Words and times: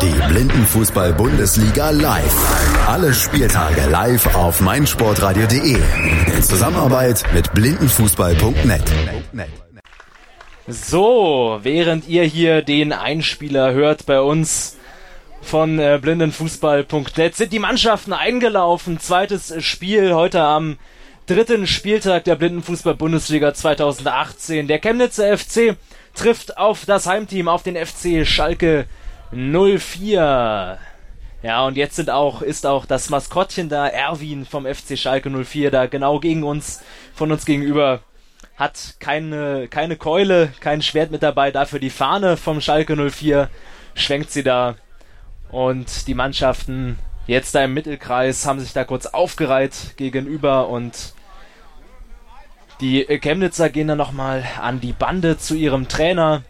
Die 0.00 0.28
Blindenfußball-Bundesliga 0.28 1.90
live. 1.90 2.86
Alle 2.88 3.12
Spieltage 3.12 3.82
live 3.90 4.34
auf 4.34 4.62
meinsportradio.de. 4.62 5.76
In 6.34 6.42
Zusammenarbeit 6.42 7.24
mit 7.34 7.52
blindenfußball.net. 7.52 8.84
So, 10.66 11.58
während 11.62 12.08
ihr 12.08 12.24
hier 12.24 12.62
den 12.62 12.94
Einspieler 12.94 13.74
hört 13.74 14.06
bei 14.06 14.20
uns 14.22 14.78
von 15.42 15.78
äh, 15.78 15.98
blindenfußball.net, 16.00 17.36
sind 17.36 17.52
die 17.52 17.58
Mannschaften 17.58 18.14
eingelaufen. 18.14 18.98
Zweites 18.98 19.62
Spiel 19.62 20.14
heute 20.14 20.40
am 20.40 20.78
dritten 21.26 21.66
Spieltag 21.66 22.24
der 22.24 22.36
Blindenfußball-Bundesliga 22.36 23.52
2018. 23.52 24.68
Der 24.68 24.78
Chemnitzer 24.78 25.36
FC 25.36 25.76
trifft 26.14 26.56
auf 26.56 26.86
das 26.86 27.06
Heimteam, 27.06 27.48
auf 27.48 27.62
den 27.62 27.76
FC 27.76 28.26
Schalke 28.26 28.86
04. 29.32 30.78
Ja, 31.42 31.66
und 31.66 31.76
jetzt 31.76 31.96
sind 31.96 32.10
auch, 32.10 32.42
ist 32.42 32.66
auch 32.66 32.84
das 32.84 33.10
Maskottchen 33.10 33.68
da, 33.68 33.86
Erwin 33.86 34.44
vom 34.44 34.66
FC 34.66 34.98
Schalke 34.98 35.30
04, 35.30 35.70
da 35.70 35.86
genau 35.86 36.18
gegen 36.18 36.42
uns, 36.42 36.82
von 37.14 37.30
uns 37.30 37.44
gegenüber. 37.44 38.00
Hat 38.56 38.96
keine, 38.98 39.68
keine 39.68 39.96
Keule, 39.96 40.52
kein 40.58 40.82
Schwert 40.82 41.12
mit 41.12 41.22
dabei, 41.22 41.52
dafür 41.52 41.78
die 41.78 41.90
Fahne 41.90 42.36
vom 42.36 42.60
Schalke 42.60 42.96
04, 42.96 43.48
schwenkt 43.94 44.32
sie 44.32 44.42
da. 44.42 44.74
Und 45.50 46.08
die 46.08 46.14
Mannschaften 46.14 46.98
jetzt 47.28 47.54
da 47.54 47.62
im 47.62 47.74
Mittelkreis 47.74 48.44
haben 48.46 48.58
sich 48.58 48.72
da 48.72 48.84
kurz 48.84 49.06
aufgereiht 49.06 49.96
gegenüber 49.96 50.68
und 50.68 51.12
die 52.80 53.04
Chemnitzer 53.04 53.70
gehen 53.70 53.88
dann 53.88 53.98
nochmal 53.98 54.44
an 54.60 54.80
die 54.80 54.92
Bande 54.92 55.36
zu 55.38 55.54
ihrem 55.54 55.88
Trainer, 55.88 56.42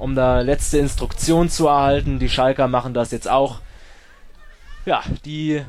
um 0.00 0.14
da 0.14 0.40
letzte 0.40 0.78
Instruktion 0.78 1.48
zu 1.48 1.68
erhalten. 1.68 2.18
Die 2.18 2.28
Schalker 2.28 2.66
machen 2.66 2.94
das 2.94 3.10
jetzt 3.12 3.28
auch. 3.28 3.60
Ja, 4.86 5.02
die 5.24 5.62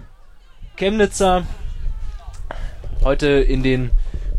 Chemnitzer 0.78 1.46
heute 3.04 3.28
in 3.28 3.62
den 3.62 3.92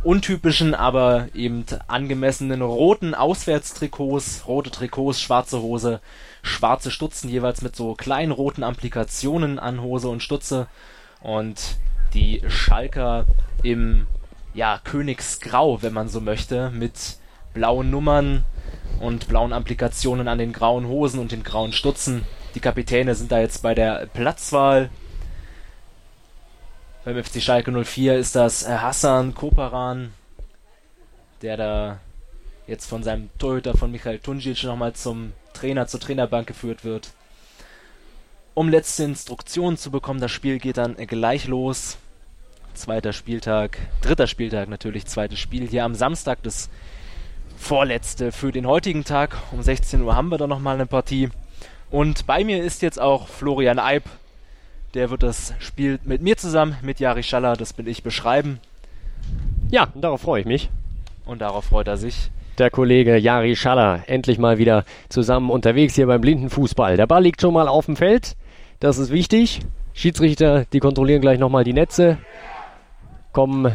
untypischen, 0.02 0.74
aber 0.74 1.28
eben 1.34 1.64
angemessenen 1.86 2.62
roten 2.62 3.14
Auswärtstrikots, 3.14 4.44
rote 4.48 4.70
Trikots, 4.70 5.20
schwarze 5.20 5.60
Hose, 5.60 6.00
schwarze 6.42 6.90
Stutzen, 6.90 7.28
jeweils 7.28 7.62
mit 7.62 7.76
so 7.76 7.94
kleinen 7.94 8.32
roten 8.32 8.64
Applikationen 8.64 9.58
an 9.58 9.82
Hose 9.82 10.08
und 10.08 10.22
Stutze. 10.22 10.66
Und 11.20 11.76
die 12.14 12.42
Schalker 12.48 13.26
im 13.62 14.06
ja, 14.54 14.80
Königsgrau, 14.82 15.82
wenn 15.82 15.92
man 15.92 16.08
so 16.08 16.20
möchte, 16.20 16.70
mit 16.70 17.18
blauen 17.54 17.90
Nummern 17.90 18.44
und 19.00 19.28
blauen 19.28 19.52
Applikationen 19.52 20.28
an 20.28 20.38
den 20.38 20.52
grauen 20.52 20.86
Hosen 20.86 21.20
und 21.20 21.32
den 21.32 21.42
grauen 21.42 21.72
Stutzen. 21.72 22.24
Die 22.54 22.60
Kapitäne 22.60 23.14
sind 23.14 23.32
da 23.32 23.40
jetzt 23.40 23.62
bei 23.62 23.74
der 23.74 24.06
Platzwahl. 24.06 24.90
Beim 27.04 27.22
FC 27.22 27.42
Schalke 27.42 27.72
04 27.72 28.16
ist 28.16 28.36
das 28.36 28.68
Hassan 28.68 29.34
Koparan, 29.34 30.12
der 31.40 31.56
da 31.56 32.00
jetzt 32.66 32.86
von 32.86 33.02
seinem 33.02 33.30
Torhüter 33.38 33.76
von 33.76 33.90
Michael 33.90 34.20
Tunjic 34.20 34.62
nochmal 34.64 34.92
zum 34.92 35.32
Trainer, 35.52 35.86
zur 35.86 36.00
Trainerbank 36.00 36.46
geführt 36.46 36.84
wird. 36.84 37.10
Um 38.54 38.68
letzte 38.68 39.04
Instruktionen 39.04 39.78
zu 39.78 39.90
bekommen, 39.90 40.20
das 40.20 40.30
Spiel 40.30 40.58
geht 40.58 40.76
dann 40.76 40.96
gleich 40.96 41.48
los. 41.48 41.96
Zweiter 42.74 43.12
Spieltag, 43.12 43.78
dritter 44.00 44.26
Spieltag 44.26 44.68
natürlich, 44.68 45.06
zweites 45.06 45.38
Spiel 45.38 45.68
hier 45.68 45.84
am 45.84 45.94
Samstag, 45.94 46.42
das 46.42 46.70
vorletzte 47.62 48.32
für 48.32 48.52
den 48.52 48.66
heutigen 48.66 49.04
Tag. 49.04 49.38
Um 49.52 49.62
16 49.62 50.02
Uhr 50.02 50.16
haben 50.16 50.28
wir 50.28 50.36
dann 50.36 50.50
nochmal 50.50 50.74
eine 50.74 50.86
Partie. 50.86 51.30
Und 51.90 52.26
bei 52.26 52.44
mir 52.44 52.62
ist 52.62 52.82
jetzt 52.82 53.00
auch 53.00 53.28
Florian 53.28 53.78
Eib. 53.78 54.04
Der 54.94 55.10
wird 55.10 55.22
das 55.22 55.54
Spiel 55.58 55.98
mit 56.04 56.20
mir 56.20 56.36
zusammen, 56.36 56.76
mit 56.82 57.00
Jari 57.00 57.22
Schaller, 57.22 57.56
das 57.56 57.72
bin 57.72 57.86
ich, 57.86 58.02
beschreiben. 58.02 58.60
Ja, 59.70 59.88
darauf 59.94 60.22
freue 60.22 60.40
ich 60.40 60.46
mich. 60.46 60.70
Und 61.24 61.40
darauf 61.40 61.66
freut 61.66 61.86
er 61.86 61.96
sich. 61.96 62.30
Der 62.58 62.70
Kollege 62.70 63.16
Jari 63.16 63.56
Schaller, 63.56 64.02
endlich 64.06 64.38
mal 64.38 64.58
wieder 64.58 64.84
zusammen 65.08 65.48
unterwegs 65.48 65.94
hier 65.94 66.06
beim 66.06 66.20
Blindenfußball. 66.20 66.96
Der 66.96 67.06
Ball 67.06 67.22
liegt 67.22 67.40
schon 67.40 67.54
mal 67.54 67.68
auf 67.68 67.86
dem 67.86 67.96
Feld, 67.96 68.36
das 68.80 68.98
ist 68.98 69.10
wichtig. 69.10 69.60
Schiedsrichter, 69.94 70.66
die 70.72 70.80
kontrollieren 70.80 71.20
gleich 71.20 71.38
nochmal 71.38 71.64
die 71.64 71.72
Netze 71.72 72.18
kommen 73.32 73.72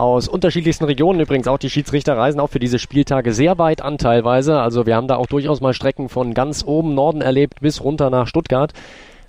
aus 0.00 0.28
unterschiedlichsten 0.28 0.84
Regionen. 0.84 1.20
Übrigens 1.20 1.46
auch 1.46 1.58
die 1.58 1.68
Schiedsrichter 1.68 2.16
reisen 2.16 2.40
auch 2.40 2.48
für 2.48 2.58
diese 2.58 2.78
Spieltage 2.78 3.32
sehr 3.32 3.58
weit 3.58 3.82
an 3.82 3.98
teilweise. 3.98 4.58
Also 4.58 4.86
wir 4.86 4.96
haben 4.96 5.08
da 5.08 5.16
auch 5.16 5.26
durchaus 5.26 5.60
mal 5.60 5.74
Strecken 5.74 6.08
von 6.08 6.32
ganz 6.32 6.64
oben 6.66 6.94
Norden 6.94 7.20
erlebt 7.20 7.60
bis 7.60 7.84
runter 7.84 8.08
nach 8.08 8.26
Stuttgart. 8.26 8.72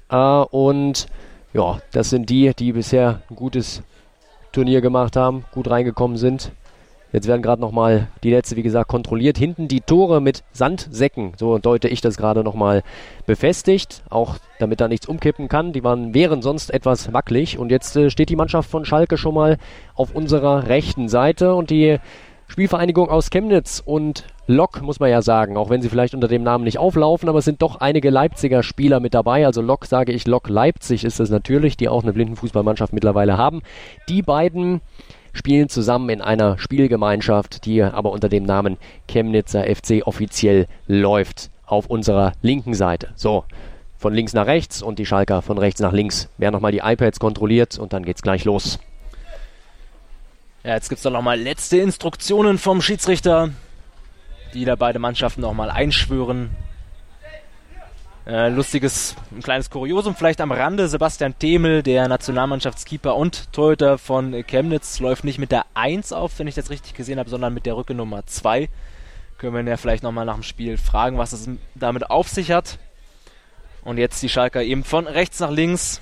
Äh, 0.10 0.16
und 0.16 1.08
ja, 1.54 1.80
das 1.92 2.10
sind 2.10 2.30
die, 2.30 2.54
die 2.58 2.72
bisher 2.72 3.22
ein 3.30 3.36
gutes 3.36 3.84
Turnier 4.54 4.80
gemacht 4.80 5.18
haben, 5.18 5.44
gut 5.52 5.70
reingekommen 5.70 6.16
sind. 6.16 6.52
Jetzt 7.12 7.28
werden 7.28 7.42
gerade 7.42 7.62
nochmal 7.62 8.08
die 8.24 8.32
Netze, 8.32 8.56
wie 8.56 8.64
gesagt, 8.64 8.88
kontrolliert. 8.88 9.38
Hinten 9.38 9.68
die 9.68 9.82
Tore 9.82 10.22
mit 10.22 10.44
Sandsäcken, 10.54 11.34
so 11.38 11.58
deute 11.58 11.88
ich 11.88 12.02
das 12.02 12.18
gerade 12.18 12.44
nochmal 12.44 12.84
befestigt, 13.26 14.04
auch 14.10 14.38
damit 14.60 14.80
da 14.80 14.88
nichts 14.88 15.08
umkippen 15.08 15.48
kann. 15.48 15.74
Die 15.74 15.84
waren, 15.84 16.14
wären 16.14 16.42
sonst 16.42 16.74
etwas 16.74 17.12
wackelig. 17.12 17.58
Und 17.58 17.70
jetzt 17.70 17.96
äh, 17.98 18.10
steht 18.10 18.30
die 18.30 18.36
Mannschaft 18.36 18.70
von 18.70 18.86
Schalke 18.86 19.18
schon 19.18 19.36
mal 19.36 19.58
auf 19.96 20.16
unserer 20.16 20.68
rechten 20.68 21.10
Seite 21.10 21.56
und 21.56 21.70
die 21.70 22.00
Spielvereinigung 22.48 23.10
aus 23.10 23.30
Chemnitz 23.30 23.82
und 23.84 24.26
Lok, 24.46 24.82
muss 24.82 25.00
man 25.00 25.10
ja 25.10 25.22
sagen, 25.22 25.56
auch 25.56 25.70
wenn 25.70 25.82
sie 25.82 25.88
vielleicht 25.88 26.14
unter 26.14 26.28
dem 26.28 26.44
Namen 26.44 26.66
nicht 26.66 26.78
auflaufen, 26.78 27.30
aber 27.30 27.40
es 27.40 27.46
sind 27.46 27.62
doch 27.62 27.78
einige 27.78 28.10
Leipziger 28.10 28.64
Spieler 28.64 29.00
mit 29.00 29.14
dabei. 29.14 29.46
Also 29.46 29.62
Lok 29.62 29.86
sage 29.86 30.12
ich, 30.12 30.28
Lok 30.28 30.50
Leipzig 30.50 31.06
ist 31.06 31.22
es 31.22 31.30
natürlich, 31.30 31.78
die 31.78 31.88
auch 31.88 32.04
eine 32.04 32.12
Blindenfußballmannschaft 32.12 32.92
mittlerweile 32.92 33.38
haben. 33.38 33.62
Die 34.10 34.22
beiden 34.22 34.82
spielen 35.34 35.70
zusammen 35.70 36.10
in 36.10 36.22
einer 36.22 36.58
Spielgemeinschaft, 36.58 37.66
die 37.66 37.82
aber 37.82 38.12
unter 38.12 38.30
dem 38.30 38.44
Namen 38.44 38.78
Chemnitzer 39.08 39.64
FC 39.64 40.06
offiziell 40.06 40.68
läuft 40.88 41.50
auf 41.66 41.88
unserer 41.88 42.34
linken 42.42 42.74
Seite. 42.74 43.12
So, 43.16 43.46
von 43.98 44.14
links 44.14 44.34
nach 44.34 44.48
rechts 44.48 44.82
und 44.82 45.00
die 45.00 45.06
Schalker 45.06 45.42
von 45.42 45.58
rechts 45.58 45.80
nach 45.80 45.94
links. 45.94 46.28
Wer 46.38 46.52
nochmal 46.52 46.72
die 46.72 46.80
iPads 46.80 47.20
kontrolliert 47.20 47.78
und 47.78 47.94
dann 47.94 48.04
geht's 48.04 48.22
gleich 48.22 48.46
los. 48.46 48.80
Ja, 50.64 50.74
jetzt 50.74 50.90
gibt's 50.90 51.04
doch 51.04 51.12
nochmal 51.12 51.40
letzte 51.40 51.78
Instruktionen 51.78 52.58
vom 52.58 52.82
Schiedsrichter, 52.82 53.50
die 54.54 54.66
da 54.66 54.76
beide 54.76 55.00
Mannschaften 55.00 55.42
nochmal 55.42 55.72
einschwören. 55.72 56.52
Äh, 58.26 58.50
lustiges, 58.50 59.16
ein 59.32 59.42
kleines 59.42 59.72
Kuriosum 59.72 60.16
vielleicht 60.16 60.42
am 60.42 60.52
Rande. 60.52 60.88
Sebastian 60.88 61.38
Themel, 61.40 61.82
der 61.82 62.08
Nationalmannschaftskeeper 62.08 63.16
und 63.16 63.52
Torhüter 63.52 63.98
von 63.98 64.46
Chemnitz, 64.46 65.00
läuft 65.00 65.24
nicht 65.24 65.40
mit 65.40 65.52
der 65.52 65.66
1 65.74 66.14
auf, 66.14 66.38
wenn 66.38 66.48
ich 66.48 66.54
das 66.54 66.70
richtig 66.70 66.94
gesehen 66.94 67.18
habe, 67.18 67.32
sondern 67.32 67.54
mit 67.54 67.66
der 67.66 67.76
Rücke 67.76 67.96
Nummer 67.96 68.26
2. 68.26 68.70
Können 69.40 69.54
wir 69.54 69.62
ihn 69.62 69.68
ja 69.68 69.78
vielleicht 69.78 70.04
nochmal 70.04 70.26
nach 70.26 70.36
dem 70.36 70.44
Spiel 70.44 70.78
fragen, 70.78 71.18
was 71.18 71.34
es 71.34 71.50
damit 71.74 72.12
auf 72.12 72.28
sich 72.28 72.52
hat. 72.52 72.78
Und 73.84 73.98
jetzt 73.98 74.22
die 74.22 74.30
Schalker 74.30 74.62
eben 74.62 74.84
von 74.84 75.08
rechts 75.08 75.40
nach 75.40 75.50
links. 75.50 76.00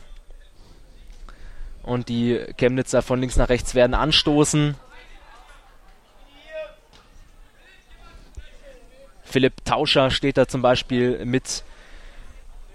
Und 1.83 2.09
die 2.09 2.37
Chemnitzer 2.57 3.01
von 3.01 3.21
links 3.21 3.37
nach 3.37 3.47
rechts 3.47 3.75
werden 3.75 3.93
anstoßen. 3.93 4.75
Philipp 9.23 9.63
Tauscher 9.63 10.11
steht 10.11 10.37
da 10.37 10.47
zum 10.47 10.61
Beispiel 10.61 11.23
mit 11.23 11.63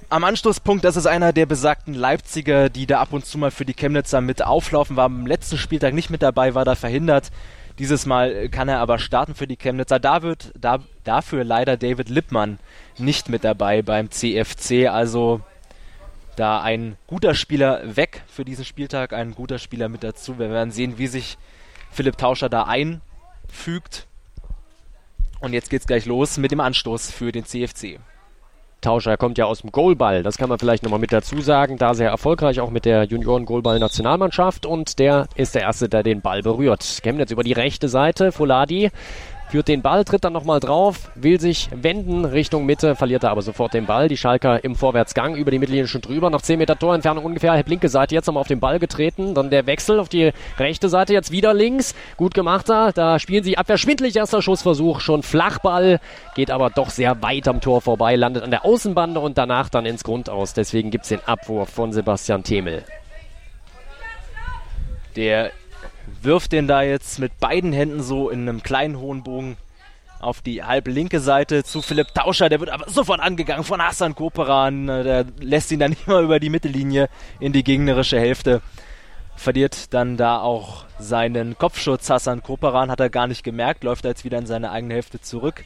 am 0.08 0.24
Anstoßpunkt, 0.24 0.84
das 0.84 0.96
ist 0.96 1.06
einer 1.06 1.32
der 1.32 1.46
besagten 1.46 1.94
Leipziger, 1.94 2.68
die 2.68 2.86
da 2.86 3.00
ab 3.00 3.12
und 3.12 3.26
zu 3.26 3.38
mal 3.38 3.50
für 3.50 3.64
die 3.64 3.74
Chemnitzer 3.74 4.20
mit 4.20 4.44
auflaufen, 4.44 4.96
war 4.96 5.06
am 5.06 5.26
letzten 5.26 5.58
Spieltag 5.58 5.94
nicht 5.94 6.10
mit 6.10 6.22
dabei, 6.22 6.54
war 6.54 6.64
da 6.64 6.74
verhindert. 6.74 7.30
Dieses 7.78 8.06
Mal 8.06 8.48
kann 8.50 8.68
er 8.68 8.78
aber 8.78 8.98
starten 8.98 9.34
für 9.34 9.48
die 9.48 9.56
Chemnitzer. 9.56 9.98
Da 9.98 10.22
wird 10.22 10.52
da, 10.58 10.78
dafür 11.02 11.42
leider 11.42 11.76
David 11.76 12.08
Lippmann 12.08 12.58
nicht 12.98 13.28
mit 13.28 13.42
dabei 13.42 13.82
beim 13.82 14.10
CFC. 14.10 14.88
Also 14.88 15.40
da 16.36 16.60
ein 16.60 16.96
guter 17.08 17.34
Spieler 17.34 17.96
weg 17.96 18.22
für 18.28 18.44
diesen 18.44 18.64
Spieltag, 18.64 19.12
ein 19.12 19.34
guter 19.34 19.58
Spieler 19.58 19.88
mit 19.88 20.04
dazu. 20.04 20.38
Wir 20.38 20.50
werden 20.50 20.70
sehen, 20.70 20.98
wie 20.98 21.08
sich 21.08 21.36
Philipp 21.90 22.16
Tauscher 22.16 22.48
da 22.48 22.64
einfügt. 22.64 24.06
Und 25.40 25.52
jetzt 25.52 25.68
geht's 25.68 25.86
gleich 25.86 26.06
los 26.06 26.38
mit 26.38 26.52
dem 26.52 26.60
Anstoß 26.60 27.10
für 27.10 27.32
den 27.32 27.44
CFC. 27.44 27.98
Tauscher. 28.84 29.10
Er 29.10 29.16
kommt 29.16 29.38
ja 29.38 29.46
aus 29.46 29.62
dem 29.62 29.72
Goalball, 29.72 30.22
das 30.22 30.38
kann 30.38 30.48
man 30.48 30.58
vielleicht 30.58 30.82
nochmal 30.82 31.00
mit 31.00 31.12
dazu 31.12 31.40
sagen. 31.40 31.78
Da 31.78 31.94
sehr 31.94 32.10
erfolgreich, 32.10 32.60
auch 32.60 32.70
mit 32.70 32.84
der 32.84 33.04
Junioren-Goalball-Nationalmannschaft. 33.04 34.66
Und 34.66 34.98
der 34.98 35.26
ist 35.34 35.54
der 35.54 35.62
Erste, 35.62 35.88
der 35.88 36.02
den 36.02 36.20
Ball 36.20 36.42
berührt. 36.42 37.00
Chemnitz 37.02 37.30
über 37.30 37.42
die 37.42 37.52
rechte 37.52 37.88
Seite. 37.88 38.30
Foladi 38.32 38.90
führt 39.54 39.68
den 39.68 39.82
Ball, 39.82 40.04
tritt 40.04 40.24
dann 40.24 40.32
nochmal 40.32 40.58
drauf, 40.58 41.12
will 41.14 41.40
sich 41.40 41.68
wenden 41.72 42.24
Richtung 42.24 42.66
Mitte, 42.66 42.96
verliert 42.96 43.22
er 43.22 43.30
aber 43.30 43.40
sofort 43.40 43.72
den 43.72 43.86
Ball. 43.86 44.08
Die 44.08 44.16
Schalker 44.16 44.64
im 44.64 44.74
Vorwärtsgang 44.74 45.36
über 45.36 45.52
die 45.52 45.60
Mittellinie 45.60 45.86
schon 45.86 46.00
drüber, 46.00 46.28
nach 46.28 46.42
10 46.42 46.58
Meter 46.58 46.76
Torentfernung 46.76 47.24
ungefähr, 47.24 47.62
linke 47.64 47.88
Seite, 47.88 48.16
jetzt 48.16 48.26
nochmal 48.26 48.40
auf 48.40 48.48
den 48.48 48.58
Ball 48.58 48.80
getreten, 48.80 49.32
dann 49.32 49.50
der 49.50 49.64
Wechsel 49.68 50.00
auf 50.00 50.08
die 50.08 50.32
rechte 50.58 50.88
Seite, 50.88 51.12
jetzt 51.12 51.30
wieder 51.30 51.54
links, 51.54 51.94
gut 52.16 52.34
gemacht 52.34 52.68
da, 52.68 52.90
da 52.90 53.20
spielen 53.20 53.44
sie 53.44 53.56
Abwehr 53.56 53.78
schwindlig, 53.78 54.16
erster 54.16 54.42
Schussversuch, 54.42 54.98
schon 54.98 55.22
Flachball, 55.22 56.00
geht 56.34 56.50
aber 56.50 56.70
doch 56.70 56.90
sehr 56.90 57.22
weit 57.22 57.46
am 57.46 57.60
Tor 57.60 57.80
vorbei, 57.80 58.16
landet 58.16 58.42
an 58.42 58.50
der 58.50 58.64
Außenbande 58.64 59.20
und 59.20 59.38
danach 59.38 59.68
dann 59.68 59.86
ins 59.86 60.02
Grundaus, 60.02 60.54
deswegen 60.54 60.90
gibt 60.90 61.04
es 61.04 61.10
den 61.10 61.20
Abwurf 61.26 61.68
von 61.68 61.92
Sebastian 61.92 62.42
Themel. 62.42 62.82
Der 65.14 65.52
wirft 66.22 66.52
den 66.52 66.66
da 66.66 66.82
jetzt 66.82 67.18
mit 67.18 67.38
beiden 67.38 67.72
Händen 67.72 68.02
so 68.02 68.30
in 68.30 68.48
einem 68.48 68.62
kleinen 68.62 68.98
hohen 68.98 69.22
Bogen 69.22 69.56
auf 70.20 70.40
die 70.40 70.62
halb 70.62 70.88
linke 70.88 71.20
Seite 71.20 71.64
zu 71.64 71.82
Philipp 71.82 72.14
Tauscher. 72.14 72.48
Der 72.48 72.60
wird 72.60 72.70
aber 72.70 72.88
sofort 72.90 73.20
angegangen 73.20 73.64
von 73.64 73.82
Hassan 73.82 74.14
Koperan. 74.14 74.86
Der 74.86 75.26
lässt 75.40 75.70
ihn 75.70 75.80
dann 75.80 75.94
immer 76.06 76.20
über 76.20 76.40
die 76.40 76.50
Mittellinie 76.50 77.08
in 77.40 77.52
die 77.52 77.64
gegnerische 77.64 78.18
Hälfte. 78.18 78.62
Verliert 79.36 79.92
dann 79.92 80.16
da 80.16 80.40
auch 80.40 80.84
seinen 80.98 81.58
Kopfschutz. 81.58 82.08
Hassan 82.08 82.42
Koperan 82.42 82.90
hat 82.90 83.00
er 83.00 83.10
gar 83.10 83.26
nicht 83.26 83.44
gemerkt, 83.44 83.84
läuft 83.84 84.04
jetzt 84.04 84.24
wieder 84.24 84.38
in 84.38 84.46
seine 84.46 84.70
eigene 84.70 84.94
Hälfte 84.94 85.20
zurück. 85.20 85.64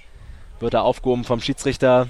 Wird 0.59 0.75
er 0.75 0.83
aufgehoben 0.83 1.25
vom 1.25 1.41
Schiedsrichter. 1.41 2.09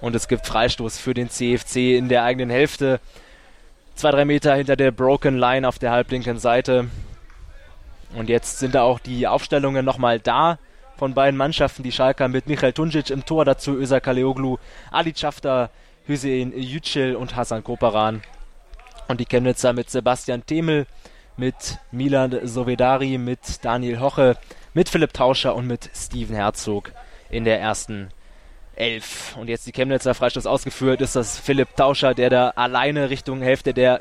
Und 0.00 0.14
es 0.14 0.28
gibt 0.28 0.46
Freistoß 0.46 0.98
für 0.98 1.14
den 1.14 1.30
CFC 1.30 1.96
in 1.96 2.08
der 2.08 2.22
eigenen 2.22 2.50
Hälfte. 2.50 3.00
Zwei, 3.94 4.10
drei 4.10 4.26
Meter 4.26 4.54
hinter 4.54 4.76
der 4.76 4.90
Broken 4.90 5.38
Line 5.38 5.66
auf 5.66 5.78
der 5.78 5.90
halblinken 5.90 6.38
Seite. 6.38 6.90
Und 8.16 8.30
jetzt 8.30 8.58
sind 8.58 8.74
da 8.74 8.82
auch 8.82 8.98
die 8.98 9.26
Aufstellungen 9.26 9.84
nochmal 9.84 10.18
da 10.18 10.58
von 10.96 11.12
beiden 11.12 11.36
Mannschaften. 11.36 11.82
Die 11.82 11.92
Schalker 11.92 12.28
mit 12.28 12.46
Michael 12.46 12.72
Tunjic 12.72 13.10
im 13.10 13.26
Tor, 13.26 13.44
dazu 13.44 13.76
Özer 13.76 14.00
Kaleoglu, 14.00 14.56
Ali 14.90 15.12
Schafter, 15.14 15.70
Hüseyin 16.06 16.52
Yücel 16.56 17.14
und 17.14 17.36
Hasan 17.36 17.62
Koparan. 17.62 18.22
Und 19.08 19.20
die 19.20 19.26
Chemnitzer 19.26 19.74
mit 19.74 19.90
Sebastian 19.90 20.46
Temel, 20.46 20.86
mit 21.36 21.78
Milan 21.92 22.40
Sovedari, 22.44 23.18
mit 23.18 23.62
Daniel 23.62 24.00
Hoche, 24.00 24.38
mit 24.72 24.88
Philipp 24.88 25.12
Tauscher 25.12 25.54
und 25.54 25.66
mit 25.66 25.90
Steven 25.94 26.34
Herzog 26.34 26.92
in 27.28 27.44
der 27.44 27.60
ersten 27.60 28.08
11. 28.76 29.36
Und 29.36 29.48
jetzt 29.48 29.66
die 29.66 29.72
Chemnitzer 29.72 30.14
Freistoß 30.14 30.46
ausgeführt, 30.46 31.00
ist 31.00 31.16
das 31.16 31.38
Philipp 31.38 31.76
Tauscher, 31.76 32.14
der 32.14 32.30
da 32.30 32.48
alleine 32.50 33.10
Richtung 33.10 33.40
Hälfte 33.40 33.72
der 33.72 34.00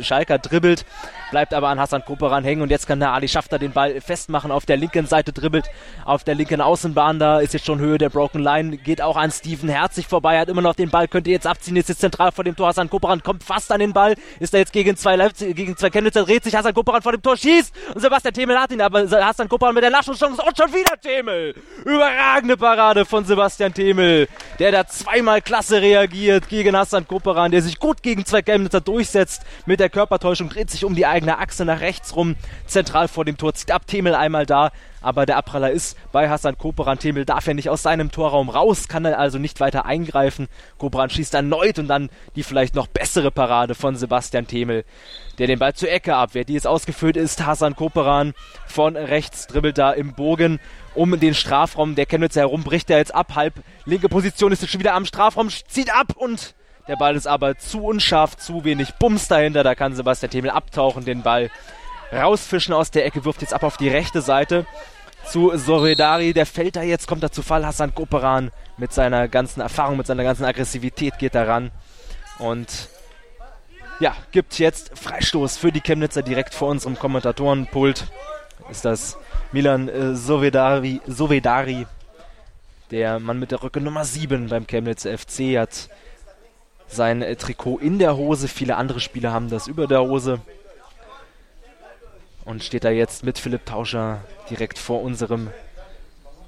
Schalker 0.00 0.38
dribbelt, 0.38 0.84
bleibt 1.30 1.52
aber 1.54 1.68
an 1.68 1.80
Hassan 1.80 2.04
Koperan 2.04 2.44
hängen. 2.44 2.62
Und 2.62 2.70
jetzt 2.70 2.86
kann 2.86 3.00
der 3.00 3.12
Ali 3.12 3.28
Schafter 3.28 3.58
den 3.58 3.72
Ball 3.72 4.00
festmachen. 4.00 4.50
Auf 4.50 4.64
der 4.64 4.76
linken 4.76 5.06
Seite, 5.06 5.32
dribbelt 5.32 5.70
auf 6.04 6.24
der 6.24 6.34
linken 6.34 6.60
Außenbahn, 6.60 7.18
da 7.18 7.40
ist 7.40 7.54
jetzt 7.54 7.66
schon 7.66 7.80
Höhe 7.80 7.98
der 7.98 8.10
Broken 8.10 8.42
Line, 8.42 8.76
geht 8.76 9.02
auch 9.02 9.16
an 9.16 9.30
Steven 9.30 9.68
Herzig 9.68 10.06
vorbei, 10.06 10.38
hat 10.38 10.48
immer 10.48 10.62
noch 10.62 10.74
den 10.74 10.90
Ball, 10.90 11.08
könnte 11.08 11.30
jetzt 11.30 11.46
abziehen, 11.46 11.76
ist 11.76 11.88
jetzt 11.88 12.00
zentral 12.00 12.32
vor 12.32 12.44
dem 12.44 12.56
Tor, 12.56 12.68
Hassan 12.68 12.90
Koperan 12.90 13.22
kommt 13.22 13.42
fast 13.42 13.72
an 13.72 13.80
den 13.80 13.92
Ball, 13.92 14.14
ist 14.38 14.54
da 14.54 14.58
jetzt 14.58 14.72
gegen 14.72 14.96
zwei 14.96 15.16
Leipzig, 15.16 15.56
gegen 15.56 15.76
zwei 15.76 15.90
Chemnitzer, 15.90 16.24
dreht 16.24 16.44
sich 16.44 16.54
Hassan 16.54 16.74
Koperan 16.74 17.02
vor 17.02 17.12
dem 17.12 17.22
Tor, 17.22 17.36
schießt. 17.36 17.74
Und 17.94 18.00
Sebastian 18.00 18.34
Themel 18.34 18.58
hat 18.58 18.70
ihn, 18.70 18.80
aber 18.80 19.08
Hassan 19.10 19.48
Koperan 19.48 19.74
mit 19.74 19.82
der 19.82 19.90
Nachschusschance. 19.90 20.40
Und 20.42 20.56
schon 20.56 20.72
wieder 20.72 21.00
Themel! 21.00 21.54
Überragende 21.84 22.56
Parade 22.56 23.04
von 23.04 23.24
Sebastian 23.24 23.74
Themel 23.74 24.11
der 24.58 24.72
da 24.72 24.86
zweimal 24.86 25.42
klasse 25.42 25.82
reagiert 25.82 26.48
gegen 26.48 26.76
Hassan 26.76 27.06
Koperan, 27.06 27.50
der 27.50 27.62
sich 27.62 27.78
gut 27.78 28.02
gegen 28.02 28.24
zwei 28.24 28.42
Chemnitzer 28.42 28.80
durchsetzt 28.80 29.42
mit 29.66 29.80
der 29.80 29.90
Körpertäuschung, 29.90 30.48
dreht 30.48 30.70
sich 30.70 30.84
um 30.84 30.94
die 30.94 31.06
eigene 31.06 31.38
Achse 31.38 31.64
nach 31.64 31.80
rechts 31.80 32.16
rum, 32.16 32.36
zentral 32.66 33.08
vor 33.08 33.24
dem 33.24 33.36
Tor, 33.36 33.54
zieht 33.54 33.70
ab, 33.70 33.86
Themel 33.86 34.14
einmal 34.14 34.46
da, 34.46 34.70
aber 35.02 35.26
der 35.26 35.36
Abpraller 35.36 35.70
ist 35.70 35.96
bei 36.12 36.28
Hassan 36.28 36.56
Koperan. 36.56 36.98
Themel 36.98 37.24
darf 37.24 37.46
ja 37.46 37.54
nicht 37.54 37.68
aus 37.68 37.82
seinem 37.82 38.10
Torraum 38.10 38.48
raus, 38.48 38.88
kann 38.88 39.04
er 39.04 39.18
also 39.18 39.38
nicht 39.38 39.60
weiter 39.60 39.84
eingreifen. 39.84 40.48
Koperan 40.78 41.10
schießt 41.10 41.34
erneut 41.34 41.78
und 41.78 41.88
dann 41.88 42.08
die 42.36 42.42
vielleicht 42.42 42.74
noch 42.74 42.86
bessere 42.86 43.30
Parade 43.30 43.74
von 43.74 43.96
Sebastian 43.96 44.46
Themel, 44.46 44.84
der 45.38 45.48
den 45.48 45.58
Ball 45.58 45.74
zur 45.74 45.90
Ecke 45.90 46.14
abwehrt. 46.14 46.48
Die 46.48 46.54
jetzt 46.54 46.66
ausgeführt 46.66 47.16
ist, 47.16 47.44
Hassan 47.44 47.76
Koperan 47.76 48.32
von 48.66 48.96
rechts 48.96 49.48
dribbelt 49.48 49.76
da 49.76 49.92
im 49.92 50.14
Bogen 50.14 50.60
um 50.94 51.18
den 51.18 51.34
Strafraum 51.34 51.94
der 51.94 52.06
Chemnitzer 52.06 52.40
herum, 52.40 52.64
bricht 52.64 52.90
er 52.90 52.98
jetzt 52.98 53.14
ab, 53.14 53.34
halb 53.34 53.54
linke 53.84 54.08
Position 54.08 54.52
ist 54.52 54.62
jetzt 54.62 54.70
schon 54.70 54.80
wieder 54.80 54.94
am 54.94 55.04
Strafraum, 55.04 55.48
zieht 55.68 55.94
ab 55.94 56.14
und 56.16 56.54
der 56.88 56.96
Ball 56.96 57.16
ist 57.16 57.26
aber 57.26 57.56
zu 57.58 57.84
unscharf, 57.84 58.36
zu 58.36 58.64
wenig 58.64 58.94
Bums 58.94 59.28
dahinter, 59.28 59.62
da 59.62 59.74
kann 59.74 59.94
Sebastian 59.94 60.30
Themel 60.30 60.50
abtauchen, 60.50 61.04
den 61.04 61.22
Ball 61.22 61.50
rausfischen 62.12 62.74
aus 62.74 62.90
der 62.90 63.06
Ecke, 63.06 63.24
wirft 63.24 63.40
jetzt 63.40 63.54
ab 63.54 63.62
auf 63.62 63.76
die 63.76 63.88
rechte 63.88 64.20
Seite 64.20 64.66
zu 65.24 65.56
Soredari, 65.56 66.32
der 66.32 66.46
fällt 66.46 66.76
da 66.76 66.82
jetzt, 66.82 67.06
kommt 67.06 67.22
da 67.22 67.30
zu 67.30 67.42
Fall, 67.42 67.64
Hassan 67.64 67.94
Koperan 67.94 68.50
mit 68.76 68.92
seiner 68.92 69.28
ganzen 69.28 69.60
Erfahrung, 69.60 69.96
mit 69.96 70.06
seiner 70.06 70.24
ganzen 70.24 70.44
Aggressivität 70.44 71.18
geht 71.18 71.34
da 71.34 71.44
ran 71.44 71.70
und 72.38 72.88
ja, 74.00 74.16
gibt 74.32 74.58
jetzt 74.58 74.98
Freistoß 74.98 75.58
für 75.58 75.70
die 75.70 75.80
Chemnitzer 75.80 76.22
direkt 76.22 76.54
vor 76.54 76.68
unserem 76.68 76.98
Kommentatorenpult. 76.98 78.10
Ist 78.68 78.84
das 78.84 79.16
Milan 79.52 79.90
äh, 79.90 80.14
Sovedari, 80.14 81.02
Sovedari, 81.06 81.86
der 82.90 83.20
Mann 83.20 83.38
mit 83.38 83.50
der 83.50 83.62
Rücke 83.62 83.82
Nummer 83.82 84.04
7 84.04 84.48
beim 84.48 84.66
Chemnitzer 84.66 85.16
FC, 85.16 85.58
hat 85.58 85.90
sein 86.86 87.20
äh, 87.20 87.36
Trikot 87.36 87.78
in 87.78 87.98
der 87.98 88.16
Hose. 88.16 88.48
Viele 88.48 88.76
andere 88.76 88.98
Spieler 89.00 89.32
haben 89.32 89.50
das 89.50 89.66
über 89.66 89.86
der 89.86 90.00
Hose. 90.00 90.40
Und 92.46 92.64
steht 92.64 92.84
da 92.84 92.90
jetzt 92.90 93.24
mit 93.24 93.38
Philipp 93.38 93.66
Tauscher 93.66 94.20
direkt 94.48 94.78
vor 94.78 95.02
unserem, 95.02 95.50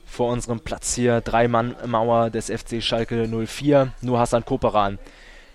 vor 0.06 0.32
unserem 0.32 0.60
Platz 0.60 0.94
hier. 0.94 1.20
Drei-Mann-Mauer 1.20 2.30
des 2.30 2.46
FC 2.46 2.82
Schalke 2.82 3.28
04. 3.28 3.92
Nur 4.00 4.18
Hassan 4.18 4.46
Koperan 4.46 4.98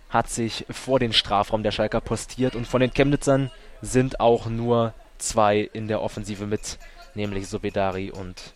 hat 0.10 0.30
sich 0.30 0.66
vor 0.70 1.00
den 1.00 1.14
Strafraum 1.14 1.64
der 1.64 1.72
Schalker 1.72 2.00
postiert. 2.00 2.56
Und 2.56 2.68
von 2.68 2.80
den 2.80 2.94
Chemnitzern 2.94 3.50
sind 3.82 4.20
auch 4.20 4.46
nur 4.46 4.94
zwei 5.18 5.70
in 5.74 5.88
der 5.88 6.02
Offensive 6.02 6.46
mit 6.46 6.78
nämlich 7.16 7.48
Sobedari 7.48 8.12
und 8.12 8.54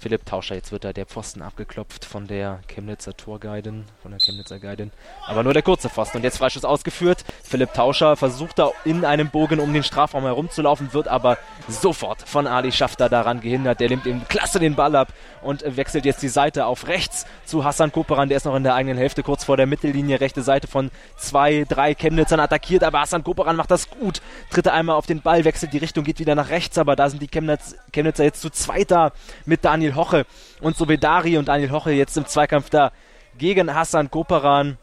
Philipp 0.00 0.24
Tauscher. 0.24 0.54
Jetzt 0.54 0.72
wird 0.72 0.84
da 0.84 0.94
der 0.94 1.04
Pfosten 1.04 1.42
abgeklopft 1.42 2.06
von 2.06 2.26
der 2.26 2.60
Chemnitzer 2.68 3.14
Torguidin, 3.14 3.84
von 4.00 4.10
der 4.10 4.18
Chemnitzer 4.18 4.58
Guidin. 4.58 4.92
Aber 5.26 5.44
nur 5.44 5.52
der 5.52 5.62
kurze 5.62 5.90
Pfosten. 5.90 6.16
Und 6.16 6.24
jetzt 6.24 6.38
Freischuss 6.38 6.64
ausgeführt. 6.64 7.22
Philipp 7.44 7.74
Tauscher 7.74 8.16
versucht 8.16 8.58
da 8.58 8.70
in 8.86 9.04
einem 9.04 9.28
Bogen 9.28 9.60
um 9.60 9.74
den 9.74 9.82
Strafraum 9.82 10.24
herumzulaufen, 10.24 10.94
wird 10.94 11.06
aber 11.06 11.36
sofort 11.68 12.22
von 12.22 12.46
Ali 12.46 12.72
Schafter 12.72 13.10
daran 13.10 13.42
gehindert. 13.42 13.80
Der 13.80 13.90
nimmt 13.90 14.06
ihm 14.06 14.26
klasse 14.26 14.58
den 14.58 14.74
Ball 14.74 14.96
ab 14.96 15.12
und 15.42 15.64
wechselt 15.76 16.06
jetzt 16.06 16.22
die 16.22 16.28
Seite 16.28 16.64
auf 16.64 16.88
rechts 16.88 17.26
zu 17.44 17.64
Hassan 17.64 17.92
Koperan. 17.92 18.30
Der 18.30 18.38
ist 18.38 18.46
noch 18.46 18.56
in 18.56 18.64
der 18.64 18.74
eigenen 18.74 18.96
Hälfte, 18.96 19.22
kurz 19.22 19.44
vor 19.44 19.58
der 19.58 19.66
Mittellinie. 19.66 20.18
Rechte 20.20 20.42
Seite 20.42 20.66
von 20.66 20.90
zwei, 21.18 21.66
drei 21.68 21.94
Chemnitzern 21.94 22.40
attackiert, 22.40 22.84
aber 22.84 23.00
Hassan 23.00 23.22
Koperan 23.22 23.56
macht 23.56 23.70
das 23.70 23.90
gut. 23.90 24.22
Tritt 24.48 24.66
einmal 24.66 24.96
auf 24.96 25.04
den 25.04 25.20
Ball, 25.20 25.44
wechselt 25.44 25.74
die 25.74 25.78
Richtung, 25.78 26.04
geht 26.04 26.20
wieder 26.20 26.34
nach 26.34 26.48
rechts, 26.48 26.78
aber 26.78 26.96
da 26.96 27.10
sind 27.10 27.20
die 27.20 27.28
Chemnitz, 27.28 27.76
Chemnitzer 27.92 28.24
jetzt 28.24 28.40
zu 28.40 28.48
zweit 28.48 28.90
da 28.90 29.12
mit 29.44 29.62
Daniel 29.62 29.89
Daniel 29.90 29.94
Hoche 29.96 30.26
und 30.60 30.76
Sovedari 30.76 31.36
und 31.36 31.48
Daniel 31.48 31.70
Hoche 31.72 31.90
jetzt 31.90 32.16
im 32.16 32.26
Zweikampf 32.26 32.70
da 32.70 32.92
gegen 33.38 33.74
Hassan 33.74 34.10
Koperan. 34.10 34.78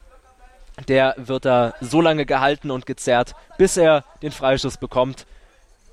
Der 0.87 1.15
wird 1.17 1.45
da 1.45 1.73
so 1.81 2.01
lange 2.01 2.25
gehalten 2.25 2.71
und 2.71 2.85
gezerrt, 2.85 3.33
bis 3.57 3.77
er 3.77 4.03
den 4.21 4.31
Freischuss 4.31 4.77
bekommt. 4.77 5.25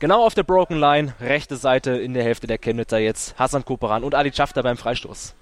Genau 0.00 0.26
auf 0.26 0.34
der 0.34 0.42
Broken 0.42 0.78
Line, 0.78 1.14
rechte 1.20 1.56
Seite 1.56 1.92
in 1.92 2.12
der 2.12 2.24
Hälfte 2.24 2.46
der 2.46 2.58
Chemnitzer 2.58 2.98
jetzt 2.98 3.38
Hassan 3.38 3.64
Koperan 3.64 4.04
und 4.04 4.14
Ali 4.14 4.32
Schafter 4.32 4.62
beim 4.62 4.76
Freistoß. 4.76 5.34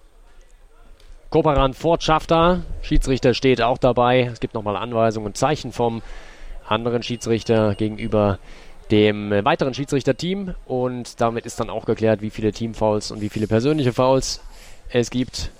Koperan 1.30 1.72
vor 1.72 1.98
Schafter, 2.00 2.60
Schiedsrichter 2.82 3.32
steht 3.32 3.62
auch 3.62 3.78
dabei. 3.78 4.30
Es 4.32 4.38
gibt 4.38 4.54
nochmal 4.54 4.76
Anweisungen 4.76 5.26
und 5.26 5.36
Zeichen 5.36 5.72
vom 5.72 6.02
anderen 6.68 7.02
Schiedsrichter 7.02 7.74
gegenüber 7.74 8.38
dem 8.92 9.30
weiteren 9.30 9.72
Schiedsrichterteam 9.72 10.54
und 10.66 11.20
damit 11.20 11.46
ist 11.46 11.58
dann 11.58 11.70
auch 11.70 11.86
geklärt, 11.86 12.20
wie 12.20 12.30
viele 12.30 12.52
Teamfouls 12.52 13.10
und 13.10 13.22
wie 13.22 13.30
viele 13.30 13.46
persönliche 13.46 13.94
Fouls 13.94 14.42
es 14.90 15.10
gibt. 15.10 15.50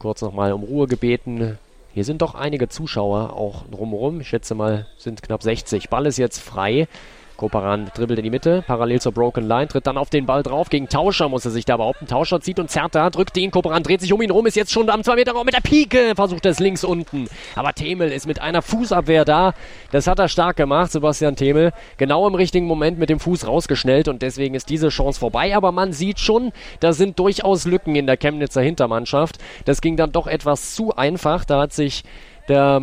Kurz 0.00 0.20
nochmal 0.20 0.52
um 0.52 0.64
Ruhe 0.64 0.88
gebeten. 0.88 1.58
Hier 1.94 2.04
sind 2.04 2.22
doch 2.22 2.34
einige 2.34 2.68
Zuschauer 2.68 3.32
auch 3.32 3.64
drumherum. 3.70 4.20
Ich 4.20 4.28
schätze 4.28 4.56
mal, 4.56 4.86
sind 4.98 5.22
knapp 5.22 5.44
60. 5.44 5.88
Ball 5.88 6.06
ist 6.06 6.18
jetzt 6.18 6.40
frei. 6.40 6.88
Koparan 7.36 7.90
dribbelt 7.94 8.18
in 8.18 8.24
die 8.24 8.30
Mitte, 8.30 8.64
parallel 8.66 9.00
zur 9.00 9.12
Broken 9.12 9.46
Line, 9.46 9.68
tritt 9.68 9.86
dann 9.86 9.98
auf 9.98 10.08
den 10.08 10.26
Ball 10.26 10.42
drauf. 10.42 10.70
Gegen 10.70 10.88
Tauscher 10.88 11.28
muss 11.28 11.44
er 11.44 11.50
sich 11.50 11.64
da 11.64 11.76
behaupten. 11.76 12.06
Tauscher 12.06 12.40
zieht 12.40 12.58
und 12.58 12.70
zerrt 12.70 12.94
da, 12.94 13.10
drückt 13.10 13.36
ihn. 13.36 13.50
Koparan 13.50 13.82
dreht 13.82 14.00
sich 14.00 14.12
um 14.12 14.22
ihn 14.22 14.30
rum, 14.30 14.46
ist 14.46 14.56
jetzt 14.56 14.72
schon 14.72 14.88
am 14.88 15.04
2 15.04 15.16
Meter 15.16 15.32
Raum 15.32 15.44
mit 15.44 15.54
der 15.54 15.60
Pike, 15.60 16.14
versucht 16.16 16.46
es 16.46 16.58
links 16.60 16.84
unten. 16.84 17.28
Aber 17.54 17.72
Themel 17.74 18.10
ist 18.10 18.26
mit 18.26 18.40
einer 18.40 18.62
Fußabwehr 18.62 19.24
da. 19.24 19.54
Das 19.92 20.06
hat 20.06 20.18
er 20.18 20.28
stark 20.28 20.56
gemacht, 20.56 20.92
Sebastian 20.92 21.36
Themel. 21.36 21.72
Genau 21.98 22.26
im 22.26 22.34
richtigen 22.34 22.66
Moment 22.66 22.98
mit 22.98 23.10
dem 23.10 23.20
Fuß 23.20 23.46
rausgeschnellt 23.46 24.08
und 24.08 24.22
deswegen 24.22 24.54
ist 24.54 24.70
diese 24.70 24.88
Chance 24.88 25.20
vorbei. 25.20 25.56
Aber 25.56 25.72
man 25.72 25.92
sieht 25.92 26.18
schon, 26.18 26.52
da 26.80 26.92
sind 26.92 27.18
durchaus 27.18 27.66
Lücken 27.66 27.96
in 27.96 28.06
der 28.06 28.16
Chemnitzer 28.16 28.62
Hintermannschaft. 28.62 29.38
Das 29.64 29.80
ging 29.80 29.96
dann 29.96 30.12
doch 30.12 30.26
etwas 30.26 30.74
zu 30.74 30.96
einfach. 30.96 31.44
Da 31.44 31.60
hat 31.60 31.72
sich 31.72 32.04
der 32.48 32.82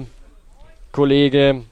Kollege 0.92 1.64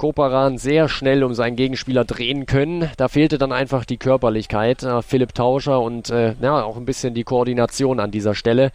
Koparan 0.00 0.56
sehr 0.56 0.88
schnell 0.88 1.22
um 1.22 1.34
seinen 1.34 1.56
Gegenspieler 1.56 2.06
drehen 2.06 2.46
können. 2.46 2.88
Da 2.96 3.08
fehlte 3.08 3.36
dann 3.36 3.52
einfach 3.52 3.84
die 3.84 3.98
Körperlichkeit. 3.98 4.82
Äh, 4.82 5.02
Philipp 5.02 5.34
Tauscher 5.34 5.82
und 5.82 6.08
äh, 6.08 6.36
ja, 6.40 6.62
auch 6.62 6.78
ein 6.78 6.86
bisschen 6.86 7.12
die 7.12 7.22
Koordination 7.22 8.00
an 8.00 8.10
dieser 8.10 8.34
Stelle, 8.34 8.72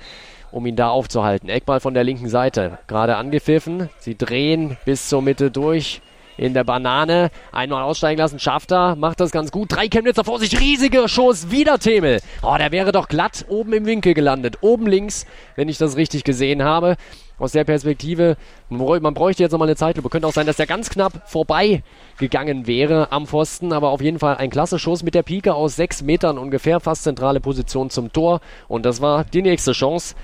um 0.51 0.67
ihn 0.67 0.75
da 0.75 0.89
aufzuhalten. 0.89 1.49
Eckball 1.49 1.79
von 1.79 1.95
der 1.95 2.03
linken 2.03 2.29
Seite, 2.29 2.77
gerade 2.85 3.15
angepfiffen. 3.15 3.89
Sie 3.97 4.15
drehen 4.15 4.77
bis 4.85 5.09
zur 5.09 5.23
Mitte 5.23 5.49
durch 5.49 5.99
in 6.37 6.53
der 6.53 6.63
Banane. 6.63 7.31
Einmal 7.51 7.81
aussteigen 7.81 8.19
lassen, 8.19 8.37
schafft 8.37 8.71
er, 8.71 8.95
macht 8.95 9.19
das 9.19 9.31
ganz 9.31 9.49
gut. 9.49 9.71
Drei 9.71 9.87
Chemnitzer 9.87 10.23
vor 10.23 10.37
sich, 10.37 10.59
riesiger 10.59 11.07
Schuss, 11.07 11.49
wieder 11.49 11.79
Themel. 11.79 12.19
Oh, 12.43 12.55
der 12.55 12.71
wäre 12.71 12.91
doch 12.91 13.07
glatt 13.07 13.45
oben 13.47 13.73
im 13.73 13.87
Winkel 13.87 14.13
gelandet. 14.13 14.59
Oben 14.61 14.85
links, 14.85 15.25
wenn 15.55 15.69
ich 15.69 15.79
das 15.79 15.97
richtig 15.97 16.23
gesehen 16.23 16.63
habe. 16.63 16.97
Aus 17.37 17.51
der 17.51 17.63
Perspektive, 17.63 18.37
man 18.69 19.13
bräuchte 19.13 19.43
jetzt 19.43 19.51
nochmal 19.51 19.67
eine 19.67 19.75
Zeitlupe. 19.75 20.09
Könnte 20.09 20.27
auch 20.27 20.33
sein, 20.33 20.45
dass 20.45 20.57
der 20.57 20.67
ganz 20.67 20.89
knapp 20.89 21.29
vorbei 21.29 21.83
gegangen 22.17 22.67
wäre 22.67 23.11
am 23.11 23.27
Pfosten, 23.27 23.73
aber 23.73 23.89
auf 23.89 24.01
jeden 24.01 24.19
Fall 24.19 24.37
ein 24.37 24.49
klasse 24.49 24.79
Schuss 24.79 25.03
mit 25.03 25.15
der 25.15 25.23
Pike 25.23 25.53
aus 25.53 25.75
sechs 25.75 26.01
Metern 26.01 26.37
ungefähr, 26.37 26.79
fast 26.79 27.03
zentrale 27.03 27.39
Position 27.39 27.89
zum 27.89 28.13
Tor. 28.13 28.39
Und 28.67 28.85
das 28.85 29.01
war 29.01 29.23
die 29.25 29.41
nächste 29.41 29.73
Chance 29.73 30.15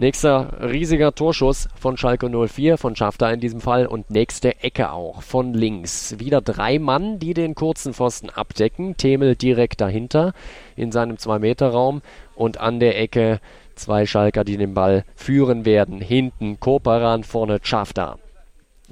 Nächster 0.00 0.62
riesiger 0.62 1.14
Torschuss 1.14 1.68
von 1.78 1.98
Schalke 1.98 2.30
04, 2.30 2.78
von 2.78 2.96
Schafter 2.96 3.30
in 3.34 3.38
diesem 3.38 3.60
Fall 3.60 3.84
und 3.84 4.08
nächste 4.08 4.62
Ecke 4.62 4.92
auch 4.92 5.20
von 5.20 5.52
links. 5.52 6.18
Wieder 6.18 6.40
drei 6.40 6.78
Mann, 6.78 7.18
die 7.18 7.34
den 7.34 7.54
kurzen 7.54 7.92
Pfosten 7.92 8.30
abdecken. 8.30 8.96
Themel 8.96 9.36
direkt 9.36 9.82
dahinter 9.82 10.32
in 10.74 10.90
seinem 10.90 11.16
2-Meter-Raum 11.16 12.00
und 12.34 12.58
an 12.58 12.80
der 12.80 12.98
Ecke 12.98 13.40
zwei 13.80 14.06
Schalker, 14.06 14.44
die 14.44 14.56
den 14.56 14.74
Ball 14.74 15.04
führen 15.16 15.64
werden. 15.64 16.00
Hinten 16.00 16.60
Koperan, 16.60 17.24
vorne 17.24 17.58
Schafter. 17.62 18.18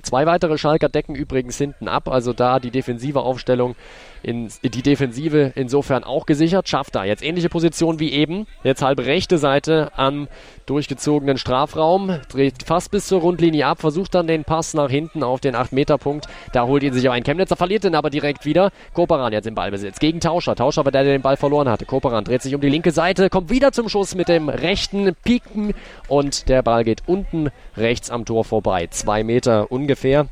Zwei 0.03 0.27
weitere 0.27 0.59
Schalker 0.59 0.89
decken 0.89 1.15
übrigens 1.15 1.59
hinten 1.59 1.89
ab, 1.89 2.09
also 2.09 2.33
da 2.33 2.61
die 2.61 2.71
defensive 2.71 3.21
Aufstellung 3.21 3.75
in, 4.23 4.49
die 4.63 4.83
Defensive 4.83 5.53
insofern 5.55 6.05
auch 6.05 6.27
gesichert. 6.27 6.69
Schafft 6.69 6.95
da 6.95 7.05
jetzt 7.05 7.23
ähnliche 7.23 7.49
Position 7.49 7.99
wie 8.01 8.13
eben. 8.13 8.47
Jetzt 8.65 8.83
halb 8.83 9.01
rechte 9.01 9.39
Seite 9.39 9.91
am 9.97 10.29
durchgezogenen 10.67 11.39
Strafraum. 11.39 12.21
Dreht 12.29 12.63
fast 12.65 12.91
bis 12.91 13.07
zur 13.07 13.21
Rundlinie 13.21 13.67
ab. 13.67 13.81
Versucht 13.81 14.15
dann 14.15 14.27
den 14.27 14.45
Pass 14.45 14.75
nach 14.75 14.91
hinten 14.91 15.23
auf 15.23 15.41
den 15.41 15.55
8-Meter-Punkt. 15.55 16.27
Da 16.53 16.67
holt 16.67 16.83
ihn 16.83 16.93
sich 16.93 17.09
auch 17.09 17.13
ein 17.13 17.25
Chemnitzer. 17.25 17.57
Verliert 17.57 17.85
den 17.85 17.95
aber 17.95 18.11
direkt 18.11 18.45
wieder. 18.45 18.71
Koperan 18.93 19.33
jetzt 19.33 19.47
im 19.47 19.55
Ballbesitz. 19.55 19.99
Gegen 19.99 20.21
Tauscher. 20.21 20.55
Tauscher 20.55 20.85
war 20.85 20.93
der, 20.93 21.05
der 21.05 21.13
den 21.13 21.23
Ball 21.23 21.37
verloren 21.37 21.69
hatte. 21.69 21.87
Koperan 21.87 22.25
dreht 22.25 22.43
sich 22.43 22.55
um 22.55 22.61
die 22.61 22.69
linke 22.69 22.91
Seite. 22.91 23.31
Kommt 23.31 23.51
wieder 23.51 23.73
zum 23.73 23.89
Schuss 23.89 24.15
mit 24.15 24.29
dem 24.29 24.49
rechten 24.49 25.15
Piken. 25.25 25.75
Und 26.09 26.49
der 26.49 26.63
Ball 26.63 26.85
geht 26.85 27.03
unten 27.07 27.51
rechts 27.77 28.11
am 28.11 28.25
Tor 28.25 28.45
vorbei. 28.45 28.89
Zwei 28.91 29.25
Meter 29.25 29.71
ungefähr. 29.71 30.29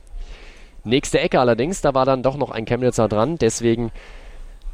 Nächste 0.86 1.18
Ecke 1.18 1.40
allerdings, 1.40 1.80
da 1.80 1.94
war 1.94 2.04
dann 2.04 2.22
doch 2.22 2.36
noch 2.36 2.52
ein 2.52 2.64
Chemnitzer 2.64 3.08
dran, 3.08 3.38
deswegen 3.38 3.90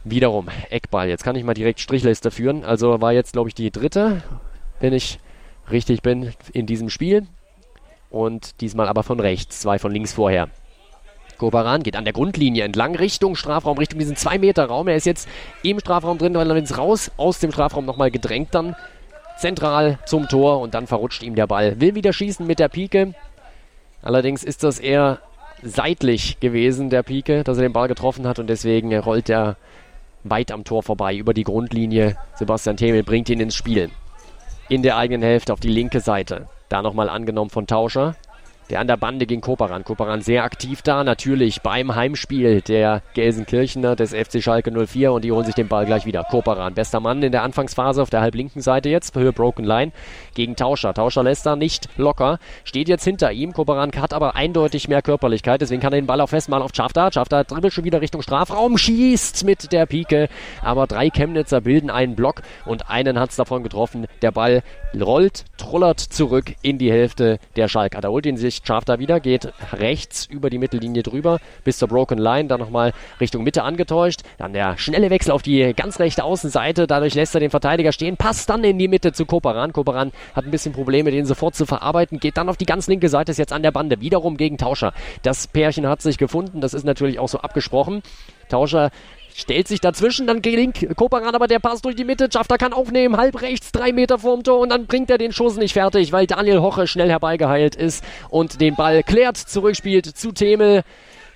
wiederum 0.05 0.49
Eckball. 0.69 1.09
Jetzt 1.09 1.25
kann 1.25 1.37
ich 1.37 1.43
mal 1.43 1.55
direkt 1.55 1.81
Strichliste 1.81 2.31
führen. 2.31 2.65
Also 2.65 3.01
war 3.01 3.13
jetzt, 3.13 3.33
glaube 3.33 3.49
ich, 3.49 3.55
die 3.55 3.71
dritte, 3.71 4.23
wenn 4.79 4.93
ich 4.93 5.21
richtig 5.71 6.03
bin, 6.03 6.35
in 6.53 6.67
diesem 6.67 6.91
Spiel. 6.91 7.27
Und 8.11 8.61
diesmal 8.61 8.89
aber 8.89 9.05
von 9.05 9.21
rechts, 9.21 9.61
zwei 9.61 9.79
von 9.79 9.91
links 9.91 10.13
vorher. 10.13 10.51
Kobaran 11.39 11.83
geht 11.83 11.97
an 11.97 12.05
der 12.05 12.13
Grundlinie 12.13 12.65
entlang 12.65 12.95
Richtung 12.95 13.35
Strafraum, 13.35 13.79
Richtung 13.79 13.99
diesen 13.99 14.15
2-Meter-Raum. 14.15 14.89
Er 14.89 14.97
ist 14.97 15.07
jetzt 15.07 15.27
im 15.63 15.81
Strafraum 15.81 16.19
drin, 16.19 16.35
weil 16.35 16.51
er 16.51 16.57
jetzt 16.59 16.77
raus 16.77 17.11
aus 17.17 17.39
dem 17.39 17.53
Strafraum 17.53 17.87
nochmal 17.87 18.11
gedrängt 18.11 18.55
dann 18.55 18.77
zentral 19.39 19.99
zum 20.05 20.29
Tor 20.29 20.61
und 20.61 20.75
dann 20.75 20.87
verrutscht 20.87 21.23
ihm 21.23 21.37
der 21.37 21.47
Ball. 21.47 21.81
Will 21.81 21.95
wieder 21.95 22.13
schießen 22.13 22.47
mit 22.47 22.59
der 22.59 22.69
Pike. 22.69 23.15
Allerdings 24.03 24.45
ist 24.45 24.63
das 24.63 24.79
eher 24.79 25.21
seitlich 25.63 26.41
gewesen, 26.41 26.91
der 26.91 27.03
Pike, 27.03 27.45
dass 27.45 27.57
er 27.57 27.63
den 27.63 27.73
Ball 27.73 27.89
getroffen 27.89 28.27
hat 28.27 28.39
und 28.39 28.49
deswegen 28.49 28.97
rollt 28.99 29.31
er 29.31 29.57
weit 30.25 30.53
am 30.53 30.65
Tor 30.65 30.83
vorbei 30.83 31.17
über 31.17 31.35
die 31.35 31.45
Grundlinie. 31.45 32.17
Sebastian 32.35 32.77
Themel 32.77 33.03
bringt 33.03 33.29
ihn 33.29 33.41
ins 33.41 33.55
Spiel. 33.55 33.91
In 34.69 34.83
der 34.83 34.97
eigenen 34.97 35.23
Hälfte 35.23 35.53
auf 35.53 35.61
die 35.61 35.69
linke 35.69 36.01
Seite. 36.01 36.49
Da 36.69 36.83
nochmal 36.83 37.09
angenommen 37.09 37.51
von 37.51 37.67
Tauscher 37.67 38.17
der 38.71 38.81
an 38.81 38.87
der 38.87 38.97
Bande 38.97 39.27
gegen 39.27 39.41
Koparan. 39.41 39.85
Koparan 39.85 40.23
sehr 40.23 40.45
aktiv 40.45 40.83
da, 40.83 41.05
natürlich 41.05 41.63
beim 41.63 41.95
Heimspiel 41.95 42.61
der 42.61 43.03
Gelsenkirchener 43.15 43.97
des 43.97 44.15
FC 44.15 44.43
Schalke 44.43 44.71
04 44.71 45.13
und 45.13 45.25
die 45.25 45.33
holen 45.33 45.45
sich 45.45 45.55
den 45.55 45.69
Ball 45.69 45.87
gleich 45.87 46.07
wieder. 46.07 46.25
Koparan, 46.25 46.75
bester 46.75 47.01
Mann 47.01 47.23
in 47.23 47.33
der 47.33 47.43
Anfangsphase 47.43 48.03
auf 48.03 48.11
der 48.11 48.21
halblinken 48.21 48.63
Seite 48.63 48.89
jetzt, 48.89 49.15
Höhe 49.15 49.33
Broken 49.33 49.65
Line 49.65 49.93
gegen 50.35 50.57
Tauscher. 50.57 50.95
Tauscher 50.95 51.23
lässt 51.23 51.47
da 51.47 51.57
nicht 51.57 51.89
locker, 51.97 52.39
steht 52.65 52.89
jetzt 52.89 53.05
hinter 53.05 53.33
ihm. 53.33 53.53
Koparan 53.53 53.91
hat 53.97 54.13
aber 54.13 54.37
eindeutig 54.37 54.89
mehr 54.89 55.03
Körperlichkeit, 55.03 55.61
deswegen 55.61 55.81
kann 55.81 55.93
er 55.93 56.01
den 56.01 56.07
Ball 56.07 56.21
auch 56.21 56.29
festmachen 56.29 56.63
auf 56.63 56.73
Schafter. 56.75 57.11
Schafter 57.13 57.45
dribbelt 57.45 57.73
schon 57.73 57.85
wieder 57.85 58.01
Richtung 58.01 58.23
Strafraum, 58.23 58.79
schießt 58.79 59.45
mit 59.45 59.73
der 59.73 59.87
Pike, 59.87 60.29
aber 60.63 60.87
drei 60.87 61.11
Chemnitzer 61.11 61.61
bilden 61.61 61.91
einen 61.91 62.17
Block 62.17 62.43
und 62.65 62.91
einen 62.91 63.19
hat 63.19 63.31
es 63.31 63.37
davon 63.37 63.63
getroffen. 63.63 64.07
Der 64.23 64.31
Ball 64.31 64.63
rollt, 65.01 65.45
trullert 65.57 66.01
zurück 66.01 66.55
in 66.63 66.79
die 66.79 66.93
Hälfte 66.93 67.39
der 67.57 67.69
Schalke. 67.69 68.01
Da 68.01 68.09
holt 68.09 68.27
ihn 68.27 68.37
sich 68.37 68.52
Schaf 68.65 68.85
da 68.85 68.99
wieder, 68.99 69.21
geht 69.21 69.53
rechts 69.73 70.27
über 70.27 70.51
die 70.51 70.59
Mittellinie 70.59 71.03
drüber 71.03 71.39
bis 71.65 71.79
zur 71.79 71.89
Broken 71.89 72.19
Line, 72.19 72.49
dann 72.49 72.61
nochmal 72.61 72.93
Richtung 73.21 73.45
Mitte 73.45 73.63
angetäuscht. 73.63 74.23
Dann 74.39 74.53
der 74.53 74.77
schnelle 74.79 75.11
Wechsel 75.11 75.33
auf 75.33 75.43
die 75.43 75.73
ganz 75.75 75.99
rechte 75.99 76.25
Außenseite, 76.25 76.87
dadurch 76.87 77.15
lässt 77.15 77.35
er 77.35 77.41
den 77.41 77.51
Verteidiger 77.51 77.93
stehen, 77.93 78.17
passt 78.17 78.51
dann 78.51 78.65
in 78.65 78.79
die 78.79 78.89
Mitte 78.89 79.13
zu 79.13 79.27
Koparan. 79.27 79.73
Koparan 79.73 80.13
hat 80.35 80.45
ein 80.45 80.51
bisschen 80.51 80.73
Probleme, 80.73 81.11
den 81.11 81.27
sofort 81.27 81.55
zu 81.55 81.67
verarbeiten, 81.67 82.19
geht 82.19 82.37
dann 82.37 82.49
auf 82.49 82.57
die 82.57 82.67
ganz 82.67 82.87
linke 82.89 83.09
Seite, 83.09 83.33
ist 83.33 83.39
jetzt 83.39 83.53
an 83.53 83.63
der 83.63 83.73
Bande, 83.73 84.01
wiederum 84.01 84.37
gegen 84.37 84.59
Tauscher. 84.59 84.93
Das 85.23 85.47
Pärchen 85.47 85.87
hat 85.87 86.03
sich 86.03 86.19
gefunden, 86.19 86.61
das 86.61 86.75
ist 86.75 86.85
natürlich 86.85 87.19
auch 87.19 87.29
so 87.29 87.39
abgesprochen. 87.39 88.03
Tauscher 88.49 88.91
Stellt 89.35 89.67
sich 89.67 89.81
dazwischen, 89.81 90.27
dann 90.27 90.43
gelingt 90.43 90.87
Koparan 90.97 91.35
aber 91.35 91.47
der 91.47 91.59
Pass 91.59 91.81
durch 91.81 91.97
die 91.97 92.05
Mitte. 92.05 92.29
Schafter 92.33 92.59
kann 92.59 92.73
aufnehmen, 92.73 93.17
halb 93.17 93.41
rechts, 93.41 93.73
drei 93.73 93.93
Meter 93.93 94.19
vorm 94.19 94.45
Tor 94.45 94.61
und 94.61 94.69
dann 94.69 94.87
bringt 94.87 95.11
er 95.11 95.19
den 95.19 95.33
Schuss 95.33 95.57
nicht 95.57 95.73
fertig, 95.73 96.13
weil 96.13 96.27
Daniel 96.27 96.61
Hoche 96.61 96.87
schnell 96.87 97.09
herbeigeheilt 97.09 97.75
ist 97.75 98.05
und 98.29 98.61
den 98.61 98.77
Ball 98.77 99.03
klärt, 99.03 99.37
zurückspielt 99.37 100.07
zu 100.07 100.33
Themel. 100.33 100.83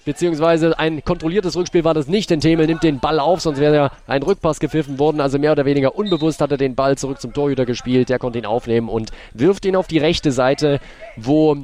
Beziehungsweise 0.04 0.78
ein 0.78 1.02
kontrolliertes 1.02 1.56
Rückspiel 1.56 1.82
war 1.82 1.94
das 1.94 2.06
nicht, 2.06 2.30
denn 2.30 2.38
Themel 2.38 2.66
nimmt 2.66 2.84
den 2.84 3.00
Ball 3.00 3.18
auf, 3.18 3.40
sonst 3.40 3.58
wäre 3.58 3.74
ja 3.74 3.90
ein 4.06 4.22
Rückpass 4.22 4.60
gepfiffen 4.60 5.00
worden. 5.00 5.20
Also 5.20 5.38
mehr 5.40 5.50
oder 5.50 5.64
weniger 5.64 5.96
unbewusst 5.96 6.40
hat 6.40 6.52
er 6.52 6.58
den 6.58 6.76
Ball 6.76 6.96
zurück 6.96 7.20
zum 7.20 7.32
Torhüter 7.32 7.66
gespielt. 7.66 8.08
Der 8.08 8.20
konnte 8.20 8.38
ihn 8.38 8.46
aufnehmen 8.46 8.88
und 8.88 9.10
wirft 9.34 9.64
ihn 9.64 9.74
auf 9.74 9.88
die 9.88 9.98
rechte 9.98 10.30
Seite, 10.30 10.78
wo 11.16 11.56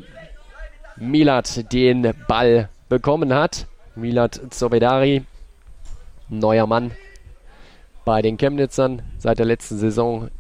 Milat 0.96 1.72
den 1.72 2.14
Ball 2.26 2.68
bekommen 2.88 3.32
hat. 3.32 3.66
Milat 3.94 4.40
Neuer 6.38 6.66
Mann 6.66 6.92
bei 8.04 8.22
den 8.22 8.36
Chemnitzern, 8.36 9.02
seit 9.18 9.38
der 9.38 9.46
letzten 9.46 9.78
Saison 9.78 10.30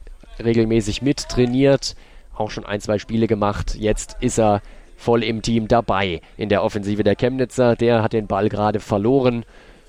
regelmäßig 0.42 1.02
mittrainiert, 1.02 1.94
auch 2.34 2.50
schon 2.50 2.64
ein, 2.66 2.80
zwei 2.80 2.98
Spiele 2.98 3.26
gemacht. 3.26 3.76
Jetzt 3.76 4.16
ist 4.20 4.38
er 4.38 4.62
voll 4.96 5.22
im 5.22 5.42
Team 5.42 5.68
dabei 5.68 6.20
in 6.36 6.48
der 6.48 6.64
Offensive 6.64 7.02
der 7.02 7.14
Chemnitzer. 7.14 7.76
Der 7.76 8.02
hat 8.02 8.14
den 8.14 8.26
Ball 8.26 8.48
gerade 8.48 8.80
verloren 8.80 9.44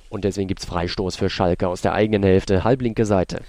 und 0.09 0.25
deswegen 0.25 0.47
gibt 0.47 0.59
es 0.59 0.65
Freistoß 0.67 1.15
für 1.15 1.29
Schalke 1.29 1.67
aus 1.67 1.81
der 1.81 1.93
eigenen 1.93 2.23
Hälfte, 2.23 2.63
halblinke 2.63 3.05
Seite. 3.05 3.41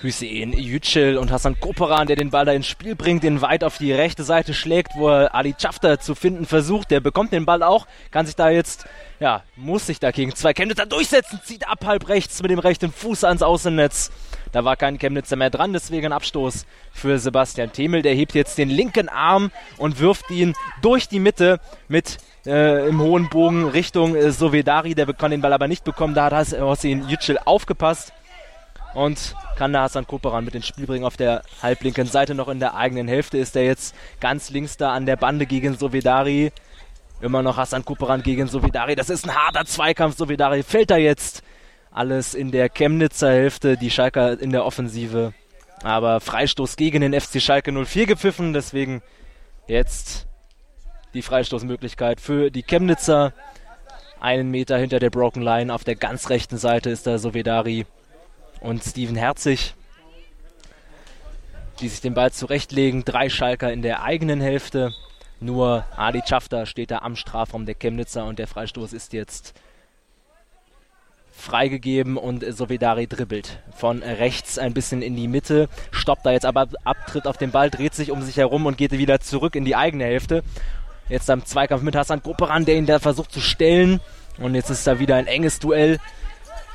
Hüseyin 0.00 0.52
Yücel 0.52 1.18
und 1.18 1.32
Hassan 1.32 1.58
Koperan, 1.58 2.06
der 2.06 2.14
den 2.14 2.30
Ball 2.30 2.44
da 2.44 2.52
ins 2.52 2.68
Spiel 2.68 2.94
bringt, 2.94 3.24
den 3.24 3.42
weit 3.42 3.64
auf 3.64 3.78
die 3.78 3.92
rechte 3.92 4.22
Seite 4.22 4.54
schlägt, 4.54 4.92
wo 4.94 5.08
er 5.08 5.34
Ali 5.34 5.54
Chafta 5.60 5.98
zu 5.98 6.14
finden 6.14 6.46
versucht. 6.46 6.92
Der 6.92 7.00
bekommt 7.00 7.32
den 7.32 7.44
Ball 7.44 7.64
auch, 7.64 7.86
kann 8.12 8.24
sich 8.24 8.36
da 8.36 8.48
jetzt, 8.48 8.86
ja, 9.18 9.42
muss 9.56 9.86
sich 9.86 9.98
dagegen 9.98 10.34
zwei 10.36 10.52
Chemnitzer 10.52 10.86
durchsetzen, 10.86 11.40
zieht 11.42 11.68
ab 11.68 11.84
halb 11.84 12.08
rechts 12.08 12.40
mit 12.42 12.52
dem 12.52 12.60
rechten 12.60 12.92
Fuß 12.92 13.24
ans 13.24 13.42
Außennetz. 13.42 14.12
Da 14.52 14.64
war 14.64 14.76
kein 14.76 14.98
Chemnitzer 14.98 15.34
mehr 15.34 15.50
dran, 15.50 15.72
deswegen 15.72 16.06
ein 16.06 16.12
Abstoß 16.12 16.64
für 16.92 17.18
Sebastian 17.18 17.72
Themel. 17.72 18.02
Der 18.02 18.14
hebt 18.14 18.34
jetzt 18.34 18.56
den 18.56 18.70
linken 18.70 19.08
Arm 19.08 19.50
und 19.78 19.98
wirft 19.98 20.30
ihn 20.30 20.54
durch 20.80 21.08
die 21.08 21.18
Mitte 21.18 21.58
mit 21.88 22.18
äh, 22.46 22.88
im 22.88 23.00
hohen 23.00 23.28
Bogen 23.28 23.66
Richtung 23.66 24.14
äh, 24.14 24.30
Sovedari. 24.30 24.94
Der 24.94 25.12
kann 25.12 25.32
den 25.32 25.40
Ball 25.40 25.52
aber 25.52 25.66
nicht 25.66 25.82
bekommen. 25.82 26.14
Da 26.14 26.30
hat 26.30 26.52
Hossein 26.52 27.08
Yücel 27.08 27.38
aufgepasst 27.44 28.12
und 28.98 29.36
kann 29.56 29.72
da 29.72 29.82
Hassan 29.82 30.06
Koperan 30.06 30.44
mit 30.44 30.54
ins 30.54 30.66
Spiel 30.66 30.86
bringen. 30.86 31.04
Auf 31.04 31.16
der 31.16 31.42
halblinken 31.62 32.06
Seite 32.06 32.34
noch 32.34 32.48
in 32.48 32.58
der 32.58 32.74
eigenen 32.74 33.06
Hälfte 33.06 33.38
ist 33.38 33.54
er 33.54 33.64
jetzt 33.64 33.94
ganz 34.20 34.50
links 34.50 34.76
da 34.76 34.92
an 34.92 35.06
der 35.06 35.16
Bande 35.16 35.46
gegen 35.46 35.76
Sovedari. 35.76 36.52
Immer 37.20 37.42
noch 37.42 37.56
Hassan 37.56 37.84
Koperan 37.84 38.22
gegen 38.22 38.48
Sovedari. 38.48 38.96
Das 38.96 39.08
ist 39.08 39.24
ein 39.24 39.34
harter 39.34 39.64
Zweikampf. 39.64 40.16
Sovedari 40.16 40.62
fällt 40.62 40.90
da 40.90 40.96
jetzt. 40.96 41.42
Alles 41.90 42.34
in 42.34 42.50
der 42.50 42.68
Chemnitzer 42.68 43.30
Hälfte, 43.30 43.76
die 43.76 43.90
Schalker 43.90 44.40
in 44.40 44.50
der 44.50 44.64
Offensive. 44.64 45.32
Aber 45.82 46.20
Freistoß 46.20 46.76
gegen 46.76 47.00
den 47.00 47.18
FC 47.18 47.40
Schalke 47.40 47.72
04 47.72 48.06
gepfiffen. 48.06 48.52
Deswegen 48.52 49.00
jetzt 49.68 50.26
die 51.14 51.22
Freistoßmöglichkeit 51.22 52.20
für 52.20 52.50
die 52.50 52.62
Chemnitzer. 52.62 53.32
Einen 54.20 54.50
Meter 54.50 54.76
hinter 54.76 54.98
der 54.98 55.10
Broken 55.10 55.42
Line 55.42 55.72
auf 55.72 55.84
der 55.84 55.94
ganz 55.94 56.30
rechten 56.30 56.58
Seite 56.58 56.90
ist 56.90 57.06
da 57.06 57.18
Sovedari 57.18 57.86
und 58.60 58.82
Steven 58.82 59.16
Herzig, 59.16 59.74
die 61.80 61.88
sich 61.88 62.00
den 62.00 62.14
Ball 62.14 62.32
zurechtlegen. 62.32 63.04
Drei 63.04 63.28
Schalker 63.28 63.72
in 63.72 63.82
der 63.82 64.02
eigenen 64.02 64.40
Hälfte. 64.40 64.92
Nur 65.40 65.84
Adi 65.96 66.22
Schafter 66.26 66.66
steht 66.66 66.90
da 66.90 66.98
am 66.98 67.14
Strafraum 67.14 67.64
der 67.64 67.76
Chemnitzer 67.76 68.24
und 68.24 68.38
der 68.38 68.48
Freistoß 68.48 68.92
ist 68.92 69.12
jetzt 69.12 69.54
freigegeben 71.30 72.16
und 72.16 72.44
Sovedari 72.52 73.06
dribbelt 73.06 73.60
von 73.76 74.02
rechts 74.02 74.58
ein 74.58 74.74
bisschen 74.74 75.02
in 75.02 75.14
die 75.14 75.28
Mitte, 75.28 75.68
stoppt 75.92 76.26
da 76.26 76.32
jetzt 76.32 76.44
aber 76.44 76.66
ab, 76.82 76.96
tritt 77.06 77.28
auf 77.28 77.36
den 77.36 77.52
Ball, 77.52 77.70
dreht 77.70 77.94
sich 77.94 78.10
um 78.10 78.22
sich 78.22 78.36
herum 78.36 78.66
und 78.66 78.76
geht 78.76 78.90
wieder 78.90 79.20
zurück 79.20 79.54
in 79.54 79.64
die 79.64 79.76
eigene 79.76 80.04
Hälfte. 80.04 80.42
Jetzt 81.08 81.30
am 81.30 81.44
Zweikampf 81.44 81.82
mit 81.82 81.94
Hassan 81.94 82.22
Grupperan, 82.22 82.64
der 82.64 82.76
ihn 82.76 82.86
da 82.86 82.98
versucht 82.98 83.32
zu 83.32 83.40
stellen. 83.40 84.00
Und 84.38 84.54
jetzt 84.54 84.70
ist 84.70 84.86
da 84.86 84.98
wieder 84.98 85.16
ein 85.16 85.26
enges 85.26 85.58
Duell 85.58 85.98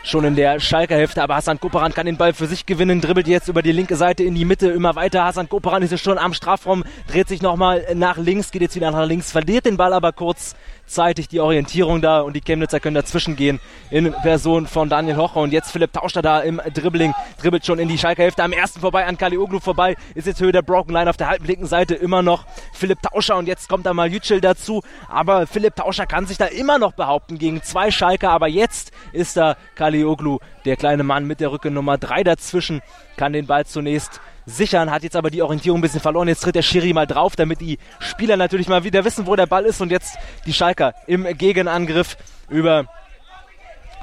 schon 0.03 0.25
in 0.25 0.35
der 0.35 0.59
Schalker 0.59 0.95
Hälfte, 0.95 1.23
aber 1.23 1.35
Hassan 1.35 1.59
Koperan 1.59 1.93
kann 1.93 2.05
den 2.05 2.17
Ball 2.17 2.33
für 2.33 2.45
sich 2.45 2.65
gewinnen, 2.65 3.01
dribbelt 3.01 3.27
jetzt 3.27 3.47
über 3.47 3.61
die 3.61 3.71
linke 3.71 3.95
Seite 3.95 4.23
in 4.23 4.35
die 4.35 4.45
Mitte, 4.45 4.69
immer 4.69 4.95
weiter. 4.95 5.23
Hassan 5.23 5.47
Koperan 5.49 5.81
ist 5.81 5.91
jetzt 5.91 6.03
schon 6.03 6.17
am 6.17 6.33
Strafraum, 6.33 6.83
dreht 7.07 7.29
sich 7.29 7.41
nochmal 7.41 7.85
nach 7.95 8.17
links, 8.17 8.51
geht 8.51 8.61
jetzt 8.61 8.75
wieder 8.75 8.91
nach 8.91 9.07
links, 9.07 9.31
verliert 9.31 9.65
den 9.65 9.77
Ball 9.77 9.93
aber 9.93 10.11
kurz 10.11 10.55
zeitig 10.85 11.27
die 11.27 11.39
Orientierung 11.39 12.01
da 12.01 12.21
und 12.21 12.35
die 12.35 12.41
Chemnitzer 12.41 12.79
können 12.79 12.95
dazwischen 12.95 13.35
gehen 13.35 13.59
in 13.89 14.11
Person 14.11 14.67
von 14.67 14.89
Daniel 14.89 15.17
Hocher. 15.17 15.37
Und 15.37 15.53
jetzt 15.53 15.71
Philipp 15.71 15.93
Tauscher 15.93 16.21
da 16.21 16.39
im 16.39 16.61
Dribbling, 16.73 17.13
dribbelt 17.41 17.65
schon 17.65 17.79
in 17.79 17.87
die 17.87 17.97
Schalker 17.97 18.23
Hälfte 18.23 18.43
am 18.43 18.51
ersten 18.51 18.79
vorbei 18.79 19.05
an 19.05 19.17
Kalioglu 19.17 19.59
vorbei, 19.59 19.95
ist 20.15 20.27
jetzt 20.27 20.41
Höhe 20.41 20.51
der 20.51 20.61
Broken 20.61 20.93
Line 20.93 21.09
auf 21.09 21.17
der 21.17 21.27
halben 21.29 21.45
linken 21.45 21.65
Seite 21.65 21.95
immer 21.95 22.21
noch 22.21 22.45
Philipp 22.73 23.01
Tauscher. 23.01 23.37
Und 23.37 23.47
jetzt 23.47 23.69
kommt 23.69 23.85
da 23.85 23.93
mal 23.93 24.11
Yücel 24.11 24.41
dazu, 24.41 24.81
aber 25.07 25.47
Philipp 25.47 25.75
Tauscher 25.75 26.05
kann 26.05 26.25
sich 26.25 26.37
da 26.37 26.45
immer 26.45 26.79
noch 26.79 26.93
behaupten 26.93 27.37
gegen 27.37 27.61
zwei 27.63 27.91
Schalker, 27.91 28.29
aber 28.31 28.47
jetzt 28.47 28.91
ist 29.11 29.37
da 29.37 29.55
Kalioglu, 29.75 30.39
der 30.65 30.75
kleine 30.75 31.03
Mann 31.03 31.25
mit 31.25 31.39
der 31.39 31.51
Rücke 31.51 31.71
Nummer 31.71 31.97
3 31.97 32.23
dazwischen, 32.23 32.81
kann 33.17 33.33
den 33.33 33.47
Ball 33.47 33.65
zunächst 33.65 34.21
sichern, 34.45 34.91
hat 34.91 35.03
jetzt 35.03 35.15
aber 35.15 35.29
die 35.29 35.41
Orientierung 35.41 35.79
ein 35.79 35.81
bisschen 35.81 35.99
verloren. 35.99 36.27
Jetzt 36.27 36.41
tritt 36.41 36.55
der 36.55 36.61
Schiri 36.61 36.93
mal 36.93 37.07
drauf, 37.07 37.35
damit 37.35 37.61
die 37.61 37.77
Spieler 37.99 38.37
natürlich 38.37 38.67
mal 38.67 38.83
wieder 38.83 39.05
wissen, 39.05 39.27
wo 39.27 39.35
der 39.35 39.45
Ball 39.45 39.65
ist. 39.65 39.81
Und 39.81 39.91
jetzt 39.91 40.17
die 40.45 40.53
Schalker 40.53 40.93
im 41.07 41.25
Gegenangriff 41.37 42.17
über 42.49 42.85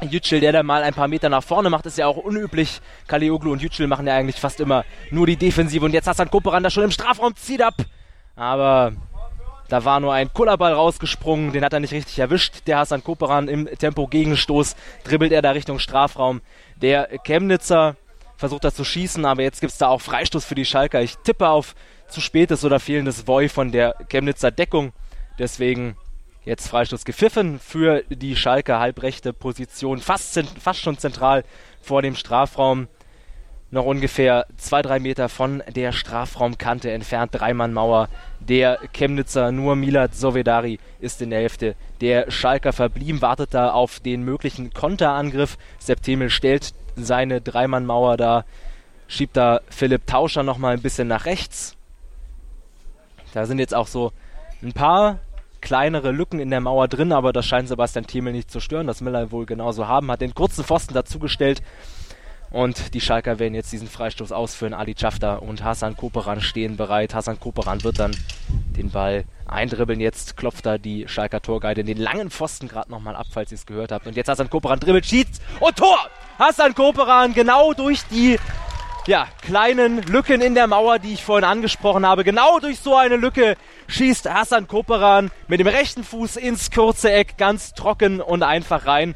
Yücel, 0.02 0.40
der 0.40 0.52
da 0.52 0.62
mal 0.62 0.82
ein 0.82 0.94
paar 0.94 1.08
Meter 1.08 1.28
nach 1.28 1.42
vorne 1.42 1.70
macht, 1.70 1.86
ist 1.86 1.98
ja 1.98 2.06
auch 2.06 2.16
unüblich. 2.16 2.80
Kalioglu 3.06 3.52
und 3.52 3.62
Yücel 3.62 3.86
machen 3.86 4.06
ja 4.06 4.14
eigentlich 4.14 4.40
fast 4.40 4.60
immer 4.60 4.84
nur 5.10 5.26
die 5.26 5.36
Defensive. 5.36 5.84
Und 5.84 5.92
jetzt 5.92 6.06
Hassan 6.06 6.30
Koperan 6.30 6.62
da 6.62 6.70
schon 6.70 6.84
im 6.84 6.90
Strafraum, 6.90 7.36
zieht 7.36 7.62
ab. 7.62 7.74
Aber 8.36 8.92
da 9.68 9.84
war 9.84 10.00
nur 10.00 10.12
ein 10.12 10.32
Kullerball 10.32 10.72
rausgesprungen, 10.72 11.52
den 11.52 11.64
hat 11.64 11.72
er 11.72 11.80
nicht 11.80 11.92
richtig 11.92 12.18
erwischt. 12.18 12.66
Der 12.66 12.78
Hassan 12.78 13.04
Koperan 13.04 13.46
im 13.48 13.66
Tempo-Gegenstoß 13.66 14.74
dribbelt 15.04 15.32
er 15.32 15.42
da 15.42 15.50
Richtung 15.50 15.78
Strafraum. 15.78 16.40
Der 16.76 17.08
Chemnitzer 17.24 17.96
versucht 18.40 18.64
er 18.64 18.74
zu 18.74 18.84
schießen, 18.84 19.24
aber 19.26 19.42
jetzt 19.42 19.60
gibt 19.60 19.72
es 19.72 19.78
da 19.78 19.88
auch 19.88 20.00
Freistoß 20.00 20.46
für 20.46 20.54
die 20.54 20.64
Schalker. 20.64 21.02
Ich 21.02 21.16
tippe 21.18 21.48
auf 21.48 21.74
zu 22.08 22.22
spätes 22.22 22.64
oder 22.64 22.80
fehlendes 22.80 23.26
Voi 23.26 23.50
von 23.50 23.70
der 23.70 23.94
Chemnitzer 24.08 24.50
Deckung. 24.50 24.92
Deswegen 25.38 25.94
jetzt 26.44 26.66
Freistoß 26.68 27.04
gepfiffen 27.04 27.58
für 27.60 28.02
die 28.08 28.36
Schalker 28.36 28.80
halbrechte 28.80 29.34
Position, 29.34 29.98
fast, 29.98 30.42
fast 30.58 30.80
schon 30.80 30.96
zentral 30.96 31.44
vor 31.82 32.00
dem 32.00 32.16
Strafraum. 32.16 32.88
Noch 33.72 33.84
ungefähr 33.84 34.46
zwei, 34.56 34.82
drei 34.82 34.98
Meter 34.98 35.28
von 35.28 35.62
der 35.68 35.92
Strafraumkante 35.92 36.90
entfernt, 36.90 37.32
Dreimann-Mauer. 37.34 38.08
Der 38.40 38.80
Chemnitzer, 38.92 39.52
nur 39.52 39.76
Milad 39.76 40.16
Sovedari 40.16 40.80
ist 40.98 41.22
in 41.22 41.30
der 41.30 41.40
Hälfte. 41.40 41.76
Der 42.00 42.30
Schalker 42.32 42.72
verblieben, 42.72 43.22
wartet 43.22 43.54
da 43.54 43.70
auf 43.70 44.00
den 44.00 44.24
möglichen 44.24 44.72
Konterangriff. 44.72 45.56
Septemel 45.78 46.30
stellt 46.30 46.72
seine 47.04 47.40
Dreimannmauer 47.40 48.16
da, 48.16 48.44
schiebt 49.08 49.36
da 49.36 49.60
Philipp 49.68 50.06
Tauscher 50.06 50.42
nochmal 50.42 50.74
ein 50.74 50.82
bisschen 50.82 51.08
nach 51.08 51.26
rechts. 51.26 51.76
Da 53.34 53.46
sind 53.46 53.58
jetzt 53.58 53.74
auch 53.74 53.86
so 53.86 54.12
ein 54.62 54.72
paar 54.72 55.18
kleinere 55.60 56.10
Lücken 56.10 56.40
in 56.40 56.50
der 56.50 56.60
Mauer 56.60 56.88
drin, 56.88 57.12
aber 57.12 57.32
das 57.32 57.46
scheint 57.46 57.68
Sebastian 57.68 58.06
Thiemel 58.06 58.32
nicht 58.32 58.50
zu 58.50 58.60
stören. 58.60 58.86
Das 58.86 59.04
will 59.04 59.14
er 59.14 59.30
wohl 59.30 59.46
genauso 59.46 59.86
haben. 59.86 60.10
Hat 60.10 60.20
den 60.20 60.34
kurzen 60.34 60.64
Pfosten 60.64 60.94
dazugestellt. 60.94 61.62
Und 62.50 62.94
die 62.94 63.00
Schalker 63.00 63.38
werden 63.38 63.54
jetzt 63.54 63.72
diesen 63.72 63.86
Freistoß 63.86 64.32
ausführen. 64.32 64.74
Ali 64.74 64.96
Schafta 64.98 65.36
und 65.36 65.62
Hassan 65.62 65.96
Koperan 65.96 66.40
stehen 66.40 66.76
bereit. 66.76 67.14
Hassan 67.14 67.38
Koperan 67.38 67.84
wird 67.84 68.00
dann 68.00 68.16
den 68.76 68.90
Ball 68.90 69.24
eindribbeln. 69.46 70.00
Jetzt 70.00 70.36
klopft 70.36 70.66
da 70.66 70.76
die 70.76 71.06
Schalker 71.06 71.40
Torgeide 71.40 71.84
den 71.84 71.98
langen 71.98 72.30
Pfosten 72.30 72.66
gerade 72.66 72.90
nochmal 72.90 73.14
ab, 73.14 73.26
falls 73.30 73.52
ihr 73.52 73.56
es 73.56 73.66
gehört 73.66 73.92
habt. 73.92 74.08
Und 74.08 74.16
jetzt 74.16 74.28
Hassan 74.28 74.50
Koperan 74.50 74.80
dribbelt, 74.80 75.06
schießt 75.06 75.40
und 75.60 75.76
Tor! 75.76 75.98
Hassan 76.40 76.74
Koperan 76.74 77.34
genau 77.34 77.74
durch 77.74 78.00
die 78.10 78.38
ja, 79.06 79.28
kleinen 79.42 80.00
Lücken 80.04 80.40
in 80.40 80.54
der 80.54 80.66
Mauer, 80.68 80.98
die 80.98 81.12
ich 81.12 81.22
vorhin 81.22 81.44
angesprochen 81.44 82.06
habe. 82.06 82.24
Genau 82.24 82.58
durch 82.60 82.78
so 82.78 82.96
eine 82.96 83.16
Lücke 83.16 83.58
schießt 83.88 84.26
Hassan 84.26 84.66
Koperan 84.66 85.30
mit 85.48 85.60
dem 85.60 85.66
rechten 85.66 86.02
Fuß 86.02 86.36
ins 86.36 86.70
kurze 86.70 87.12
Eck 87.12 87.36
ganz 87.36 87.74
trocken 87.74 88.22
und 88.22 88.42
einfach 88.42 88.86
rein. 88.86 89.14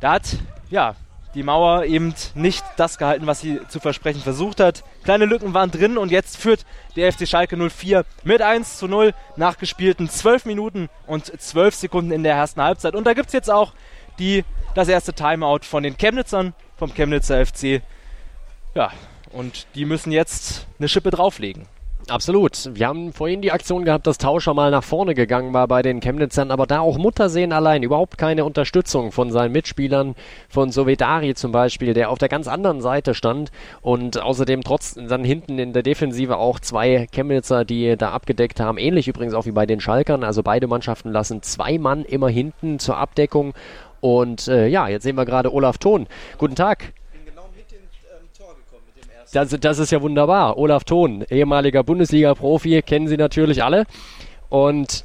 Da 0.00 0.12
hat, 0.12 0.36
ja, 0.68 0.94
die 1.34 1.42
Mauer 1.42 1.84
eben 1.84 2.14
nicht 2.34 2.62
das 2.76 2.98
gehalten, 2.98 3.26
was 3.26 3.40
sie 3.40 3.60
zu 3.68 3.80
versprechen 3.80 4.20
versucht 4.20 4.60
hat. 4.60 4.84
Kleine 5.04 5.24
Lücken 5.24 5.54
waren 5.54 5.70
drin 5.70 5.96
und 5.96 6.10
jetzt 6.10 6.36
führt 6.36 6.66
der 6.96 7.10
FC 7.10 7.26
Schalke 7.26 7.56
04 7.56 8.04
mit 8.24 8.42
1 8.42 8.76
zu 8.76 8.88
0 8.88 9.14
nach 9.36 9.56
gespielten 9.56 10.10
12 10.10 10.44
Minuten 10.44 10.90
und 11.06 11.32
12 11.40 11.74
Sekunden 11.74 12.12
in 12.12 12.24
der 12.24 12.34
ersten 12.34 12.60
Halbzeit. 12.60 12.94
Und 12.94 13.06
da 13.06 13.14
gibt 13.14 13.28
es 13.28 13.32
jetzt 13.32 13.50
auch 13.50 13.72
die, 14.18 14.44
das 14.78 14.88
erste 14.88 15.12
Timeout 15.12 15.64
von 15.64 15.82
den 15.82 15.96
Chemnitzern, 15.96 16.54
vom 16.76 16.94
Chemnitzer 16.94 17.44
FC. 17.44 17.82
Ja, 18.76 18.92
und 19.32 19.66
die 19.74 19.84
müssen 19.84 20.12
jetzt 20.12 20.68
eine 20.78 20.88
Schippe 20.88 21.10
drauflegen. 21.10 21.66
Absolut. 22.06 22.70
Wir 22.72 22.86
haben 22.86 23.12
vorhin 23.12 23.42
die 23.42 23.52
Aktion 23.52 23.84
gehabt, 23.84 24.06
dass 24.06 24.16
Tauscher 24.16 24.54
mal 24.54 24.70
nach 24.70 24.84
vorne 24.84 25.14
gegangen 25.14 25.52
war 25.52 25.68
bei 25.68 25.82
den 25.82 26.00
Chemnitzern, 26.00 26.50
aber 26.50 26.66
da 26.66 26.80
auch 26.80 26.96
Muttersehen 26.96 27.52
allein, 27.52 27.82
überhaupt 27.82 28.16
keine 28.16 28.46
Unterstützung 28.46 29.12
von 29.12 29.30
seinen 29.30 29.52
Mitspielern, 29.52 30.14
von 30.48 30.70
Sovedari 30.70 31.34
zum 31.34 31.52
Beispiel, 31.52 31.92
der 31.92 32.08
auf 32.10 32.18
der 32.18 32.30
ganz 32.30 32.48
anderen 32.48 32.80
Seite 32.80 33.14
stand 33.14 33.50
und 33.82 34.22
außerdem 34.22 34.62
trotz 34.62 34.94
dann 34.94 35.22
hinten 35.22 35.58
in 35.58 35.74
der 35.74 35.82
Defensive 35.82 36.38
auch 36.38 36.60
zwei 36.60 37.08
Chemnitzer, 37.12 37.66
die 37.66 37.96
da 37.96 38.12
abgedeckt 38.12 38.60
haben, 38.60 38.78
ähnlich 38.78 39.08
übrigens 39.08 39.34
auch 39.34 39.44
wie 39.44 39.52
bei 39.52 39.66
den 39.66 39.80
Schalkern, 39.80 40.24
also 40.24 40.42
beide 40.42 40.66
Mannschaften 40.66 41.10
lassen 41.10 41.42
zwei 41.42 41.78
Mann 41.78 42.04
immer 42.04 42.28
hinten 42.28 42.78
zur 42.78 42.96
Abdeckung 42.96 43.52
und 44.00 44.48
äh, 44.48 44.66
ja, 44.66 44.88
jetzt 44.88 45.02
sehen 45.02 45.16
wir 45.16 45.24
gerade 45.24 45.52
Olaf 45.52 45.78
Thon. 45.78 46.06
Guten 46.38 46.54
Tag. 46.54 46.92
Das, 49.32 49.50
das 49.50 49.78
ist 49.78 49.92
ja 49.92 50.00
wunderbar. 50.00 50.56
Olaf 50.56 50.84
Thon, 50.84 51.22
ehemaliger 51.28 51.82
Bundesliga-Profi, 51.84 52.80
kennen 52.82 53.08
Sie 53.08 53.18
natürlich 53.18 53.62
alle. 53.62 53.84
Und 54.48 55.04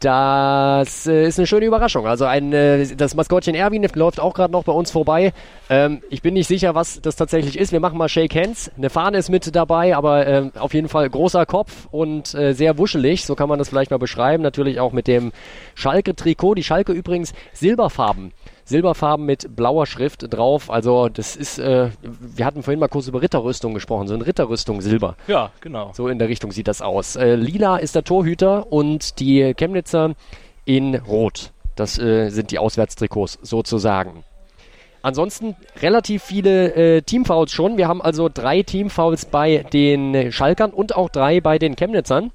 das 0.00 1.06
äh, 1.06 1.26
ist 1.26 1.38
eine 1.38 1.46
schöne 1.46 1.64
Überraschung. 1.64 2.06
Also 2.06 2.26
ein, 2.26 2.52
äh, 2.52 2.86
das 2.96 3.14
Maskottchen 3.14 3.54
Erwin 3.54 3.86
läuft 3.94 4.20
auch 4.20 4.34
gerade 4.34 4.52
noch 4.52 4.64
bei 4.64 4.72
uns 4.72 4.90
vorbei. 4.90 5.32
Ähm, 5.70 6.02
ich 6.10 6.20
bin 6.20 6.34
nicht 6.34 6.46
sicher, 6.46 6.74
was 6.74 7.00
das 7.00 7.16
tatsächlich 7.16 7.58
ist. 7.58 7.72
Wir 7.72 7.80
machen 7.80 7.96
mal 7.96 8.08
Shake 8.08 8.34
Hands. 8.34 8.70
Eine 8.76 8.90
Fahne 8.90 9.18
ist 9.18 9.30
mit 9.30 9.54
dabei, 9.56 9.96
aber 9.96 10.26
äh, 10.26 10.50
auf 10.58 10.74
jeden 10.74 10.88
Fall 10.88 11.08
großer 11.08 11.46
Kopf 11.46 11.88
und 11.90 12.34
äh, 12.34 12.52
sehr 12.52 12.76
wuschelig. 12.76 13.24
So 13.24 13.34
kann 13.34 13.48
man 13.48 13.58
das 13.58 13.70
vielleicht 13.70 13.90
mal 13.90 13.98
beschreiben. 13.98 14.42
Natürlich 14.42 14.80
auch 14.80 14.92
mit 14.92 15.06
dem 15.06 15.32
Schalke-Trikot. 15.74 16.54
Die 16.54 16.64
Schalke 16.64 16.92
übrigens 16.92 17.32
silberfarben 17.54 18.32
silberfarben 18.66 19.24
mit 19.24 19.56
blauer 19.56 19.86
Schrift 19.86 20.26
drauf. 20.28 20.70
Also 20.70 21.08
das 21.08 21.36
ist, 21.36 21.58
äh, 21.58 21.90
wir 22.02 22.44
hatten 22.44 22.62
vorhin 22.62 22.80
mal 22.80 22.88
kurz 22.88 23.06
über 23.08 23.22
Ritterrüstung 23.22 23.72
gesprochen, 23.72 24.08
so 24.08 24.14
eine 24.14 24.26
Ritterrüstung 24.26 24.80
Silber. 24.82 25.16
Ja, 25.28 25.50
genau. 25.60 25.92
So 25.94 26.08
in 26.08 26.18
der 26.18 26.28
Richtung 26.28 26.52
sieht 26.52 26.68
das 26.68 26.82
aus. 26.82 27.16
Äh, 27.16 27.36
lila 27.36 27.78
ist 27.78 27.94
der 27.94 28.04
Torhüter 28.04 28.70
und 28.70 29.20
die 29.20 29.54
Chemnitzer 29.54 30.14
in 30.64 30.96
Rot. 30.96 31.52
Das 31.76 31.98
äh, 31.98 32.28
sind 32.30 32.50
die 32.50 32.58
Auswärtstrikots 32.58 33.38
sozusagen. 33.42 34.24
Ansonsten 35.02 35.54
relativ 35.80 36.24
viele 36.24 36.74
äh, 36.74 37.02
Teamfouls 37.02 37.52
schon. 37.52 37.76
Wir 37.76 37.86
haben 37.86 38.02
also 38.02 38.28
drei 38.28 38.62
Teamfouls 38.62 39.26
bei 39.26 39.58
den 39.72 40.32
Schalkern 40.32 40.72
und 40.72 40.96
auch 40.96 41.08
drei 41.08 41.40
bei 41.40 41.58
den 41.58 41.76
Chemnitzern. 41.76 42.32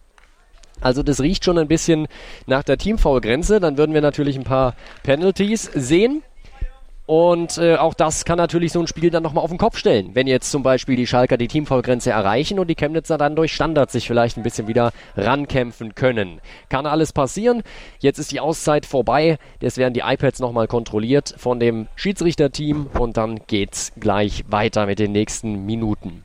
Also 0.82 1.04
das 1.04 1.22
riecht 1.22 1.46
schon 1.46 1.58
ein 1.58 1.68
bisschen 1.68 2.08
nach 2.48 2.64
der 2.64 2.78
Teamfoul-Grenze. 2.78 3.60
Dann 3.60 3.78
würden 3.78 3.94
wir 3.94 4.02
natürlich 4.02 4.36
ein 4.36 4.44
paar 4.44 4.76
Penalties 5.04 5.70
sehen. 5.74 6.24
Und 7.08 7.58
äh, 7.58 7.76
auch 7.76 7.94
das 7.94 8.24
kann 8.24 8.38
natürlich 8.38 8.72
so 8.72 8.80
ein 8.80 8.88
Spiel 8.88 9.10
dann 9.10 9.22
nochmal 9.24 9.44
auf 9.44 9.50
den 9.50 9.58
Kopf 9.58 9.78
stellen. 9.78 10.12
Wenn 10.14 10.28
jetzt 10.28 10.50
zum 10.50 10.64
Beispiel 10.64 10.96
die 10.96 11.08
Schalker 11.08 11.36
die 11.36 11.50
Teamfoul-Grenze 11.50 12.12
erreichen 12.12 12.58
und 12.58 12.70
die 12.70 12.76
Chemnitzer 12.76 13.18
dann 13.18 13.36
durch 13.36 13.54
Standard 13.54 13.92
sich 13.92 14.08
vielleicht 14.08 14.38
ein 14.38 14.44
bisschen 14.44 14.70
wieder 14.70 14.94
rankämpfen 15.18 15.94
können. 15.94 16.40
Kann 16.70 16.86
alles 16.86 17.12
passieren. 17.12 17.64
Jetzt 18.00 18.18
ist 18.18 18.32
die 18.32 18.40
Auszeit 18.40 18.86
vorbei. 18.86 19.40
Jetzt 19.60 19.78
werden 19.78 19.94
die 19.94 20.04
iPads 20.06 20.40
nochmal 20.40 20.68
kontrolliert 20.68 21.34
von 21.38 21.60
dem 21.60 21.88
Schiedsrichterteam 21.96 22.88
und 22.98 23.18
dann 23.18 23.42
geht's 23.46 23.92
gleich 24.00 24.46
weiter 24.48 24.86
mit 24.86 25.00
den 25.00 25.12
nächsten 25.12 25.66
Minuten. 25.66 26.24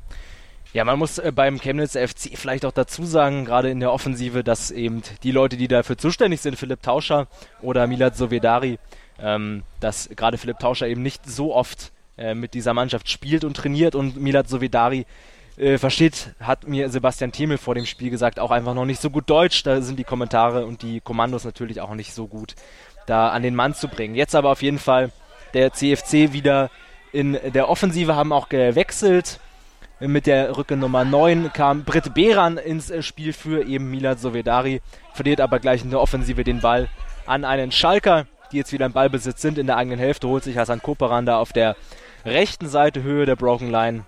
Ja, 0.77 0.85
man 0.85 0.99
muss 0.99 1.17
äh, 1.17 1.33
beim 1.35 1.59
Chemnitz 1.59 1.93
FC 1.93 2.37
vielleicht 2.37 2.67
auch 2.67 2.73
dazu 2.73 3.07
sagen, 3.07 3.47
gerade 3.47 3.71
in 3.71 3.81
der 3.81 3.91
Offensive, 3.91 4.45
dass 4.45 4.71
eben 4.71 5.01
die 5.23 5.31
Leute, 5.31 5.57
die 5.57 5.69
dafür 5.69 5.97
zuständig 5.97 6.43
sind, 6.43 6.59
Philipp 6.59 6.83
Tauscher 6.83 7.29
oder 7.63 7.87
Milad 7.87 8.15
Sovedari, 8.15 8.79
ähm, 9.19 9.63
dass 9.81 10.11
gerade 10.15 10.37
Philipp 10.37 10.59
Tauscher 10.59 10.87
eben 10.87 11.01
nicht 11.01 11.25
so 11.25 11.55
oft 11.55 11.93
äh, 12.19 12.35
mit 12.35 12.53
dieser 12.53 12.75
Mannschaft 12.75 13.09
spielt 13.09 13.43
und 13.43 13.57
trainiert 13.57 13.95
und 13.95 14.19
Milad 14.19 14.51
Sovedari 14.51 15.07
äh, 15.57 15.79
versteht, 15.79 16.35
hat 16.41 16.69
mir 16.69 16.91
Sebastian 16.91 17.33
Thiemel 17.33 17.57
vor 17.57 17.75
dem 17.75 17.87
Spiel 17.87 18.11
gesagt, 18.11 18.39
auch 18.39 18.51
einfach 18.51 18.75
noch 18.75 18.85
nicht 18.85 19.01
so 19.01 19.09
gut 19.09 19.31
Deutsch. 19.31 19.63
Da 19.63 19.81
sind 19.81 19.99
die 19.99 20.05
Kommentare 20.05 20.67
und 20.67 20.83
die 20.83 21.01
Kommandos 21.01 21.47
natürlich 21.47 21.81
auch 21.81 21.95
nicht 21.95 22.13
so 22.13 22.27
gut, 22.27 22.55
da 23.07 23.31
an 23.31 23.43
den 23.43 23.55
Mann 23.55 23.73
zu 23.73 23.89
bringen. 23.89 24.15
Jetzt 24.15 24.35
aber 24.35 24.51
auf 24.51 24.61
jeden 24.61 24.79
Fall 24.79 25.11
der 25.55 25.73
CFC 25.73 26.35
wieder 26.35 26.71
in 27.13 27.39
der 27.55 27.71
Offensive, 27.71 28.15
haben 28.15 28.31
auch 28.31 28.51
gewechselt. 28.51 29.41
Mit 29.99 30.27
der 30.27 30.59
Rücke 30.59 30.77
Nummer 30.77 31.07
9 31.07 31.55
kam 31.55 31.85
Britt 31.85 32.13
Behran 32.13 32.59
ins 32.59 32.91
äh, 32.91 33.03
Spiel 33.03 33.33
für 33.33 33.65
eben 33.65 33.91
Milad 33.91 34.21
Sovedari, 34.21 34.83
verliert 35.15 35.41
aber 35.41 35.59
gleich 35.59 35.83
in 35.85 35.89
der 35.89 36.03
Offensive 36.03 36.45
den 36.45 36.61
Ball 36.61 36.89
an 37.25 37.47
einen 37.47 37.73
Schalker, 37.73 38.27
die 38.53 38.59
jetzt 38.59 38.75
wieder 38.75 38.85
im 38.85 38.93
Ballbesitz 38.93 39.41
sind. 39.41 39.57
In 39.57 39.67
der 39.67 39.79
eigenen 39.79 39.99
Hälfte, 39.99 40.29
holt 40.29 40.45
sich 40.45 40.59
Hassan 40.59 40.83
Koperan 40.83 41.25
da 41.25 41.39
auf 41.39 41.55
der 41.55 41.77
rechten 42.27 42.69
Seite 42.69 43.03
Höhe 43.03 43.25
der 43.25 43.37
Broken 43.37 43.71
Line 43.71 44.05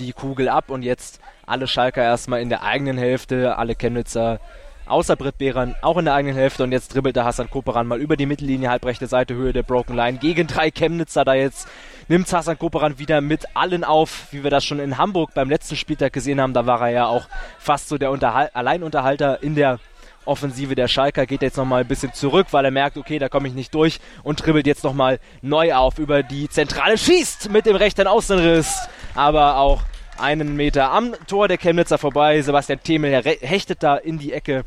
die 0.00 0.12
Kugel 0.12 0.48
ab. 0.48 0.70
Und 0.70 0.82
jetzt 0.82 1.20
alle 1.46 1.68
Schalker 1.68 2.02
erstmal 2.02 2.40
in 2.40 2.48
der 2.48 2.64
eigenen 2.64 2.98
Hälfte, 2.98 3.58
alle 3.58 3.76
Chemnitzer 3.76 4.40
außer 4.86 5.14
Britt 5.14 5.38
Behran 5.38 5.76
auch 5.82 5.98
in 5.98 6.06
der 6.06 6.14
eigenen 6.14 6.36
Hälfte. 6.36 6.64
Und 6.64 6.72
jetzt 6.72 6.92
dribbelt 6.92 7.14
der 7.14 7.24
Hassan 7.24 7.48
Koperan 7.48 7.86
mal 7.86 8.00
über 8.00 8.16
die 8.16 8.26
Mittellinie, 8.26 8.70
halbrechte 8.70 9.06
Seite, 9.06 9.34
Höhe 9.34 9.52
der 9.52 9.62
Broken 9.62 9.94
Line 9.94 10.18
gegen 10.18 10.48
drei 10.48 10.72
Chemnitzer 10.72 11.24
da 11.24 11.34
jetzt 11.34 11.68
nimmt 12.08 12.32
Hassan 12.32 12.58
Koperan 12.58 12.98
wieder 12.98 13.20
mit 13.20 13.44
allen 13.54 13.84
auf, 13.84 14.28
wie 14.30 14.42
wir 14.42 14.50
das 14.50 14.64
schon 14.64 14.78
in 14.78 14.98
Hamburg 14.98 15.34
beim 15.34 15.50
letzten 15.50 15.76
Spieltag 15.76 16.12
gesehen 16.12 16.40
haben, 16.40 16.54
da 16.54 16.66
war 16.66 16.80
er 16.82 16.90
ja 16.90 17.06
auch 17.06 17.26
fast 17.58 17.88
so 17.88 17.98
der 17.98 18.10
Unterhal 18.10 18.50
Alleinunterhalter 18.54 19.42
in 19.42 19.54
der 19.54 19.78
Offensive 20.24 20.74
der 20.74 20.88
Schalker. 20.88 21.26
Geht 21.26 21.42
jetzt 21.42 21.56
nochmal 21.56 21.82
ein 21.82 21.88
bisschen 21.88 22.12
zurück, 22.12 22.48
weil 22.50 22.64
er 22.64 22.70
merkt, 22.70 22.96
okay, 22.96 23.18
da 23.18 23.28
komme 23.28 23.48
ich 23.48 23.54
nicht 23.54 23.74
durch 23.74 24.00
und 24.22 24.44
dribbelt 24.44 24.66
jetzt 24.66 24.84
nochmal 24.84 25.20
neu 25.42 25.74
auf 25.74 25.98
über 25.98 26.22
die 26.22 26.48
Zentrale, 26.48 26.98
schießt 26.98 27.50
mit 27.50 27.66
dem 27.66 27.76
rechten 27.76 28.06
Außenriss, 28.06 28.88
aber 29.14 29.58
auch 29.58 29.82
einen 30.18 30.56
Meter 30.56 30.90
am 30.92 31.14
Tor 31.26 31.48
der 31.48 31.58
Chemnitzer 31.58 31.98
vorbei. 31.98 32.40
Sebastian 32.42 32.82
Themel 32.82 33.22
hechtet 33.22 33.82
da 33.82 33.96
in 33.96 34.18
die 34.18 34.32
Ecke, 34.32 34.64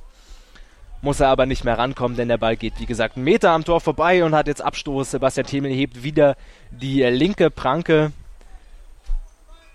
muss 1.02 1.20
er 1.20 1.30
aber 1.30 1.46
nicht 1.46 1.64
mehr 1.64 1.78
rankommen, 1.78 2.18
denn 2.18 2.28
der 2.28 2.38
Ball 2.38 2.58
geht, 2.58 2.80
wie 2.80 2.86
gesagt, 2.86 3.16
einen 3.16 3.26
Meter 3.26 3.52
am 3.52 3.64
Tor 3.64 3.80
vorbei 3.82 4.24
und 4.24 4.36
hat 4.36 4.48
jetzt 4.48 4.62
Abstoß. 4.62 5.12
Sebastian 5.12 5.48
Themel 5.48 5.72
hebt 5.72 6.04
wieder 6.04 6.36
die 6.72 7.02
linke 7.04 7.50
Pranke 7.50 8.12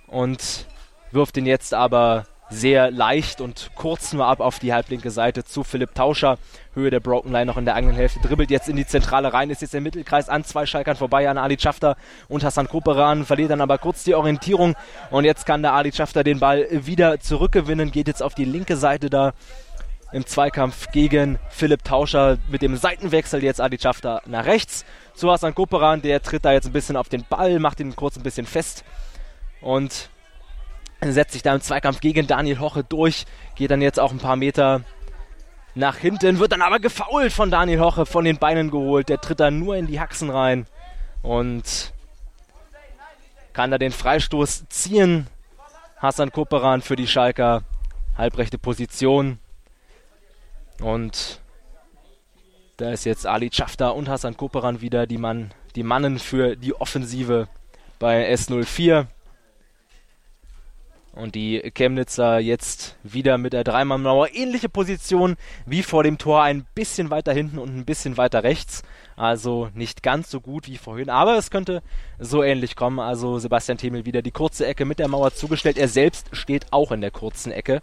und 0.06 0.66
wirft 1.12 1.36
ihn 1.36 1.46
jetzt 1.46 1.74
aber 1.74 2.26
sehr 2.50 2.90
leicht 2.90 3.40
und 3.40 3.70
kurz 3.74 4.12
nur 4.12 4.26
ab 4.26 4.40
auf 4.40 4.58
die 4.58 4.72
halblinke 4.72 5.10
Seite 5.10 5.44
zu 5.44 5.64
Philipp 5.64 5.94
Tauscher. 5.94 6.38
Höhe 6.74 6.90
der 6.90 7.00
Broken 7.00 7.32
Line 7.32 7.46
noch 7.46 7.56
in 7.56 7.64
der 7.64 7.74
eigenen 7.74 7.96
Hälfte. 7.96 8.20
Dribbelt 8.20 8.50
jetzt 8.50 8.68
in 8.68 8.76
die 8.76 8.86
Zentrale 8.86 9.32
rein, 9.32 9.50
ist 9.50 9.62
jetzt 9.62 9.74
im 9.74 9.82
Mittelkreis 9.82 10.28
an 10.28 10.44
zwei 10.44 10.66
Schalkern 10.66 10.96
vorbei, 10.96 11.28
an 11.28 11.38
Ali 11.38 11.58
Schafter 11.58 11.96
und 12.28 12.44
Hassan 12.44 12.68
Koperan. 12.68 13.24
Verliert 13.24 13.50
dann 13.50 13.60
aber 13.60 13.78
kurz 13.78 14.04
die 14.04 14.14
Orientierung. 14.14 14.74
Und 15.10 15.24
jetzt 15.24 15.46
kann 15.46 15.62
der 15.62 15.72
Ali 15.72 15.92
Schafter 15.92 16.22
den 16.22 16.38
Ball 16.38 16.66
wieder 16.70 17.18
zurückgewinnen. 17.20 17.90
Geht 17.90 18.08
jetzt 18.08 18.22
auf 18.22 18.34
die 18.34 18.44
linke 18.44 18.76
Seite 18.76 19.08
da 19.08 19.32
im 20.12 20.26
Zweikampf 20.26 20.90
gegen 20.92 21.38
Philipp 21.50 21.84
Tauscher 21.84 22.38
mit 22.48 22.62
dem 22.62 22.76
Seitenwechsel 22.76 23.42
jetzt 23.42 23.60
Ali 23.60 23.78
Schafter 23.78 24.22
nach 24.26 24.44
rechts 24.44 24.84
zu 25.14 25.30
Hassan 25.30 25.54
Koperan. 25.54 26.02
Der 26.02 26.22
tritt 26.22 26.44
da 26.44 26.52
jetzt 26.52 26.66
ein 26.66 26.72
bisschen 26.72 26.96
auf 26.96 27.08
den 27.08 27.24
Ball, 27.24 27.58
macht 27.58 27.80
ihn 27.80 27.96
kurz 27.96 28.16
ein 28.16 28.22
bisschen 28.22 28.46
fest. 28.46 28.84
Und 29.60 30.08
setzt 31.00 31.32
sich 31.32 31.42
da 31.42 31.54
im 31.54 31.60
Zweikampf 31.60 32.00
gegen 32.00 32.26
Daniel 32.26 32.60
Hoche 32.60 32.84
durch, 32.84 33.26
geht 33.56 33.70
dann 33.70 33.82
jetzt 33.82 34.00
auch 34.00 34.12
ein 34.12 34.18
paar 34.18 34.36
Meter 34.36 34.82
nach 35.74 35.96
hinten, 35.96 36.38
wird 36.38 36.52
dann 36.52 36.62
aber 36.62 36.78
gefault 36.78 37.32
von 37.32 37.50
Daniel 37.50 37.80
Hoche, 37.80 38.06
von 38.06 38.24
den 38.24 38.38
Beinen 38.38 38.70
geholt. 38.70 39.08
Der 39.08 39.20
tritt 39.20 39.40
dann 39.40 39.58
nur 39.58 39.76
in 39.76 39.86
die 39.86 40.00
Haxen 40.00 40.30
rein 40.30 40.66
und 41.22 41.92
kann 43.52 43.70
da 43.70 43.78
den 43.78 43.92
Freistoß 43.92 44.68
ziehen. 44.68 45.26
Hassan 45.96 46.32
Koperan 46.32 46.82
für 46.82 46.96
die 46.96 47.06
Schalker, 47.06 47.62
halbrechte 48.16 48.58
Position. 48.58 49.38
Und 50.80 51.40
da 52.76 52.90
ist 52.90 53.04
jetzt 53.04 53.26
Ali 53.26 53.50
Chafta 53.50 53.90
und 53.90 54.08
Hassan 54.08 54.36
Koperan 54.36 54.80
wieder 54.80 55.06
die, 55.06 55.18
Mann, 55.18 55.52
die 55.76 55.84
Mannen 55.84 56.18
für 56.18 56.56
die 56.56 56.74
Offensive 56.74 57.48
bei 57.98 58.32
S04. 58.32 59.06
Und 61.12 61.36
die 61.36 61.60
Chemnitzer 61.76 62.40
jetzt 62.40 62.96
wieder 63.04 63.38
mit 63.38 63.52
der 63.52 63.62
Dreimannmauer. 63.62 64.34
Ähnliche 64.34 64.68
Position 64.68 65.36
wie 65.64 65.84
vor 65.84 66.02
dem 66.02 66.18
Tor, 66.18 66.42
ein 66.42 66.66
bisschen 66.74 67.10
weiter 67.10 67.32
hinten 67.32 67.58
und 67.58 67.76
ein 67.76 67.84
bisschen 67.84 68.16
weiter 68.16 68.42
rechts. 68.42 68.82
Also 69.14 69.70
nicht 69.74 70.02
ganz 70.02 70.28
so 70.28 70.40
gut 70.40 70.66
wie 70.66 70.76
vorhin, 70.76 71.08
aber 71.10 71.38
es 71.38 71.52
könnte 71.52 71.84
so 72.18 72.42
ähnlich 72.42 72.74
kommen. 72.74 72.98
Also 72.98 73.38
Sebastian 73.38 73.78
Themel 73.78 74.06
wieder 74.06 74.22
die 74.22 74.32
kurze 74.32 74.66
Ecke 74.66 74.84
mit 74.84 74.98
der 74.98 75.06
Mauer 75.06 75.32
zugestellt. 75.32 75.78
Er 75.78 75.86
selbst 75.86 76.34
steht 76.34 76.72
auch 76.72 76.90
in 76.90 77.00
der 77.00 77.12
kurzen 77.12 77.52
Ecke. 77.52 77.80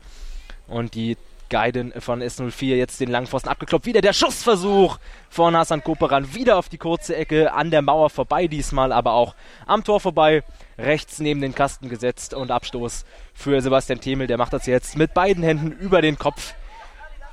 Und 0.68 0.96
die 0.96 1.16
Guiden 1.52 1.94
von 2.00 2.24
S04 2.24 2.76
jetzt 2.76 3.00
den 3.00 3.12
Langpfosten 3.12 3.52
abgeklopft. 3.52 3.86
Wieder 3.86 4.02
der 4.02 4.14
Schussversuch 4.14 4.98
von 5.30 5.56
Hassan 5.56 5.84
Koperan. 5.84 6.34
Wieder 6.34 6.58
auf 6.58 6.70
die 6.70 6.80
kurze 6.80 7.16
Ecke, 7.16 7.54
an 7.54 7.70
der 7.70 7.84
Mauer 7.84 8.10
vorbei 8.10 8.48
diesmal, 8.48 8.92
aber 8.92 9.14
auch 9.14 9.36
am 9.68 9.84
Tor 9.84 10.00
vorbei. 10.00 10.44
Rechts 10.80 11.20
neben 11.20 11.42
den 11.42 11.54
Kasten 11.54 11.90
gesetzt 11.90 12.34
und 12.34 12.50
Abstoß 12.50 13.06
für 13.36 13.62
Sebastian 13.62 14.02
Themel. 14.02 14.26
Der 14.26 14.38
macht 14.38 14.54
das 14.54 14.66
jetzt 14.66 14.98
mit 14.98 15.14
beiden 15.14 15.44
Händen 15.44 15.72
über 15.72 16.02
den 16.02 16.18
Kopf 16.18 16.56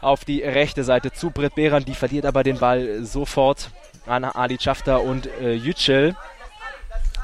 auf 0.00 0.24
die 0.24 0.42
rechte 0.42 0.84
Seite 0.84 1.12
zu 1.12 1.30
Britt 1.30 1.54
Behran. 1.54 1.84
Die 1.84 1.94
verliert 1.94 2.26
aber 2.26 2.42
den 2.42 2.58
Ball 2.58 3.04
sofort 3.04 3.70
an 4.06 4.24
Ali 4.24 4.58
Schafter 4.60 5.02
und 5.02 5.26
äh, 5.40 5.54
Yücel. 5.54 6.16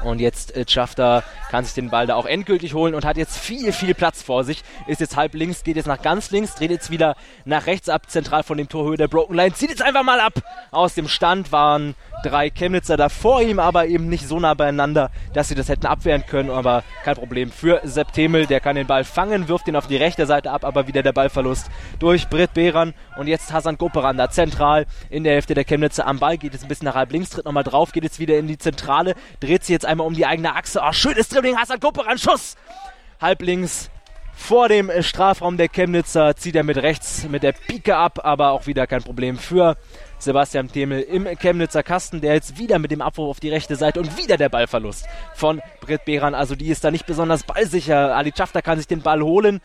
Und 0.03 0.19
jetzt 0.19 0.55
äh, 0.55 0.65
Schafter 0.67 1.23
kann 1.55 1.63
sich 1.63 1.73
den 1.73 1.89
Ball 1.89 2.05
da 2.05 2.15
auch 2.15 2.25
endgültig 2.25 2.73
holen 2.73 2.93
und 2.95 3.05
hat 3.05 3.15
jetzt 3.15 3.37
viel, 3.37 3.71
viel 3.71 3.93
Platz 3.93 4.21
vor 4.21 4.43
sich. 4.43 4.61
Ist 4.87 4.99
jetzt 4.99 5.15
halb 5.15 5.33
links, 5.35 5.63
geht 5.63 5.77
jetzt 5.77 5.85
nach 5.85 6.01
ganz 6.01 6.29
links, 6.31 6.53
dreht 6.55 6.69
jetzt 6.69 6.91
wieder 6.91 7.15
nach 7.45 7.65
rechts 7.65 7.87
ab, 7.87 8.09
zentral 8.09 8.43
von 8.43 8.57
dem 8.57 8.67
Torhöhe 8.67 8.97
der 8.97 9.07
Broken 9.07 9.35
Line. 9.35 9.53
Zieht 9.53 9.69
jetzt 9.69 9.81
einfach 9.81 10.03
mal 10.03 10.19
ab. 10.19 10.33
Aus 10.71 10.95
dem 10.95 11.07
Stand 11.07 11.53
waren 11.53 11.95
drei 12.23 12.49
Chemnitzer 12.49 12.97
da 12.97 13.07
vor 13.07 13.41
ihm, 13.41 13.59
aber 13.59 13.87
eben 13.87 14.09
nicht 14.09 14.27
so 14.27 14.37
nah 14.37 14.53
beieinander, 14.53 15.11
dass 15.33 15.47
sie 15.47 15.55
das 15.55 15.69
hätten 15.69 15.85
abwehren 15.85 16.25
können. 16.25 16.49
Aber 16.49 16.83
kein 17.05 17.15
Problem 17.15 17.51
für 17.51 17.79
Sepp 17.85 18.11
Themel, 18.11 18.47
der 18.47 18.59
kann 18.59 18.75
den 18.75 18.87
Ball 18.87 19.05
fangen, 19.05 19.47
wirft 19.47 19.69
ihn 19.69 19.77
auf 19.77 19.87
die 19.87 19.95
rechte 19.95 20.25
Seite 20.25 20.51
ab, 20.51 20.65
aber 20.65 20.87
wieder 20.87 21.03
der 21.03 21.13
Ballverlust 21.13 21.67
durch 21.99 22.27
Britt 22.27 22.53
Behran. 22.53 22.93
Und 23.17 23.27
jetzt 23.27 23.53
Hasan 23.53 23.77
Goperan 23.77 24.17
da 24.17 24.29
zentral 24.29 24.87
in 25.09 25.23
der 25.23 25.35
Hälfte 25.35 25.53
der 25.53 25.63
Chemnitzer 25.63 26.05
am 26.05 26.19
Ball, 26.19 26.37
geht 26.37 26.51
jetzt 26.51 26.63
ein 26.63 26.67
bisschen 26.67 26.85
nach 26.85 26.95
halb 26.95 27.13
links, 27.13 27.29
tritt 27.29 27.45
nochmal 27.45 27.63
drauf, 27.63 27.93
geht 27.93 28.03
jetzt 28.03 28.19
wieder 28.19 28.37
in 28.37 28.47
die 28.47 28.57
Zentrale, 28.57 29.15
dreht 29.39 29.63
sich 29.63 29.73
jetzt 29.73 29.85
einmal 29.85 30.05
um 30.05 30.15
die 30.15 30.25
eigene 30.25 30.53
Achse. 30.53 30.81
Oh, 30.83 30.91
schönes 30.91 31.29
Dribbling, 31.29 31.44
Hasan 31.53 31.79
Goperan, 31.79 32.17
Schuss! 32.17 32.55
Halb 33.21 33.41
links 33.41 33.89
vor 34.35 34.67
dem 34.67 34.91
Strafraum 35.01 35.57
der 35.57 35.69
Chemnitzer 35.69 36.35
zieht 36.35 36.55
er 36.55 36.63
mit 36.63 36.77
rechts 36.77 37.27
mit 37.29 37.41
der 37.43 37.53
Pike 37.53 37.95
ab, 37.95 38.19
aber 38.23 38.51
auch 38.51 38.67
wieder 38.67 38.85
kein 38.85 39.01
Problem 39.01 39.37
für 39.37 39.77
Sebastian 40.19 40.71
Themel 40.71 41.01
im 41.01 41.25
Chemnitzer 41.37 41.83
Kasten, 41.83 42.21
der 42.21 42.33
jetzt 42.33 42.57
wieder 42.57 42.77
mit 42.77 42.91
dem 42.91 43.01
Abwurf 43.01 43.29
auf 43.29 43.39
die 43.39 43.49
rechte 43.49 43.75
Seite 43.75 43.99
und 43.99 44.17
wieder 44.17 44.37
der 44.37 44.49
Ballverlust 44.49 45.05
von 45.33 45.61
Britt 45.81 46.05
Behran. 46.05 46.35
Also 46.35 46.55
die 46.55 46.67
ist 46.67 46.83
da 46.83 46.91
nicht 46.91 47.05
besonders 47.05 47.43
ballsicher. 47.43 48.15
Ali 48.15 48.33
Schafter 48.35 48.61
kann 48.61 48.77
sich 48.77 48.87
den 48.87 49.01
Ball 49.01 49.21
holen, 49.21 49.61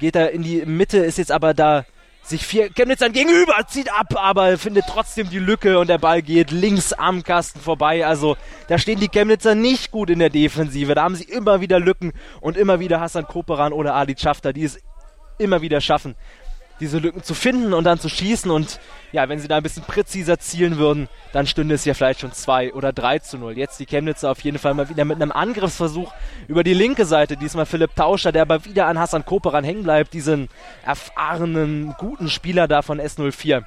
geht 0.00 0.14
da 0.14 0.26
in 0.26 0.42
die 0.42 0.64
Mitte, 0.66 0.98
ist 0.98 1.18
jetzt 1.18 1.32
aber 1.32 1.54
da 1.54 1.84
sich 2.26 2.46
vier 2.46 2.70
Chemnitzern 2.70 3.12
gegenüber, 3.12 3.54
zieht 3.68 3.92
ab, 3.92 4.14
aber 4.16 4.58
findet 4.58 4.84
trotzdem 4.88 5.30
die 5.30 5.38
Lücke 5.38 5.78
und 5.78 5.88
der 5.88 5.98
Ball 5.98 6.22
geht 6.22 6.50
links 6.50 6.92
am 6.92 7.22
Kasten 7.22 7.60
vorbei. 7.60 8.06
Also 8.06 8.36
da 8.68 8.78
stehen 8.78 9.00
die 9.00 9.08
Chemnitzer 9.08 9.54
nicht 9.54 9.90
gut 9.90 10.10
in 10.10 10.18
der 10.18 10.30
Defensive. 10.30 10.94
Da 10.94 11.02
haben 11.02 11.14
sie 11.14 11.24
immer 11.24 11.60
wieder 11.60 11.80
Lücken 11.80 12.12
und 12.40 12.56
immer 12.56 12.80
wieder 12.80 13.00
Hassan 13.00 13.26
Koperan 13.26 13.72
oder 13.72 13.94
Ali 13.94 14.14
Schafter, 14.18 14.52
die 14.52 14.64
es 14.64 14.78
immer 15.38 15.62
wieder 15.62 15.80
schaffen, 15.80 16.14
diese 16.80 16.98
Lücken 16.98 17.22
zu 17.22 17.34
finden 17.34 17.72
und 17.72 17.84
dann 17.84 18.00
zu 18.00 18.08
schießen. 18.08 18.50
Und 18.50 18.80
ja, 19.12 19.28
wenn 19.28 19.38
sie 19.38 19.48
da 19.48 19.56
ein 19.56 19.62
bisschen 19.62 19.84
präziser 19.84 20.38
zielen 20.38 20.78
würden, 20.78 21.08
dann 21.32 21.46
stünde 21.46 21.74
es 21.74 21.84
ja 21.84 21.94
vielleicht 21.94 22.20
schon 22.20 22.32
2 22.32 22.74
oder 22.74 22.92
3 22.92 23.20
zu 23.20 23.38
0. 23.38 23.56
Jetzt 23.56 23.78
die 23.78 23.86
Chemnitzer 23.86 24.30
auf 24.30 24.40
jeden 24.40 24.58
Fall 24.58 24.74
mal 24.74 24.88
wieder 24.88 25.04
mit 25.04 25.20
einem 25.20 25.32
Angriffsversuch 25.32 26.12
über 26.48 26.64
die 26.64 26.74
linke 26.74 27.06
Seite. 27.06 27.36
Diesmal 27.36 27.66
Philipp 27.66 27.94
Tauscher, 27.94 28.32
der 28.32 28.42
aber 28.42 28.64
wieder 28.64 28.86
an 28.86 28.98
Hassan 28.98 29.24
Koperan 29.24 29.64
hängen 29.64 29.84
bleibt. 29.84 30.12
Diesen 30.12 30.48
erfahrenen, 30.84 31.94
guten 31.98 32.28
Spieler 32.28 32.68
da 32.68 32.82
von 32.82 33.00
S04 33.00 33.64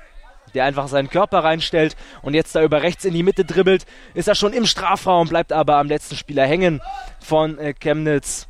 der 0.53 0.63
einfach 0.63 0.87
seinen 0.87 1.09
Körper 1.09 1.43
reinstellt 1.43 1.95
und 2.21 2.33
jetzt 2.33 2.55
da 2.55 2.63
über 2.63 2.81
rechts 2.81 3.05
in 3.05 3.13
die 3.13 3.21
Mitte 3.21 3.43
dribbelt, 3.43 3.85
ist 4.13 4.29
er 4.29 4.35
schon 4.35 4.53
im 4.53 4.65
Strafraum, 4.65 5.27
bleibt 5.27 5.51
aber 5.51 5.75
am 5.75 5.87
letzten 5.87 6.15
Spieler 6.15 6.45
hängen 6.45 6.81
von 7.19 7.59
äh, 7.59 7.73
Chemnitz. 7.73 8.47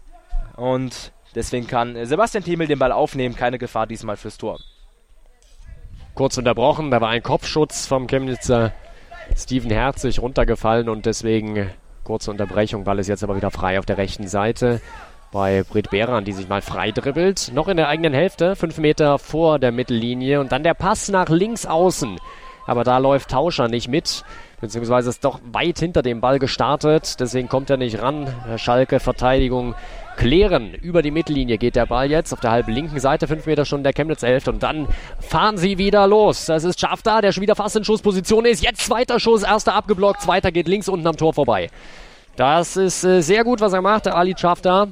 Und 0.56 1.12
Deswegen 1.38 1.68
kann 1.68 2.04
Sebastian 2.04 2.44
Thiemel 2.44 2.66
den 2.66 2.80
Ball 2.80 2.92
aufnehmen. 2.92 3.36
Keine 3.36 3.60
Gefahr 3.60 3.86
diesmal 3.86 4.18
fürs 4.18 4.40
Tor. 4.40 4.58
Kurz 6.16 6.36
unterbrochen, 6.36 6.90
da 6.90 7.00
war 7.00 7.10
ein 7.10 7.22
Kopfschutz 7.22 7.86
vom 7.86 8.08
Chemnitzer 8.08 8.74
Steven 9.36 9.70
Herzig 9.70 10.20
runtergefallen 10.20 10.90
und 10.90 11.06
deswegen 11.06 11.70
kurze 12.04 12.32
Unterbrechung. 12.32 12.86
Ball 12.86 12.98
ist 12.98 13.08
jetzt 13.08 13.24
aber 13.24 13.36
wieder 13.36 13.52
frei 13.52 13.78
auf 13.78 13.86
der 13.86 14.00
rechten 14.00 14.28
Seite 14.28 14.82
bei 15.32 15.62
Britt 15.62 15.92
Behran, 15.92 16.26
die 16.26 16.34
sich 16.34 16.50
mal 16.50 16.64
frei 16.64 16.90
dribbelt. 16.90 17.52
Noch 17.54 17.68
in 17.68 17.78
der 17.78 17.88
eigenen 17.88 18.16
Hälfte, 18.16 18.56
fünf 18.56 18.80
Meter 18.80 19.20
vor 19.20 19.60
der 19.60 19.72
Mittellinie 19.72 20.40
und 20.40 20.52
dann 20.52 20.64
der 20.64 20.74
Pass 20.74 21.10
nach 21.10 21.30
links 21.30 21.68
außen. 21.68 22.18
Aber 22.66 22.84
da 22.84 22.98
läuft 22.98 23.30
Tauscher 23.30 23.68
nicht 23.68 23.88
mit, 23.88 24.24
beziehungsweise 24.60 25.10
ist 25.10 25.24
doch 25.24 25.40
weit 25.52 25.78
hinter 25.78 26.02
dem 26.02 26.20
Ball 26.20 26.40
gestartet, 26.40 27.20
deswegen 27.20 27.48
kommt 27.48 27.70
er 27.70 27.78
nicht 27.78 28.02
ran. 28.02 28.28
Schalke 28.58 29.00
Verteidigung 29.00 29.76
klären. 30.18 30.74
Über 30.74 31.02
die 31.02 31.12
Mittellinie 31.12 31.58
geht 31.58 31.78
der 31.78 31.86
Ball 31.86 32.12
jetzt 32.12 32.34
auf 32.34 32.42
der 32.42 32.52
halben 32.52 32.74
linken 32.74 33.00
Seite, 33.00 33.28
fünf 33.28 33.46
Meter 33.46 33.64
schon 33.64 33.84
der 33.84 33.94
Chemnitzer 33.94 34.28
Hälfte 34.28 34.52
und 34.52 34.62
dann 34.62 34.88
fahren 35.20 35.58
sie 35.58 35.78
wieder 35.78 36.06
los. 36.08 36.46
Das 36.46 36.66
ist 36.66 36.80
Schafter, 36.80 37.22
der 37.22 37.32
schon 37.32 37.44
wieder 37.44 37.56
fast 37.56 37.78
in 37.78 37.86
Schussposition 37.86 38.46
ist. 38.46 38.62
Jetzt 38.62 38.82
zweiter 38.86 39.20
Schuss, 39.20 39.44
erster 39.44 39.76
abgeblockt, 39.76 40.22
zweiter 40.22 40.52
geht 40.52 40.68
links 40.68 40.90
unten 40.90 41.08
am 41.08 41.16
Tor 41.16 41.34
vorbei. 41.34 41.70
Das 42.36 42.76
ist 42.76 43.04
äh, 43.04 43.22
sehr 43.22 43.44
gut, 43.44 43.62
was 43.62 43.74
er 43.74 43.82
macht, 43.82 44.06
der 44.06 44.18
Ali 44.18 44.36
Schafter 44.38 44.90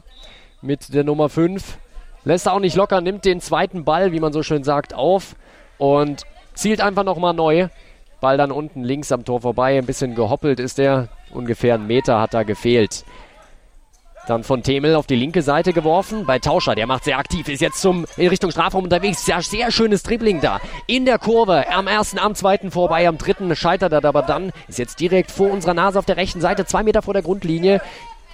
mit 0.61 0.93
der 0.93 1.03
Nummer 1.03 1.27
5. 1.27 1.77
Lässt 2.23 2.47
er 2.47 2.53
auch 2.53 2.59
nicht 2.59 2.75
locker, 2.75 3.01
nimmt 3.01 3.25
den 3.25 3.41
zweiten 3.41 3.83
Ball, 3.83 4.11
wie 4.13 4.19
man 4.19 4.31
so 4.33 4.41
schön 4.41 4.63
sagt, 4.63 4.93
auf 4.93 5.35
und 5.77 6.23
zielt 6.53 6.81
einfach 6.81 7.03
nochmal 7.03 7.33
neu. 7.33 7.67
Ball 8.21 8.37
dann 8.37 8.51
unten 8.51 8.83
links 8.83 9.11
am 9.11 9.25
Tor 9.25 9.41
vorbei. 9.41 9.77
Ein 9.77 9.85
bisschen 9.85 10.15
gehoppelt 10.15 10.59
ist 10.59 10.79
er. 10.79 11.09
Ungefähr 11.31 11.75
einen 11.75 11.85
Meter 11.85 12.19
hat 12.19 12.33
da 12.33 12.43
gefehlt. 12.43 13.03
Dann 14.27 14.43
von 14.43 14.63
Temel 14.63 14.95
auf 14.95 15.05
die 15.05 15.15
linke 15.15 15.41
Seite 15.41 15.71
geworfen. 15.71 16.25
Bei 16.25 16.39
Tauscher, 16.39 16.73
der 16.73 16.87
macht 16.87 17.03
sehr 17.03 17.19
aktiv, 17.19 17.47
ist 17.47 17.61
jetzt 17.61 17.79
zum, 17.79 18.05
in 18.17 18.27
Richtung 18.27 18.49
Strafraum 18.49 18.83
unterwegs. 18.83 19.27
Ja, 19.27 19.41
sehr 19.41 19.71
schönes 19.71 20.01
Dribbling 20.01 20.41
da. 20.41 20.59
In 20.87 21.05
der 21.05 21.19
Kurve. 21.19 21.65
Am 21.71 21.87
ersten, 21.87 22.17
am 22.17 22.33
zweiten 22.33 22.71
vorbei, 22.71 23.07
am 23.07 23.17
dritten 23.17 23.55
scheitert 23.55 23.93
er 23.93 24.03
aber 24.03 24.23
dann. 24.23 24.51
Ist 24.67 24.79
jetzt 24.79 24.99
direkt 24.99 25.29
vor 25.31 25.51
unserer 25.51 25.73
Nase 25.73 25.99
auf 25.99 26.05
der 26.05 26.17
rechten 26.17 26.41
Seite, 26.41 26.65
zwei 26.65 26.83
Meter 26.83 27.01
vor 27.01 27.13
der 27.13 27.23
Grundlinie 27.23 27.81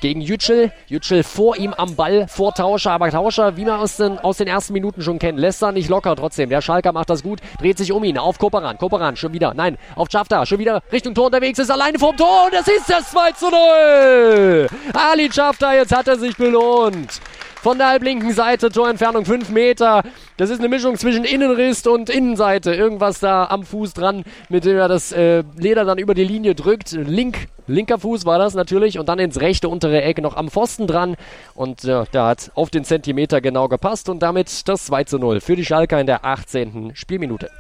gegen 0.02 0.20
Yücel. 0.20 0.72
Yücel 0.88 1.24
vor 1.24 1.56
ihm 1.56 1.74
am 1.74 1.96
Ball, 1.96 2.28
vor 2.28 2.54
Tauscher. 2.54 2.92
Aber 2.92 3.10
Tauscher, 3.10 3.56
wie 3.56 3.64
man 3.64 3.80
aus 3.80 3.96
den, 3.96 4.20
aus 4.20 4.38
den 4.38 4.48
ersten 4.48 4.74
Minuten 4.74 5.02
schon 5.02 5.20
kennt, 5.20 5.40
lässt 5.40 5.64
er 5.64 5.72
nicht 5.72 5.90
locker 5.90 6.16
trotzdem. 6.16 6.50
Der 6.50 6.62
Schalker 6.62 6.92
macht 6.92 7.10
das 7.10 7.24
gut, 7.24 7.40
dreht 7.60 7.78
sich 7.78 7.92
um 7.92 8.04
ihn 8.04 8.18
auf 8.18 8.38
Koperan. 8.38 8.78
Koperan 8.78 9.16
schon 9.16 9.32
wieder, 9.32 9.54
nein, 9.54 9.78
auf 9.96 10.10
Schafter, 10.12 10.46
schon 10.46 10.60
wieder 10.60 10.82
Richtung 10.92 11.16
Tor 11.16 11.28
unterwegs, 11.28 11.60
ist 11.60 11.72
alleine 11.72 11.98
vorm 11.98 12.18
Tor 12.18 12.48
und 12.48 12.54
es 12.54 12.68
ist 12.68 12.90
das 12.90 13.12
2 13.12 13.32
zu 13.32 13.50
0. 13.50 14.68
Ali 14.94 15.32
Schafter, 15.32 15.74
jetzt 15.76 15.96
hat 15.96 16.08
er 16.08 16.20
sich 16.20 16.36
belohnt 16.36 17.22
von 17.62 17.78
der 17.78 17.90
halblinken 17.90 18.34
Seite, 18.34 18.70
Torentfernung 18.70 19.24
5 19.24 19.50
Meter. 19.52 20.02
Das 20.38 20.50
ist 20.50 20.60
eine 20.60 20.68
Mischung 20.68 20.98
zwischen 20.98 21.24
Innenriss 21.24 21.86
und 21.86 22.10
Innenseite. 22.10 22.74
Irgendwas 22.74 23.20
da 23.20 23.46
am 23.46 23.64
Fuß 23.64 23.94
dran, 23.94 24.24
mit 24.50 24.66
dem 24.66 24.78
er 24.78 24.88
das 24.88 25.12
äh, 25.12 25.44
Leder 25.56 25.86
dann 25.86 26.00
über 26.00 26.16
die 26.16 26.24
Linie 26.24 26.56
drückt. 26.56 26.94
Link, 26.94 27.50
linker 27.68 28.00
Fuß 28.00 28.26
war 28.26 28.40
das 28.40 28.56
natürlich 28.56 28.98
und 28.98 29.08
dann 29.10 29.20
ins 29.20 29.42
rechte 29.42 29.70
untere 29.70 30.02
Eck 30.02 30.24
noch 30.24 30.36
am 30.38 30.50
Pfosten 30.50 30.88
dran. 30.88 31.16
Und 31.54 31.84
äh, 31.84 32.06
da 32.12 32.30
hat 32.30 32.52
auf 32.56 32.72
den 32.72 32.84
Zentimeter 32.84 33.42
genau 33.42 33.68
gepasst 33.68 34.10
und 34.10 34.24
damit 34.24 34.68
das 34.68 34.86
2 34.88 35.04
zu 35.04 35.20
0 35.20 35.40
für 35.40 35.56
die 35.56 35.66
Schalker 35.66 36.00
in 36.00 36.08
der 36.08 36.26
18. 36.26 36.94
Spielminute. 36.96 37.52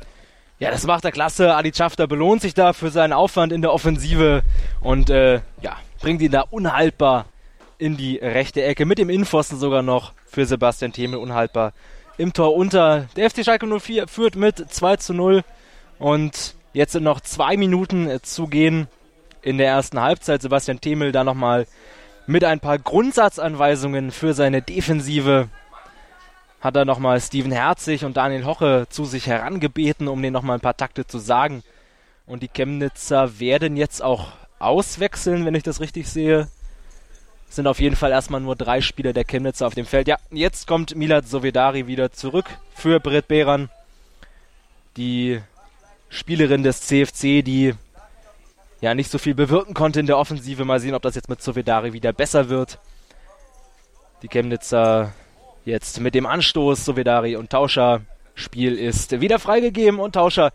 Ja, 0.57 0.71
das 0.71 0.87
macht 0.87 1.05
er 1.05 1.11
klasse. 1.11 1.55
Adi 1.55 1.71
Schafter 1.75 2.07
belohnt 2.07 2.41
sich 2.41 2.55
da 2.55 2.73
für 2.73 2.89
seinen 2.89 3.13
Aufwand 3.13 3.53
in 3.53 3.61
der 3.61 3.71
Offensive 3.71 4.41
und 4.79 5.11
äh, 5.11 5.41
ja, 5.61 5.77
bringt 6.01 6.23
ihn 6.23 6.31
da 6.31 6.41
unhaltbar 6.49 7.25
in 7.81 7.97
die 7.97 8.17
rechte 8.17 8.61
Ecke, 8.63 8.85
mit 8.85 8.99
dem 8.99 9.09
Innenpfosten 9.09 9.57
sogar 9.57 9.81
noch 9.81 10.13
für 10.27 10.45
Sebastian 10.45 10.93
Themel 10.93 11.17
unhaltbar 11.17 11.73
im 12.19 12.31
Tor 12.31 12.55
unter. 12.55 13.07
Der 13.15 13.27
FC 13.27 13.43
Schalke 13.43 13.65
04 13.65 14.07
führt 14.07 14.35
mit 14.35 14.71
2 14.71 14.97
zu 14.97 15.15
0 15.15 15.43
und 15.97 16.53
jetzt 16.73 16.91
sind 16.91 17.03
noch 17.03 17.21
zwei 17.21 17.57
Minuten 17.57 18.19
zu 18.21 18.45
gehen 18.45 18.87
in 19.41 19.57
der 19.57 19.67
ersten 19.67 19.99
Halbzeit. 19.99 20.43
Sebastian 20.43 20.79
Themel 20.79 21.11
da 21.11 21.23
nochmal 21.23 21.65
mit 22.27 22.43
ein 22.43 22.59
paar 22.59 22.77
Grundsatzanweisungen 22.77 24.11
für 24.11 24.35
seine 24.35 24.61
Defensive 24.61 25.49
hat 26.61 26.75
er 26.75 26.85
nochmal 26.85 27.19
Steven 27.19 27.51
Herzig 27.51 28.05
und 28.05 28.15
Daniel 28.15 28.45
Hoche 28.45 28.85
zu 28.91 29.05
sich 29.05 29.25
herangebeten, 29.25 30.07
um 30.07 30.21
denen 30.21 30.33
nochmal 30.33 30.57
ein 30.59 30.61
paar 30.61 30.77
Takte 30.77 31.07
zu 31.07 31.17
sagen. 31.17 31.63
Und 32.27 32.43
die 32.43 32.47
Chemnitzer 32.47 33.39
werden 33.39 33.75
jetzt 33.75 34.03
auch 34.03 34.27
auswechseln, 34.59 35.47
wenn 35.47 35.55
ich 35.55 35.63
das 35.63 35.79
richtig 35.79 36.07
sehe 36.07 36.47
sind 37.55 37.67
auf 37.67 37.79
jeden 37.79 37.95
Fall 37.95 38.11
erstmal 38.11 38.41
nur 38.41 38.55
drei 38.55 38.81
Spieler 38.81 39.13
der 39.13 39.25
Chemnitzer 39.25 39.67
auf 39.67 39.75
dem 39.75 39.85
Feld. 39.85 40.07
Ja, 40.07 40.17
jetzt 40.31 40.67
kommt 40.67 40.95
Milad 40.95 41.27
Sovedari 41.27 41.87
wieder 41.87 42.11
zurück 42.11 42.45
für 42.73 42.99
Britt 42.99 43.27
Behran. 43.27 43.69
Die 44.97 45.41
Spielerin 46.09 46.63
des 46.63 46.81
CFC, 46.81 47.43
die 47.43 47.73
ja 48.81 48.93
nicht 48.95 49.11
so 49.11 49.17
viel 49.17 49.35
bewirken 49.35 49.73
konnte 49.73 49.99
in 49.99 50.07
der 50.07 50.17
Offensive. 50.17 50.65
Mal 50.65 50.79
sehen, 50.79 50.95
ob 50.95 51.01
das 51.01 51.15
jetzt 51.15 51.29
mit 51.29 51.41
Sovedari 51.41 51.93
wieder 51.93 52.13
besser 52.13 52.49
wird. 52.49 52.79
Die 54.21 54.27
Chemnitzer 54.27 55.13
jetzt 55.65 55.99
mit 55.99 56.15
dem 56.15 56.25
Anstoß 56.25 56.85
Sovedari 56.85 57.35
und 57.35 57.49
Tauscher. 57.49 58.01
Spiel 58.33 58.77
ist 58.77 59.19
wieder 59.19 59.39
freigegeben 59.39 59.99
und 59.99 60.13
Tauscher 60.13 60.51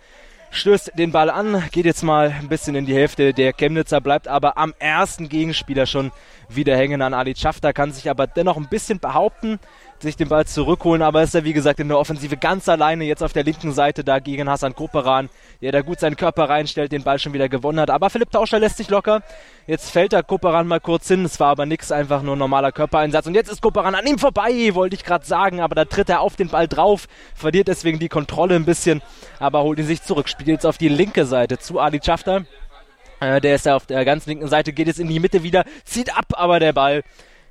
stößt 0.51 0.93
den 0.97 1.13
Ball 1.13 1.31
an, 1.31 1.63
geht 1.71 1.85
jetzt 1.85 2.03
mal 2.03 2.31
ein 2.31 2.49
bisschen 2.49 2.75
in 2.75 2.87
die 2.87 2.95
Hälfte 2.95 3.33
der 3.33 3.53
Chemnitzer, 3.53 4.01
bleibt 4.01 4.29
aber 4.29 4.57
am 4.59 4.75
ersten 4.79 5.29
Gegenspieler 5.29 5.87
schon 5.87 6.13
wieder 6.49 6.77
hängen 6.77 7.03
an 7.03 7.15
Ali 7.15 7.35
Schafter, 7.37 7.73
kann 7.73 7.93
sich 7.93 8.09
aber 8.09 8.27
dennoch 8.27 8.57
ein 8.57 8.69
bisschen 8.69 9.01
behaupten, 9.01 9.59
sich 10.03 10.17
den 10.17 10.29
Ball 10.29 10.47
zurückholen, 10.47 11.03
aber 11.03 11.23
ist 11.23 11.35
er 11.35 11.45
wie 11.45 11.53
gesagt 11.53 11.81
in 11.81 11.89
der 11.89 11.99
Offensive 11.99 12.37
ganz 12.37 12.69
alleine 12.69 13.05
jetzt 13.05 13.23
auf 13.23 13.33
der 13.33 13.45
linken 13.45 13.73
Seite 13.73 14.05
da 14.05 14.19
gegen 14.19 14.49
Hassan 14.49 14.75
Koperan, 14.75 15.29
der 15.61 15.73
da 15.73 15.83
gut 15.83 16.01
seinen 16.01 16.17
Körper 16.17 16.49
reinstellt, 16.49 16.93
den 16.93 17.03
Ball 17.03 17.19
schon 17.19 17.33
wieder 17.33 17.49
gewonnen 17.49 17.81
hat, 17.81 17.91
aber 17.91 18.11
Philipp 18.11 18.31
Tauscher 18.31 18.59
lässt 18.59 18.77
sich 18.77 18.91
locker, 18.91 19.23
jetzt 19.67 19.91
fällt 19.91 20.13
der 20.13 20.23
Koperan 20.23 20.67
mal 20.67 20.81
kurz 20.81 21.09
hin, 21.09 21.25
es 21.25 21.41
war 21.41 21.49
aber 21.49 21.67
nix, 21.67 21.91
einfach 21.93 22.23
nur 22.23 22.37
normaler 22.37 22.73
Körpereinsatz. 22.73 23.27
Und 23.27 23.35
jetzt 23.35 23.51
ist 23.51 23.63
Koperan 23.63 23.95
an 23.95 24.07
ihm 24.07 24.19
vorbei, 24.19 24.75
wollte 24.75 24.97
ich 24.97 25.05
gerade 25.05 25.25
sagen, 25.25 25.61
aber 25.61 25.75
da 25.75 25.85
tritt 25.85 26.09
er 26.09 26.21
auf 26.21 26.37
den 26.37 26.49
Ball 26.49 26.69
drauf, 26.69 27.07
verliert 27.35 27.69
deswegen 27.69 27.99
die 27.99 28.09
Kontrolle 28.09 28.55
ein 28.57 28.65
bisschen, 28.65 29.03
aber 29.39 29.63
holt 29.63 29.79
ihn 29.79 29.87
sich 29.87 30.03
zurück, 30.03 30.29
spielt 30.29 30.49
jetzt 30.49 30.67
auf 30.67 30.79
die 30.79 30.89
linke 30.89 31.27
Seite 31.27 31.59
zu 31.59 31.81
Ali 31.81 32.01
Schafter, 32.05 32.45
äh, 33.21 33.41
der 33.41 33.55
ist 33.55 33.67
ja 33.67 33.77
auf 33.77 33.87
der 33.87 34.05
ganz 34.05 34.27
linken 34.27 34.49
Seite, 34.49 34.73
geht 34.73 34.87
jetzt 34.87 35.01
in 35.01 35.09
die 35.09 35.21
Mitte 35.21 35.43
wieder, 35.43 35.65
zieht 35.85 36.17
ab, 36.17 36.27
aber 36.33 36.61
der 36.61 36.73
Ball 36.73 37.03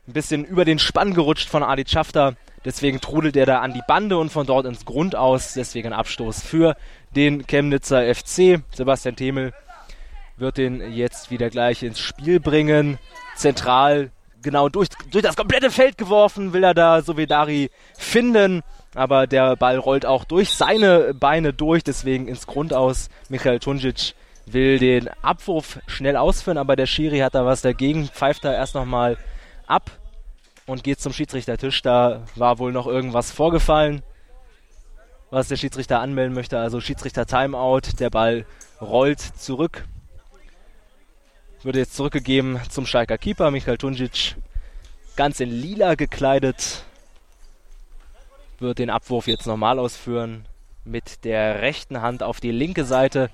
ein 0.07 0.13
bisschen 0.13 0.45
über 0.45 0.65
den 0.65 0.79
Spann 0.79 1.13
gerutscht 1.13 1.49
von 1.49 1.63
Adi 1.63 1.85
Schafter. 1.87 2.35
Deswegen 2.63 3.01
trudelt 3.01 3.35
er 3.35 3.45
da 3.45 3.61
an 3.61 3.73
die 3.73 3.81
Bande 3.87 4.17
und 4.17 4.31
von 4.31 4.45
dort 4.45 4.65
ins 4.65 4.85
Grund 4.85 5.15
aus. 5.15 5.53
Deswegen 5.53 5.89
ein 5.89 5.99
Abstoß 5.99 6.41
für 6.41 6.75
den 7.15 7.45
Chemnitzer 7.45 8.13
FC. 8.13 8.61
Sebastian 8.71 9.15
Themel 9.15 9.53
wird 10.37 10.57
den 10.57 10.93
jetzt 10.93 11.31
wieder 11.31 11.49
gleich 11.49 11.83
ins 11.83 11.99
Spiel 11.99 12.39
bringen. 12.39 12.97
Zentral, 13.35 14.11
genau 14.41 14.69
durch, 14.69 14.89
durch 15.11 15.23
das 15.23 15.35
komplette 15.35 15.71
Feld 15.71 15.97
geworfen, 15.97 16.53
will 16.53 16.63
er 16.63 16.73
da 16.73 17.01
Sovedari 17.01 17.69
finden. 17.97 18.63
Aber 18.93 19.27
der 19.27 19.55
Ball 19.55 19.77
rollt 19.77 20.05
auch 20.05 20.23
durch 20.23 20.51
seine 20.51 21.13
Beine 21.13 21.53
durch, 21.53 21.83
deswegen 21.83 22.27
ins 22.27 22.47
Grund 22.47 22.73
aus. 22.73 23.09
Michael 23.29 23.59
Tunjic 23.59 24.15
will 24.45 24.79
den 24.79 25.09
Abwurf 25.21 25.79
schnell 25.87 26.15
ausführen, 26.15 26.57
aber 26.57 26.75
der 26.75 26.85
Schiri 26.85 27.19
hat 27.19 27.35
da 27.35 27.45
was 27.45 27.61
dagegen, 27.61 28.07
pfeift 28.07 28.45
da 28.45 28.53
erst 28.53 28.75
nochmal 28.75 29.17
ab 29.67 29.91
und 30.65 30.83
geht 30.83 30.99
zum 30.99 31.13
Schiedsrichtertisch. 31.13 31.81
Da 31.81 32.23
war 32.35 32.59
wohl 32.59 32.71
noch 32.71 32.87
irgendwas 32.87 33.31
vorgefallen, 33.31 34.03
was 35.29 35.47
der 35.47 35.57
Schiedsrichter 35.57 35.99
anmelden 35.99 36.33
möchte. 36.33 36.59
Also 36.59 36.81
Schiedsrichter 36.81 37.25
Timeout, 37.25 37.99
der 37.99 38.09
Ball 38.09 38.45
rollt 38.81 39.19
zurück. 39.19 39.85
Würde 41.63 41.79
jetzt 41.79 41.95
zurückgegeben 41.95 42.59
zum 42.69 42.85
Schalker 42.85 43.17
Keeper, 43.17 43.49
Michael 43.49 43.77
Tunjic. 43.77 44.35
Ganz 45.15 45.39
in 45.39 45.49
lila 45.49 45.95
gekleidet. 45.95 46.83
Wird 48.59 48.79
den 48.79 48.89
Abwurf 48.89 49.27
jetzt 49.27 49.47
nochmal 49.47 49.79
ausführen. 49.79 50.45
Mit 50.83 51.23
der 51.25 51.61
rechten 51.61 52.01
Hand 52.01 52.21
auf 52.21 52.39
die 52.39 52.51
linke 52.51 52.85
Seite 52.85 53.31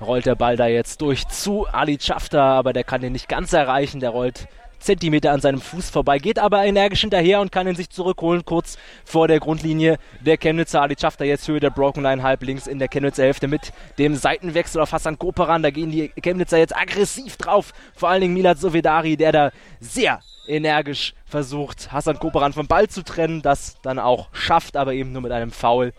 rollt 0.00 0.26
der 0.26 0.34
Ball 0.34 0.56
da 0.56 0.66
jetzt 0.66 1.00
durch 1.00 1.28
zu 1.28 1.66
Ali 1.68 1.98
Schafter, 2.00 2.42
aber 2.42 2.72
der 2.72 2.82
kann 2.82 3.00
den 3.00 3.12
nicht 3.12 3.28
ganz 3.28 3.52
erreichen. 3.52 4.00
Der 4.00 4.10
rollt 4.10 4.48
Zentimeter 4.84 5.32
an 5.32 5.40
seinem 5.40 5.60
Fuß 5.60 5.90
vorbei, 5.90 6.18
geht 6.18 6.38
aber 6.38 6.64
energisch 6.64 7.00
hinterher 7.00 7.40
und 7.40 7.50
kann 7.50 7.66
ihn 7.66 7.74
sich 7.74 7.90
zurückholen, 7.90 8.44
kurz 8.44 8.78
vor 9.04 9.28
der 9.28 9.40
Grundlinie 9.40 9.98
der 10.20 10.36
Chemnitzer. 10.36 10.82
Ali 10.82 10.94
Schafter 11.00 11.24
jetzt 11.24 11.48
Höhe 11.48 11.60
der 11.60 11.70
Broken 11.70 12.02
Line 12.02 12.22
halb 12.22 12.42
links 12.42 12.66
in 12.66 12.78
der 12.78 12.88
Chemnitzer 12.88 13.24
Hälfte 13.24 13.48
mit 13.48 13.72
dem 13.98 14.14
Seitenwechsel 14.14 14.80
auf 14.80 14.92
Hassan 14.92 15.18
Koperan. 15.18 15.62
Da 15.62 15.70
gehen 15.70 15.90
die 15.90 16.10
Chemnitzer 16.22 16.58
jetzt 16.58 16.76
aggressiv 16.76 17.36
drauf. 17.36 17.72
Vor 17.94 18.10
allen 18.10 18.20
Dingen 18.20 18.34
Milad 18.34 18.58
Sovedari, 18.58 19.16
der 19.16 19.32
da 19.32 19.50
sehr 19.80 20.20
energisch 20.46 21.14
versucht, 21.24 21.90
Hassan 21.92 22.18
Koperan 22.18 22.52
vom 22.52 22.66
Ball 22.66 22.88
zu 22.88 23.02
trennen, 23.02 23.42
das 23.42 23.80
dann 23.82 23.98
auch 23.98 24.28
schafft, 24.32 24.76
aber 24.76 24.92
eben 24.92 25.12
nur 25.12 25.22
mit 25.22 25.32
einem 25.32 25.50
Foul. 25.50 25.92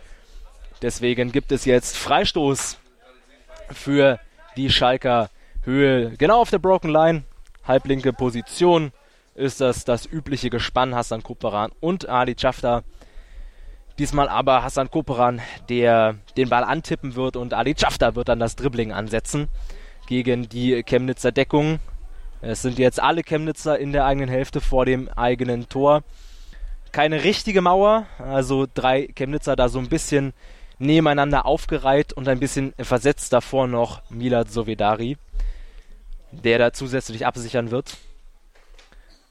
Deswegen 0.81 1.31
gibt 1.31 1.51
es 1.51 1.65
jetzt 1.65 1.97
Freistoß 1.97 2.77
für 3.71 4.19
die 4.55 4.69
Schalker 4.69 5.29
Höhe. 5.63 6.11
Genau 6.17 6.41
auf 6.41 6.51
der 6.51 6.59
Broken 6.59 6.91
Line, 6.91 7.23
halblinke 7.67 8.13
Position, 8.13 8.91
ist 9.35 9.61
das 9.61 9.83
das 9.83 10.05
übliche 10.05 10.49
Gespann 10.49 10.95
Hassan 10.95 11.23
Koperan 11.23 11.71
und 11.79 12.07
Ali 12.07 12.35
Chafta. 12.35 12.83
Diesmal 13.99 14.29
aber 14.29 14.63
Hassan 14.63 14.91
Koperan, 14.91 15.41
der 15.69 16.15
den 16.37 16.49
Ball 16.49 16.63
antippen 16.63 17.15
wird 17.15 17.35
und 17.35 17.53
Ali 17.53 17.75
Chafta 17.75 18.15
wird 18.15 18.29
dann 18.29 18.39
das 18.39 18.55
Dribbling 18.55 18.91
ansetzen 18.91 19.47
gegen 20.07 20.49
die 20.49 20.83
Chemnitzer 20.83 21.31
Deckung. 21.31 21.79
Es 22.41 22.61
sind 22.61 22.77
jetzt 22.77 23.01
alle 23.01 23.23
Chemnitzer 23.23 23.79
in 23.79 23.91
der 23.91 24.05
eigenen 24.05 24.29
Hälfte 24.29 24.61
vor 24.61 24.85
dem 24.85 25.09
eigenen 25.09 25.67
Tor. 25.69 26.03
Keine 26.91 27.23
richtige 27.23 27.61
Mauer, 27.61 28.05
also 28.19 28.67
drei 28.73 29.07
Chemnitzer 29.15 29.55
da 29.55 29.67
so 29.67 29.79
ein 29.79 29.89
bisschen 29.89 30.33
nebeneinander 30.77 31.45
aufgereiht 31.45 32.13
und 32.13 32.27
ein 32.27 32.39
bisschen 32.39 32.73
versetzt 32.79 33.33
davor 33.33 33.67
noch 33.67 34.01
Milad 34.09 34.51
Sovedari, 34.51 35.17
der 36.43 36.59
da 36.59 36.73
zusätzlich 36.73 37.25
absichern 37.25 37.71
wird. 37.71 37.97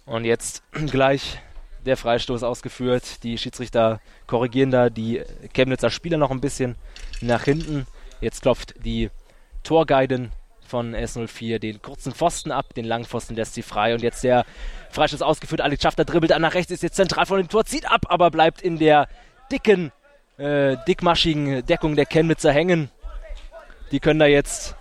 Und 0.06 0.24
jetzt 0.24 0.62
gleich 0.72 1.40
der 1.84 1.96
Freistoß 1.96 2.42
ausgeführt. 2.42 3.22
Die 3.22 3.38
Schiedsrichter 3.38 4.00
korrigieren 4.26 4.70
da 4.70 4.90
die 4.90 5.22
Chemnitzer 5.52 5.90
Spieler 5.90 6.18
noch 6.18 6.30
ein 6.30 6.40
bisschen 6.40 6.76
nach 7.20 7.44
hinten. 7.44 7.86
Jetzt 8.20 8.42
klopft 8.42 8.74
die 8.84 9.10
Torguiden 9.62 10.32
von 10.66 10.94
S04 10.94 11.58
den 11.58 11.82
kurzen 11.82 12.12
Pfosten 12.12 12.50
ab, 12.50 12.74
den 12.74 12.86
langen 12.86 13.04
Pfosten 13.04 13.34
lässt 13.34 13.54
sie 13.54 13.62
frei 13.62 13.94
und 13.94 14.02
jetzt 14.02 14.24
der 14.24 14.44
Freistoß 14.90 15.22
ausgeführt. 15.22 15.60
Alex 15.60 15.82
Schafter 15.82 16.04
dribbelt 16.04 16.32
an 16.32 16.42
nach 16.42 16.54
rechts, 16.54 16.72
ist 16.72 16.82
jetzt 16.82 16.96
zentral 16.96 17.26
vor 17.26 17.36
dem 17.36 17.48
Tor, 17.48 17.64
zieht 17.64 17.90
ab, 17.90 18.06
aber 18.08 18.30
bleibt 18.30 18.62
in 18.62 18.78
der 18.78 19.08
dicken, 19.52 19.92
äh, 20.38 20.76
dickmaschigen 20.88 21.64
Deckung 21.66 21.96
der 21.96 22.06
Chemnitzer 22.06 22.50
hängen. 22.50 22.90
Die 23.90 24.00
können 24.00 24.20
da 24.20 24.26
jetzt 24.26 24.74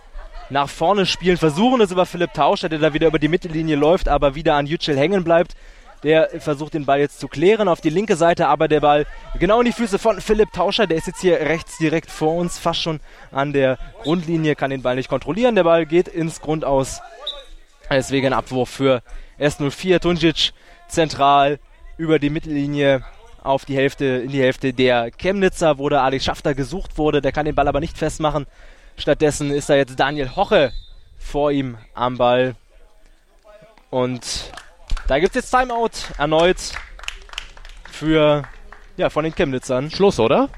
nach 0.50 0.68
vorne 0.68 1.06
spielen, 1.06 1.36
versuchen 1.36 1.80
es 1.80 1.90
über 1.90 2.06
Philipp 2.06 2.34
Tauscher, 2.34 2.68
der 2.68 2.78
da 2.78 2.92
wieder 2.92 3.06
über 3.06 3.18
die 3.18 3.28
Mittellinie 3.28 3.76
läuft, 3.76 4.08
aber 4.08 4.34
wieder 4.34 4.54
an 4.54 4.66
Yücel 4.66 4.96
hängen 4.96 5.24
bleibt. 5.24 5.54
Der 6.02 6.28
versucht 6.38 6.74
den 6.74 6.84
Ball 6.84 7.00
jetzt 7.00 7.18
zu 7.18 7.28
klären 7.28 7.66
auf 7.66 7.80
die 7.80 7.88
linke 7.88 8.16
Seite, 8.16 8.46
aber 8.48 8.68
der 8.68 8.80
Ball 8.80 9.06
genau 9.38 9.60
in 9.60 9.66
die 9.66 9.72
Füße 9.72 9.98
von 9.98 10.20
Philipp 10.20 10.52
Tauscher. 10.52 10.86
Der 10.86 10.98
ist 10.98 11.06
jetzt 11.06 11.22
hier 11.22 11.40
rechts 11.40 11.78
direkt 11.78 12.10
vor 12.10 12.34
uns, 12.36 12.58
fast 12.58 12.82
schon 12.82 13.00
an 13.32 13.54
der 13.54 13.78
Grundlinie, 14.02 14.54
kann 14.54 14.70
den 14.70 14.82
Ball 14.82 14.96
nicht 14.96 15.08
kontrollieren. 15.08 15.54
Der 15.54 15.64
Ball 15.64 15.86
geht 15.86 16.08
ins 16.08 16.42
Grundaus. 16.42 17.00
Deswegen 17.90 18.26
ein 18.26 18.32
Abwurf 18.34 18.68
für 18.68 19.02
S04. 19.40 19.98
Tunjic 19.98 20.52
zentral 20.88 21.58
über 21.96 22.18
die 22.18 22.30
Mittellinie 22.30 23.02
auf 23.42 23.64
die 23.64 23.76
Hälfte, 23.76 24.04
in 24.04 24.30
die 24.30 24.42
Hälfte 24.42 24.74
der 24.74 25.10
Chemnitzer, 25.10 25.78
wo 25.78 25.88
der 25.88 26.02
Alex 26.02 26.24
Schafter 26.24 26.54
gesucht 26.54 26.98
wurde. 26.98 27.22
Der 27.22 27.32
kann 27.32 27.46
den 27.46 27.54
Ball 27.54 27.68
aber 27.68 27.80
nicht 27.80 27.96
festmachen. 27.96 28.46
Stattdessen 28.96 29.50
ist 29.50 29.68
da 29.68 29.74
jetzt 29.74 29.98
Daniel 29.98 30.36
Hoche 30.36 30.72
vor 31.18 31.50
ihm 31.50 31.76
am 31.94 32.16
Ball. 32.16 32.54
Und 33.90 34.52
da 35.06 35.18
gibt 35.18 35.36
es 35.36 35.42
jetzt 35.42 35.50
Timeout 35.50 35.90
erneut 36.18 36.58
für 37.90 38.44
ja, 38.96 39.10
von 39.10 39.24
den 39.24 39.34
Chemnitzern. 39.34 39.90
Schluss, 39.90 40.20
oder? 40.20 40.48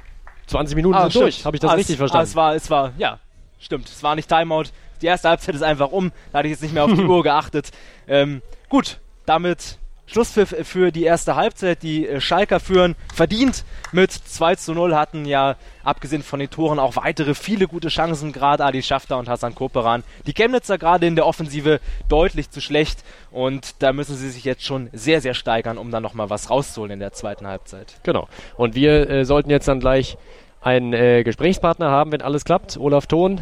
20 0.47 0.77
Minuten 0.77 0.95
Ah, 0.95 1.11
sind 1.11 1.17
durch. 1.17 1.45
Habe 1.45 1.57
ich 1.57 1.61
das 1.61 1.71
ah, 1.71 1.75
richtig 1.75 1.95
es, 1.95 1.99
verstanden? 1.99 2.27
Ah, 2.27 2.31
es 2.31 2.37
war, 2.37 2.55
es 2.55 2.71
war, 2.71 2.93
ja, 2.99 3.19
stimmt. 3.59 3.89
Es 3.89 4.03
war 4.03 4.15
nicht 4.15 4.29
Timeout. 4.29 4.65
Die 5.03 5.07
erste 5.07 5.29
Halbzeit 5.29 5.55
ist 5.55 5.63
einfach 5.63 5.91
um. 5.91 6.13
Da 6.33 6.39
hatte 6.39 6.49
ich 6.49 6.53
jetzt 6.53 6.63
nicht 6.63 6.75
mehr 6.75 6.85
auf 6.85 6.93
die 6.93 7.05
Uhr 7.05 7.23
geachtet. 7.23 7.71
Ähm, 8.07 8.43
gut, 8.69 9.01
damit 9.25 9.79
Schlusspfiff 10.07 10.55
für 10.67 10.93
die 10.93 11.05
erste 11.05 11.37
Halbzeit. 11.37 11.83
Die 11.83 12.07
äh, 12.07 12.21
Schalker 12.21 12.61
führen 12.61 12.95
verdient 13.15 13.65
mit 13.93 14.13
2 14.13 14.57
zu 14.57 14.73
0, 14.73 14.95
hatten 14.95 15.25
ja 15.25 15.57
abgesehen 15.85 16.23
von 16.23 16.41
den 16.41 16.51
Toren 16.51 16.79
auch 16.79 16.97
weitere 16.97 17.35
viele 17.35 17.69
gute 17.69 17.89
Chancen, 17.89 18.33
gerade 18.33 18.65
Adi 18.65 18.83
Schafter 18.83 19.19
und 19.19 19.29
Hassan 19.29 19.55
Koperan. 19.55 20.03
Die 20.27 20.33
Chemnitzer 20.33 20.79
gerade 20.79 21.07
in 21.07 21.17
der 21.17 21.27
Offensive 21.27 21.81
deutlich 22.09 22.51
zu 22.51 22.61
schlecht 22.61 23.05
und 23.31 23.83
da 23.83 23.93
müssen 23.93 24.17
sie 24.17 24.31
sich 24.31 24.45
jetzt 24.45 24.65
schon 24.65 24.89
sehr, 24.93 25.21
sehr 25.21 25.35
steigern, 25.35 25.79
um 25.79 25.91
dann 25.91 26.03
nochmal 26.03 26.31
was 26.31 26.51
rauszuholen 26.51 26.93
in 26.93 27.01
der 27.01 27.13
zweiten 27.13 27.47
Halbzeit. 27.47 27.97
Genau. 28.03 28.29
Und 28.57 28.75
wir 28.75 29.09
äh, 29.09 29.25
sollten 29.25 29.51
jetzt 29.51 29.69
dann 29.69 29.81
gleich 29.81 30.17
einen 30.61 30.93
äh, 30.93 31.23
Gesprächspartner 31.23 31.91
haben, 31.91 32.13
wenn 32.13 32.23
alles 32.23 32.45
klappt. 32.45 32.77
Olaf 32.77 33.07
Thon 33.07 33.41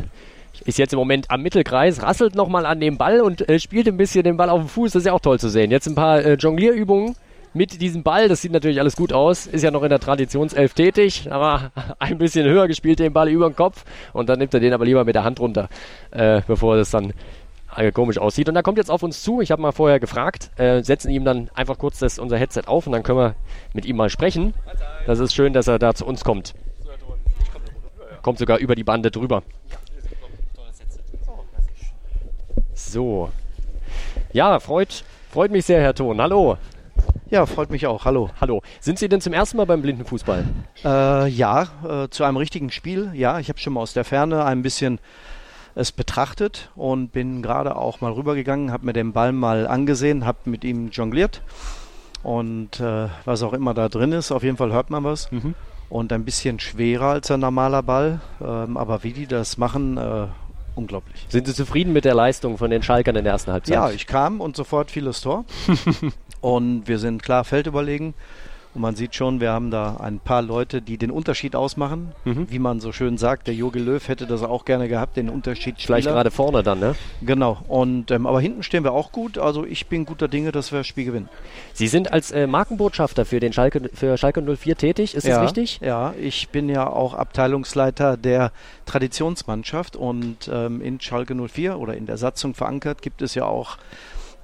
ist 0.64 0.78
jetzt 0.78 0.92
im 0.92 0.98
Moment 0.98 1.30
am 1.30 1.42
Mittelkreis, 1.42 2.02
rasselt 2.02 2.34
nochmal 2.34 2.66
an 2.66 2.80
dem 2.80 2.98
Ball 2.98 3.20
und 3.20 3.48
äh, 3.48 3.58
spielt 3.58 3.88
ein 3.88 3.96
bisschen 3.96 4.24
den 4.24 4.36
Ball 4.36 4.50
auf 4.50 4.60
dem 4.60 4.68
Fuß. 4.68 4.92
Das 4.92 5.00
ist 5.02 5.06
ja 5.06 5.12
auch 5.12 5.20
toll 5.20 5.38
zu 5.38 5.48
sehen. 5.48 5.70
Jetzt 5.70 5.86
ein 5.86 5.94
paar 5.94 6.22
äh, 6.22 6.34
Jonglierübungen 6.34 7.16
mit 7.54 7.80
diesem 7.80 8.02
Ball. 8.02 8.28
Das 8.28 8.42
sieht 8.42 8.52
natürlich 8.52 8.80
alles 8.80 8.96
gut 8.96 9.12
aus. 9.12 9.46
Ist 9.46 9.62
ja 9.62 9.70
noch 9.70 9.82
in 9.82 9.90
der 9.90 10.00
Traditionself 10.00 10.74
tätig, 10.74 11.28
aber 11.30 11.70
ein 11.98 12.18
bisschen 12.18 12.46
höher 12.46 12.68
gespielt 12.68 12.98
den 12.98 13.12
Ball 13.12 13.28
über 13.28 13.48
den 13.48 13.56
Kopf 13.56 13.84
und 14.12 14.28
dann 14.28 14.38
nimmt 14.38 14.52
er 14.52 14.60
den 14.60 14.72
aber 14.72 14.84
lieber 14.84 15.04
mit 15.04 15.14
der 15.14 15.24
Hand 15.24 15.40
runter, 15.40 15.68
äh, 16.10 16.42
bevor 16.46 16.76
das 16.76 16.90
dann 16.90 17.12
äh, 17.76 17.92
komisch 17.92 18.18
aussieht. 18.18 18.48
Und 18.48 18.56
er 18.56 18.62
kommt 18.62 18.78
jetzt 18.78 18.90
auf 18.90 19.02
uns 19.02 19.22
zu. 19.22 19.40
Ich 19.40 19.50
habe 19.50 19.62
mal 19.62 19.72
vorher 19.72 20.00
gefragt, 20.00 20.50
äh, 20.56 20.82
setzen 20.82 21.10
ihm 21.10 21.24
dann 21.24 21.50
einfach 21.54 21.78
kurz 21.78 21.98
das, 21.98 22.18
unser 22.18 22.36
Headset 22.36 22.62
auf 22.66 22.86
und 22.86 22.92
dann 22.92 23.02
können 23.02 23.18
wir 23.18 23.34
mit 23.72 23.86
ihm 23.86 23.96
mal 23.96 24.10
sprechen. 24.10 24.54
Das 25.06 25.18
ist 25.18 25.34
schön, 25.34 25.52
dass 25.52 25.66
er 25.66 25.78
da 25.78 25.94
zu 25.94 26.06
uns 26.06 26.24
kommt. 26.24 26.54
Kommt 28.22 28.38
sogar 28.38 28.58
über 28.58 28.74
die 28.74 28.84
Bande 28.84 29.10
drüber. 29.10 29.42
So. 32.94 33.28
Ja, 34.32 34.60
freut, 34.60 35.02
freut 35.32 35.50
mich 35.50 35.66
sehr, 35.66 35.80
Herr 35.80 35.96
Thon. 35.96 36.20
Hallo. 36.20 36.58
Ja, 37.28 37.44
freut 37.44 37.68
mich 37.70 37.88
auch. 37.88 38.04
Hallo. 38.04 38.30
Hallo. 38.40 38.62
Sind 38.78 39.00
Sie 39.00 39.08
denn 39.08 39.20
zum 39.20 39.32
ersten 39.32 39.56
Mal 39.56 39.66
beim 39.66 39.82
Blindenfußball? 39.82 40.44
Äh, 40.84 41.28
ja, 41.28 41.66
äh, 41.84 42.08
zu 42.08 42.22
einem 42.22 42.36
richtigen 42.36 42.70
Spiel. 42.70 43.10
Ja, 43.12 43.40
ich 43.40 43.48
habe 43.48 43.58
schon 43.58 43.72
mal 43.72 43.80
aus 43.80 43.94
der 43.94 44.04
Ferne 44.04 44.44
ein 44.44 44.62
bisschen 44.62 45.00
es 45.74 45.90
betrachtet 45.90 46.70
und 46.76 47.10
bin 47.10 47.42
gerade 47.42 47.74
auch 47.74 48.00
mal 48.00 48.12
rübergegangen, 48.12 48.70
habe 48.70 48.86
mir 48.86 48.92
den 48.92 49.12
Ball 49.12 49.32
mal 49.32 49.66
angesehen, 49.66 50.24
habe 50.24 50.38
mit 50.44 50.62
ihm 50.62 50.90
jongliert 50.90 51.42
und 52.22 52.78
äh, 52.78 53.08
was 53.24 53.42
auch 53.42 53.54
immer 53.54 53.74
da 53.74 53.88
drin 53.88 54.12
ist, 54.12 54.30
auf 54.30 54.44
jeden 54.44 54.56
Fall 54.56 54.70
hört 54.70 54.90
man 54.90 55.02
was. 55.02 55.32
Mhm. 55.32 55.56
Und 55.88 56.12
ein 56.12 56.24
bisschen 56.24 56.60
schwerer 56.60 57.08
als 57.08 57.28
ein 57.32 57.40
normaler 57.40 57.82
Ball, 57.82 58.20
ähm, 58.40 58.76
aber 58.76 59.02
wie 59.02 59.12
die 59.12 59.26
das 59.26 59.58
machen, 59.58 59.96
äh, 59.96 60.28
unglaublich. 60.74 61.26
Sind 61.28 61.46
Sie 61.46 61.54
zufrieden 61.54 61.92
mit 61.92 62.04
der 62.04 62.14
Leistung 62.14 62.58
von 62.58 62.70
den 62.70 62.82
Schalkern 62.82 63.16
in 63.16 63.24
der 63.24 63.32
ersten 63.32 63.52
Halbzeit? 63.52 63.74
Ja, 63.74 63.90
ich 63.90 64.06
kam 64.06 64.40
und 64.40 64.56
sofort 64.56 64.90
fiel 64.90 65.04
das 65.04 65.20
Tor. 65.20 65.44
und 66.40 66.88
wir 66.88 66.98
sind 66.98 67.22
klar 67.22 67.44
feldüberlegen. 67.44 68.14
Und 68.74 68.80
man 68.80 68.96
sieht 68.96 69.14
schon, 69.14 69.40
wir 69.40 69.52
haben 69.52 69.70
da 69.70 69.96
ein 69.98 70.18
paar 70.18 70.42
Leute, 70.42 70.82
die 70.82 70.98
den 70.98 71.10
Unterschied 71.10 71.54
ausmachen. 71.54 72.12
Mhm. 72.24 72.50
Wie 72.50 72.58
man 72.58 72.80
so 72.80 72.90
schön 72.90 73.18
sagt, 73.18 73.46
der 73.46 73.54
Jogi 73.54 73.78
Löw 73.78 74.06
hätte 74.06 74.26
das 74.26 74.42
auch 74.42 74.64
gerne 74.64 74.88
gehabt, 74.88 75.16
den 75.16 75.28
Unterschied. 75.28 75.76
Vielleicht 75.78 76.08
gerade 76.08 76.30
vorne 76.30 76.62
dann, 76.62 76.80
ne? 76.80 76.94
Genau. 77.22 77.58
Und 77.68 78.10
ähm, 78.10 78.26
aber 78.26 78.40
hinten 78.40 78.62
stehen 78.62 78.82
wir 78.82 78.92
auch 78.92 79.12
gut. 79.12 79.38
Also 79.38 79.64
ich 79.64 79.86
bin 79.86 80.04
guter 80.04 80.26
Dinge, 80.26 80.50
dass 80.50 80.72
wir 80.72 80.80
das 80.80 80.86
Spiel 80.88 81.04
gewinnen. 81.04 81.28
Sie 81.72 81.86
sind 81.86 82.12
als 82.12 82.32
äh, 82.32 82.46
Markenbotschafter 82.46 83.24
für 83.24 83.38
den 83.38 83.52
Schalke, 83.52 83.90
für 83.94 84.18
Schalke 84.18 84.42
04 84.42 84.76
tätig, 84.76 85.14
ist 85.14 85.26
ja, 85.26 85.36
das 85.36 85.44
richtig? 85.44 85.80
Ja, 85.80 86.14
ich 86.20 86.48
bin 86.48 86.68
ja 86.68 86.88
auch 86.88 87.14
Abteilungsleiter 87.14 88.16
der 88.16 88.50
Traditionsmannschaft 88.86 89.96
und 89.96 90.50
ähm, 90.52 90.80
in 90.80 91.00
Schalke 91.00 91.34
04 91.34 91.78
oder 91.78 91.96
in 91.96 92.06
der 92.06 92.16
Satzung 92.16 92.54
verankert 92.54 93.02
gibt 93.02 93.22
es 93.22 93.34
ja 93.34 93.44
auch 93.44 93.78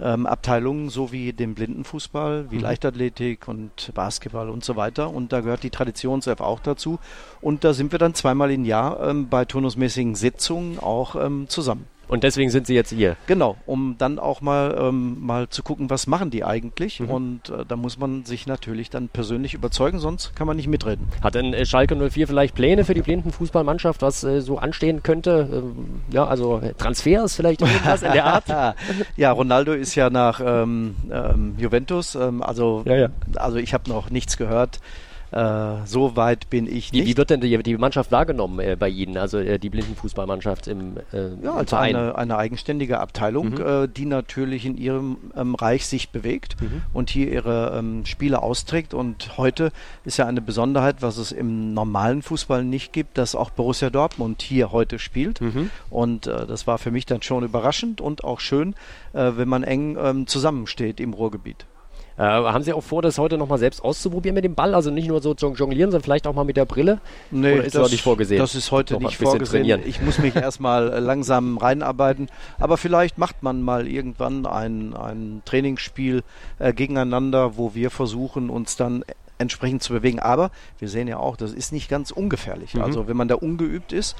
ähm, 0.02 0.26
Abteilungen, 0.26 0.88
so 0.88 1.12
wie 1.12 1.32
den 1.32 1.54
Blindenfußball, 1.54 2.50
wie 2.50 2.56
Mhm. 2.56 2.62
Leichtathletik 2.62 3.48
und 3.48 3.92
Basketball 3.94 4.48
und 4.48 4.64
so 4.64 4.76
weiter. 4.76 5.10
Und 5.10 5.32
da 5.32 5.40
gehört 5.40 5.62
die 5.62 5.70
Traditionself 5.70 6.40
auch 6.40 6.60
dazu. 6.60 6.98
Und 7.40 7.64
da 7.64 7.72
sind 7.72 7.92
wir 7.92 7.98
dann 7.98 8.14
zweimal 8.14 8.50
im 8.50 8.64
Jahr 8.64 9.00
ähm, 9.08 9.28
bei 9.28 9.44
turnusmäßigen 9.44 10.14
Sitzungen 10.14 10.78
auch 10.78 11.16
ähm, 11.16 11.48
zusammen. 11.48 11.86
Und 12.10 12.24
deswegen 12.24 12.50
sind 12.50 12.66
Sie 12.66 12.74
jetzt 12.74 12.90
hier. 12.90 13.16
Genau, 13.28 13.56
um 13.66 13.94
dann 13.96 14.18
auch 14.18 14.40
mal, 14.40 14.76
ähm, 14.76 15.24
mal 15.24 15.48
zu 15.48 15.62
gucken, 15.62 15.90
was 15.90 16.08
machen 16.08 16.30
die 16.30 16.42
eigentlich. 16.42 16.98
Mhm. 16.98 17.10
Und 17.10 17.50
äh, 17.50 17.64
da 17.64 17.76
muss 17.76 17.98
man 17.98 18.24
sich 18.24 18.48
natürlich 18.48 18.90
dann 18.90 19.08
persönlich 19.08 19.54
überzeugen, 19.54 20.00
sonst 20.00 20.34
kann 20.34 20.48
man 20.48 20.56
nicht 20.56 20.66
mitreden. 20.66 21.06
Hat 21.22 21.36
denn 21.36 21.54
äh, 21.54 21.64
Schalke 21.64 21.94
04 21.94 22.26
vielleicht 22.26 22.56
Pläne 22.56 22.84
für 22.84 22.94
die 22.94 23.02
Blindenfußballmannschaft, 23.02 24.02
was 24.02 24.24
äh, 24.24 24.40
so 24.40 24.58
anstehen 24.58 25.04
könnte? 25.04 25.48
Ähm, 25.52 26.00
ja, 26.10 26.26
also 26.26 26.58
äh, 26.58 26.74
Transfers 26.74 27.36
vielleicht 27.36 27.62
irgendwas 27.62 28.02
in 28.02 28.10
der 28.10 28.24
Art? 28.24 28.76
ja, 29.16 29.30
Ronaldo 29.30 29.72
ist 29.72 29.94
ja 29.94 30.10
nach 30.10 30.40
ähm, 30.44 30.96
ähm, 31.12 31.54
Juventus. 31.58 32.16
Ähm, 32.16 32.42
also, 32.42 32.82
Ja, 32.86 32.96
ja. 32.96 33.08
also 33.36 33.58
ich 33.58 33.72
habe 33.72 33.88
noch 33.88 34.10
nichts 34.10 34.36
gehört. 34.36 34.80
Äh, 35.32 35.86
so 35.86 36.16
weit 36.16 36.50
bin 36.50 36.66
ich 36.66 36.92
Wie, 36.92 37.00
nicht. 37.00 37.08
wie 37.08 37.16
wird 37.16 37.30
denn 37.30 37.40
die, 37.40 37.56
die 37.62 37.76
Mannschaft 37.76 38.10
wahrgenommen 38.10 38.58
äh, 38.60 38.76
bei 38.78 38.88
Ihnen, 38.88 39.16
also 39.16 39.38
äh, 39.38 39.58
die 39.58 39.70
Blindenfußballmannschaft 39.70 40.66
im, 40.66 40.96
äh, 41.12 41.34
ja, 41.42 41.54
also 41.54 41.76
Verein? 41.76 41.94
eine, 41.94 42.14
eine 42.16 42.36
eigenständige 42.36 42.98
Abteilung, 43.00 43.50
Mhm. 43.50 43.60
äh, 43.60 43.88
die 43.88 44.06
natürlich 44.06 44.66
in 44.66 44.76
ihrem 44.76 45.16
ähm, 45.36 45.54
Reich 45.54 45.86
sich 45.86 46.10
bewegt 46.10 46.60
Mhm. 46.60 46.82
und 46.92 47.10
hier 47.10 47.30
ihre 47.30 47.76
ähm, 47.78 48.04
Spiele 48.06 48.42
austrägt. 48.42 48.92
Und 48.94 49.36
heute 49.38 49.70
ist 50.04 50.16
ja 50.16 50.26
eine 50.26 50.40
Besonderheit, 50.40 50.96
was 51.00 51.16
es 51.16 51.32
im 51.32 51.74
normalen 51.74 52.22
Fußball 52.22 52.64
nicht 52.64 52.92
gibt, 52.92 53.16
dass 53.18 53.34
auch 53.34 53.50
Borussia 53.50 53.90
Dortmund 53.90 54.42
hier 54.42 54.72
heute 54.72 54.98
spielt. 54.98 55.40
Mhm. 55.40 55.70
Und 55.90 56.26
äh, 56.26 56.46
das 56.46 56.66
war 56.66 56.78
für 56.78 56.90
mich 56.90 57.06
dann 57.06 57.22
schon 57.22 57.44
überraschend 57.44 58.00
und 58.00 58.24
auch 58.24 58.40
schön, 58.40 58.74
äh, 59.12 59.32
wenn 59.36 59.48
man 59.48 59.62
eng 59.62 59.96
ähm, 60.00 60.26
zusammensteht 60.26 60.98
im 61.00 61.12
Ruhrgebiet. 61.12 61.66
Äh, 62.20 62.22
haben 62.22 62.62
Sie 62.62 62.74
auch 62.74 62.82
vor, 62.82 63.00
das 63.00 63.16
heute 63.16 63.38
nochmal 63.38 63.58
selbst 63.58 63.82
auszuprobieren 63.82 64.34
mit 64.34 64.44
dem 64.44 64.54
Ball? 64.54 64.74
Also 64.74 64.90
nicht 64.90 65.08
nur 65.08 65.22
so 65.22 65.32
jong- 65.32 65.54
jonglieren, 65.54 65.90
sondern 65.90 66.04
vielleicht 66.04 66.26
auch 66.26 66.34
mal 66.34 66.44
mit 66.44 66.58
der 66.58 66.66
Brille? 66.66 67.00
Nee, 67.30 67.54
Oder 67.54 67.64
ist 67.64 67.74
das 67.74 67.90
nicht 67.90 68.02
vorgesehen? 68.02 68.38
Das 68.38 68.54
ist 68.54 68.70
heute 68.70 68.94
Noch 68.94 69.00
nicht 69.00 69.16
vorgesehen. 69.16 69.62
trainieren. 69.62 69.80
Ich 69.86 70.02
muss 70.02 70.18
mich 70.18 70.36
erstmal 70.36 70.92
äh, 70.92 70.98
langsam 70.98 71.56
reinarbeiten. 71.56 72.28
Aber 72.58 72.76
vielleicht 72.76 73.16
macht 73.16 73.42
man 73.42 73.62
mal 73.62 73.88
irgendwann 73.88 74.44
ein, 74.44 74.92
ein 74.94 75.40
Trainingsspiel 75.46 76.22
äh, 76.58 76.74
gegeneinander, 76.74 77.56
wo 77.56 77.74
wir 77.74 77.90
versuchen, 77.90 78.50
uns 78.50 78.76
dann 78.76 79.02
entsprechend 79.38 79.82
zu 79.82 79.94
bewegen. 79.94 80.18
Aber 80.20 80.50
wir 80.78 80.90
sehen 80.90 81.08
ja 81.08 81.16
auch, 81.16 81.38
das 81.38 81.54
ist 81.54 81.72
nicht 81.72 81.88
ganz 81.88 82.10
ungefährlich. 82.10 82.74
Mhm. 82.74 82.82
Also 82.82 83.08
wenn 83.08 83.16
man 83.16 83.28
da 83.28 83.36
ungeübt 83.36 83.94
ist, 83.94 84.14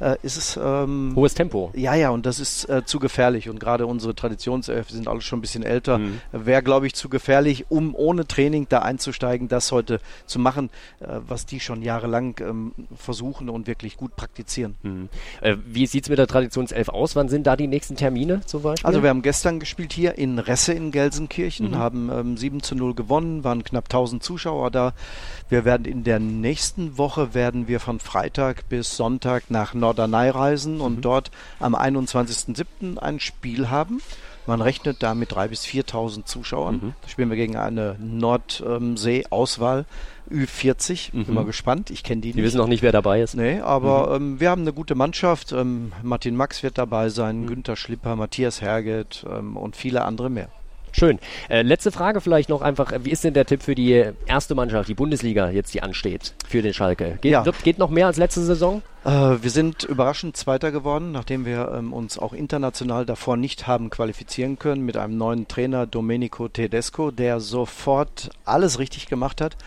äh, 0.00 0.16
ist 0.22 0.36
es. 0.36 0.58
Ähm, 0.62 1.12
Hohes 1.14 1.34
Tempo. 1.34 1.70
Ja, 1.74 1.94
ja, 1.94 2.10
und 2.10 2.26
das 2.26 2.40
ist 2.40 2.68
äh, 2.68 2.84
zu 2.84 2.98
gefährlich. 2.98 3.48
Und 3.48 3.60
gerade 3.60 3.86
unsere 3.86 4.14
Traditionself 4.14 4.90
sind 4.90 5.08
alle 5.08 5.20
schon 5.20 5.38
ein 5.38 5.42
bisschen 5.42 5.62
älter. 5.62 5.98
Mhm. 5.98 6.20
Wäre, 6.32 6.62
glaube 6.62 6.86
ich, 6.86 6.94
zu 6.94 7.08
gefährlich, 7.08 7.66
um 7.68 7.94
ohne 7.94 8.26
Training 8.26 8.66
da 8.68 8.80
einzusteigen, 8.80 9.48
das 9.48 9.72
heute 9.72 10.00
zu 10.26 10.38
machen, 10.38 10.70
äh, 11.00 11.06
was 11.26 11.46
die 11.46 11.60
schon 11.60 11.82
jahrelang 11.82 12.36
ähm, 12.40 12.72
versuchen 12.96 13.48
und 13.48 13.66
wirklich 13.66 13.96
gut 13.96 14.16
praktizieren. 14.16 14.76
Mhm. 14.82 15.08
Äh, 15.40 15.56
wie 15.66 15.86
sieht 15.86 16.04
es 16.04 16.10
mit 16.10 16.18
der 16.18 16.26
Traditionself 16.26 16.88
aus? 16.88 17.16
Wann 17.16 17.28
sind 17.28 17.46
da 17.46 17.56
die 17.56 17.66
nächsten 17.66 17.96
Termine 17.96 18.40
zum 18.44 18.62
Beispiel? 18.62 18.86
Also 18.86 19.02
wir 19.02 19.10
haben 19.10 19.22
gestern 19.22 19.60
gespielt 19.60 19.92
hier 19.92 20.18
in 20.18 20.38
Resse 20.38 20.72
in 20.72 20.90
Gelsenkirchen, 20.90 21.70
mhm. 21.70 21.76
haben 21.76 22.10
ähm, 22.12 22.36
7 22.36 22.62
zu 22.62 22.74
0 22.74 22.94
gewonnen, 22.94 23.44
waren 23.44 23.64
knapp 23.64 23.84
1000 23.84 24.22
Zuschauer 24.22 24.70
da. 24.70 24.94
Wir 25.48 25.64
werden 25.64 25.84
in 25.84 26.04
der 26.04 26.18
nächsten 26.18 26.98
Woche 26.98 27.34
werden 27.34 27.68
wir 27.68 27.80
von 27.80 28.00
Freitag 28.00 28.68
bis 28.68 28.96
Sonntag 28.96 29.50
nach 29.50 29.74
Norderney 29.86 30.30
reisen 30.30 30.80
und 30.80 30.96
mhm. 30.96 31.02
dort 31.02 31.30
am 31.60 31.74
21.07. 31.74 32.98
ein 32.98 33.20
Spiel 33.20 33.70
haben. 33.70 34.00
Man 34.46 34.60
rechnet 34.60 35.02
da 35.02 35.14
mit 35.14 35.32
3.000 35.32 35.48
bis 35.48 35.64
4.000 35.64 36.24
Zuschauern. 36.24 36.74
Mhm. 36.76 36.92
Da 37.02 37.08
spielen 37.08 37.30
wir 37.30 37.36
gegen 37.36 37.56
eine 37.56 37.96
Nordsee-Auswahl. 37.98 39.86
Ü40, 40.30 41.10
mhm. 41.12 41.24
bin 41.24 41.34
mal 41.34 41.44
gespannt. 41.44 41.90
Ich 41.90 42.02
kenne 42.02 42.20
die 42.20 42.28
nicht. 42.28 42.38
Die 42.38 42.42
wissen 42.42 42.58
noch 42.58 42.66
nicht, 42.66 42.82
wer 42.82 42.90
dabei 42.92 43.22
ist. 43.22 43.34
Nee, 43.34 43.60
aber 43.60 44.18
mhm. 44.18 44.32
ähm, 44.32 44.40
wir 44.40 44.50
haben 44.50 44.62
eine 44.62 44.72
gute 44.72 44.94
Mannschaft. 44.96 45.52
Ähm, 45.52 45.92
Martin 46.02 46.36
Max 46.36 46.62
wird 46.62 46.78
dabei 46.78 47.08
sein, 47.10 47.42
mhm. 47.42 47.46
Günther 47.46 47.76
Schlipper, 47.76 48.16
Matthias 48.16 48.60
Herget 48.60 49.24
ähm, 49.30 49.56
und 49.56 49.76
viele 49.76 50.04
andere 50.04 50.30
mehr. 50.30 50.48
Schön. 50.98 51.18
Äh, 51.50 51.60
letzte 51.60 51.92
Frage 51.92 52.22
vielleicht 52.22 52.48
noch 52.48 52.62
einfach. 52.62 52.90
Wie 53.02 53.10
ist 53.10 53.22
denn 53.22 53.34
der 53.34 53.44
Tipp 53.44 53.62
für 53.62 53.74
die 53.74 54.12
erste 54.24 54.54
Mannschaft, 54.54 54.88
die 54.88 54.94
Bundesliga, 54.94 55.50
jetzt 55.50 55.74
die 55.74 55.82
ansteht, 55.82 56.32
für 56.48 56.62
den 56.62 56.72
Schalke? 56.72 57.18
Geht, 57.20 57.32
ja. 57.32 57.44
wird, 57.44 57.62
geht 57.62 57.78
noch 57.78 57.90
mehr 57.90 58.06
als 58.06 58.16
letzte 58.16 58.40
Saison? 58.40 58.80
Äh, 59.04 59.10
wir 59.10 59.50
sind 59.50 59.84
überraschend 59.84 60.38
Zweiter 60.38 60.72
geworden, 60.72 61.12
nachdem 61.12 61.44
wir 61.44 61.70
ähm, 61.76 61.92
uns 61.92 62.18
auch 62.18 62.32
international 62.32 63.04
davor 63.04 63.36
nicht 63.36 63.66
haben 63.66 63.90
qualifizieren 63.90 64.58
können 64.58 64.86
mit 64.86 64.96
einem 64.96 65.18
neuen 65.18 65.46
Trainer 65.48 65.86
Domenico 65.86 66.48
Tedesco, 66.48 67.10
der 67.10 67.40
sofort 67.40 68.30
alles 68.46 68.78
richtig 68.78 69.06
gemacht 69.06 69.42
hat. 69.42 69.58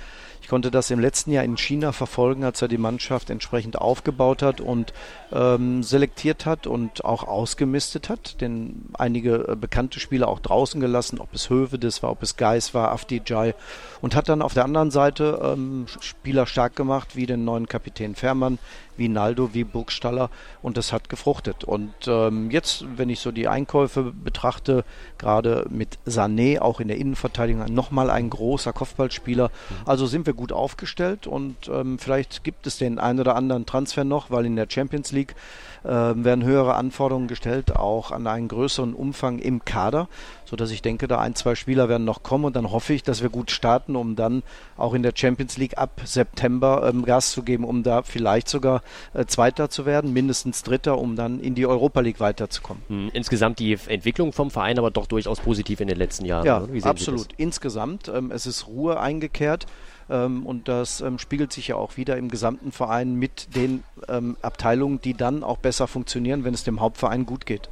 Konnte 0.50 0.72
das 0.72 0.90
im 0.90 1.00
letzten 1.00 1.32
Jahr 1.32 1.44
in 1.44 1.58
China 1.58 1.92
verfolgen, 1.92 2.44
als 2.44 2.62
er 2.62 2.68
die 2.68 2.80
Mannschaft 2.80 3.30
entsprechend 3.30 3.78
aufgebaut 3.78 4.42
hat 4.42 4.62
und 4.62 4.94
ähm, 5.32 5.84
selektiert 5.84 6.46
hat 6.48 6.66
und 6.66 7.06
auch 7.06 7.24
ausgemistet 7.24 8.10
hat. 8.10 8.42
Denn 8.42 8.86
einige 8.94 9.48
äh, 9.48 9.56
bekannte 9.56 10.00
Spieler 10.00 10.28
auch 10.28 10.40
draußen 10.40 10.82
gelassen, 10.82 11.20
ob 11.20 11.34
es 11.34 11.52
Hövedes 11.52 12.02
war, 12.02 12.10
ob 12.10 12.24
es 12.24 12.36
Geis 12.36 12.74
war, 12.74 12.92
Afdijay. 12.92 13.54
Und 14.02 14.16
hat 14.16 14.28
dann 14.28 14.42
auf 14.42 14.56
der 14.56 14.66
anderen 14.66 14.90
Seite 14.90 15.40
ähm, 15.44 15.86
Spieler 16.00 16.48
stark 16.48 16.76
gemacht, 16.76 17.16
wie 17.16 17.28
den 17.28 17.46
neuen 17.46 17.68
Kapitän 17.68 18.16
Fährmann, 18.16 18.58
wie 19.00 19.10
Naldo, 19.10 19.54
wie 19.54 19.64
Burgstaller 19.64 20.30
und 20.62 20.78
das 20.78 20.94
hat 20.94 21.10
gefruchtet. 21.10 21.64
Und 21.64 21.94
ähm, 22.08 22.52
jetzt, 22.52 22.86
wenn 22.96 23.10
ich 23.10 23.20
so 23.20 23.32
die 23.32 23.48
Einkäufe 23.48 24.14
betrachte, 24.14 24.84
gerade 25.18 25.66
mit 25.70 25.98
Sané, 26.06 26.60
auch 26.60 26.80
in 26.80 26.88
der 26.88 26.98
Innenverteidigung, 26.98 27.66
nochmal 27.74 28.10
ein 28.10 28.30
großer 28.30 28.74
Kopfballspieler. 28.74 29.48
Mhm. 29.48 29.76
Also 29.86 30.06
sind 30.06 30.26
wir 30.26 30.34
gut 30.34 30.52
aufgestellt 30.52 31.26
und 31.26 31.68
ähm, 31.68 31.98
vielleicht 31.98 32.44
gibt 32.44 32.68
es 32.68 32.78
den 32.78 33.00
einen 33.00 33.20
oder 33.20 33.36
anderen 33.36 33.66
Transfer 33.66 34.04
noch, 34.04 34.30
weil 34.30 34.46
in 34.46 34.56
der 34.56 34.68
Champions 34.70 35.12
League 35.12 35.36
äh, 35.84 35.90
werden 35.90 36.44
höhere 36.44 36.76
Anforderungen 36.76 37.28
gestellt, 37.28 37.76
auch 37.76 38.12
an 38.12 38.28
einen 38.28 38.48
größeren 38.48 38.94
Umfang 38.94 39.40
im 39.40 39.64
Kader, 39.64 40.08
sodass 40.50 40.72
ich 40.72 40.82
denke, 40.82 41.08
da 41.08 41.20
ein, 41.20 41.36
zwei 41.36 41.56
Spieler 41.56 41.90
werden 41.90 42.06
noch 42.06 42.24
kommen 42.24 42.46
und 42.46 42.56
dann 42.56 42.72
hoffe 42.72 42.94
ich, 42.94 43.04
dass 43.04 43.22
wir 43.22 43.30
gut 43.30 43.52
starten, 43.52 43.96
um 43.96 44.16
dann 44.16 44.44
auch 44.78 44.94
in 44.94 45.04
der 45.04 45.14
Champions 45.16 45.58
League 45.58 45.78
ab 45.78 46.02
September 46.04 46.90
ähm, 46.92 47.06
Gas 47.06 47.32
zu 47.32 47.44
geben, 47.44 47.64
um 47.64 47.84
da 47.84 48.02
vielleicht 48.02 48.50
sogar 48.50 48.82
äh, 49.14 49.26
Zweiter 49.26 49.70
zu 49.70 49.86
werden, 49.86 50.12
mindestens 50.12 50.64
Dritter, 50.64 50.98
um 50.98 51.16
dann 51.16 51.40
in 51.40 51.54
die 51.54 51.68
Europa 51.68 52.00
League 52.00 52.20
weiterzukommen. 52.20 52.84
Mhm. 52.90 53.12
Insgesamt 53.14 53.60
die 53.60 53.78
Entwicklung 53.88 54.34
vom 54.34 54.50
Verein 54.50 54.80
aber 54.80 54.90
doch 54.90 55.06
durchaus 55.06 55.40
positiv 55.40 55.80
in 55.82 55.88
den 55.88 55.98
letzten 55.98 56.26
Jahren. 56.26 56.46
Ja, 56.46 56.68
absolut. 56.84 57.28
Insgesamt, 57.38 58.08
ähm, 58.08 58.32
es 58.32 58.46
ist 58.46 58.68
Ruhe 58.68 59.00
eingekehrt. 59.00 59.68
Ähm, 60.10 60.46
und 60.46 60.68
das 60.68 61.02
ähm, 61.02 61.20
spiegelt 61.20 61.54
sich 61.54 61.68
ja 61.68 61.76
auch 61.76 61.96
wieder 61.96 62.18
im 62.18 62.30
gesamten 62.30 62.72
Verein 62.72 63.14
mit 63.14 63.56
den 63.56 63.84
ähm, 64.08 64.38
Abteilungen, 64.42 65.00
die 65.02 65.14
dann 65.14 65.44
auch 65.44 65.58
besser 65.58 65.88
funktionieren, 65.88 66.44
wenn 66.44 66.56
es 66.56 66.64
dem 66.64 66.80
Hauptverein 66.80 67.28
gut 67.28 67.46
geht. 67.46 67.70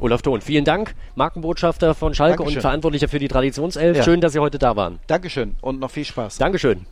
Olaf 0.00 0.22
Thon, 0.22 0.40
vielen 0.40 0.64
Dank, 0.64 0.94
Markenbotschafter 1.14 1.94
von 1.94 2.14
Schalke 2.14 2.38
Dankeschön. 2.38 2.58
und 2.58 2.62
Verantwortlicher 2.62 3.08
für 3.08 3.18
die 3.18 3.28
Traditionself. 3.28 3.96
Ja. 3.96 4.02
Schön, 4.02 4.20
dass 4.20 4.32
Sie 4.32 4.38
heute 4.38 4.58
da 4.58 4.76
waren. 4.76 4.98
Dankeschön 5.06 5.56
und 5.60 5.80
noch 5.80 5.90
viel 5.90 6.04
Spaß. 6.04 6.38
Dankeschön. 6.38 6.86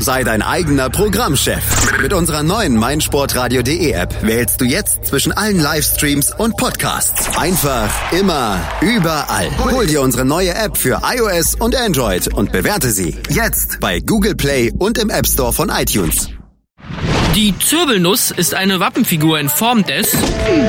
Sei 0.00 0.24
dein 0.24 0.40
eigener 0.40 0.88
Programmchef. 0.88 2.00
Mit 2.00 2.14
unserer 2.14 2.42
neuen 2.42 2.74
meinsportradio.de 2.76 3.92
App 3.92 4.22
wählst 4.22 4.58
du 4.60 4.64
jetzt 4.64 5.04
zwischen 5.04 5.30
allen 5.32 5.60
Livestreams 5.60 6.32
und 6.38 6.56
Podcasts. 6.56 7.36
Einfach, 7.36 7.90
immer, 8.10 8.58
überall. 8.80 9.50
Hol 9.58 9.86
dir 9.86 10.00
unsere 10.00 10.24
neue 10.24 10.54
App 10.54 10.78
für 10.78 11.02
iOS 11.04 11.54
und 11.54 11.76
Android 11.76 12.32
und 12.32 12.50
bewerte 12.50 12.90
sie 12.90 13.14
jetzt 13.28 13.78
bei 13.80 14.00
Google 14.00 14.36
Play 14.36 14.72
und 14.78 14.96
im 14.96 15.10
App 15.10 15.26
Store 15.26 15.52
von 15.52 15.68
iTunes. 15.68 16.30
Die 17.34 17.56
Zirbelnuss 17.58 18.30
ist 18.30 18.54
eine 18.54 18.80
Wappenfigur 18.80 19.38
in 19.38 19.48
Form 19.48 19.84
des 19.84 20.14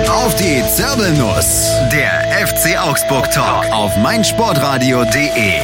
Auf 0.10 0.36
die 0.36 0.64
Zirbelnuss, 0.76 1.72
der 1.92 2.48
FC 2.48 2.80
Augsburg 2.80 3.32
Talk 3.32 3.66
auf 3.72 3.98
meinsportradio.de. 3.98 5.62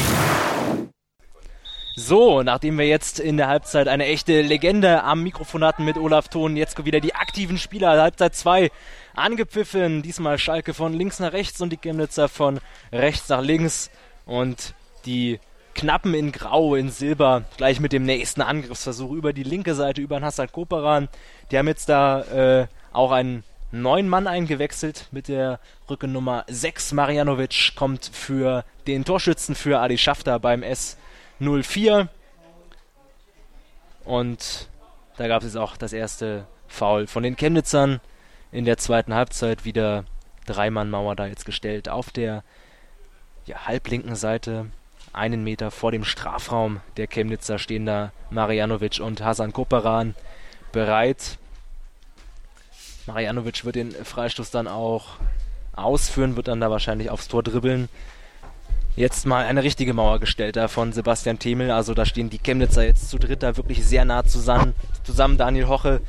So, 1.96 2.44
nachdem 2.44 2.78
wir 2.78 2.88
jetzt 2.88 3.20
in 3.20 3.38
der 3.38 3.48
Halbzeit 3.48 3.88
eine 3.88 4.06
echte 4.06 4.42
Legende 4.42 5.04
am 5.04 5.24
Mikrofon 5.24 5.64
hatten 5.64 5.84
mit 5.84 5.98
Olaf 5.98 6.28
Thon, 6.28 6.56
jetzt 6.56 6.84
wieder 6.86 7.00
die 7.00 7.16
aktiven 7.16 7.58
Spieler, 7.58 8.02
Halbzeit 8.02 8.36
2 8.36 8.70
angepfiffen. 9.16 10.04
Diesmal 10.04 10.38
Schalke 10.38 10.74
von 10.74 10.94
links 10.94 11.20
nach 11.20 11.34
rechts 11.34 11.60
und 11.62 11.72
die 11.72 11.78
Chemnitzer 11.78 12.30
von 12.30 12.60
rechts 12.92 13.30
nach 13.30 13.42
links. 13.42 13.90
Und 14.26 14.74
die 15.06 15.40
Knappen 15.78 16.16
in 16.16 16.32
Grau, 16.32 16.74
in 16.74 16.90
Silber, 16.90 17.44
gleich 17.56 17.80
mit 17.80 17.94
dem 17.94 18.04
nächsten 18.04 18.42
Angriffsversuch 18.42 19.12
über 19.12 19.32
die 19.32 19.44
linke 19.44 19.76
Seite, 19.76 20.02
über 20.02 20.20
den 20.20 20.26
Hassan 20.26 20.52
Koperan. 20.52 21.08
Die 21.52 21.58
haben 21.58 21.68
jetzt 21.68 21.88
da 21.88 22.22
äh, 22.24 22.68
auch 22.92 23.12
einen 23.12 23.44
neuen 23.72 24.10
Mann 24.10 24.26
eingewechselt 24.26 25.08
mit 25.12 25.28
der 25.28 25.60
Rückennummer 25.88 26.46
6. 26.48 26.94
Marjanovic 26.94 27.74
kommt 27.76 28.10
für 28.12 28.66
den 28.88 29.06
Torschützen 29.06 29.54
für 29.54 29.80
Adi 29.80 30.00
Schafter 30.00 30.40
beim 30.40 30.64
S 30.64 30.98
04. 31.40 32.10
Und 34.04 34.70
da 35.18 35.28
gab 35.28 35.44
es 35.44 35.56
auch 35.56 35.78
das 35.78 35.94
erste 35.94 36.48
Foul 36.68 37.06
von 37.06 37.22
den 37.22 37.36
Chemnitzern 37.36 38.02
in 38.52 38.66
der 38.66 38.78
zweiten 38.78 39.14
Halbzeit. 39.14 39.64
Wieder 39.64 40.06
Dreimann-Mauer 40.48 41.16
da 41.16 41.28
jetzt 41.28 41.46
gestellt 41.46 41.88
auf 41.88 42.10
der 42.10 42.44
ja, 43.46 43.68
halblinken 43.68 44.16
Seite. 44.16 44.72
Einen 45.14 45.44
Meter 45.44 45.72
vor 45.72 45.92
dem 45.92 46.04
Strafraum 46.04 46.82
der 46.98 47.08
Chemnitzer 47.08 47.60
stehen 47.60 47.86
da 47.86 48.12
Marianovic 48.30 49.00
und 49.00 49.22
Hasan 49.22 49.54
Koperan 49.54 50.16
bereit. 50.72 51.38
Marianovic 53.08 53.66
wird 53.66 53.76
den 53.76 53.92
Freistoß 53.92 54.52
dann 54.52 54.68
auch 54.68 55.18
ausführen, 55.74 56.36
wird 56.36 56.48
dann 56.48 56.60
da 56.60 56.70
wahrscheinlich 56.70 57.10
aufs 57.10 57.28
Tor 57.28 57.44
dribbeln 57.44 57.90
jetzt 58.98 59.28
mal 59.28 59.46
eine 59.46 59.64
richtige 59.64 59.94
Mauer 59.94 60.20
gestellt 60.20 60.56
da 60.56 60.68
von 60.68 60.92
Sebastian 60.92 61.40
Themel. 61.40 61.72
Also 61.72 61.94
da 61.94 62.06
stehen 62.06 62.30
die 62.30 62.40
Chemnitzer 62.40 62.84
jetzt 62.84 63.10
zu 63.10 63.18
dritt 63.18 63.44
da 63.44 63.56
wirklich 63.56 63.86
sehr 63.86 64.04
nah 64.04 64.26
zusammen. 64.26 64.74
Zusammen 65.04 65.38
Daniel 65.38 65.68
Hoche, 65.68 66.02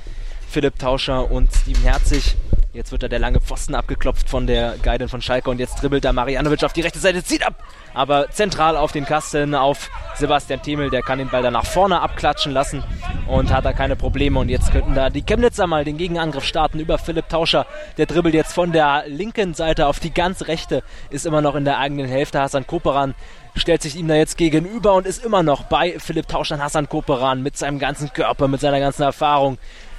Philipp 0.50 0.78
Tauscher 0.78 1.30
und 1.30 1.52
Steven 1.52 1.82
Herzig. 1.82 2.36
Jetzt 2.72 2.92
wird 2.92 3.02
da 3.02 3.08
der 3.08 3.18
lange 3.18 3.40
Pfosten 3.40 3.74
abgeklopft 3.74 4.28
von 4.28 4.46
der 4.46 4.76
Guidin 4.82 5.08
von 5.08 5.20
Schalke 5.20 5.50
und 5.50 5.58
jetzt 5.58 5.82
dribbelt 5.82 6.04
da 6.04 6.12
Marianovic 6.12 6.62
auf 6.64 6.72
die 6.72 6.82
rechte 6.82 6.98
Seite, 6.98 7.24
zieht 7.24 7.44
ab, 7.44 7.64
aber 7.94 8.30
zentral 8.30 8.76
auf 8.76 8.92
den 8.92 9.04
Kasten, 9.04 9.54
auf 9.54 9.90
Sebastian 10.14 10.62
Themel, 10.62 10.90
der 10.90 11.02
kann 11.02 11.18
den 11.18 11.28
Ball 11.28 11.42
da 11.42 11.50
nach 11.50 11.64
vorne 11.64 12.00
abklatschen 12.00 12.52
lassen 12.52 12.84
und 13.26 13.52
hat 13.52 13.64
da 13.64 13.72
keine 13.72 13.96
Probleme 13.96 14.38
und 14.38 14.48
jetzt 14.48 14.70
könnten 14.70 14.94
da 14.94 15.10
die 15.10 15.22
Chemnitzer 15.22 15.66
mal 15.66 15.84
den 15.84 15.96
Gegenangriff 15.96 16.44
starten 16.44 16.78
über 16.78 16.98
Philipp 16.98 17.28
Tauscher, 17.28 17.66
der 17.96 18.06
dribbelt 18.06 18.34
jetzt 18.34 18.52
von 18.52 18.70
der 18.70 19.04
linken 19.06 19.54
Seite 19.54 19.86
auf 19.86 19.98
die 19.98 20.12
ganz 20.12 20.46
rechte, 20.46 20.82
ist 21.10 21.26
immer 21.26 21.40
noch 21.40 21.56
in 21.56 21.64
der 21.64 21.78
eigenen 21.78 22.06
Hälfte, 22.06 22.40
Hassan 22.40 22.66
Koperan 22.66 23.14
stellt 23.56 23.82
sich 23.82 23.96
ihm 23.96 24.08
da 24.08 24.14
jetzt 24.14 24.38
gegenüber 24.38 24.94
und 24.94 25.06
ist 25.06 25.24
immer 25.24 25.42
noch 25.42 25.64
bei 25.64 25.98
Philipp 25.98 26.28
Tauscher, 26.28 26.58
Hassan 26.58 26.88
Koperan 26.88 27.42
mit 27.42 27.56
seinem 27.56 27.78
ganzen 27.78 28.12
Körper, 28.12 28.46
mit 28.46 28.60
seiner 28.60 28.78
ganzen 28.78 29.02
Erfahrung, 29.02 29.58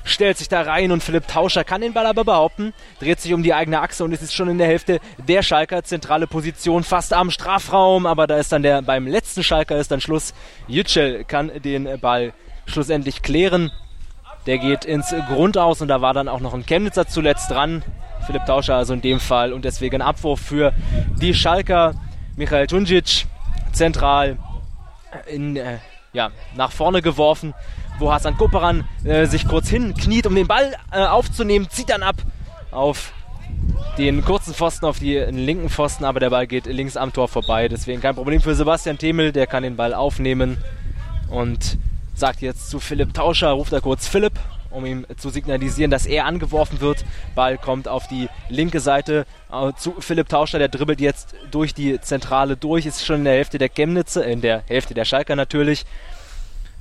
stellt 0.10 0.38
sich 0.38 0.50
da 0.50 0.62
rein 0.62 0.92
und 0.92 1.04
Philipp 1.04 1.28
Tauscher 1.28 1.64
kann 1.64 1.82
den 1.82 1.94
Ball 1.94 2.06
aber 2.06 2.24
behaupten, 2.24 2.74
dreht 3.00 3.20
sich 3.20 3.34
um 3.34 3.44
die 3.44 3.54
eigene 3.54 3.82
Achse 3.82 4.04
und 4.04 4.14
es 4.14 4.22
ist 4.22 4.34
schon 4.34 4.50
in 4.50 4.58
der 4.58 4.68
Hälfte 4.68 5.00
der 5.18 5.42
Schalker, 5.42 5.84
zentrale 5.84 6.28
Position 6.28 6.84
fast 6.84 7.14
am 7.14 7.32
Strafraum, 7.32 8.06
aber 8.06 8.28
da 8.28 8.38
ist 8.38 8.52
dann 8.52 8.64
der, 8.64 8.82
beim 8.82 9.08
letzten 9.08 9.44
Schalker 9.44 9.78
ist 9.78 9.92
dann 9.92 10.02
Schluss. 10.02 10.34
Yücel 10.68 11.24
kann 11.24 11.52
den 11.64 12.00
Ball 12.00 12.34
schlussendlich 12.66 13.22
klären. 13.22 13.72
Der 14.46 14.58
geht 14.58 14.86
ins 14.86 15.14
Grund 15.28 15.58
aus 15.58 15.82
und 15.82 15.90
da 15.90 16.02
war 16.02 16.14
dann 16.14 16.28
auch 16.28 16.40
noch 16.40 16.54
ein 16.54 16.66
Chemnitzer 16.66 17.08
zuletzt 17.08 17.52
dran. 17.52 17.84
Philipp 18.26 18.46
Tauscher 18.46 18.76
also 18.76 18.94
in 18.94 19.02
dem 19.02 19.20
Fall 19.20 19.54
und 19.54 19.66
deswegen 19.66 20.02
Abwurf 20.02 20.40
für 20.40 20.74
die 21.22 21.34
Schalker. 21.34 21.96
Michael 22.36 22.68
Tunjic 22.68 23.26
zentral 23.74 24.38
in, 25.28 25.56
äh, 25.56 25.80
ja, 26.14 26.30
nach 26.56 26.72
vorne 26.72 27.02
geworfen 27.02 27.54
wo 28.00 28.12
Hassan 28.12 28.38
Koperan 28.38 28.86
äh, 29.04 29.26
sich 29.26 29.48
kurz 29.48 29.70
hinkniet, 29.70 30.28
um 30.28 30.36
den 30.36 30.48
Ball 30.48 30.76
äh, 30.92 31.06
aufzunehmen, 31.06 31.68
zieht 31.70 31.90
dann 31.90 32.04
ab 32.04 32.16
auf 32.72 33.14
den 33.98 34.24
kurzen 34.24 34.54
Pfosten 34.54 34.86
auf 34.86 35.00
den 35.00 35.38
linken 35.38 35.70
Pfosten, 35.70 36.06
aber 36.06 36.20
der 36.20 36.30
Ball 36.30 36.48
geht 36.48 36.66
links 36.66 36.96
am 36.96 37.12
Tor 37.12 37.28
vorbei. 37.28 37.68
Deswegen 37.68 38.02
kein 38.02 38.16
Problem 38.16 38.42
für 38.42 38.56
Sebastian 38.56 38.98
Themel, 38.98 39.32
der 39.32 39.48
kann 39.48 39.64
den 39.64 39.76
Ball 39.76 39.94
aufnehmen 39.94 40.58
und 41.30 41.78
sagt 42.16 42.42
jetzt 42.42 42.70
zu 42.70 42.80
Philipp 42.80 43.14
Tauscher, 43.14 43.50
ruft 43.52 43.74
er 43.74 43.82
kurz 43.82 44.08
Philipp, 44.08 44.34
um 44.72 44.86
ihm 44.86 45.06
zu 45.18 45.30
signalisieren, 45.30 45.92
dass 45.92 46.06
er 46.06 46.26
angeworfen 46.26 46.80
wird. 46.80 47.04
Ball 47.36 47.58
kommt 47.58 47.88
auf 47.88 48.08
die 48.08 48.30
linke 48.50 48.80
Seite 48.80 49.26
äh, 49.52 49.74
zu 49.78 49.96
Philipp 50.00 50.30
Tauscher, 50.30 50.60
der 50.60 50.70
dribbelt 50.70 51.02
jetzt 51.02 51.36
durch 51.52 51.74
die 51.74 52.00
Zentrale 52.00 52.56
durch, 52.56 52.86
ist 52.86 53.06
schon 53.06 53.18
in 53.18 53.26
der 53.26 53.34
Hälfte 53.34 53.58
der 53.58 53.70
Chemnitze, 53.70 54.24
in 54.24 54.42
der 54.42 54.64
Hälfte 54.68 54.94
der 54.94 55.06
Schalker 55.06 55.36
natürlich. 55.36 55.86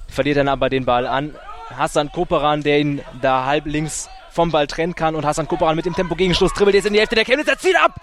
Verliert 0.09 0.39
dann 0.39 0.49
aber 0.49 0.69
den 0.69 0.85
Ball 0.85 1.07
an 1.07 1.35
Hassan 1.77 2.11
Koperan, 2.11 2.63
der 2.63 2.81
ihn 2.81 3.03
da 3.21 3.45
halb 3.45 3.67
links 3.67 4.09
vom 4.31 4.51
Ball 4.51 4.67
trennen 4.67 4.95
kann 4.95 5.15
und 5.15 5.25
Hassan 5.25 5.49
Koperan 5.49 5.77
mit 5.77 5.87
dem 5.87 5.95
Tempo-Gegenstoß 5.95 6.53
dribbelt 6.55 6.75
jetzt 6.75 6.87
in 6.87 6.93
die 6.93 7.01
Hälfte 7.01 7.15
der 7.15 7.25
Chemnitzer, 7.25 7.59
zieht 7.59 7.77
ab! 7.77 8.01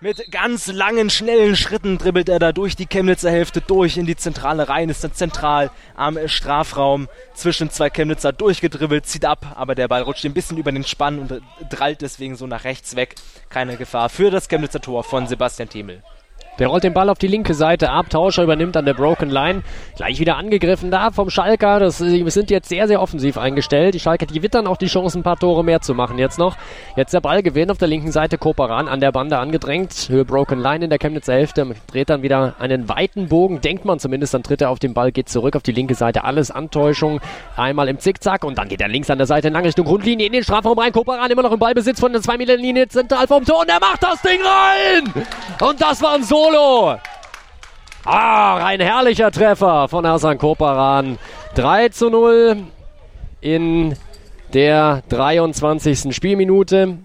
Mit 0.00 0.30
ganz 0.30 0.66
langen, 0.66 1.08
schnellen 1.08 1.56
Schritten 1.56 1.96
dribbelt 1.96 2.28
er 2.28 2.38
da 2.38 2.52
durch 2.52 2.76
die 2.76 2.86
Chemnitzer 2.86 3.30
Hälfte 3.30 3.60
durch 3.60 3.96
in 3.96 4.04
die 4.04 4.16
Zentrale 4.16 4.68
rein, 4.68 4.90
ist 4.90 5.02
dann 5.02 5.14
zentral 5.14 5.70
am 5.94 6.18
Strafraum 6.28 7.08
zwischen 7.32 7.70
zwei 7.70 7.88
Chemnitzer 7.88 8.32
durchgedribbelt, 8.32 9.06
zieht 9.06 9.24
ab, 9.24 9.54
aber 9.56 9.74
der 9.74 9.88
Ball 9.88 10.02
rutscht 10.02 10.26
ein 10.26 10.34
bisschen 10.34 10.58
über 10.58 10.72
den 10.72 10.84
Spann 10.84 11.18
und 11.20 11.40
drallt 11.70 12.02
deswegen 12.02 12.36
so 12.36 12.46
nach 12.46 12.64
rechts 12.64 12.96
weg. 12.96 13.14
Keine 13.48 13.76
Gefahr 13.76 14.10
für 14.10 14.30
das 14.30 14.48
Chemnitzer 14.48 14.80
Tor 14.80 15.04
von 15.04 15.26
Sebastian 15.26 15.70
Themel. 15.70 16.02
Der 16.58 16.68
rollt 16.68 16.84
den 16.84 16.94
Ball 16.94 17.08
auf 17.08 17.18
die 17.18 17.26
linke 17.26 17.52
Seite 17.52 17.90
ab. 17.90 18.10
Tauscher 18.10 18.44
übernimmt 18.44 18.76
an 18.76 18.84
der 18.84 18.94
Broken 18.94 19.28
Line. 19.28 19.62
Gleich 19.96 20.20
wieder 20.20 20.36
angegriffen 20.36 20.90
da 20.90 21.10
vom 21.10 21.28
Schalker. 21.30 21.80
Das, 21.80 22.00
wir 22.00 22.30
sind 22.30 22.50
jetzt 22.50 22.68
sehr, 22.68 22.86
sehr 22.86 23.02
offensiv 23.02 23.38
eingestellt. 23.38 23.94
Die 23.94 24.00
Schalker, 24.00 24.26
die 24.26 24.42
wittern 24.42 24.68
auch 24.68 24.76
die 24.76 24.86
Chance, 24.86 25.18
ein 25.18 25.24
paar 25.24 25.36
Tore 25.36 25.64
mehr 25.64 25.80
zu 25.80 25.94
machen 25.94 26.18
jetzt 26.18 26.38
noch. 26.38 26.56
Jetzt 26.96 27.12
der 27.12 27.20
Ball 27.20 27.42
gewinnt 27.42 27.72
auf 27.72 27.78
der 27.78 27.88
linken 27.88 28.12
Seite. 28.12 28.38
Koperan 28.38 28.86
an 28.86 29.00
der 29.00 29.10
Bande 29.10 29.38
angedrängt. 29.38 30.06
Höhe 30.08 30.24
Broken 30.24 30.60
Line 30.60 30.84
in 30.84 30.90
der 30.90 30.98
Chemnitzer 30.98 31.32
Hälfte. 31.32 31.74
Dreht 31.88 32.08
dann 32.08 32.22
wieder 32.22 32.54
einen 32.60 32.88
weiten 32.88 33.28
Bogen. 33.28 33.60
Denkt 33.60 33.84
man 33.84 33.98
zumindest. 33.98 34.34
Dann 34.34 34.44
tritt 34.44 34.60
er 34.60 34.70
auf 34.70 34.78
den 34.78 34.94
Ball, 34.94 35.10
geht 35.10 35.28
zurück 35.28 35.56
auf 35.56 35.62
die 35.62 35.72
linke 35.72 35.96
Seite. 35.96 36.22
Alles 36.22 36.52
Antäuschung. 36.52 37.20
Einmal 37.56 37.88
im 37.88 37.98
Zickzack 37.98 38.44
und 38.44 38.58
dann 38.58 38.68
geht 38.68 38.80
er 38.80 38.88
links 38.88 39.10
an 39.10 39.18
der 39.18 39.26
Seite 39.26 39.48
in 39.48 39.56
Richtung 39.56 39.86
Grundlinie 39.86 40.26
in 40.26 40.32
den 40.32 40.44
Strafraum 40.44 40.78
rein. 40.78 40.92
Koperan 40.92 41.30
immer 41.30 41.42
noch 41.42 41.52
im 41.52 41.58
Ballbesitz 41.58 41.98
von 41.98 42.12
der 42.12 42.22
2 42.22 42.36
Meter 42.36 42.56
Linie 42.56 42.86
zentral 42.86 43.26
vom 43.26 43.44
Tor 43.44 43.62
und 43.62 43.68
er 43.68 43.80
macht 43.80 44.02
das 44.02 44.22
Ding 44.22 44.40
rein! 44.40 45.24
Und 45.60 45.80
das 45.80 46.02
war 46.02 46.14
ein 46.14 46.22
Solo! 46.44 46.98
Ah, 48.04 48.56
ein 48.66 48.80
herrlicher 48.80 49.30
Treffer 49.30 49.88
von 49.88 50.06
Hasan 50.06 50.36
Koparan. 50.36 51.18
3 51.54 51.88
zu 51.88 52.10
0 52.10 52.64
in 53.40 53.96
der 54.52 55.02
23. 55.08 56.14
Spielminute. 56.14 56.98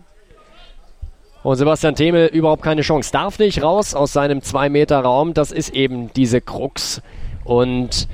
Und 1.44 1.56
Sebastian 1.56 1.96
Themel 1.96 2.28
überhaupt 2.28 2.64
keine 2.64 2.82
Chance. 2.82 3.14
Darf 3.14 3.40
nicht 3.40 3.64
raus 3.64 3.94
aus 3.94 4.12
seinem 4.12 4.40
2-Meter-Raum. 4.40 5.34
Das 5.34 5.54
ist 5.54 5.70
eben 5.70 6.12
diese 6.14 6.42
Krux. 6.42 7.02
Und 7.46 8.10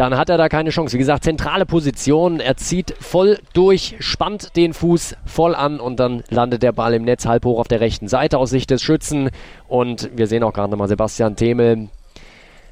dann 0.00 0.16
hat 0.16 0.30
er 0.30 0.38
da 0.38 0.48
keine 0.48 0.70
Chance. 0.70 0.94
Wie 0.94 0.98
gesagt, 0.98 1.24
zentrale 1.24 1.66
Position. 1.66 2.40
Er 2.40 2.56
zieht 2.56 2.94
voll 3.00 3.38
durch, 3.52 3.96
spannt 3.98 4.56
den 4.56 4.72
Fuß 4.72 5.14
voll 5.26 5.54
an 5.54 5.78
und 5.78 6.00
dann 6.00 6.22
landet 6.30 6.62
der 6.62 6.72
Ball 6.72 6.94
im 6.94 7.04
Netz 7.04 7.26
halb 7.26 7.44
hoch 7.44 7.60
auf 7.60 7.68
der 7.68 7.82
rechten 7.82 8.08
Seite 8.08 8.38
aus 8.38 8.48
Sicht 8.48 8.70
des 8.70 8.82
Schützen. 8.82 9.28
Und 9.68 10.08
wir 10.16 10.26
sehen 10.26 10.42
auch 10.42 10.54
gerade 10.54 10.70
nochmal 10.70 10.88
Sebastian 10.88 11.36
Themel 11.36 11.90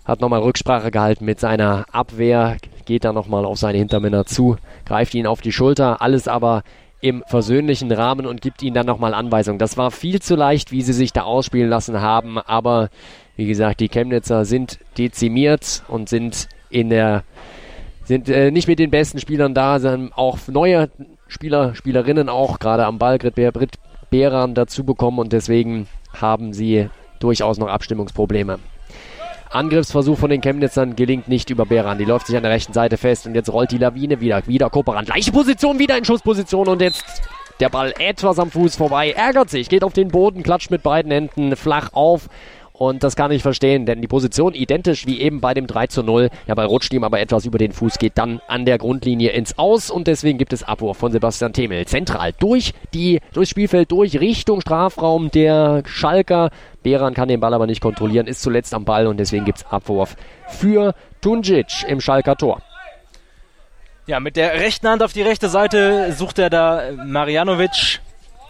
hat 0.06 0.22
nochmal 0.22 0.40
Rücksprache 0.40 0.90
gehalten 0.90 1.26
mit 1.26 1.38
seiner 1.38 1.84
Abwehr, 1.92 2.56
geht 2.86 3.04
dann 3.04 3.14
nochmal 3.14 3.44
auf 3.44 3.58
seine 3.58 3.76
Hintermänner 3.76 4.24
zu, 4.24 4.56
greift 4.86 5.14
ihn 5.14 5.26
auf 5.26 5.42
die 5.42 5.52
Schulter, 5.52 6.00
alles 6.00 6.28
aber 6.28 6.62
im 7.02 7.22
versöhnlichen 7.26 7.92
Rahmen 7.92 8.24
und 8.24 8.40
gibt 8.40 8.62
ihnen 8.62 8.72
dann 8.72 8.86
nochmal 8.86 9.12
Anweisungen. 9.12 9.58
Das 9.58 9.76
war 9.76 9.90
viel 9.90 10.22
zu 10.22 10.34
leicht, 10.34 10.72
wie 10.72 10.80
sie 10.80 10.94
sich 10.94 11.12
da 11.12 11.24
ausspielen 11.24 11.68
lassen 11.68 12.00
haben, 12.00 12.38
aber 12.38 12.88
wie 13.36 13.46
gesagt, 13.46 13.80
die 13.80 13.90
Chemnitzer 13.90 14.46
sind 14.46 14.78
dezimiert 14.96 15.82
und 15.88 16.08
sind 16.08 16.48
in 16.70 16.90
der 16.90 17.24
sind 18.04 18.28
äh, 18.28 18.50
nicht 18.50 18.68
mit 18.68 18.78
den 18.78 18.90
besten 18.90 19.20
Spielern 19.20 19.54
da, 19.54 19.78
sondern 19.78 20.12
auch 20.14 20.38
neue 20.48 20.88
Spieler, 21.26 21.74
Spielerinnen 21.74 22.30
auch 22.30 22.58
gerade 22.58 22.86
am 22.86 22.98
Ball, 22.98 23.18
Grit 23.18 23.34
Beran 24.10 24.54
dazu 24.54 24.84
bekommen 24.84 25.18
und 25.18 25.34
deswegen 25.34 25.86
haben 26.18 26.54
sie 26.54 26.88
durchaus 27.20 27.58
noch 27.58 27.68
Abstimmungsprobleme. 27.68 28.58
Angriffsversuch 29.50 30.18
von 30.18 30.30
den 30.30 30.40
Chemnitzern 30.40 30.96
gelingt 30.96 31.28
nicht 31.28 31.50
über 31.50 31.66
Beran. 31.66 31.98
Die 31.98 32.04
läuft 32.04 32.26
sich 32.26 32.36
an 32.36 32.42
der 32.42 32.52
rechten 32.52 32.72
Seite 32.72 32.96
fest 32.96 33.26
und 33.26 33.34
jetzt 33.34 33.52
rollt 33.52 33.70
die 33.70 33.78
Lawine 33.78 34.20
wieder. 34.20 34.46
Wieder 34.46 34.70
Koperan. 34.70 35.04
Gleiche 35.04 35.32
Position, 35.32 35.78
wieder 35.78 35.96
in 35.96 36.04
Schussposition 36.04 36.68
und 36.68 36.80
jetzt 36.80 37.22
der 37.60 37.68
Ball 37.68 37.92
etwas 37.98 38.38
am 38.38 38.50
Fuß 38.50 38.76
vorbei. 38.76 39.10
Ärgert 39.10 39.50
sich, 39.50 39.68
geht 39.68 39.84
auf 39.84 39.92
den 39.92 40.08
Boden, 40.08 40.42
klatscht 40.42 40.70
mit 40.70 40.82
beiden 40.82 41.10
Händen 41.10 41.56
flach 41.56 41.90
auf 41.92 42.28
und 42.78 43.02
das 43.02 43.16
kann 43.16 43.32
ich 43.32 43.42
verstehen, 43.42 43.86
denn 43.86 44.00
die 44.00 44.06
Position 44.06 44.54
identisch 44.54 45.04
wie 45.06 45.20
eben 45.20 45.40
bei 45.40 45.52
dem 45.52 45.66
3 45.66 45.88
zu 45.88 46.04
0. 46.04 46.30
Der 46.46 46.54
Ball 46.54 46.66
rutscht 46.66 46.92
ihm 46.94 47.02
aber 47.02 47.18
etwas 47.18 47.44
über 47.44 47.58
den 47.58 47.72
Fuß, 47.72 47.98
geht 47.98 48.16
dann 48.16 48.40
an 48.46 48.64
der 48.66 48.78
Grundlinie 48.78 49.30
ins 49.30 49.58
Aus 49.58 49.90
und 49.90 50.06
deswegen 50.06 50.38
gibt 50.38 50.52
es 50.52 50.62
Abwurf 50.62 50.96
von 50.96 51.10
Sebastian 51.10 51.52
Themel. 51.52 51.86
Zentral 51.86 52.32
durch 52.38 52.74
die, 52.94 53.20
durchs 53.32 53.50
Spielfeld 53.50 53.90
durch 53.90 54.20
Richtung 54.20 54.60
Strafraum 54.60 55.30
der 55.32 55.82
Schalker. 55.86 56.50
Beran 56.84 57.14
kann 57.14 57.28
den 57.28 57.40
Ball 57.40 57.52
aber 57.52 57.66
nicht 57.66 57.80
kontrollieren, 57.80 58.28
ist 58.28 58.42
zuletzt 58.42 58.72
am 58.72 58.84
Ball 58.84 59.08
und 59.08 59.18
deswegen 59.18 59.44
gibt 59.44 59.58
es 59.58 59.66
Abwurf 59.66 60.14
für 60.46 60.94
Tunjic 61.20 61.84
im 61.88 62.00
Schalker 62.00 62.36
Tor. 62.36 62.62
Ja, 64.06 64.20
mit 64.20 64.36
der 64.36 64.54
rechten 64.54 64.88
Hand 64.88 65.02
auf 65.02 65.12
die 65.12 65.22
rechte 65.22 65.48
Seite 65.48 66.12
sucht 66.12 66.38
er 66.38 66.48
da 66.48 66.82
Marjanovic 67.04 68.00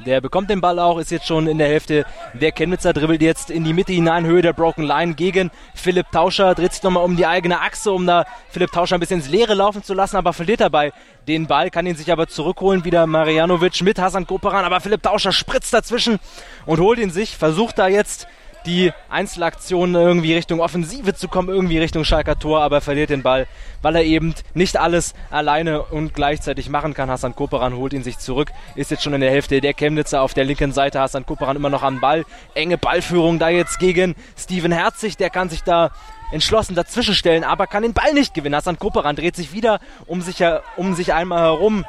der 0.05 0.21
bekommt 0.21 0.51
den 0.51 0.61
Ball 0.61 0.79
auch, 0.79 0.99
ist 0.99 1.11
jetzt 1.11 1.27
schon 1.27 1.47
in 1.47 1.59
der 1.59 1.69
Hälfte. 1.69 2.07
Der 2.35 2.53
Chemnitzer, 2.53 2.93
dribbelt 2.93 3.23
jetzt 3.23 3.51
in 3.51 3.65
die 3.65 3.73
Mitte 3.73 3.93
hinein, 3.93 4.25
Höhe 4.27 4.43
der 4.43 4.53
Broken 4.53 4.85
Line 4.85 5.15
gegen 5.15 5.51
Philipp 5.75 6.11
Tauscher, 6.13 6.55
dreht 6.55 6.73
sich 6.73 6.83
nochmal 6.83 7.05
um 7.05 7.17
die 7.17 7.27
eigene 7.27 7.61
Achse, 7.61 7.93
um 7.93 8.07
da 8.07 8.25
Philipp 8.51 8.73
Tauscher 8.73 8.97
ein 8.97 9.01
bisschen 9.01 9.21
ins 9.21 9.29
Leere 9.29 9.55
laufen 9.55 9.83
zu 9.83 9.95
lassen, 9.95 10.17
aber 10.17 10.33
verliert 10.33 10.61
dabei 10.61 10.93
den 11.27 11.47
Ball, 11.47 11.71
kann 11.71 11.87
ihn 11.87 11.97
sich 11.97 12.11
aber 12.11 12.27
zurückholen, 12.27 12.85
wieder 12.85 13.07
Marianovic 13.07 13.83
mit 13.83 13.99
Hasan 13.99 14.27
Koperan, 14.27 14.65
aber 14.65 14.81
Philipp 14.81 15.03
Tauscher 15.03 15.33
spritzt 15.33 15.75
dazwischen 15.75 16.19
und 16.65 16.81
holt 16.81 16.99
ihn 16.99 17.11
sich, 17.11 17.37
versucht 17.37 17.79
da 17.79 17.89
jetzt 17.89 18.27
die 18.67 18.93
Einzelaktion 19.09 19.95
irgendwie 19.95 20.35
Richtung 20.35 20.61
Offensive 20.61 21.15
zu 21.15 21.29
kommen, 21.29 21.49
irgendwie 21.49 21.79
Richtung 21.79 22.05
Schalker 22.05 22.39
Tor, 22.39 22.61
aber 22.61 22.81
verliert 22.81 23.11
den 23.11 23.23
Ball, 23.23 23.47
weil 23.83 23.97
er 23.97 24.05
eben 24.05 24.35
nicht 24.55 24.77
alles 24.77 25.15
alleine 25.31 25.83
und 25.83 26.15
gleichzeitig 26.15 26.69
machen 26.69 26.95
kann. 26.95 27.11
Hassan 27.11 27.35
Koperan 27.35 27.77
holt 27.77 27.93
ihn 27.93 28.03
sich 28.03 28.19
zurück, 28.19 28.51
ist 28.75 28.91
jetzt 28.91 29.03
schon 29.03 29.15
in 29.15 29.21
der 29.21 29.31
Hälfte 29.31 29.61
der 29.61 29.75
Chemnitzer 29.75 30.23
auf 30.23 30.35
der 30.35 30.45
linken 30.45 30.73
Seite. 30.73 31.01
Hassan 31.01 31.27
Koperan 31.27 31.57
immer 31.57 31.71
noch 31.71 31.83
am 31.83 32.01
Ball. 32.01 32.25
Enge 32.55 32.79
Ballführung 32.79 33.39
da 33.39 33.49
jetzt 33.49 33.79
gegen 33.79 34.15
Steven 34.37 34.73
Herzig, 34.73 35.17
der 35.17 35.31
kann 35.31 35.49
sich 35.49 35.63
da 35.63 35.91
entschlossen 36.31 36.75
dazwischenstellen, 36.75 37.45
aber 37.45 37.67
kann 37.67 37.83
den 37.83 37.95
Ball 37.95 38.13
nicht 38.13 38.35
gewinnen. 38.35 38.55
Hassan 38.55 38.79
Koperan 38.79 39.17
dreht 39.17 39.37
sich 39.37 39.53
wieder 39.53 39.81
um 40.07 40.21
sich, 40.21 40.45
um 40.77 40.95
sich 40.95 41.15
einmal 41.15 41.41
herum, 41.41 41.85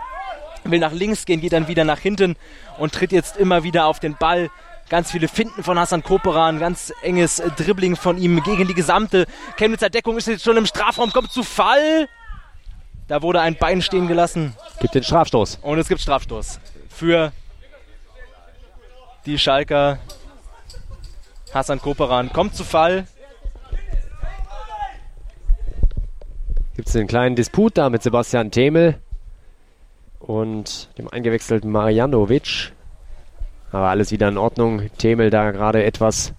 will 0.64 0.80
nach 0.80 0.94
links 0.94 1.26
gehen, 1.26 1.42
geht 1.42 1.54
dann 1.54 1.68
wieder 1.68 1.84
nach 1.84 2.00
hinten 2.00 2.36
und 2.78 2.94
tritt 2.94 3.12
jetzt 3.12 3.38
immer 3.38 3.64
wieder 3.64 3.86
auf 3.86 4.00
den 4.00 4.16
Ball 4.16 4.50
Ganz 4.90 5.12
viele 5.12 5.28
Finden 5.28 5.64
von 5.64 5.78
Hassan 5.78 6.02
Koperan, 6.02 6.58
ganz 6.60 6.92
enges 7.04 7.40
äh, 7.40 7.52
Dribbling 7.52 7.96
von 7.96 8.18
ihm 8.18 8.42
gegen 8.42 8.68
die 8.68 8.74
gesamte 8.74 9.28
Chemnitzer 9.56 9.90
Deckung. 9.90 10.18
Ist 10.18 10.28
jetzt 10.28 10.44
schon 10.44 10.58
im 10.58 10.66
Strafraum, 10.66 11.12
kommt 11.12 11.32
zu 11.32 11.44
Fall. 11.44 12.10
Da 13.08 13.22
wurde 13.22 13.42
ein 13.42 13.56
Bein 13.56 13.84
stehen 13.84 14.08
gelassen. 14.08 14.56
Gibt 14.80 14.96
den 14.96 15.04
Strafstoß. 15.04 15.60
Und 15.62 15.78
es 15.78 15.88
gibt 15.88 16.02
Strafstoß 16.02 16.60
für 16.90 17.32
die 19.28 19.38
Schalker. 19.38 20.00
Hassan 21.54 21.80
Koperan 21.82 22.34
kommt 22.34 22.56
zu 22.56 22.64
Fall. 22.64 23.06
Gibt 26.76 26.88
es 26.88 26.96
einen 26.96 27.08
kleinen 27.08 27.36
Disput 27.36 27.78
da 27.78 27.90
mit 27.90 28.02
Sebastian 28.02 28.52
Themel 28.52 29.00
und 30.20 30.90
dem 30.98 31.10
eingewechselten 31.10 31.72
Marjanovic. 31.72 32.72
Aber 33.72 33.90
alles 33.90 34.12
wieder 34.12 34.28
in 34.28 34.38
Ordnung. 34.38 34.90
Themel 34.98 35.30
da 35.30 35.52
gerade 35.52 35.84
etwas 35.84 36.34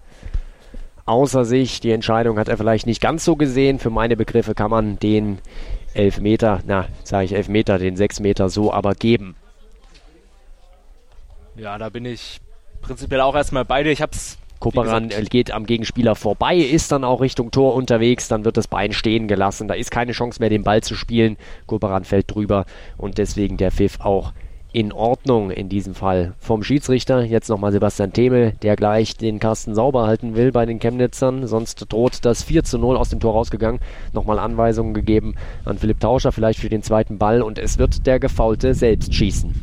außer 1.05 1.45
sich. 1.45 1.79
Die 1.79 1.91
Entscheidung 1.91 2.37
hat 2.37 2.49
er 2.49 2.57
vielleicht 2.57 2.85
nicht 2.85 3.01
ganz 3.01 3.25
so 3.25 3.35
gesehen. 3.35 3.79
Für 3.79 3.89
meine 3.89 4.15
Begriffe 4.15 4.53
kann 4.53 4.71
man 4.71 4.99
den 4.99 5.39
Elfmeter, 5.93 6.61
na, 6.65 6.87
sage 7.03 7.25
ich 7.25 7.33
Elfmeter, 7.33 7.77
den 7.77 7.97
sechs 7.97 8.19
Meter 8.19 8.49
so 8.49 8.71
aber 8.71 8.93
geben. 8.95 9.35
Ja, 11.55 11.77
da 11.77 11.89
bin 11.89 12.05
ich 12.05 12.39
prinzipiell 12.81 13.21
auch 13.21 13.35
erstmal 13.35 13.65
beide. 13.65 13.91
Ich 13.91 14.01
hab's. 14.01 14.37
Koperan 14.59 15.09
geht 15.09 15.49
am 15.49 15.65
Gegenspieler 15.65 16.13
vorbei, 16.13 16.55
ist 16.55 16.91
dann 16.91 17.03
auch 17.03 17.19
Richtung 17.19 17.49
Tor 17.49 17.73
unterwegs, 17.73 18.27
dann 18.27 18.45
wird 18.45 18.57
das 18.57 18.67
Bein 18.67 18.93
stehen 18.93 19.27
gelassen. 19.27 19.67
Da 19.67 19.73
ist 19.73 19.89
keine 19.89 20.11
Chance 20.11 20.39
mehr, 20.39 20.51
den 20.51 20.61
Ball 20.61 20.83
zu 20.83 20.93
spielen. 20.93 21.35
Koperan 21.65 22.03
fällt 22.03 22.33
drüber 22.33 22.65
und 22.95 23.17
deswegen 23.17 23.57
der 23.57 23.71
Pfiff 23.71 23.99
auch 24.01 24.33
in 24.73 24.93
Ordnung 24.93 25.51
in 25.51 25.67
diesem 25.67 25.95
Fall 25.95 26.33
vom 26.39 26.63
Schiedsrichter. 26.63 27.23
Jetzt 27.23 27.49
nochmal 27.49 27.71
Sebastian 27.71 28.13
Themel, 28.13 28.53
der 28.61 28.75
gleich 28.75 29.17
den 29.17 29.39
Kasten 29.39 29.75
sauber 29.75 30.07
halten 30.07 30.35
will 30.35 30.51
bei 30.51 30.65
den 30.65 30.79
Chemnitzern. 30.79 31.45
Sonst 31.45 31.91
droht 31.91 32.23
das 32.23 32.43
4 32.43 32.63
zu 32.63 32.77
0 32.77 32.95
aus 32.95 33.09
dem 33.09 33.19
Tor 33.19 33.33
rausgegangen. 33.33 33.81
Nochmal 34.13 34.39
Anweisungen 34.39 34.93
gegeben 34.93 35.35
an 35.65 35.77
Philipp 35.77 35.99
Tauscher, 35.99 36.31
vielleicht 36.31 36.59
für 36.59 36.69
den 36.69 36.83
zweiten 36.83 37.17
Ball. 37.17 37.41
Und 37.41 37.59
es 37.59 37.77
wird 37.77 38.07
der 38.07 38.19
Gefaulte 38.19 38.73
selbst 38.73 39.13
schießen. 39.13 39.53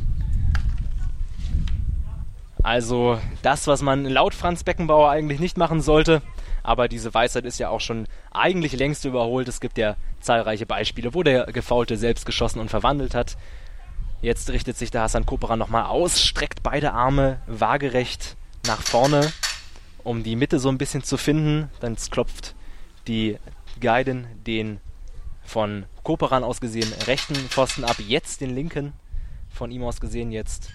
Also 2.61 3.17
das, 3.41 3.67
was 3.67 3.81
man 3.81 4.05
laut 4.05 4.35
Franz 4.35 4.63
Beckenbauer 4.63 5.09
eigentlich 5.09 5.39
nicht 5.39 5.57
machen 5.57 5.81
sollte. 5.81 6.21
Aber 6.61 6.87
diese 6.87 7.13
Weisheit 7.13 7.45
ist 7.45 7.57
ja 7.57 7.69
auch 7.69 7.79
schon 7.79 8.05
eigentlich 8.31 8.73
längst 8.73 9.05
überholt. 9.05 9.47
Es 9.47 9.59
gibt 9.59 9.79
ja 9.79 9.95
zahlreiche 10.19 10.67
Beispiele, 10.67 11.15
wo 11.15 11.23
der 11.23 11.45
Gefaulte 11.47 11.97
selbst 11.97 12.25
geschossen 12.27 12.59
und 12.59 12.69
verwandelt 12.69 13.15
hat. 13.15 13.37
Jetzt 14.21 14.49
richtet 14.49 14.77
sich 14.77 14.91
der 14.91 15.01
Hassan 15.01 15.25
Kopera 15.25 15.55
nochmal 15.55 15.85
aus, 15.85 16.21
streckt 16.21 16.61
beide 16.61 16.91
Arme 16.91 17.39
waagerecht 17.47 18.35
nach 18.67 18.81
vorne, 18.81 19.31
um 20.03 20.23
die 20.23 20.35
Mitte 20.35 20.59
so 20.59 20.67
ein 20.67 20.77
bisschen 20.77 21.03
zu 21.03 21.15
finden. 21.15 21.69
Dann 21.79 21.95
klopft 21.95 22.53
die 23.07 23.37
Guiden 23.79 24.27
den 24.45 24.81
von 25.45 25.85
Koperan 26.03 26.43
aus 26.43 26.59
gesehen 26.59 26.91
rechten 27.07 27.35
Pfosten 27.35 27.85
ab, 27.85 27.95
jetzt 27.99 28.41
den 28.41 28.53
linken 28.53 28.93
von 29.49 29.71
ihm 29.71 29.83
aus 29.83 30.01
gesehen. 30.01 30.33
Jetzt 30.33 30.69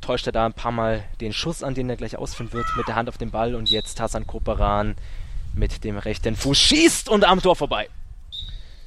täuscht 0.00 0.26
er 0.26 0.32
da 0.32 0.46
ein 0.46 0.52
paar 0.52 0.72
Mal 0.72 1.04
den 1.20 1.32
Schuss 1.32 1.64
an, 1.64 1.74
den 1.74 1.90
er 1.90 1.96
gleich 1.96 2.16
ausführen 2.16 2.52
wird, 2.52 2.66
mit 2.76 2.86
der 2.86 2.94
Hand 2.94 3.08
auf 3.08 3.18
den 3.18 3.32
Ball 3.32 3.56
und 3.56 3.68
jetzt 3.68 4.00
Hassan 4.00 4.28
Koperan 4.28 4.94
mit 5.54 5.82
dem 5.82 5.98
rechten 5.98 6.36
Fuß 6.36 6.56
schießt 6.56 7.08
und 7.08 7.24
am 7.24 7.42
Tor 7.42 7.56
vorbei. 7.56 7.88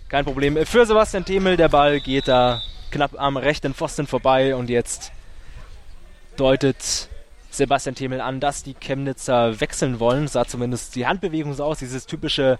Kein 0.08 0.24
Problem 0.24 0.66
für 0.66 0.86
Sebastian 0.86 1.26
Themel, 1.26 1.58
der 1.58 1.70
Ball 1.70 2.00
geht 2.00 2.30
da 2.30 2.62
knapp 2.92 3.20
am 3.20 3.38
rechten 3.38 3.74
Pfosten 3.74 4.08
vorbei 4.08 4.56
und 4.56 4.70
jetzt 4.70 5.12
deutet 6.38 7.10
Sebastian 7.50 7.96
Themel 7.96 8.22
an, 8.22 8.40
dass 8.40 8.64
die 8.64 8.76
Chemnitzer 8.76 9.60
wechseln 9.60 10.00
wollen. 10.00 10.28
Sah 10.28 10.46
zumindest 10.46 10.96
die 10.96 11.08
Handbewegung 11.08 11.54
so 11.54 11.64
aus, 11.64 11.80
dieses 11.80 12.06
typische 12.06 12.60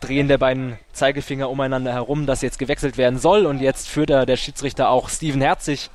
Drehen 0.00 0.28
der 0.28 0.38
beiden 0.38 0.78
Zeigefinger 0.92 1.50
umeinander 1.50 1.92
herum, 1.92 2.24
dass 2.26 2.42
jetzt 2.42 2.58
gewechselt 2.58 2.96
werden 2.96 3.18
soll. 3.18 3.46
Und 3.46 3.60
jetzt 3.60 3.88
führt 3.88 4.10
er 4.10 4.26
der 4.26 4.36
Schiedsrichter 4.36 4.90
auch 4.90 5.08
Steven 5.08 5.40
Herzig 5.40 5.90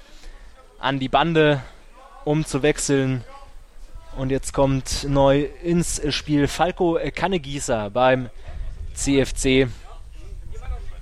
an 0.79 0.99
die 0.99 1.07
Bande, 1.07 1.61
um 2.25 2.45
zu 2.45 2.61
wechseln. 2.61 3.23
Und 4.17 4.29
jetzt 4.29 4.53
kommt 4.53 5.05
neu 5.07 5.47
ins 5.63 6.01
Spiel 6.13 6.47
Falco 6.47 6.99
Kannegießer 7.15 7.89
beim 7.89 8.29
CFC. 8.93 9.69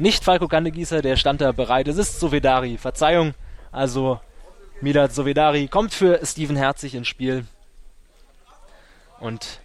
Nicht 0.01 0.23
Falco 0.23 0.47
Kandegießer, 0.47 1.03
der 1.03 1.15
stand 1.15 1.41
da 1.41 1.51
bereit. 1.51 1.87
Es 1.87 1.97
ist 1.97 2.19
Sovedari. 2.19 2.79
Verzeihung. 2.79 3.35
Also 3.71 4.19
Milad 4.81 5.13
Sovedari 5.13 5.67
kommt 5.67 5.93
für 5.93 6.25
Steven 6.25 6.55
Herzig 6.55 6.95
ins 6.95 7.07
Spiel. 7.07 7.45
Und 9.19 9.59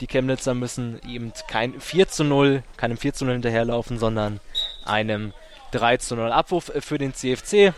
die 0.00 0.06
Chemnitzer 0.06 0.54
müssen 0.54 0.98
eben 1.06 1.34
kein 1.46 1.78
4 1.78 2.08
zu 2.08 2.24
0, 2.24 2.62
keinem 2.78 2.96
4 2.96 3.12
zu 3.12 3.26
0 3.26 3.34
hinterherlaufen, 3.34 3.98
sondern 3.98 4.40
einem 4.86 5.34
3 5.72 5.98
zu 5.98 6.16
0 6.16 6.32
Abwurf 6.32 6.72
für 6.80 6.96
den 6.96 7.12
CFC. 7.12 7.74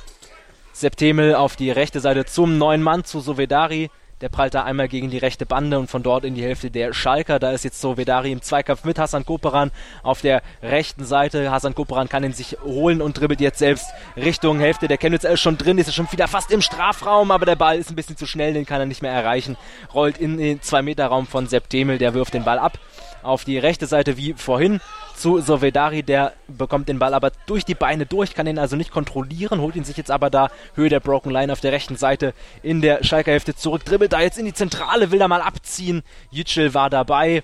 Septemel 0.72 1.34
auf 1.34 1.56
die 1.56 1.72
rechte 1.72 1.98
Seite 1.98 2.26
zum 2.26 2.58
neuen 2.58 2.84
Mann 2.84 3.02
zu 3.02 3.18
Sovedari. 3.18 3.90
Der 4.24 4.30
prallt 4.30 4.54
da 4.54 4.64
einmal 4.64 4.88
gegen 4.88 5.10
die 5.10 5.18
rechte 5.18 5.44
Bande 5.44 5.78
und 5.78 5.90
von 5.90 6.02
dort 6.02 6.24
in 6.24 6.34
die 6.34 6.42
Hälfte 6.42 6.70
der 6.70 6.94
Schalker. 6.94 7.38
Da 7.38 7.52
ist 7.52 7.62
jetzt 7.62 7.78
so 7.78 7.98
Vedari 7.98 8.32
im 8.32 8.40
Zweikampf 8.40 8.84
mit 8.84 8.98
Hassan 8.98 9.26
Koperan 9.26 9.70
auf 10.02 10.22
der 10.22 10.40
rechten 10.62 11.04
Seite. 11.04 11.50
Hassan 11.50 11.74
Koperan 11.74 12.08
kann 12.08 12.24
ihn 12.24 12.32
sich 12.32 12.56
holen 12.64 13.02
und 13.02 13.20
dribbelt 13.20 13.42
jetzt 13.42 13.58
selbst 13.58 13.84
Richtung 14.16 14.60
Hälfte 14.60 14.88
der 14.88 14.96
Chemnitz. 14.96 15.24
Er 15.24 15.32
ist 15.34 15.42
schon 15.42 15.58
drin, 15.58 15.76
ist 15.76 15.94
schon 15.94 16.10
wieder 16.10 16.26
fast 16.26 16.50
im 16.52 16.62
Strafraum, 16.62 17.32
aber 17.32 17.44
der 17.44 17.56
Ball 17.56 17.76
ist 17.76 17.90
ein 17.90 17.96
bisschen 17.96 18.16
zu 18.16 18.24
schnell, 18.24 18.54
den 18.54 18.64
kann 18.64 18.80
er 18.80 18.86
nicht 18.86 19.02
mehr 19.02 19.12
erreichen. 19.12 19.58
Rollt 19.92 20.16
in 20.16 20.38
den 20.38 20.60
2-Meter-Raum 20.60 21.26
von 21.26 21.46
Sepp 21.46 21.68
Demel, 21.68 21.98
der 21.98 22.14
wirft 22.14 22.32
den 22.32 22.44
Ball 22.44 22.58
ab 22.58 22.78
auf 23.22 23.44
die 23.44 23.58
rechte 23.58 23.86
Seite 23.86 24.16
wie 24.16 24.34
vorhin 24.34 24.80
zu 25.14 25.40
Sovedari, 25.40 26.02
der 26.02 26.32
bekommt 26.48 26.88
den 26.88 26.98
Ball 26.98 27.14
aber 27.14 27.30
durch 27.46 27.64
die 27.64 27.74
Beine 27.74 28.06
durch, 28.06 28.34
kann 28.34 28.46
ihn 28.46 28.58
also 28.58 28.76
nicht 28.76 28.90
kontrollieren, 28.90 29.60
holt 29.60 29.76
ihn 29.76 29.84
sich 29.84 29.96
jetzt 29.96 30.10
aber 30.10 30.30
da 30.30 30.50
Höhe 30.74 30.88
der 30.88 31.00
Broken 31.00 31.30
Line 31.30 31.52
auf 31.52 31.60
der 31.60 31.72
rechten 31.72 31.96
Seite 31.96 32.34
in 32.62 32.80
der 32.80 33.04
Schalker 33.04 33.32
Hälfte 33.32 33.54
zurück, 33.54 33.84
dribbelt 33.84 34.12
da 34.12 34.20
jetzt 34.20 34.38
in 34.38 34.44
die 34.44 34.52
Zentrale, 34.52 35.10
will 35.10 35.18
da 35.18 35.28
mal 35.28 35.40
abziehen. 35.40 36.02
Yücel 36.30 36.74
war 36.74 36.90
dabei, 36.90 37.42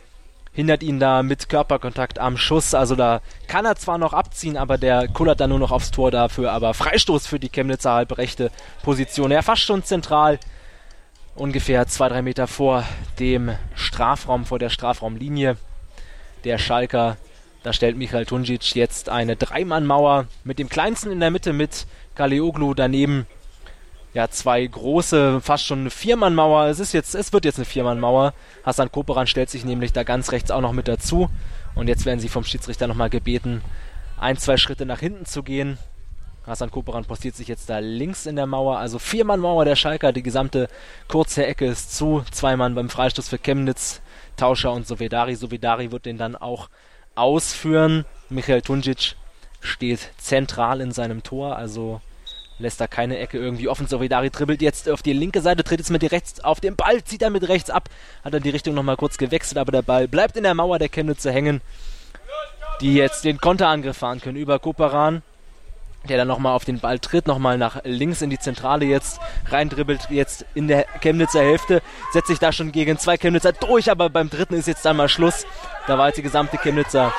hindert 0.52 0.82
ihn 0.82 0.98
da 0.98 1.22
mit 1.22 1.48
Körperkontakt 1.48 2.18
am 2.18 2.36
Schuss, 2.36 2.74
also 2.74 2.96
da 2.96 3.20
kann 3.46 3.64
er 3.64 3.76
zwar 3.76 3.98
noch 3.98 4.12
abziehen, 4.12 4.56
aber 4.56 4.78
der 4.78 5.08
kullert 5.08 5.40
da 5.40 5.46
nur 5.46 5.58
noch 5.58 5.70
aufs 5.70 5.90
Tor 5.90 6.10
dafür, 6.10 6.52
aber 6.52 6.74
Freistoß 6.74 7.26
für 7.26 7.38
die 7.38 7.50
Chemnitzer 7.50 7.92
halbrechte 7.92 8.50
Position. 8.82 9.30
Er 9.30 9.42
fast 9.42 9.62
schon 9.62 9.84
zentral, 9.84 10.38
ungefähr 11.34 11.86
zwei, 11.86 12.08
drei 12.08 12.22
Meter 12.22 12.46
vor 12.46 12.84
dem 13.18 13.52
Strafraum, 13.74 14.44
vor 14.44 14.58
der 14.58 14.70
Strafraumlinie 14.70 15.56
der 16.44 16.58
Schalker. 16.58 17.16
Da 17.62 17.72
stellt 17.74 17.96
Michael 17.96 18.24
Tunjic 18.24 18.74
jetzt 18.74 19.10
eine 19.10 19.36
Dreimannmauer 19.36 20.26
mit 20.44 20.58
dem 20.58 20.68
kleinsten 20.68 21.10
in 21.10 21.20
der 21.20 21.30
Mitte 21.30 21.52
mit 21.52 21.86
Kaleoglu 22.14 22.72
daneben. 22.72 23.26
Ja, 24.14 24.28
zwei 24.28 24.66
große, 24.66 25.40
fast 25.40 25.66
schon 25.66 25.80
eine 25.80 25.90
Viermannmauer. 25.90 26.66
Es 26.66 26.80
ist 26.80 26.92
jetzt, 26.92 27.14
es 27.14 27.32
wird 27.32 27.44
jetzt 27.44 27.58
eine 27.58 27.66
Viermannmauer. 27.66 28.32
Hassan 28.64 28.90
Koperan 28.90 29.26
stellt 29.26 29.50
sich 29.50 29.64
nämlich 29.64 29.92
da 29.92 30.02
ganz 30.02 30.32
rechts 30.32 30.50
auch 30.50 30.62
noch 30.62 30.72
mit 30.72 30.88
dazu. 30.88 31.28
Und 31.74 31.86
jetzt 31.88 32.06
werden 32.06 32.18
sie 32.18 32.28
vom 32.28 32.44
Schiedsrichter 32.44 32.88
nochmal 32.88 33.10
gebeten, 33.10 33.62
ein, 34.18 34.36
zwei 34.36 34.56
Schritte 34.56 34.86
nach 34.86 34.98
hinten 34.98 35.26
zu 35.26 35.42
gehen. 35.42 35.78
Hassan 36.46 36.70
Koperan 36.70 37.04
postiert 37.04 37.36
sich 37.36 37.46
jetzt 37.46 37.70
da 37.70 37.78
links 37.78 38.26
in 38.26 38.34
der 38.34 38.46
Mauer. 38.46 38.78
Also 38.78 38.98
Viermannmauer 38.98 39.64
der 39.64 39.76
Schalker. 39.76 40.12
Die 40.12 40.22
gesamte 40.22 40.68
kurze 41.06 41.46
Ecke 41.46 41.66
ist 41.66 41.94
zu. 41.94 42.24
Zwei 42.32 42.56
Mann 42.56 42.74
beim 42.74 42.88
Freistoß 42.88 43.28
für 43.28 43.38
Chemnitz. 43.38 44.00
Tauscher 44.36 44.72
und 44.72 44.86
Sovedari. 44.86 45.36
Sovedari 45.36 45.92
wird 45.92 46.06
den 46.06 46.18
dann 46.18 46.34
auch 46.34 46.68
ausführen. 47.14 48.04
Michael 48.28 48.62
Tunjic 48.62 49.16
steht 49.60 50.10
zentral 50.18 50.80
in 50.80 50.92
seinem 50.92 51.22
Tor, 51.22 51.56
also 51.56 52.00
lässt 52.58 52.80
da 52.80 52.86
keine 52.86 53.18
Ecke 53.18 53.38
irgendwie 53.38 53.68
offen. 53.68 53.86
Sovedari 53.86 54.30
dribbelt 54.30 54.62
jetzt 54.62 54.88
auf 54.88 55.02
die 55.02 55.12
linke 55.12 55.40
Seite, 55.40 55.64
tritt 55.64 55.80
jetzt 55.80 55.90
mit 55.90 56.10
rechts 56.12 56.40
auf 56.40 56.60
den 56.60 56.76
Ball, 56.76 57.02
zieht 57.02 57.22
er 57.22 57.30
mit 57.30 57.48
rechts 57.48 57.70
ab, 57.70 57.88
hat 58.22 58.34
dann 58.34 58.42
die 58.42 58.50
Richtung 58.50 58.74
nochmal 58.74 58.96
kurz 58.96 59.18
gewechselt, 59.18 59.58
aber 59.58 59.72
der 59.72 59.82
Ball 59.82 60.08
bleibt 60.08 60.36
in 60.36 60.42
der 60.42 60.54
Mauer 60.54 60.78
der 60.78 60.88
Chemnitzer 60.88 61.32
hängen, 61.32 61.60
die 62.80 62.94
jetzt 62.94 63.24
den 63.24 63.40
Konterangriff 63.40 63.96
fahren 63.96 64.20
können 64.20 64.36
über 64.36 64.58
Koperan 64.58 65.22
der 66.08 66.16
dann 66.16 66.28
nochmal 66.28 66.54
auf 66.54 66.64
den 66.64 66.80
Ball 66.80 66.98
tritt, 66.98 67.26
nochmal 67.26 67.58
nach 67.58 67.80
links 67.84 68.22
in 68.22 68.30
die 68.30 68.38
Zentrale 68.38 68.84
jetzt 68.84 69.20
reindribbelt, 69.46 70.08
jetzt 70.10 70.46
in 70.54 70.68
der 70.68 70.86
Chemnitzer 71.00 71.40
Hälfte, 71.40 71.82
setzt 72.12 72.28
sich 72.28 72.38
da 72.38 72.52
schon 72.52 72.72
gegen 72.72 72.98
zwei 72.98 73.16
Chemnitzer 73.16 73.52
durch, 73.52 73.90
aber 73.90 74.08
beim 74.08 74.30
dritten 74.30 74.54
ist 74.54 74.66
jetzt 74.66 74.86
einmal 74.86 75.08
Schluss. 75.08 75.46
Da 75.86 75.98
war 75.98 76.08
jetzt 76.08 76.16
die 76.16 76.22
gesamte 76.22 76.56
Chemnitzer 76.58 77.12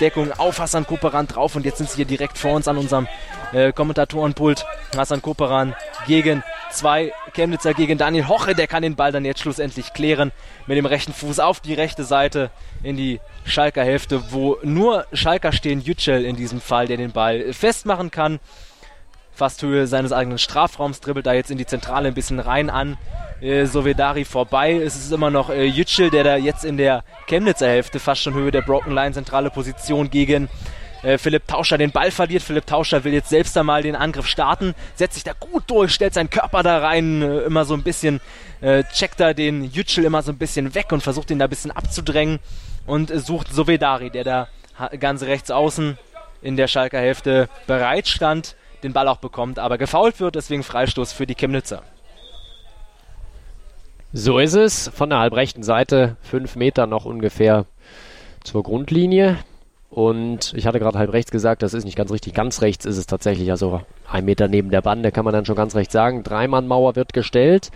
Deckung 0.00 0.32
auf 0.32 0.58
Hassan 0.58 0.86
Koperan 0.86 1.26
drauf 1.26 1.56
und 1.56 1.64
jetzt 1.64 1.78
sind 1.78 1.90
sie 1.90 1.96
hier 1.96 2.04
direkt 2.04 2.38
vor 2.38 2.52
uns 2.52 2.68
an 2.68 2.78
unserem 2.78 3.08
äh, 3.52 3.72
Kommentatorenpult. 3.72 4.64
Hassan 4.96 5.22
Koperan 5.22 5.74
gegen 6.06 6.42
zwei 6.70 7.12
Chemnitzer 7.34 7.74
gegen 7.74 7.98
Daniel 7.98 8.28
Hoche, 8.28 8.54
der 8.54 8.66
kann 8.66 8.82
den 8.82 8.96
Ball 8.96 9.12
dann 9.12 9.24
jetzt 9.24 9.40
schlussendlich 9.40 9.92
klären 9.92 10.32
mit 10.66 10.76
dem 10.76 10.86
rechten 10.86 11.12
Fuß 11.12 11.40
auf 11.40 11.60
die 11.60 11.74
rechte 11.74 12.04
Seite 12.04 12.50
in 12.82 12.96
die 12.96 13.20
Schalker 13.44 13.84
Hälfte, 13.84 14.32
wo 14.32 14.58
nur 14.62 15.06
Schalker 15.12 15.52
stehen, 15.52 15.80
Yücel 15.80 16.24
in 16.24 16.36
diesem 16.36 16.60
Fall, 16.60 16.86
der 16.86 16.96
den 16.96 17.12
Ball 17.12 17.52
festmachen 17.52 18.10
kann. 18.10 18.40
Fast 19.38 19.62
Höhe 19.62 19.86
seines 19.86 20.10
eigenen 20.10 20.38
Strafraums 20.38 21.00
dribbelt 21.00 21.24
da 21.24 21.32
jetzt 21.32 21.52
in 21.52 21.58
die 21.58 21.64
Zentrale 21.64 22.08
ein 22.08 22.14
bisschen 22.14 22.40
rein 22.40 22.70
an. 22.70 22.98
Äh, 23.40 23.66
Sovedari 23.66 24.24
vorbei. 24.24 24.72
Es 24.72 24.96
ist 24.96 25.12
immer 25.12 25.30
noch 25.30 25.48
äh, 25.48 25.64
Yücel, 25.64 26.10
der 26.10 26.24
da 26.24 26.36
jetzt 26.36 26.64
in 26.64 26.76
der 26.76 27.04
Chemnitzer 27.28 27.68
Hälfte 27.68 28.00
fast 28.00 28.20
schon 28.20 28.34
Höhe 28.34 28.50
der 28.50 28.62
Broken 28.62 28.92
Line 28.92 29.12
zentrale 29.12 29.50
Position 29.50 30.10
gegen 30.10 30.48
äh, 31.04 31.18
Philipp 31.18 31.46
Tauscher 31.46 31.78
den 31.78 31.92
Ball 31.92 32.10
verliert. 32.10 32.42
Philipp 32.42 32.66
Tauscher 32.66 33.04
will 33.04 33.12
jetzt 33.12 33.28
selbst 33.28 33.56
einmal 33.56 33.82
den 33.82 33.94
Angriff 33.94 34.26
starten, 34.26 34.74
setzt 34.96 35.14
sich 35.14 35.22
da 35.22 35.34
gut 35.38 35.62
durch, 35.68 35.94
stellt 35.94 36.14
seinen 36.14 36.30
Körper 36.30 36.64
da 36.64 36.78
rein, 36.78 37.22
äh, 37.22 37.42
immer 37.42 37.64
so 37.64 37.74
ein 37.74 37.84
bisschen, 37.84 38.20
checkt 38.92 39.20
da 39.20 39.34
den 39.34 39.62
Yücel 39.62 40.02
immer 40.02 40.20
so 40.22 40.32
ein 40.32 40.36
bisschen 40.36 40.74
weg 40.74 40.90
und 40.90 41.00
versucht 41.00 41.30
ihn 41.30 41.38
da 41.38 41.44
ein 41.44 41.48
bisschen 41.48 41.70
abzudrängen 41.70 42.40
und 42.86 43.12
sucht 43.24 43.52
Sovedari, 43.52 44.10
der 44.10 44.24
da 44.24 44.48
ganz 44.98 45.22
rechts 45.22 45.52
außen 45.52 45.96
in 46.42 46.56
der 46.56 46.66
Schalker 46.66 46.98
Hälfte 46.98 47.48
bereit 47.68 48.08
stand, 48.08 48.56
den 48.82 48.92
Ball 48.92 49.08
auch 49.08 49.18
bekommt, 49.18 49.58
aber 49.58 49.78
gefault 49.78 50.20
wird, 50.20 50.34
deswegen 50.34 50.62
Freistoß 50.62 51.12
für 51.12 51.26
die 51.26 51.34
Chemnitzer. 51.34 51.82
So 54.12 54.38
ist 54.38 54.54
es. 54.54 54.88
Von 54.88 55.10
der 55.10 55.18
halbrechten 55.18 55.62
Seite, 55.62 56.16
fünf 56.22 56.56
Meter 56.56 56.86
noch 56.86 57.04
ungefähr 57.04 57.66
zur 58.42 58.62
Grundlinie. 58.62 59.36
Und 59.90 60.52
ich 60.54 60.66
hatte 60.66 60.78
gerade 60.78 60.98
halb 60.98 61.12
rechts 61.12 61.30
gesagt, 61.30 61.62
das 61.62 61.74
ist 61.74 61.84
nicht 61.84 61.96
ganz 61.96 62.10
richtig. 62.10 62.34
Ganz 62.34 62.62
rechts 62.62 62.84
ist 62.84 62.98
es 62.98 63.06
tatsächlich, 63.06 63.50
also 63.50 63.82
ein 64.10 64.24
Meter 64.24 64.48
neben 64.48 64.70
der 64.70 64.82
Bande, 64.82 65.12
kann 65.12 65.24
man 65.24 65.34
dann 65.34 65.44
schon 65.44 65.56
ganz 65.56 65.74
recht 65.74 65.92
sagen. 65.92 66.22
Dreimann-Mauer 66.22 66.96
wird 66.96 67.12
gestellt 67.12 67.70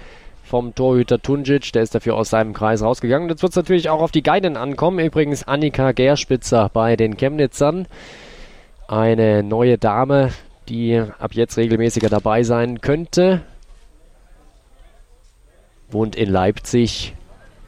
vom 0.45 0.75
Torhüter 0.75 1.21
Tunjic, 1.21 1.73
der 1.73 1.83
ist 1.83 1.95
dafür 1.95 2.15
aus 2.15 2.31
seinem 2.31 2.53
Kreis 2.53 2.83
rausgegangen. 2.83 3.29
Jetzt 3.29 3.43
wird 3.43 3.53
es 3.53 3.57
natürlich 3.57 3.89
auch 3.89 4.01
auf 4.01 4.11
die 4.11 4.23
Geiden 4.23 4.57
ankommen. 4.57 4.99
Übrigens 4.99 5.47
Annika 5.47 5.93
Gerspitzer 5.93 6.71
bei 6.73 6.97
den 6.97 7.17
Chemnitzern. 7.17 7.87
Eine 8.89 9.43
neue 9.43 9.79
Dame, 9.79 10.31
die 10.69 11.03
ab 11.19 11.35
jetzt 11.35 11.57
regelmäßiger 11.57 12.09
dabei 12.09 12.43
sein 12.43 12.81
könnte. 12.81 13.43
Wohnt 15.91 16.17
in 16.17 16.31
Leipzig. 16.31 17.15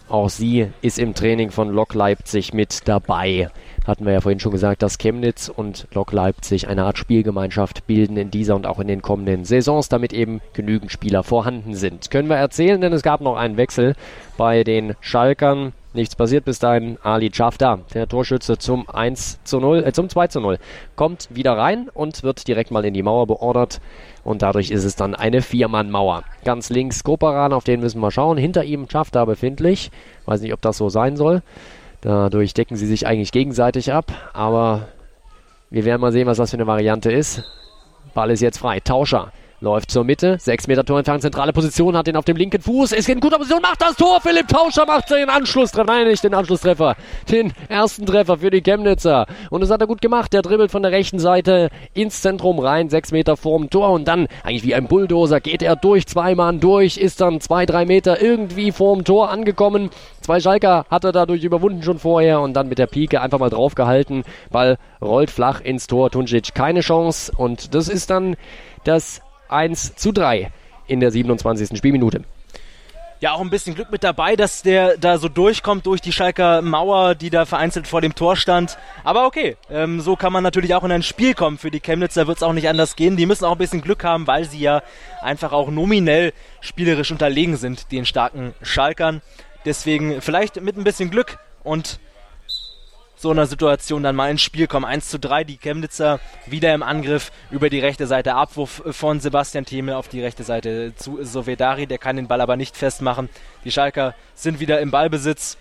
Auch 0.08 0.28
sie 0.28 0.68
ist 0.82 0.98
im 0.98 1.14
Training 1.14 1.50
von 1.50 1.70
Lok 1.70 1.94
Leipzig 1.94 2.52
mit 2.52 2.86
dabei. 2.86 3.48
Hatten 3.86 4.04
wir 4.04 4.12
ja 4.12 4.20
vorhin 4.20 4.38
schon 4.38 4.52
gesagt, 4.52 4.82
dass 4.82 4.98
Chemnitz 4.98 5.48
und 5.48 5.88
Lok 5.92 6.12
Leipzig 6.12 6.68
eine 6.68 6.84
Art 6.84 6.98
Spielgemeinschaft 6.98 7.86
bilden 7.86 8.16
in 8.16 8.30
dieser 8.30 8.54
und 8.54 8.66
auch 8.66 8.78
in 8.80 8.86
den 8.86 9.02
kommenden 9.02 9.44
Saisons, 9.44 9.88
damit 9.88 10.12
eben 10.12 10.40
genügend 10.52 10.92
Spieler 10.92 11.22
vorhanden 11.22 11.74
sind. 11.74 12.10
Können 12.10 12.28
wir 12.28 12.36
erzählen, 12.36 12.80
denn 12.80 12.92
es 12.92 13.02
gab 13.02 13.22
noch 13.22 13.36
einen 13.36 13.56
Wechsel 13.56 13.94
bei 14.36 14.62
den 14.62 14.94
Schalkern. 15.00 15.72
Nichts 15.94 16.16
passiert 16.16 16.44
bis 16.44 16.58
dahin. 16.58 16.98
Ali 17.04 17.30
Chafda, 17.30 17.78
der 17.94 18.08
Torschütze 18.08 18.58
zum 18.58 18.90
1 18.90 19.44
zu 19.44 19.60
0, 19.60 19.84
äh, 19.84 19.92
zum 19.92 20.08
2 20.08 20.26
zu 20.26 20.40
0, 20.40 20.58
kommt 20.96 21.28
wieder 21.30 21.56
rein 21.56 21.88
und 21.94 22.24
wird 22.24 22.48
direkt 22.48 22.72
mal 22.72 22.84
in 22.84 22.94
die 22.94 23.04
Mauer 23.04 23.28
beordert. 23.28 23.80
Und 24.24 24.42
dadurch 24.42 24.72
ist 24.72 24.82
es 24.82 24.96
dann 24.96 25.14
eine 25.14 25.40
Viermann-Mauer. 25.40 26.24
Ganz 26.44 26.68
links 26.68 27.04
Koparan, 27.04 27.52
auf 27.52 27.62
den 27.62 27.78
müssen 27.78 28.00
wir 28.00 28.10
schauen. 28.10 28.36
Hinter 28.36 28.64
ihm 28.64 28.88
Chafda 28.88 29.24
befindlich. 29.24 29.92
Weiß 30.26 30.40
nicht, 30.40 30.52
ob 30.52 30.60
das 30.60 30.78
so 30.78 30.88
sein 30.88 31.16
soll. 31.16 31.42
Dadurch 32.00 32.54
decken 32.54 32.76
sie 32.76 32.86
sich 32.86 33.06
eigentlich 33.06 33.30
gegenseitig 33.30 33.92
ab. 33.92 34.12
Aber 34.32 34.88
wir 35.70 35.84
werden 35.84 36.00
mal 36.00 36.12
sehen, 36.12 36.26
was 36.26 36.38
das 36.38 36.50
für 36.50 36.56
eine 36.56 36.66
Variante 36.66 37.12
ist. 37.12 37.44
Ball 38.14 38.32
ist 38.32 38.40
jetzt 38.40 38.58
frei. 38.58 38.80
Tauscher 38.80 39.30
Läuft 39.64 39.90
zur 39.90 40.04
Mitte, 40.04 40.36
6 40.38 40.66
Meter 40.66 40.84
Tor 40.84 40.98
entfernt, 40.98 41.22
zentrale 41.22 41.54
Position, 41.54 41.96
hat 41.96 42.06
den 42.06 42.16
auf 42.16 42.26
dem 42.26 42.36
linken 42.36 42.60
Fuß, 42.60 42.92
ist 42.92 43.08
in 43.08 43.18
guter 43.18 43.38
Position, 43.38 43.62
macht 43.62 43.80
das 43.80 43.96
Tor. 43.96 44.20
Philipp 44.20 44.46
Tauscher 44.46 44.84
macht 44.84 45.10
den 45.10 45.30
Anschlusstreffer, 45.30 45.90
nein, 45.90 46.06
nicht 46.06 46.22
den 46.22 46.34
Anschlusstreffer, 46.34 46.96
den 47.30 47.50
ersten 47.70 48.04
Treffer 48.04 48.36
für 48.36 48.50
die 48.50 48.60
Chemnitzer. 48.60 49.24
Und 49.48 49.62
das 49.62 49.70
hat 49.70 49.80
er 49.80 49.86
gut 49.86 50.02
gemacht. 50.02 50.34
Der 50.34 50.42
dribbelt 50.42 50.70
von 50.70 50.82
der 50.82 50.92
rechten 50.92 51.18
Seite 51.18 51.70
ins 51.94 52.20
Zentrum 52.20 52.58
rein, 52.58 52.90
6 52.90 53.12
Meter 53.12 53.38
vorm 53.38 53.70
Tor 53.70 53.88
und 53.92 54.06
dann, 54.06 54.26
eigentlich 54.42 54.64
wie 54.64 54.74
ein 54.74 54.86
Bulldozer, 54.86 55.40
geht 55.40 55.62
er 55.62 55.76
durch, 55.76 56.06
zwei 56.06 56.34
Mann 56.34 56.60
durch, 56.60 56.98
ist 56.98 57.22
dann 57.22 57.40
2, 57.40 57.64
3 57.64 57.86
Meter 57.86 58.20
irgendwie 58.20 58.70
vorm 58.70 59.02
Tor 59.02 59.30
angekommen. 59.30 59.88
Zwei 60.20 60.40
Schalker 60.40 60.84
hat 60.90 61.04
er 61.04 61.12
dadurch 61.12 61.42
überwunden 61.42 61.82
schon 61.82 61.98
vorher 61.98 62.42
und 62.42 62.52
dann 62.52 62.68
mit 62.68 62.76
der 62.76 62.86
Pike 62.86 63.22
einfach 63.22 63.38
mal 63.38 63.48
draufgehalten. 63.48 64.24
Ball 64.50 64.76
rollt 65.00 65.30
flach 65.30 65.62
ins 65.62 65.86
Tor, 65.86 66.10
Tunjic 66.10 66.54
keine 66.54 66.80
Chance 66.80 67.32
und 67.34 67.74
das 67.74 67.88
ist 67.88 68.10
dann 68.10 68.36
das 68.84 69.22
1 69.48 69.96
zu 69.96 70.12
3 70.12 70.50
in 70.86 71.00
der 71.00 71.10
27. 71.10 71.76
Spielminute. 71.76 72.24
Ja, 73.20 73.32
auch 73.32 73.40
ein 73.40 73.48
bisschen 73.48 73.74
Glück 73.74 73.90
mit 73.90 74.04
dabei, 74.04 74.36
dass 74.36 74.62
der 74.62 74.98
da 74.98 75.16
so 75.16 75.28
durchkommt 75.28 75.86
durch 75.86 76.02
die 76.02 76.12
Schalker 76.12 76.60
Mauer, 76.60 77.14
die 77.14 77.30
da 77.30 77.46
vereinzelt 77.46 77.86
vor 77.86 78.02
dem 78.02 78.14
Tor 78.14 78.36
stand. 78.36 78.76
Aber 79.02 79.24
okay, 79.24 79.56
ähm, 79.70 80.00
so 80.00 80.14
kann 80.14 80.32
man 80.32 80.42
natürlich 80.42 80.74
auch 80.74 80.84
in 80.84 80.92
ein 80.92 81.02
Spiel 81.02 81.32
kommen. 81.32 81.56
Für 81.56 81.70
die 81.70 81.80
Chemnitzer 81.80 82.26
wird 82.26 82.36
es 82.36 82.42
auch 82.42 82.52
nicht 82.52 82.68
anders 82.68 82.96
gehen. 82.96 83.16
Die 83.16 83.24
müssen 83.24 83.46
auch 83.46 83.52
ein 83.52 83.58
bisschen 83.58 83.80
Glück 83.80 84.04
haben, 84.04 84.26
weil 84.26 84.44
sie 84.44 84.58
ja 84.58 84.82
einfach 85.22 85.52
auch 85.52 85.70
nominell 85.70 86.34
spielerisch 86.60 87.12
unterlegen 87.12 87.56
sind, 87.56 87.90
den 87.92 88.04
starken 88.04 88.52
Schalkern. 88.60 89.22
Deswegen 89.64 90.20
vielleicht 90.20 90.60
mit 90.60 90.76
ein 90.76 90.84
bisschen 90.84 91.10
Glück 91.10 91.38
und 91.62 92.00
so 93.24 93.30
einer 93.30 93.46
Situation 93.46 94.02
dann 94.02 94.16
mal 94.16 94.30
ins 94.30 94.42
Spiel 94.42 94.66
kommen. 94.66 94.84
1 94.84 95.08
zu 95.08 95.18
3, 95.18 95.44
die 95.44 95.56
Chemnitzer 95.56 96.20
wieder 96.44 96.74
im 96.74 96.82
Angriff 96.82 97.32
über 97.50 97.70
die 97.70 97.80
rechte 97.80 98.06
Seite. 98.06 98.34
Abwurf 98.34 98.82
von 98.90 99.18
Sebastian 99.18 99.64
Theme 99.64 99.96
auf 99.96 100.08
die 100.08 100.20
rechte 100.20 100.44
Seite 100.44 100.92
zu 100.94 101.24
Sovedari, 101.24 101.86
der 101.86 101.96
kann 101.96 102.16
den 102.16 102.28
Ball 102.28 102.42
aber 102.42 102.56
nicht 102.58 102.76
festmachen. 102.76 103.30
Die 103.64 103.70
Schalker 103.70 104.14
sind 104.34 104.60
wieder 104.60 104.78
im 104.80 104.90
Ballbesitz 104.90 105.56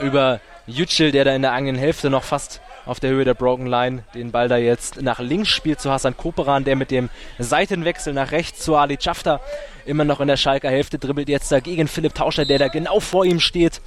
über 0.00 0.40
Yücel, 0.66 1.12
der 1.12 1.24
da 1.24 1.32
in 1.36 1.42
der 1.42 1.52
eigenen 1.52 1.76
Hälfte 1.76 2.10
noch 2.10 2.24
fast 2.24 2.60
auf 2.86 2.98
der 2.98 3.10
Höhe 3.10 3.24
der 3.24 3.34
Broken 3.34 3.66
Line 3.66 4.02
den 4.12 4.32
Ball 4.32 4.48
da 4.48 4.56
jetzt 4.56 5.00
nach 5.00 5.20
links 5.20 5.50
spielt 5.50 5.80
zu 5.80 5.92
Hassan 5.92 6.16
Koperan, 6.16 6.64
der 6.64 6.74
mit 6.74 6.90
dem 6.90 7.08
Seitenwechsel 7.38 8.12
nach 8.12 8.32
rechts 8.32 8.64
zu 8.64 8.74
Ali 8.74 8.98
Chafta 9.00 9.40
immer 9.86 10.04
noch 10.04 10.18
in 10.18 10.26
der 10.26 10.36
Schalker 10.36 10.70
Hälfte 10.70 10.98
dribbelt 10.98 11.28
jetzt 11.28 11.52
dagegen 11.52 11.86
Philipp 11.86 12.16
Tauscher, 12.16 12.44
der 12.44 12.58
da 12.58 12.66
genau 12.66 12.98
vor 12.98 13.24
ihm 13.24 13.38
steht. 13.38 13.80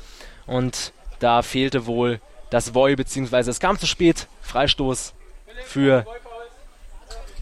Und 0.45 0.93
da 1.19 1.41
fehlte 1.41 1.85
wohl 1.85 2.21
das 2.49 2.73
Voy, 2.73 2.95
beziehungsweise 2.95 3.51
es 3.51 3.59
kam 3.59 3.77
zu 3.77 3.87
spät. 3.87 4.27
Freistoß 4.41 5.13
für 5.65 6.05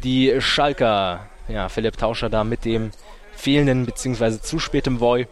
die 0.03 0.39
Schalker. 0.39 1.27
Ja, 1.47 1.69
Philipp 1.69 1.97
Tauscher 1.97 2.29
da 2.29 2.43
mit 2.43 2.65
dem 2.65 2.91
fehlenden, 3.33 3.85
beziehungsweise 3.85 4.41
zu 4.41 4.59
spätem 4.59 4.99
Voy. 4.99 5.27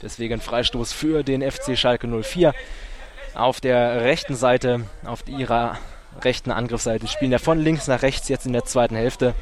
Deswegen 0.00 0.40
Freistoß 0.40 0.92
für 0.92 1.22
den 1.22 1.48
FC 1.48 1.78
Schalke 1.78 2.08
04. 2.08 2.54
Auf 3.34 3.60
der 3.60 4.02
rechten 4.02 4.34
Seite, 4.34 4.82
auf 5.04 5.26
ihrer 5.28 5.78
rechten 6.20 6.50
Angriffsseite, 6.50 7.06
spielen 7.06 7.32
ja 7.32 7.38
von 7.38 7.58
links 7.58 7.86
nach 7.86 8.02
rechts 8.02 8.28
jetzt 8.28 8.46
in 8.46 8.52
der 8.52 8.64
zweiten 8.64 8.96
Hälfte. 8.96 9.34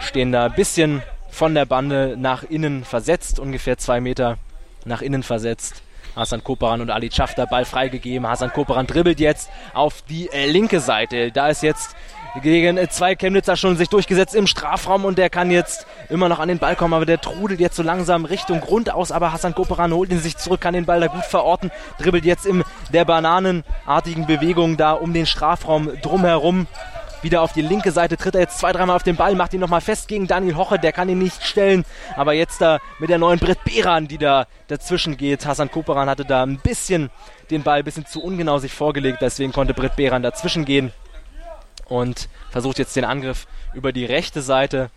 Stehen 0.00 0.32
da 0.32 0.46
ein 0.46 0.54
bisschen 0.54 1.02
von 1.30 1.54
der 1.54 1.64
Bande 1.64 2.16
nach 2.18 2.42
innen 2.42 2.84
versetzt, 2.84 3.38
ungefähr 3.38 3.78
zwei 3.78 4.00
Meter 4.00 4.38
nach 4.84 5.02
innen 5.02 5.22
versetzt. 5.22 5.82
Hasan 6.18 6.42
Koparan 6.42 6.80
und 6.80 6.90
Ali 6.90 7.10
Schafter 7.10 7.46
Ball 7.46 7.64
freigegeben. 7.64 8.28
Hasan 8.28 8.52
Koparan 8.52 8.86
dribbelt 8.86 9.20
jetzt 9.20 9.50
auf 9.72 10.02
die 10.02 10.28
äh, 10.30 10.50
linke 10.50 10.80
Seite. 10.80 11.30
Da 11.30 11.48
ist 11.48 11.62
jetzt 11.62 11.94
gegen 12.42 12.76
äh, 12.76 12.88
zwei 12.88 13.14
Chemnitzer 13.14 13.56
schon 13.56 13.76
sich 13.76 13.88
durchgesetzt 13.88 14.34
im 14.34 14.46
Strafraum 14.46 15.04
und 15.04 15.16
der 15.16 15.30
kann 15.30 15.50
jetzt 15.50 15.86
immer 16.08 16.28
noch 16.28 16.40
an 16.40 16.48
den 16.48 16.58
Ball 16.58 16.76
kommen, 16.76 16.94
aber 16.94 17.06
der 17.06 17.20
trudelt 17.20 17.60
jetzt 17.60 17.76
so 17.76 17.82
langsam 17.82 18.24
Richtung 18.24 18.60
Grund 18.60 18.92
aus, 18.92 19.12
aber 19.12 19.32
Hassan 19.32 19.54
Koperan 19.54 19.92
holt 19.92 20.10
ihn 20.10 20.20
sich 20.20 20.36
zurück, 20.36 20.60
kann 20.60 20.74
den 20.74 20.86
Ball 20.86 21.00
da 21.00 21.06
gut 21.06 21.24
verorten, 21.24 21.70
dribbelt 21.98 22.24
jetzt 22.24 22.46
in 22.46 22.64
der 22.92 23.04
bananenartigen 23.04 24.26
Bewegung 24.26 24.76
da 24.76 24.92
um 24.92 25.12
den 25.12 25.26
Strafraum 25.26 25.90
drumherum 26.02 26.66
wieder 27.22 27.42
auf 27.42 27.52
die 27.52 27.62
linke 27.62 27.90
Seite 27.90 28.16
tritt 28.16 28.34
er 28.34 28.42
jetzt 28.42 28.58
zwei, 28.58 28.72
dreimal 28.72 28.96
auf 28.96 29.02
den 29.02 29.16
Ball, 29.16 29.34
macht 29.34 29.54
ihn 29.54 29.60
nochmal 29.60 29.80
fest 29.80 30.08
gegen 30.08 30.26
Daniel 30.26 30.56
Hoche, 30.56 30.78
der 30.78 30.92
kann 30.92 31.08
ihn 31.08 31.18
nicht 31.18 31.44
stellen. 31.44 31.84
Aber 32.16 32.32
jetzt 32.32 32.60
da 32.60 32.78
mit 32.98 33.10
der 33.10 33.18
neuen 33.18 33.38
Brett 33.38 33.64
Beran, 33.64 34.08
die 34.08 34.18
da 34.18 34.46
dazwischen 34.68 35.16
geht. 35.16 35.46
Hassan 35.46 35.70
Koperan 35.70 36.08
hatte 36.08 36.24
da 36.24 36.42
ein 36.42 36.58
bisschen 36.58 37.10
den 37.50 37.62
Ball 37.62 37.78
ein 37.78 37.84
bisschen 37.84 38.06
zu 38.06 38.22
ungenau 38.22 38.58
sich 38.58 38.72
vorgelegt, 38.72 39.18
deswegen 39.20 39.52
konnte 39.52 39.74
Brett 39.74 39.96
Beran 39.96 40.22
dazwischen 40.22 40.64
gehen 40.64 40.92
und 41.88 42.28
versucht 42.50 42.78
jetzt 42.78 42.96
den 42.96 43.04
Angriff 43.04 43.46
über 43.74 43.92
die 43.92 44.04
rechte 44.04 44.42
Seite, 44.42 44.90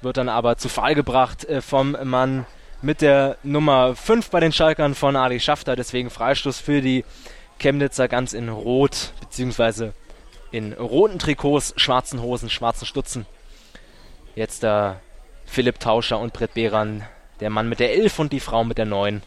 wird 0.00 0.16
dann 0.16 0.28
aber 0.28 0.56
zu 0.56 0.68
Fall 0.68 0.94
gebracht 0.94 1.44
äh, 1.44 1.60
vom 1.60 1.96
Mann 2.04 2.46
mit 2.80 3.00
der 3.00 3.36
Nummer 3.42 3.94
5 3.94 4.30
bei 4.30 4.40
den 4.40 4.52
Schalkern 4.52 4.94
von 4.94 5.16
Ali 5.16 5.40
Schafter, 5.40 5.76
deswegen 5.76 6.10
Freistoß 6.10 6.58
für 6.58 6.80
die 6.80 7.04
Chemnitzer 7.58 8.08
ganz 8.08 8.32
in 8.32 8.48
Rot, 8.48 9.12
beziehungsweise 9.20 9.94
in 10.52 10.74
roten 10.74 11.18
Trikots, 11.18 11.74
schwarzen 11.76 12.22
Hosen, 12.22 12.50
schwarzen 12.50 12.86
Stutzen. 12.86 13.26
Jetzt 14.34 14.62
da 14.62 15.00
Philipp 15.46 15.80
Tauscher 15.80 16.18
und 16.20 16.32
Brett 16.32 16.54
Behran, 16.54 17.02
der 17.40 17.50
Mann 17.50 17.68
mit 17.68 17.80
der 17.80 17.92
11 17.92 18.18
und 18.18 18.32
die 18.32 18.40
Frau 18.40 18.62
mit 18.62 18.78
der 18.78 18.86
9. 18.86 19.22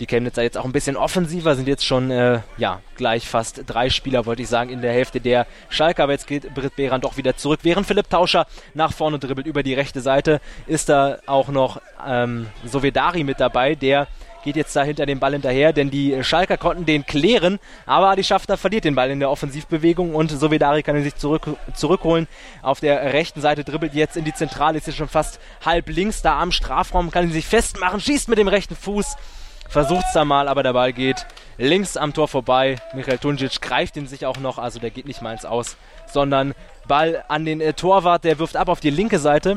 Die 0.00 0.06
Chemnitzer 0.06 0.42
jetzt 0.42 0.58
auch 0.58 0.64
ein 0.64 0.72
bisschen 0.72 0.96
offensiver, 0.96 1.54
sind 1.54 1.68
jetzt 1.68 1.84
schon, 1.84 2.10
äh, 2.10 2.40
ja, 2.56 2.80
gleich 2.96 3.28
fast 3.28 3.62
drei 3.66 3.90
Spieler, 3.90 4.26
wollte 4.26 4.42
ich 4.42 4.48
sagen, 4.48 4.70
in 4.70 4.82
der 4.82 4.92
Hälfte 4.92 5.20
der 5.20 5.46
Schalke. 5.68 6.02
Aber 6.02 6.10
jetzt 6.10 6.26
geht 6.26 6.52
Britt 6.52 6.74
Behran 6.74 7.00
doch 7.00 7.16
wieder 7.16 7.36
zurück. 7.36 7.60
Während 7.62 7.86
Philipp 7.86 8.10
Tauscher 8.10 8.46
nach 8.74 8.92
vorne 8.92 9.20
dribbelt 9.20 9.46
über 9.46 9.62
die 9.62 9.74
rechte 9.74 10.00
Seite, 10.00 10.40
ist 10.66 10.88
da 10.88 11.18
auch 11.26 11.48
noch 11.48 11.80
ähm, 12.04 12.48
Sovedari 12.64 13.22
mit 13.22 13.38
dabei, 13.38 13.76
der 13.76 14.08
geht 14.44 14.56
jetzt 14.56 14.76
da 14.76 14.84
hinter 14.84 15.06
dem 15.06 15.18
Ball 15.18 15.32
hinterher, 15.32 15.72
denn 15.72 15.90
die 15.90 16.22
Schalker 16.22 16.56
konnten 16.56 16.84
den 16.84 17.04
klären, 17.06 17.58
aber 17.86 18.10
Adi 18.10 18.22
Schafter 18.22 18.56
verliert 18.56 18.84
den 18.84 18.94
Ball 18.94 19.10
in 19.10 19.18
der 19.18 19.30
Offensivbewegung 19.30 20.14
und 20.14 20.30
Sovedari 20.30 20.82
kann 20.82 20.96
ihn 20.96 21.02
sich 21.02 21.16
zurück, 21.16 21.56
zurückholen. 21.74 22.28
Auf 22.62 22.80
der 22.80 23.12
rechten 23.12 23.40
Seite 23.40 23.64
dribbelt 23.64 23.94
jetzt 23.94 24.16
in 24.16 24.24
die 24.24 24.34
Zentrale, 24.34 24.78
ist 24.78 24.86
jetzt 24.86 24.96
schon 24.96 25.08
fast 25.08 25.40
halb 25.64 25.88
links 25.88 26.22
da 26.22 26.38
am 26.38 26.52
Strafraum, 26.52 27.10
kann 27.10 27.24
ihn 27.24 27.32
sich 27.32 27.46
festmachen, 27.46 28.00
schießt 28.00 28.28
mit 28.28 28.38
dem 28.38 28.48
rechten 28.48 28.76
Fuß, 28.76 29.16
versucht 29.68 30.04
es 30.06 30.12
da 30.12 30.24
mal, 30.24 30.46
aber 30.46 30.62
der 30.62 30.74
Ball 30.74 30.92
geht 30.92 31.26
links 31.56 31.96
am 31.96 32.12
Tor 32.12 32.28
vorbei. 32.28 32.76
Michael 32.94 33.18
Tunjic 33.18 33.60
greift 33.60 33.96
ihn 33.96 34.06
sich 34.06 34.26
auch 34.26 34.38
noch, 34.38 34.58
also 34.58 34.78
der 34.78 34.90
geht 34.90 35.06
nicht 35.06 35.22
mal 35.22 35.32
ins 35.32 35.44
Aus, 35.44 35.76
sondern 36.06 36.54
Ball 36.86 37.24
an 37.28 37.44
den 37.44 37.60
äh, 37.60 37.72
Torwart, 37.72 38.24
der 38.24 38.38
wirft 38.38 38.56
ab 38.56 38.68
auf 38.68 38.80
die 38.80 38.90
linke 38.90 39.18
Seite 39.18 39.56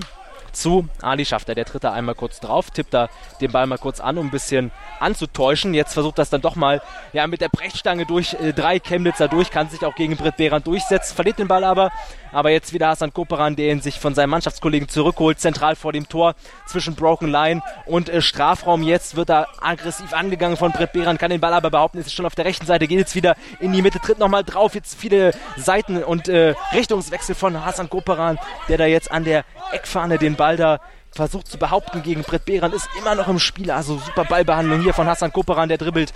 zu 0.60 0.88
Ali 1.02 1.26
Schafter. 1.26 1.56
Der 1.56 1.66
tritt 1.66 1.84
da 1.84 1.94
einmal 1.94 2.16
kurz 2.16 2.40
drauf, 2.40 2.72
tippt 2.72 2.94
da 2.94 3.10
den 3.42 3.52
Ball 3.52 3.68
mal 3.68 3.78
kurz 3.78 4.00
an, 4.00 4.18
um 4.18 4.28
ein 4.28 4.32
bisschen 4.32 4.72
anzutäuschen. 5.00 5.74
Jetzt 5.74 5.94
versucht 5.94 6.18
das 6.18 6.30
dann 6.30 6.42
doch 6.42 6.56
mal 6.56 6.82
ja, 7.14 7.28
mit 7.28 7.42
der 7.42 7.50
Brechstange 7.50 8.06
durch 8.06 8.34
äh, 8.34 8.54
drei 8.54 8.80
Chemnitzer 8.80 9.28
durch, 9.28 9.52
kann 9.52 9.70
sich 9.70 9.86
auch 9.86 9.96
gegen 9.96 10.18
Britt 10.18 10.38
Behran 10.38 10.64
durchsetzen, 10.64 11.16
verliert 11.16 11.40
den 11.40 11.48
Ball 11.48 11.64
aber. 11.64 11.92
Aber 12.32 12.50
jetzt 12.50 12.74
wieder 12.74 12.88
Hassan 12.88 13.14
Koperan, 13.14 13.56
der 13.56 13.72
ihn 13.72 13.82
sich 13.82 14.00
von 14.00 14.16
seinem 14.16 14.32
Mannschaftskollegen 14.32 14.90
zurückholt, 14.90 15.40
zentral 15.40 15.76
vor 15.76 15.94
dem 15.94 16.08
Tor 16.08 16.36
zwischen 16.68 16.96
Broken 16.96 17.30
Line 17.30 17.62
und 17.86 18.10
äh, 18.10 18.22
Strafraum. 18.22 18.84
Jetzt 18.84 19.16
wird 19.16 19.30
er 19.30 19.48
aggressiv 19.62 20.14
angegangen 20.14 20.58
von 20.58 20.72
Britt 20.72 20.94
Behran, 20.94 21.18
kann 21.18 21.30
den 21.30 21.42
Ball 21.42 21.54
aber 21.54 21.70
behaupten, 21.70 22.00
ist 22.00 22.14
schon 22.14 22.26
auf 22.26 22.36
der 22.36 22.46
rechten 22.46 22.66
Seite, 22.66 22.88
geht 22.88 23.00
jetzt 23.00 23.16
wieder 23.16 23.36
in 23.60 23.74
die 23.74 23.82
Mitte, 23.82 24.00
tritt 24.00 24.20
nochmal 24.20 24.44
drauf. 24.44 24.76
Jetzt 24.76 25.00
viele 25.00 25.32
Seiten 25.56 26.04
und 26.04 26.28
äh, 26.28 26.56
Richtungswechsel 26.74 27.36
von 27.36 27.66
Hassan 27.66 27.90
Koperan, 27.90 28.40
der 28.68 28.78
da 28.78 28.86
jetzt 28.86 29.12
an 29.12 29.24
der 29.24 29.46
Eckfahne 29.72 30.18
den 30.18 30.36
Ball 30.36 30.58
da 30.58 30.80
versucht 31.18 31.48
zu 31.48 31.58
behaupten 31.58 32.02
gegen 32.02 32.24
Brett 32.24 32.46
Behran, 32.46 32.72
ist 32.72 32.88
immer 32.98 33.16
noch 33.16 33.28
im 33.28 33.40
Spiel. 33.40 33.72
Also 33.72 33.98
super 33.98 34.24
Ballbehandlung 34.24 34.82
hier 34.82 34.94
von 34.94 35.08
Hassan 35.08 35.34
Koperan, 35.34 35.68
der 35.68 35.78
dribbelt 35.78 36.14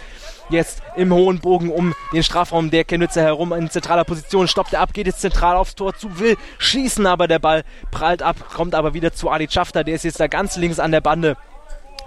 jetzt 0.50 0.82
im 0.96 1.14
hohen 1.14 1.40
Bogen 1.40 1.70
um 1.70 1.94
den 2.14 2.24
Strafraum 2.24 2.72
der 2.72 2.86
Chemnitzer 2.86 3.22
herum 3.22 3.52
in 3.52 3.70
zentraler 3.70 4.06
Position. 4.06 4.48
Stoppt 4.48 4.74
er 4.74 4.80
ab, 4.80 4.94
geht 4.94 5.08
jetzt 5.08 5.22
zentral 5.22 5.58
aufs 5.58 5.76
Tor 5.76 5.96
zu, 5.96 6.20
will 6.20 6.38
schießen, 6.60 7.06
aber 7.06 7.28
der 7.28 7.40
Ball 7.40 7.64
prallt 7.92 8.22
ab, 8.22 8.38
kommt 8.54 8.76
aber 8.76 8.94
wieder 8.94 9.14
zu 9.14 9.30
Ali 9.30 9.50
Schafter, 9.50 9.84
der 9.84 9.96
ist 9.96 10.06
jetzt 10.06 10.20
da 10.20 10.28
ganz 10.28 10.56
links 10.56 10.80
an 10.80 10.92
der 10.92 11.02
Bande 11.02 11.36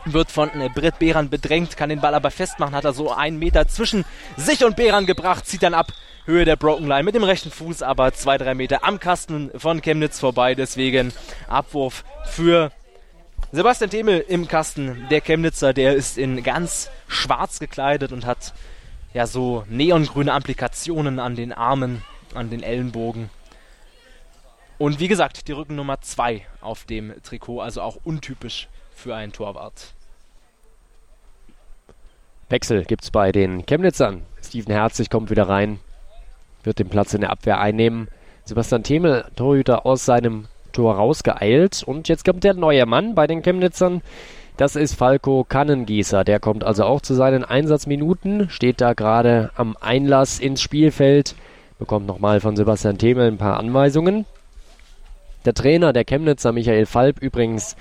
wird 0.06 0.30
von 0.30 0.48
äh, 0.60 0.68
Britt 0.68 0.98
Behran 0.98 1.30
bedrängt, 1.30 1.76
kann 1.76 1.88
den 1.88 2.00
Ball 2.00 2.14
aber 2.14 2.30
festmachen, 2.30 2.74
hat 2.74 2.84
er 2.84 2.92
so 2.92 3.12
einen 3.12 3.38
Meter 3.38 3.66
zwischen 3.68 4.04
sich 4.36 4.64
und 4.64 4.76
Behran 4.76 5.06
gebracht, 5.06 5.46
zieht 5.46 5.62
dann 5.62 5.74
ab, 5.74 5.92
Höhe 6.26 6.44
der 6.44 6.56
Broken 6.56 6.88
Line 6.88 7.04
mit 7.04 7.14
dem 7.14 7.24
rechten 7.24 7.50
Fuß, 7.50 7.82
aber 7.82 8.12
zwei, 8.14 8.38
drei 8.38 8.54
Meter 8.54 8.84
am 8.84 8.98
Kasten 8.98 9.50
von 9.56 9.82
Chemnitz 9.82 10.18
vorbei, 10.18 10.54
deswegen 10.54 11.12
Abwurf 11.48 12.04
für 12.24 12.70
Sebastian 13.54 13.88
Themel 13.88 14.18
im 14.18 14.48
Kasten, 14.48 15.06
der 15.12 15.20
Chemnitzer, 15.20 15.72
der 15.72 15.94
ist 15.94 16.18
in 16.18 16.42
ganz 16.42 16.90
schwarz 17.06 17.60
gekleidet 17.60 18.10
und 18.10 18.26
hat 18.26 18.52
ja 19.12 19.28
so 19.28 19.62
neongrüne 19.68 20.32
Applikationen 20.32 21.20
an 21.20 21.36
den 21.36 21.52
Armen, 21.52 22.02
an 22.34 22.50
den 22.50 22.64
Ellenbogen. 22.64 23.30
Und 24.76 24.98
wie 24.98 25.06
gesagt, 25.06 25.46
die 25.46 25.52
Rückennummer 25.52 26.00
2 26.00 26.44
auf 26.62 26.82
dem 26.82 27.14
Trikot, 27.22 27.60
also 27.60 27.80
auch 27.82 27.96
untypisch 28.02 28.66
für 28.92 29.14
einen 29.14 29.30
Torwart. 29.32 29.94
Wechsel 32.48 32.84
gibt 32.84 33.04
es 33.04 33.12
bei 33.12 33.30
den 33.30 33.66
Chemnitzern. 33.66 34.22
Steven 34.42 34.72
Herzig 34.72 35.10
kommt 35.10 35.30
wieder 35.30 35.48
rein, 35.48 35.78
wird 36.64 36.80
den 36.80 36.88
Platz 36.88 37.14
in 37.14 37.20
der 37.20 37.30
Abwehr 37.30 37.60
einnehmen. 37.60 38.08
Sebastian 38.46 38.82
Themel, 38.82 39.30
Torhüter 39.36 39.86
aus 39.86 40.04
seinem 40.04 40.48
Tor 40.74 40.96
rausgeeilt. 40.96 41.82
Und 41.84 42.08
jetzt 42.08 42.26
kommt 42.26 42.44
der 42.44 42.52
neue 42.52 42.84
Mann 42.84 43.14
bei 43.14 43.26
den 43.26 43.40
Chemnitzern. 43.40 44.02
Das 44.56 44.76
ist 44.76 44.94
Falco 44.94 45.44
Kannengießer. 45.48 46.22
Der 46.22 46.38
kommt 46.38 46.62
also 46.62 46.84
auch 46.84 47.00
zu 47.00 47.14
seinen 47.14 47.44
Einsatzminuten, 47.44 48.50
steht 48.50 48.80
da 48.80 48.92
gerade 48.92 49.50
am 49.56 49.76
Einlass 49.80 50.38
ins 50.38 50.60
Spielfeld, 50.60 51.34
bekommt 51.78 52.06
nochmal 52.06 52.40
von 52.40 52.54
Sebastian 52.54 52.98
Themel 52.98 53.26
ein 53.26 53.38
paar 53.38 53.58
Anweisungen. 53.58 54.26
Der 55.44 55.54
Trainer 55.54 55.92
der 55.92 56.04
Chemnitzer, 56.04 56.52
Michael 56.52 56.86
Falb, 56.86 57.20
übrigens 57.20 57.74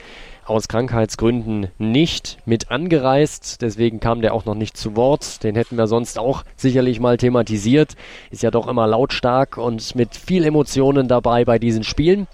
aus 0.46 0.68
Krankheitsgründen 0.68 1.68
nicht 1.78 2.40
mit 2.46 2.72
angereist. 2.72 3.62
Deswegen 3.62 4.00
kam 4.00 4.22
der 4.22 4.34
auch 4.34 4.46
noch 4.46 4.56
nicht 4.56 4.76
zu 4.76 4.96
Wort. 4.96 5.44
Den 5.44 5.56
hätten 5.56 5.78
wir 5.78 5.88
sonst 5.88 6.18
auch 6.18 6.44
sicherlich 6.56 7.00
mal 7.00 7.18
thematisiert. 7.18 7.94
Ist 8.32 8.44
ja 8.44 8.52
doch 8.52 8.68
immer 8.68 8.88
lautstark 8.88 9.58
und 9.58 9.96
mit 9.96 10.16
viel 10.16 10.44
Emotionen 10.44 11.08
dabei 11.08 11.46
bei 11.46 11.60
diesen 11.60 11.84
Spielen 11.84 12.28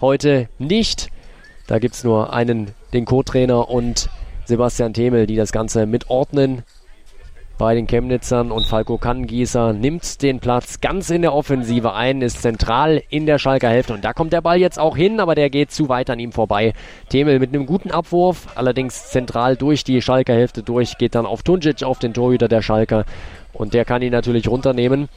heute 0.00 0.48
nicht. 0.58 1.08
Da 1.66 1.78
gibt 1.78 1.94
es 1.94 2.04
nur 2.04 2.32
einen, 2.32 2.72
den 2.92 3.04
Co-Trainer 3.04 3.68
und 3.68 4.08
Sebastian 4.44 4.94
Themel, 4.94 5.26
die 5.26 5.36
das 5.36 5.52
Ganze 5.52 5.86
mitordnen 5.86 6.62
bei 7.58 7.74
den 7.74 7.86
Chemnitzern 7.86 8.50
und 8.50 8.66
Falco 8.66 8.98
Kannengießer 8.98 9.72
nimmt 9.72 10.20
den 10.22 10.40
Platz 10.40 10.80
ganz 10.80 11.08
in 11.08 11.22
der 11.22 11.32
Offensive 11.32 11.94
ein, 11.94 12.20
ist 12.20 12.42
zentral 12.42 13.02
in 13.08 13.24
der 13.24 13.38
Schalker 13.38 13.70
Hälfte 13.70 13.94
und 13.94 14.04
da 14.04 14.12
kommt 14.12 14.34
der 14.34 14.42
Ball 14.42 14.58
jetzt 14.58 14.78
auch 14.78 14.94
hin, 14.96 15.20
aber 15.20 15.34
der 15.34 15.48
geht 15.48 15.70
zu 15.70 15.88
weit 15.88 16.10
an 16.10 16.18
ihm 16.18 16.32
vorbei. 16.32 16.74
Themel 17.08 17.38
mit 17.38 17.54
einem 17.54 17.64
guten 17.64 17.90
Abwurf, 17.90 18.48
allerdings 18.56 19.08
zentral 19.08 19.56
durch 19.56 19.84
die 19.84 20.02
Schalker 20.02 20.34
Hälfte 20.34 20.62
durch, 20.62 20.98
geht 20.98 21.14
dann 21.14 21.24
auf 21.24 21.42
Tunjic, 21.42 21.82
auf 21.82 21.98
den 21.98 22.12
Torhüter 22.12 22.48
der 22.48 22.60
Schalker 22.60 23.06
und 23.54 23.72
der 23.72 23.86
kann 23.86 24.02
ihn 24.02 24.12
natürlich 24.12 24.48
runternehmen. 24.48 25.08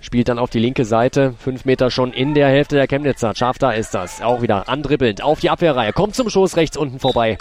Spielt 0.00 0.28
dann 0.28 0.38
auf 0.38 0.50
die 0.50 0.60
linke 0.60 0.84
Seite. 0.84 1.34
Fünf 1.38 1.64
Meter 1.64 1.90
schon 1.90 2.12
in 2.12 2.34
der 2.34 2.48
Hälfte 2.48 2.76
der 2.76 2.86
Chemnitzer. 2.86 3.34
Schafter 3.34 3.74
ist 3.74 3.94
das. 3.94 4.22
Auch 4.22 4.42
wieder 4.42 4.68
andribbelnd 4.68 5.22
auf 5.22 5.40
die 5.40 5.50
Abwehrreihe. 5.50 5.92
Kommt 5.92 6.14
zum 6.14 6.30
Schoß 6.30 6.56
rechts 6.56 6.76
unten 6.76 7.00
vorbei. 7.00 7.36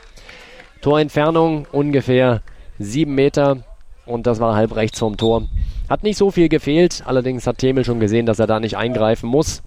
Torentfernung 0.81 1.67
ungefähr 1.71 2.41
sieben 2.79 3.13
Meter. 3.13 3.57
Und 4.05 4.25
das 4.25 4.39
war 4.39 4.55
halb 4.55 4.75
rechts 4.75 4.99
vom 4.99 5.17
Tor. 5.17 5.43
Hat 5.89 6.03
nicht 6.03 6.17
so 6.17 6.31
viel 6.31 6.49
gefehlt. 6.49 7.03
Allerdings 7.05 7.45
hat 7.45 7.59
Themel 7.59 7.85
schon 7.85 7.99
gesehen, 7.99 8.25
dass 8.25 8.39
er 8.39 8.47
da 8.47 8.59
nicht 8.59 8.75
eingreifen 8.77 9.29
muss. 9.29 9.61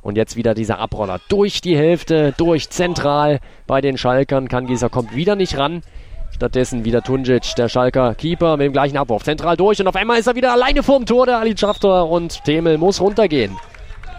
Und 0.00 0.16
jetzt 0.16 0.36
wieder 0.36 0.54
dieser 0.54 0.78
Abroller 0.78 1.20
durch 1.28 1.60
die 1.60 1.76
Hälfte, 1.76 2.32
durch 2.38 2.70
zentral 2.70 3.40
bei 3.66 3.82
den 3.82 3.98
Schalkern. 3.98 4.48
Kangieser 4.48 4.88
kommt 4.88 5.14
wieder 5.14 5.36
nicht 5.36 5.58
ran. 5.58 5.82
Stattdessen 6.30 6.84
wieder 6.84 7.02
Tunjic, 7.02 7.54
der 7.56 7.68
Schalker 7.68 8.14
Keeper 8.14 8.56
mit 8.56 8.66
dem 8.66 8.72
gleichen 8.72 8.96
Abwurf. 8.96 9.24
Zentral 9.24 9.56
durch 9.56 9.80
und 9.80 9.86
auf 9.86 9.96
einmal 9.96 10.18
ist 10.18 10.26
er 10.26 10.34
wieder 10.34 10.52
alleine 10.52 10.82
vorm 10.82 11.06
Tor, 11.06 11.26
der 11.26 11.38
Ali 11.38 11.56
Schafter. 11.56 12.06
Und 12.06 12.44
Themel 12.44 12.78
muss 12.78 13.00
runtergehen. 13.00 13.56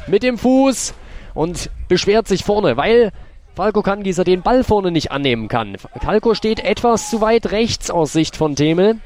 Mit 0.08 0.24
dem 0.24 0.38
Fuß 0.38 0.94
und 1.34 1.70
beschwert 1.88 2.28
sich 2.28 2.44
vorne, 2.44 2.78
weil 2.78 3.12
Falco 3.56 3.82
Kangieser 3.82 4.24
den 4.24 4.42
Ball 4.42 4.64
vorne 4.64 4.92
nicht 4.92 5.12
annehmen 5.12 5.48
kann. 5.48 5.76
Falco 6.00 6.34
steht 6.34 6.64
etwas 6.64 7.10
zu 7.10 7.22
weit 7.22 7.52
rechts 7.52 7.90
aus 7.90 8.14
Sicht 8.14 8.38
von 8.38 8.56
Themel. 8.56 8.98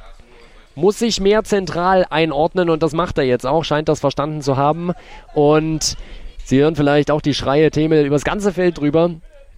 Muss 0.75 0.99
sich 0.99 1.21
mehr 1.21 1.43
zentral 1.43 2.05
einordnen 2.09 2.69
und 2.69 2.83
das 2.83 2.93
macht 2.93 3.17
er 3.17 3.23
jetzt 3.23 3.45
auch, 3.45 3.63
scheint 3.63 3.87
das 3.87 4.01
verstanden 4.01 4.41
zu 4.41 4.57
haben. 4.57 4.91
Und 5.33 5.95
Sie 6.43 6.59
hören 6.59 6.75
vielleicht 6.75 7.09
auch 7.09 7.21
die 7.21 7.33
Schreie 7.33 7.71
Themel 7.71 8.05
übers 8.05 8.23
ganze 8.23 8.53
Feld 8.53 8.77
drüber 8.77 9.09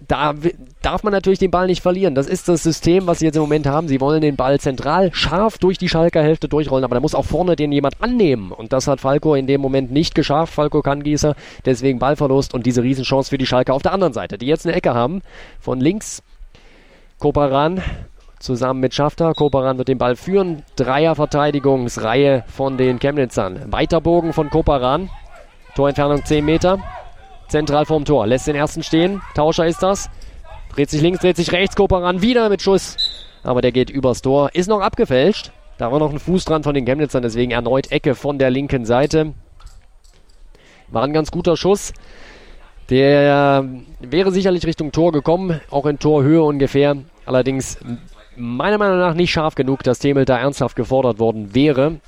da 0.05 0.33
darf 0.81 1.03
man 1.03 1.11
natürlich 1.11 1.39
den 1.39 1.51
Ball 1.51 1.67
nicht 1.67 1.81
verlieren. 1.81 2.15
Das 2.15 2.27
ist 2.27 2.47
das 2.47 2.63
System, 2.63 3.07
was 3.07 3.19
sie 3.19 3.25
jetzt 3.25 3.35
im 3.35 3.41
Moment 3.41 3.65
haben. 3.65 3.87
Sie 3.87 3.99
wollen 3.99 4.21
den 4.21 4.35
Ball 4.35 4.59
zentral 4.59 5.13
scharf 5.13 5.57
durch 5.57 5.77
die 5.77 5.89
Schalker 5.89 6.21
Hälfte 6.21 6.47
durchrollen, 6.47 6.83
aber 6.85 6.95
da 6.95 7.01
muss 7.01 7.15
auch 7.15 7.25
vorne 7.25 7.55
den 7.55 7.71
jemand 7.71 8.01
annehmen. 8.01 8.51
Und 8.51 8.73
das 8.73 8.87
hat 8.87 9.01
Falco 9.01 9.33
in 9.35 9.47
dem 9.47 9.59
Moment 9.59 9.91
nicht 9.91 10.15
geschafft. 10.15 10.53
Falco 10.53 10.81
kann 10.81 11.03
Gießer, 11.03 11.35
deswegen 11.65 11.99
Ballverlust 11.99 12.53
und 12.53 12.65
diese 12.65 12.83
Riesenchance 12.83 13.29
für 13.29 13.37
die 13.37 13.45
Schalker 13.45 13.73
auf 13.73 13.81
der 13.81 13.93
anderen 13.93 14.13
Seite, 14.13 14.37
die 14.37 14.45
jetzt 14.45 14.65
eine 14.65 14.75
Ecke 14.75 14.93
haben. 14.93 15.21
Von 15.59 15.79
links 15.79 16.21
Koparan 17.19 17.81
zusammen 18.39 18.79
mit 18.79 18.93
Schafter. 18.93 19.33
Koparan 19.33 19.77
wird 19.77 19.87
den 19.87 19.97
Ball 19.97 20.15
führen. 20.15 20.63
Dreierverteidigungsreihe 20.75 22.43
von 22.47 22.77
den 22.77 22.99
Chemnitzern. 22.99 23.71
Weiterbogen 23.71 24.33
von 24.33 24.49
Koparan. 24.49 25.09
Torentfernung 25.75 26.23
10 26.23 26.45
Meter. 26.45 26.79
Zentral 27.47 27.85
vorm 27.85 28.05
Tor. 28.05 28.27
Lässt 28.27 28.47
den 28.47 28.55
ersten 28.55 28.83
stehen. 28.83 29.21
Tauscher 29.35 29.65
ist 29.65 29.81
das. 29.81 30.09
Dreht 30.73 30.89
sich 30.89 31.01
links, 31.01 31.19
dreht 31.19 31.37
sich 31.37 31.51
rechts. 31.51 31.75
Koper 31.75 32.01
ran. 32.03 32.21
Wieder 32.21 32.49
mit 32.49 32.61
Schuss. 32.61 32.97
Aber 33.43 33.61
der 33.61 33.71
geht 33.71 33.89
übers 33.89 34.21
Tor. 34.21 34.49
Ist 34.53 34.67
noch 34.67 34.81
abgefälscht. 34.81 35.51
Da 35.77 35.91
war 35.91 35.99
noch 35.99 36.11
ein 36.11 36.19
Fuß 36.19 36.45
dran 36.45 36.63
von 36.63 36.73
den 36.73 36.85
Chemnitzern. 36.85 37.23
Deswegen 37.23 37.51
erneut 37.51 37.91
Ecke 37.91 38.15
von 38.15 38.37
der 38.39 38.49
linken 38.49 38.85
Seite. 38.85 39.33
War 40.89 41.03
ein 41.03 41.13
ganz 41.13 41.31
guter 41.31 41.55
Schuss. 41.55 41.93
Der 42.89 43.65
wäre 43.99 44.31
sicherlich 44.31 44.65
Richtung 44.65 44.91
Tor 44.91 45.11
gekommen. 45.11 45.61
Auch 45.69 45.85
in 45.85 45.99
Torhöhe 45.99 46.43
ungefähr. 46.43 46.97
Allerdings 47.25 47.77
meiner 48.35 48.77
Meinung 48.77 48.99
nach 48.99 49.13
nicht 49.13 49.31
scharf 49.31 49.55
genug, 49.55 49.83
dass 49.83 49.99
Themel 49.99 50.25
da 50.25 50.37
ernsthaft 50.37 50.75
gefordert 50.75 51.19
worden 51.19 51.53
wäre. 51.55 51.99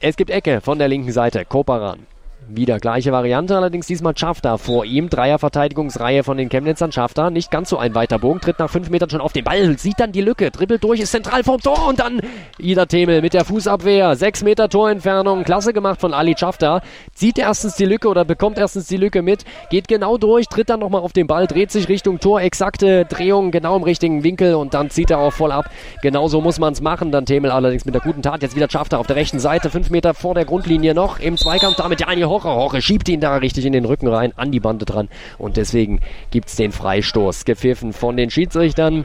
Es 0.00 0.16
gibt 0.16 0.30
Ecke 0.30 0.60
von 0.60 0.78
der 0.78 0.88
linken 0.88 1.12
Seite. 1.12 1.44
Koparan. 1.44 2.06
Wieder 2.48 2.78
gleiche 2.78 3.10
Variante, 3.10 3.56
allerdings 3.56 3.86
diesmal 3.86 4.16
Schafter 4.16 4.58
vor 4.58 4.84
ihm. 4.84 5.08
Dreierverteidigungsreihe 5.08 6.22
von 6.24 6.36
den 6.36 6.50
Chemnitzern. 6.50 6.92
Schafter 6.92 7.30
nicht 7.30 7.50
ganz 7.50 7.70
so 7.70 7.78
ein 7.78 7.94
weiter 7.94 8.18
Bogen, 8.18 8.40
tritt 8.40 8.58
nach 8.58 8.68
fünf 8.68 8.90
Metern 8.90 9.08
schon 9.08 9.22
auf 9.22 9.32
den 9.32 9.44
Ball, 9.44 9.78
sieht 9.78 9.98
dann 9.98 10.12
die 10.12 10.20
Lücke, 10.20 10.50
dribbelt 10.50 10.84
durch, 10.84 11.00
ist 11.00 11.12
zentral 11.12 11.42
vorm 11.42 11.60
Tor 11.60 11.88
und 11.88 12.00
dann 12.00 12.20
Ida 12.58 12.84
Themel 12.84 13.22
mit 13.22 13.32
der 13.32 13.44
Fußabwehr. 13.46 14.14
Sechs 14.16 14.42
Meter 14.42 14.68
Torentfernung, 14.68 15.44
klasse 15.44 15.72
gemacht 15.72 16.00
von 16.00 16.12
Ali 16.12 16.34
Schafter. 16.36 16.82
Sieht 17.14 17.38
erstens 17.38 17.76
die 17.76 17.86
Lücke 17.86 18.08
oder 18.08 18.24
bekommt 18.24 18.58
erstens 18.58 18.86
die 18.88 18.98
Lücke 18.98 19.22
mit, 19.22 19.44
geht 19.70 19.88
genau 19.88 20.18
durch, 20.18 20.46
tritt 20.48 20.68
dann 20.68 20.80
nochmal 20.80 21.00
auf 21.00 21.14
den 21.14 21.26
Ball, 21.26 21.46
dreht 21.46 21.70
sich 21.70 21.88
Richtung 21.88 22.20
Tor, 22.20 22.42
exakte 22.42 23.06
Drehung, 23.06 23.52
genau 23.52 23.76
im 23.76 23.82
richtigen 23.82 24.22
Winkel 24.22 24.54
und 24.54 24.74
dann 24.74 24.90
zieht 24.90 25.10
er 25.10 25.18
auch 25.18 25.32
voll 25.32 25.50
ab. 25.50 25.70
Genauso 26.02 26.42
muss 26.42 26.58
man 26.58 26.74
es 26.74 26.82
machen. 26.82 27.10
Dann 27.10 27.24
Themel 27.24 27.50
allerdings 27.50 27.86
mit 27.86 27.94
der 27.94 28.02
guten 28.02 28.20
Tat. 28.20 28.42
Jetzt 28.42 28.54
wieder 28.54 28.68
Schafter 28.70 28.98
auf 28.98 29.06
der 29.06 29.16
rechten 29.16 29.38
Seite, 29.38 29.70
fünf 29.70 29.88
Meter 29.88 30.12
vor 30.12 30.34
der 30.34 30.44
Grundlinie 30.44 30.94
noch 30.94 31.18
im 31.18 31.38
Zweikampf 31.38 31.76
damit 31.76 32.02
Daniel 32.02 32.33
Hocher. 32.34 32.56
Hocher 32.56 32.80
schiebt 32.80 33.08
ihn 33.08 33.20
da 33.20 33.36
richtig 33.36 33.64
in 33.64 33.72
den 33.72 33.84
Rücken 33.84 34.08
rein, 34.08 34.32
an 34.34 34.50
die 34.50 34.58
Bande 34.58 34.84
dran. 34.84 35.08
Und 35.38 35.56
deswegen 35.56 36.00
gibt 36.32 36.48
es 36.48 36.56
den 36.56 36.72
Freistoß. 36.72 37.44
Gepfiffen 37.44 37.92
von 37.92 38.16
den 38.16 38.28
Schiedsrichtern. 38.28 39.04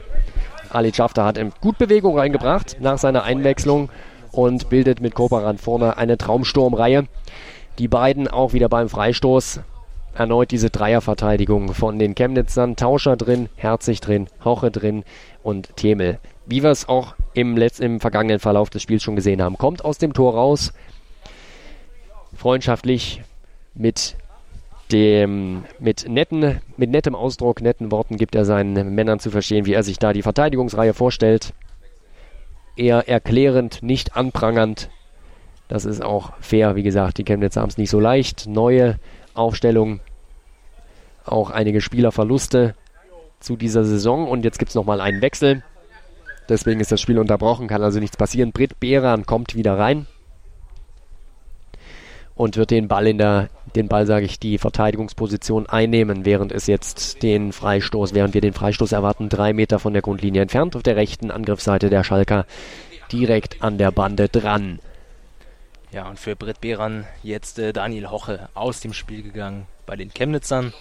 Ali 0.68 0.92
Schafter 0.92 1.24
hat 1.24 1.38
gut 1.60 1.78
Bewegung 1.78 2.18
reingebracht 2.18 2.78
nach 2.80 2.98
seiner 2.98 3.22
Einwechslung 3.22 3.88
und 4.32 4.68
bildet 4.68 5.00
mit 5.00 5.14
Koparan 5.14 5.58
vorne 5.58 5.96
eine 5.96 6.18
Traumsturmreihe. 6.18 7.06
Die 7.78 7.86
beiden 7.86 8.26
auch 8.26 8.52
wieder 8.52 8.68
beim 8.68 8.88
Freistoß. 8.88 9.60
Erneut 10.12 10.50
diese 10.50 10.70
Dreierverteidigung 10.70 11.72
von 11.72 12.00
den 12.00 12.16
Chemnitzern. 12.16 12.74
Tauscher 12.74 13.16
drin, 13.16 13.48
Herzig 13.54 14.00
drin, 14.00 14.26
Hoche 14.44 14.72
drin 14.72 15.04
und 15.44 15.76
Themel. 15.76 16.18
Wie 16.46 16.64
wir 16.64 16.70
es 16.70 16.88
auch 16.88 17.14
im, 17.32 17.56
Letz-, 17.56 17.80
im 17.80 18.00
vergangenen 18.00 18.40
Verlauf 18.40 18.70
des 18.70 18.82
Spiels 18.82 19.04
schon 19.04 19.14
gesehen 19.14 19.40
haben. 19.40 19.56
Kommt 19.56 19.84
aus 19.84 19.98
dem 19.98 20.14
Tor 20.14 20.34
raus, 20.34 20.72
freundschaftlich 22.40 23.20
mit 23.74 24.16
dem, 24.92 25.64
mit 25.78 26.08
netten, 26.08 26.60
mit 26.78 26.90
nettem 26.90 27.14
Ausdruck, 27.14 27.60
netten 27.60 27.92
Worten 27.92 28.16
gibt 28.16 28.34
er 28.34 28.46
seinen 28.46 28.94
Männern 28.94 29.20
zu 29.20 29.30
verstehen, 29.30 29.66
wie 29.66 29.74
er 29.74 29.82
sich 29.82 29.98
da 29.98 30.14
die 30.14 30.22
Verteidigungsreihe 30.22 30.94
vorstellt. 30.94 31.52
Eher 32.76 33.08
erklärend, 33.08 33.82
nicht 33.82 34.16
anprangernd. 34.16 34.88
Das 35.68 35.84
ist 35.84 36.02
auch 36.02 36.32
fair. 36.40 36.76
Wie 36.76 36.82
gesagt, 36.82 37.18
die 37.18 37.24
Chemnitzer 37.24 37.60
haben 37.60 37.68
es 37.68 37.76
nicht 37.76 37.90
so 37.90 38.00
leicht. 38.00 38.46
Neue 38.46 38.98
Aufstellung, 39.34 40.00
auch 41.26 41.50
einige 41.50 41.80
Spielerverluste. 41.82 42.74
zu 43.38 43.56
dieser 43.56 43.84
Saison. 43.84 44.28
Und 44.28 44.44
jetzt 44.44 44.58
gibt 44.58 44.70
es 44.70 44.74
nochmal 44.74 45.00
einen 45.00 45.22
Wechsel. 45.22 45.62
Deswegen 46.48 46.80
ist 46.80 46.92
das 46.92 47.00
Spiel 47.00 47.18
unterbrochen, 47.18 47.68
kann 47.68 47.82
also 47.82 48.00
nichts 48.00 48.16
passieren. 48.16 48.52
Britt 48.52 48.80
Behran 48.80 49.24
kommt 49.24 49.54
wieder 49.54 49.78
rein 49.78 50.06
und 52.40 52.56
wird 52.56 52.70
den 52.70 52.88
Ball 52.88 53.06
in 53.06 53.18
der, 53.18 53.50
den 53.76 53.88
Ball 53.88 54.06
sage 54.06 54.24
ich, 54.24 54.40
die 54.40 54.56
Verteidigungsposition 54.56 55.66
einnehmen, 55.66 56.24
während 56.24 56.52
es 56.52 56.66
jetzt 56.66 57.22
den 57.22 57.52
Freistoß, 57.52 58.14
während 58.14 58.32
wir 58.32 58.40
den 58.40 58.54
Freistoß 58.54 58.92
erwarten, 58.92 59.28
drei 59.28 59.52
Meter 59.52 59.78
von 59.78 59.92
der 59.92 60.00
Grundlinie 60.00 60.40
entfernt 60.40 60.74
auf 60.74 60.82
der 60.82 60.96
rechten 60.96 61.30
Angriffsseite 61.30 61.90
der 61.90 62.02
Schalker 62.02 62.46
direkt 63.12 63.62
an 63.62 63.76
der 63.76 63.90
Bande 63.90 64.30
dran. 64.30 64.78
Ja, 65.92 66.08
und 66.08 66.18
für 66.18 66.34
Britt 66.34 66.62
Behran 66.62 67.04
jetzt 67.22 67.58
äh, 67.58 67.74
Daniel 67.74 68.08
Hoche 68.08 68.48
aus 68.54 68.80
dem 68.80 68.94
Spiel 68.94 69.22
gegangen 69.22 69.66
bei 69.84 69.96
den 69.96 70.08
Chemnitzern. 70.08 70.72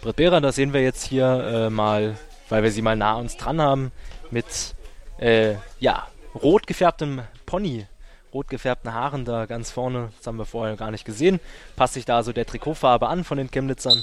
Britt 0.00 0.16
Behran, 0.16 0.42
das 0.42 0.56
sehen 0.56 0.72
wir 0.72 0.82
jetzt 0.82 1.04
hier 1.04 1.26
äh, 1.68 1.70
mal, 1.70 2.16
weil 2.48 2.64
wir 2.64 2.72
sie 2.72 2.82
mal 2.82 2.96
nah 2.96 3.14
uns 3.14 3.36
dran 3.36 3.60
haben, 3.60 3.92
mit 4.32 4.74
äh, 5.18 5.54
ja, 5.78 6.08
rot 6.34 6.66
gefärbtem 6.66 7.20
Pony, 7.46 7.86
rot 8.32 8.48
gefärbten 8.48 8.94
Haaren 8.94 9.24
da 9.24 9.46
ganz 9.46 9.70
vorne. 9.70 10.10
Das 10.16 10.26
haben 10.26 10.38
wir 10.38 10.44
vorher 10.44 10.76
gar 10.76 10.90
nicht 10.90 11.04
gesehen. 11.04 11.40
Passt 11.76 11.94
sich 11.94 12.04
da 12.04 12.16
also 12.16 12.32
der 12.32 12.46
Trikotfarbe 12.46 13.08
an 13.08 13.24
von 13.24 13.38
den 13.38 13.50
Chemnitzern. 13.50 14.02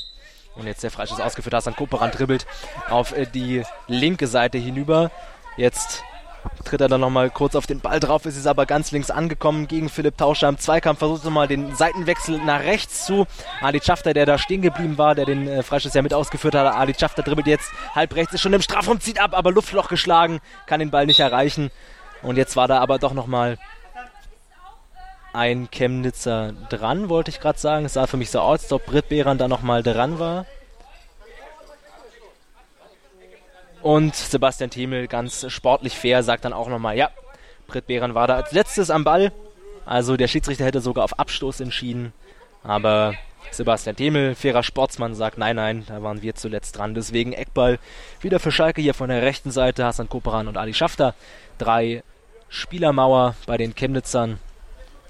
Und 0.55 0.67
jetzt 0.67 0.83
der 0.83 0.91
Freischuss 0.91 1.19
ausgeführt, 1.19 1.53
Hassan 1.53 1.75
Koperan 1.75 2.11
dribbelt 2.11 2.45
auf 2.89 3.15
äh, 3.15 3.25
die 3.25 3.63
linke 3.87 4.27
Seite 4.27 4.57
hinüber. 4.57 5.11
Jetzt 5.57 6.03
tritt 6.63 6.81
er 6.81 6.87
dann 6.87 7.01
nochmal 7.01 7.29
kurz 7.29 7.55
auf 7.55 7.65
den 7.65 7.79
Ball 7.79 7.99
drauf, 7.99 8.25
ist 8.25 8.37
es 8.37 8.47
aber 8.47 8.65
ganz 8.65 8.91
links 8.91 9.09
angekommen 9.09 9.67
gegen 9.67 9.89
Philipp 9.89 10.17
Tauscher 10.17 10.47
im 10.47 10.57
Zweikampf, 10.57 10.99
versucht 10.99 11.23
nochmal 11.23 11.47
den 11.47 11.75
Seitenwechsel 11.75 12.37
nach 12.37 12.61
rechts 12.61 13.05
zu. 13.05 13.25
Ali 13.61 13.81
Schafter, 13.81 14.13
der 14.13 14.25
da 14.25 14.37
stehen 14.37 14.61
geblieben 14.61 14.97
war, 14.97 15.15
der 15.15 15.25
den 15.25 15.47
äh, 15.47 15.63
Freischuss 15.63 15.93
ja 15.93 16.01
mit 16.01 16.13
ausgeführt 16.13 16.55
hat. 16.55 16.73
Ali 16.73 16.93
Schafter 16.97 17.23
dribbelt 17.23 17.47
jetzt 17.47 17.71
halb 17.93 18.15
rechts, 18.15 18.33
ist 18.33 18.41
schon 18.41 18.53
im 18.53 18.61
Strafraum, 18.61 18.99
zieht 18.99 19.19
ab, 19.19 19.31
aber 19.33 19.51
Luftloch 19.51 19.89
geschlagen, 19.89 20.39
kann 20.67 20.79
den 20.79 20.91
Ball 20.91 21.05
nicht 21.05 21.19
erreichen. 21.19 21.71
Und 22.21 22.37
jetzt 22.37 22.55
war 22.55 22.67
da 22.67 22.79
aber 22.79 22.97
doch 22.99 23.13
nochmal 23.13 23.57
ein 25.35 25.69
Chemnitzer 25.69 26.53
dran, 26.69 27.09
wollte 27.09 27.29
ich 27.29 27.39
gerade 27.39 27.59
sagen. 27.59 27.85
Es 27.85 27.93
sah 27.93 28.07
für 28.07 28.17
mich 28.17 28.31
so 28.31 28.39
aus, 28.39 28.63
als 28.63 28.73
ob 28.73 28.85
Britt 28.85 29.09
Behran 29.09 29.37
da 29.37 29.47
nochmal 29.47 29.83
dran 29.83 30.19
war. 30.19 30.45
Und 33.81 34.15
Sebastian 34.15 34.71
Themel 34.71 35.07
ganz 35.07 35.45
sportlich 35.51 35.95
fair 35.95 36.23
sagt 36.23 36.45
dann 36.45 36.53
auch 36.53 36.69
nochmal, 36.69 36.97
ja, 36.97 37.11
Britt 37.67 37.85
Behran 37.85 38.15
war 38.15 38.27
da 38.27 38.35
als 38.35 38.51
letztes 38.51 38.89
am 38.89 39.03
Ball. 39.03 39.31
Also 39.85 40.17
der 40.17 40.27
Schiedsrichter 40.27 40.65
hätte 40.65 40.81
sogar 40.81 41.03
auf 41.03 41.19
Abstoß 41.19 41.59
entschieden. 41.59 42.11
Aber 42.63 43.13
Sebastian 43.51 43.95
Themel, 43.95 44.33
fairer 44.33 44.63
Sportsmann, 44.63 45.13
sagt, 45.13 45.37
nein, 45.37 45.55
nein, 45.55 45.83
da 45.87 46.01
waren 46.01 46.21
wir 46.21 46.33
zuletzt 46.33 46.77
dran. 46.77 46.95
Deswegen 46.95 47.33
Eckball 47.33 47.77
wieder 48.21 48.39
für 48.39 48.51
Schalke 48.51 48.81
hier 48.81 48.95
von 48.95 49.09
der 49.09 49.21
rechten 49.21 49.51
Seite. 49.51 49.85
Hassan 49.85 50.09
Koperan 50.09 50.47
und 50.47 50.57
Ali 50.57 50.73
Schafter. 50.73 51.13
Drei 51.57 52.03
Spielermauer 52.49 53.35
bei 53.45 53.57
den 53.57 53.75
Chemnitzern 53.75 54.39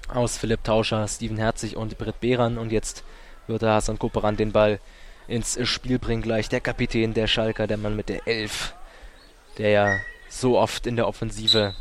aus 0.08 0.38
Philipp 0.38 0.64
Tauscher, 0.64 1.06
Steven 1.08 1.36
Herzig 1.36 1.76
und 1.76 1.98
Britt 1.98 2.20
Behran. 2.20 2.58
Und 2.58 2.72
jetzt 2.72 3.04
wird 3.46 3.62
der 3.62 3.72
Hassan 3.72 3.98
Koperan 3.98 4.36
den 4.36 4.52
Ball 4.52 4.80
ins 5.28 5.58
Spiel 5.68 5.98
bringen 5.98 6.22
gleich 6.22 6.48
der 6.48 6.60
Kapitän 6.60 7.14
der 7.14 7.26
Schalker, 7.26 7.66
der 7.66 7.76
Mann 7.76 7.96
mit 7.96 8.08
der 8.08 8.26
Elf, 8.26 8.74
der 9.58 9.70
ja 9.70 9.98
so 10.28 10.58
oft 10.58 10.86
in 10.86 10.96
der 10.96 11.08
Offensive 11.08 11.74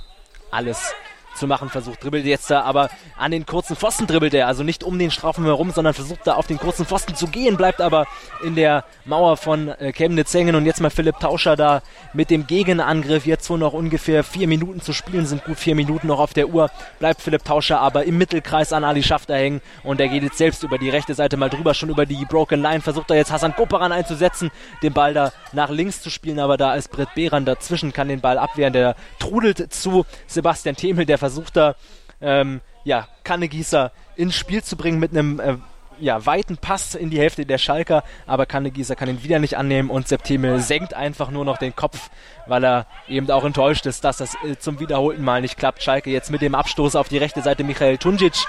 alles 0.52 0.94
zu 1.36 1.48
machen. 1.48 1.70
Versucht, 1.70 2.04
dribbelt 2.04 2.26
jetzt 2.26 2.50
da, 2.50 2.62
aber 2.62 2.90
an 3.18 3.32
den 3.32 3.46
kurzen 3.46 3.76
Pfosten 3.76 4.08
dribbelt 4.08 4.34
er, 4.34 4.48
also 4.48 4.64
nicht 4.64 4.84
um 4.84 5.00
den 5.00 5.12
Strafraum 5.12 5.46
herum, 5.46 5.72
sondern 5.72 5.94
versucht 5.94 6.22
da 6.26 6.36
auf 6.36 6.48
den 6.48 6.58
kurzen 6.58 6.86
Pfosten 6.86 7.16
zu 7.16 7.28
gehen, 7.28 7.58
bleibt 7.58 7.82
aber 7.82 8.08
in 8.44 8.56
der 8.56 8.84
Mauer 9.06 9.38
von 9.38 9.70
äh, 9.70 9.92
Chemnitz 9.92 10.34
hängen 10.34 10.56
und 10.56 10.66
jetzt 10.66 10.82
mal 10.82 10.90
Philipp 10.90 11.20
Tauscher 11.20 11.56
da 11.56 11.82
mit 12.14 12.30
dem 12.30 12.48
Gegenangriff, 12.48 13.26
jetzt 13.26 13.50
wo 13.50 13.58
noch 13.58 13.74
ungefähr 13.74 14.24
vier 14.24 14.48
Minuten 14.48 14.82
zu 14.82 14.94
spielen. 14.94 15.26
Sind, 15.26 15.44
gut 15.44 15.58
vier 15.58 15.76
Minuten 15.76 16.08
noch 16.08 16.20
auf 16.20 16.34
der 16.34 16.50
Uhr, 16.50 16.70
bleibt 17.00 17.22
Philipp 17.22 17.44
Tauscher 17.44 17.80
aber 17.80 18.06
im 18.06 18.18
Mittelkreis 18.18 18.74
an 18.74 18.84
Ali 18.84 19.04
Schafter 19.04 19.36
hängen. 19.36 19.62
Und 19.84 20.00
er 20.00 20.08
geht 20.08 20.24
jetzt 20.24 20.38
selbst 20.38 20.64
über 20.64 20.78
die 20.78 20.90
rechte 20.90 21.14
Seite 21.14 21.38
mal 21.38 21.50
drüber, 21.50 21.74
schon 21.74 21.90
über 21.90 22.06
die 22.06 22.26
Broken 22.26 22.62
Line, 22.62 22.82
versucht 22.82 23.10
er 23.10 23.18
jetzt 23.18 23.32
Hassan 23.32 23.56
Koparan 23.56 23.92
einzusetzen, 23.92 24.52
den 24.82 24.94
Ball 24.94 25.14
da 25.14 25.32
nach 25.52 25.70
links 25.70 26.02
zu 26.02 26.10
spielen, 26.10 26.40
aber 26.40 26.58
da 26.58 26.76
ist 26.76 26.92
Britt 26.92 27.14
Behran 27.16 27.46
dazwischen, 27.46 27.94
kann 27.94 28.08
den 28.08 28.22
Ball 28.22 28.38
abwehren, 28.38 28.74
der 28.74 28.96
trudelt 29.20 29.74
zu 29.74 30.06
Sebastian 30.28 30.76
Themel, 30.76 31.06
der 31.06 31.18
versucht 31.26 31.58
da, 31.58 31.76
ähm, 32.22 32.62
ja, 32.84 33.08
Kannegießer 33.24 33.92
ins 34.16 34.36
Spiel 34.36 34.64
zu 34.64 34.78
bringen 34.78 35.00
mit 35.00 35.12
einem 35.12 35.40
äh, 35.40 35.58
ja, 36.00 36.24
weiten 36.26 36.58
Pass 36.58 36.94
in 36.94 37.10
die 37.10 37.20
Hälfte 37.20 37.46
der 37.46 37.58
Schalker, 37.58 38.04
aber 38.28 38.46
Kannegießer 38.46 38.96
kann 38.96 39.10
ihn 39.10 39.24
wieder 39.24 39.40
nicht 39.40 39.58
annehmen 39.58 39.90
und 39.90 40.08
Septime 40.08 40.60
senkt 40.60 40.94
einfach 40.94 41.32
nur 41.32 41.46
noch 41.46 41.58
den 41.58 41.76
Kopf, 41.76 42.12
weil 42.46 42.64
er 42.64 42.86
eben 43.08 43.30
auch 43.32 43.44
enttäuscht 43.44 43.88
ist, 43.88 44.04
dass 44.04 44.18
das 44.18 44.36
äh, 44.44 44.56
zum 44.58 44.80
wiederholten 44.80 45.24
Mal 45.24 45.42
nicht 45.42 45.58
klappt. 45.58 45.82
Schalke 45.82 46.12
jetzt 46.12 46.30
mit 46.30 46.42
dem 46.42 46.54
Abstoß 46.54 46.96
auf 46.96 47.10
die 47.10 47.18
rechte 47.18 47.42
Seite 47.42 47.64
Michael 47.64 47.98
Tunjic, 47.98 48.46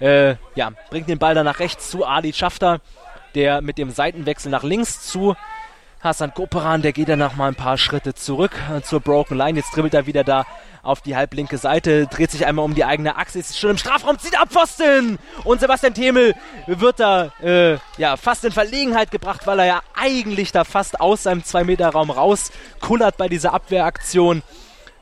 äh, 0.00 0.34
ja, 0.54 0.72
bringt 0.90 1.08
den 1.08 1.18
Ball 1.18 1.34
dann 1.34 1.46
nach 1.46 1.60
rechts 1.60 1.90
zu 1.90 2.04
Ali 2.04 2.34
Schafter, 2.34 2.80
der 3.34 3.62
mit 3.62 3.78
dem 3.78 3.90
Seitenwechsel 3.90 4.50
nach 4.50 4.64
links 4.64 5.06
zu 5.06 5.34
Hassan 6.02 6.34
Koperan, 6.34 6.82
der 6.82 6.92
geht 6.92 7.08
dann 7.08 7.20
noch 7.20 7.36
mal 7.36 7.46
ein 7.46 7.54
paar 7.54 7.78
Schritte 7.78 8.12
zurück 8.12 8.52
äh, 8.74 8.82
zur 8.82 9.00
Broken 9.00 9.36
Line. 9.36 9.58
Jetzt 9.58 9.74
dribbelt 9.74 9.94
er 9.94 10.06
wieder 10.06 10.24
da 10.24 10.44
auf 10.82 11.00
die 11.00 11.14
halblinke 11.14 11.58
Seite, 11.58 12.08
dreht 12.08 12.32
sich 12.32 12.44
einmal 12.44 12.64
um 12.64 12.74
die 12.74 12.84
eigene 12.84 13.16
Achse, 13.16 13.38
ist 13.38 13.56
schon 13.56 13.70
im 13.70 13.78
Strafraum, 13.78 14.18
zieht 14.18 14.36
ab 14.36 14.48
Pfosten! 14.50 15.20
Und 15.44 15.60
Sebastian 15.60 15.94
Themel 15.94 16.34
wird 16.66 16.98
da 16.98 17.30
äh, 17.40 17.78
ja, 17.98 18.16
fast 18.16 18.44
in 18.44 18.50
Verlegenheit 18.50 19.12
gebracht, 19.12 19.46
weil 19.46 19.60
er 19.60 19.66
ja 19.66 19.80
eigentlich 19.94 20.50
da 20.50 20.64
fast 20.64 21.00
aus 21.00 21.22
seinem 21.22 21.42
2-Meter-Raum 21.42 22.10
rauskullert 22.10 23.16
bei 23.16 23.28
dieser 23.28 23.54
Abwehraktion 23.54 24.42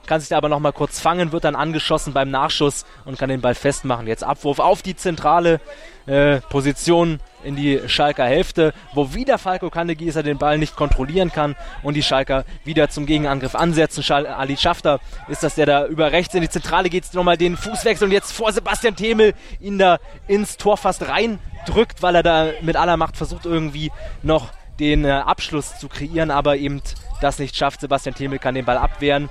kann 0.07 0.19
sich 0.19 0.29
da 0.29 0.37
aber 0.37 0.49
nochmal 0.49 0.73
kurz 0.73 0.99
fangen, 0.99 1.31
wird 1.31 1.43
dann 1.45 1.55
angeschossen 1.55 2.11
beim 2.11 2.29
Nachschuss 2.29 2.85
und 3.05 3.17
kann 3.17 3.29
den 3.29 3.39
Ball 3.39 3.55
festmachen. 3.55 4.07
Jetzt 4.07 4.23
Abwurf 4.23 4.59
auf 4.59 4.81
die 4.81 4.95
zentrale 4.95 5.61
äh, 6.05 6.41
Position 6.41 7.19
in 7.43 7.55
die 7.55 7.81
Schalker 7.87 8.25
Hälfte, 8.25 8.73
wo 8.93 9.13
wieder 9.13 9.37
Falco 9.37 9.69
Kannegießer 9.69 10.23
den 10.23 10.37
Ball 10.37 10.57
nicht 10.57 10.75
kontrollieren 10.75 11.31
kann 11.31 11.55
und 11.83 11.95
die 11.95 12.03
Schalker 12.03 12.45
wieder 12.63 12.89
zum 12.89 13.05
Gegenangriff 13.05 13.55
ansetzen. 13.55 14.03
Schal 14.03 14.27
Ali 14.27 14.57
Schafter 14.57 14.99
ist 15.27 15.43
das, 15.43 15.55
der 15.55 15.65
da 15.65 15.85
über 15.85 16.11
rechts 16.11 16.35
in 16.35 16.41
die 16.41 16.49
Zentrale 16.49 16.89
geht, 16.89 17.13
nochmal 17.13 17.37
den 17.37 17.57
Fußwechsel 17.57 18.07
und 18.07 18.11
jetzt 18.11 18.31
vor 18.31 18.51
Sebastian 18.51 18.95
Themel 18.95 19.33
ihn 19.59 19.77
da 19.77 19.99
ins 20.27 20.57
Tor 20.57 20.77
fast 20.77 21.07
reindrückt, 21.07 22.01
weil 22.01 22.15
er 22.15 22.23
da 22.23 22.49
mit 22.61 22.75
aller 22.75 22.97
Macht 22.97 23.17
versucht 23.17 23.45
irgendwie 23.45 23.91
noch 24.23 24.49
den 24.79 25.05
äh, 25.05 25.11
Abschluss 25.11 25.77
zu 25.79 25.87
kreieren, 25.87 26.31
aber 26.31 26.57
eben 26.57 26.81
das 27.21 27.39
nicht 27.39 27.55
schafft. 27.55 27.81
Sebastian 27.81 28.15
Themel 28.15 28.39
kann 28.39 28.55
den 28.55 28.65
Ball 28.65 28.77
abwehren 28.77 29.29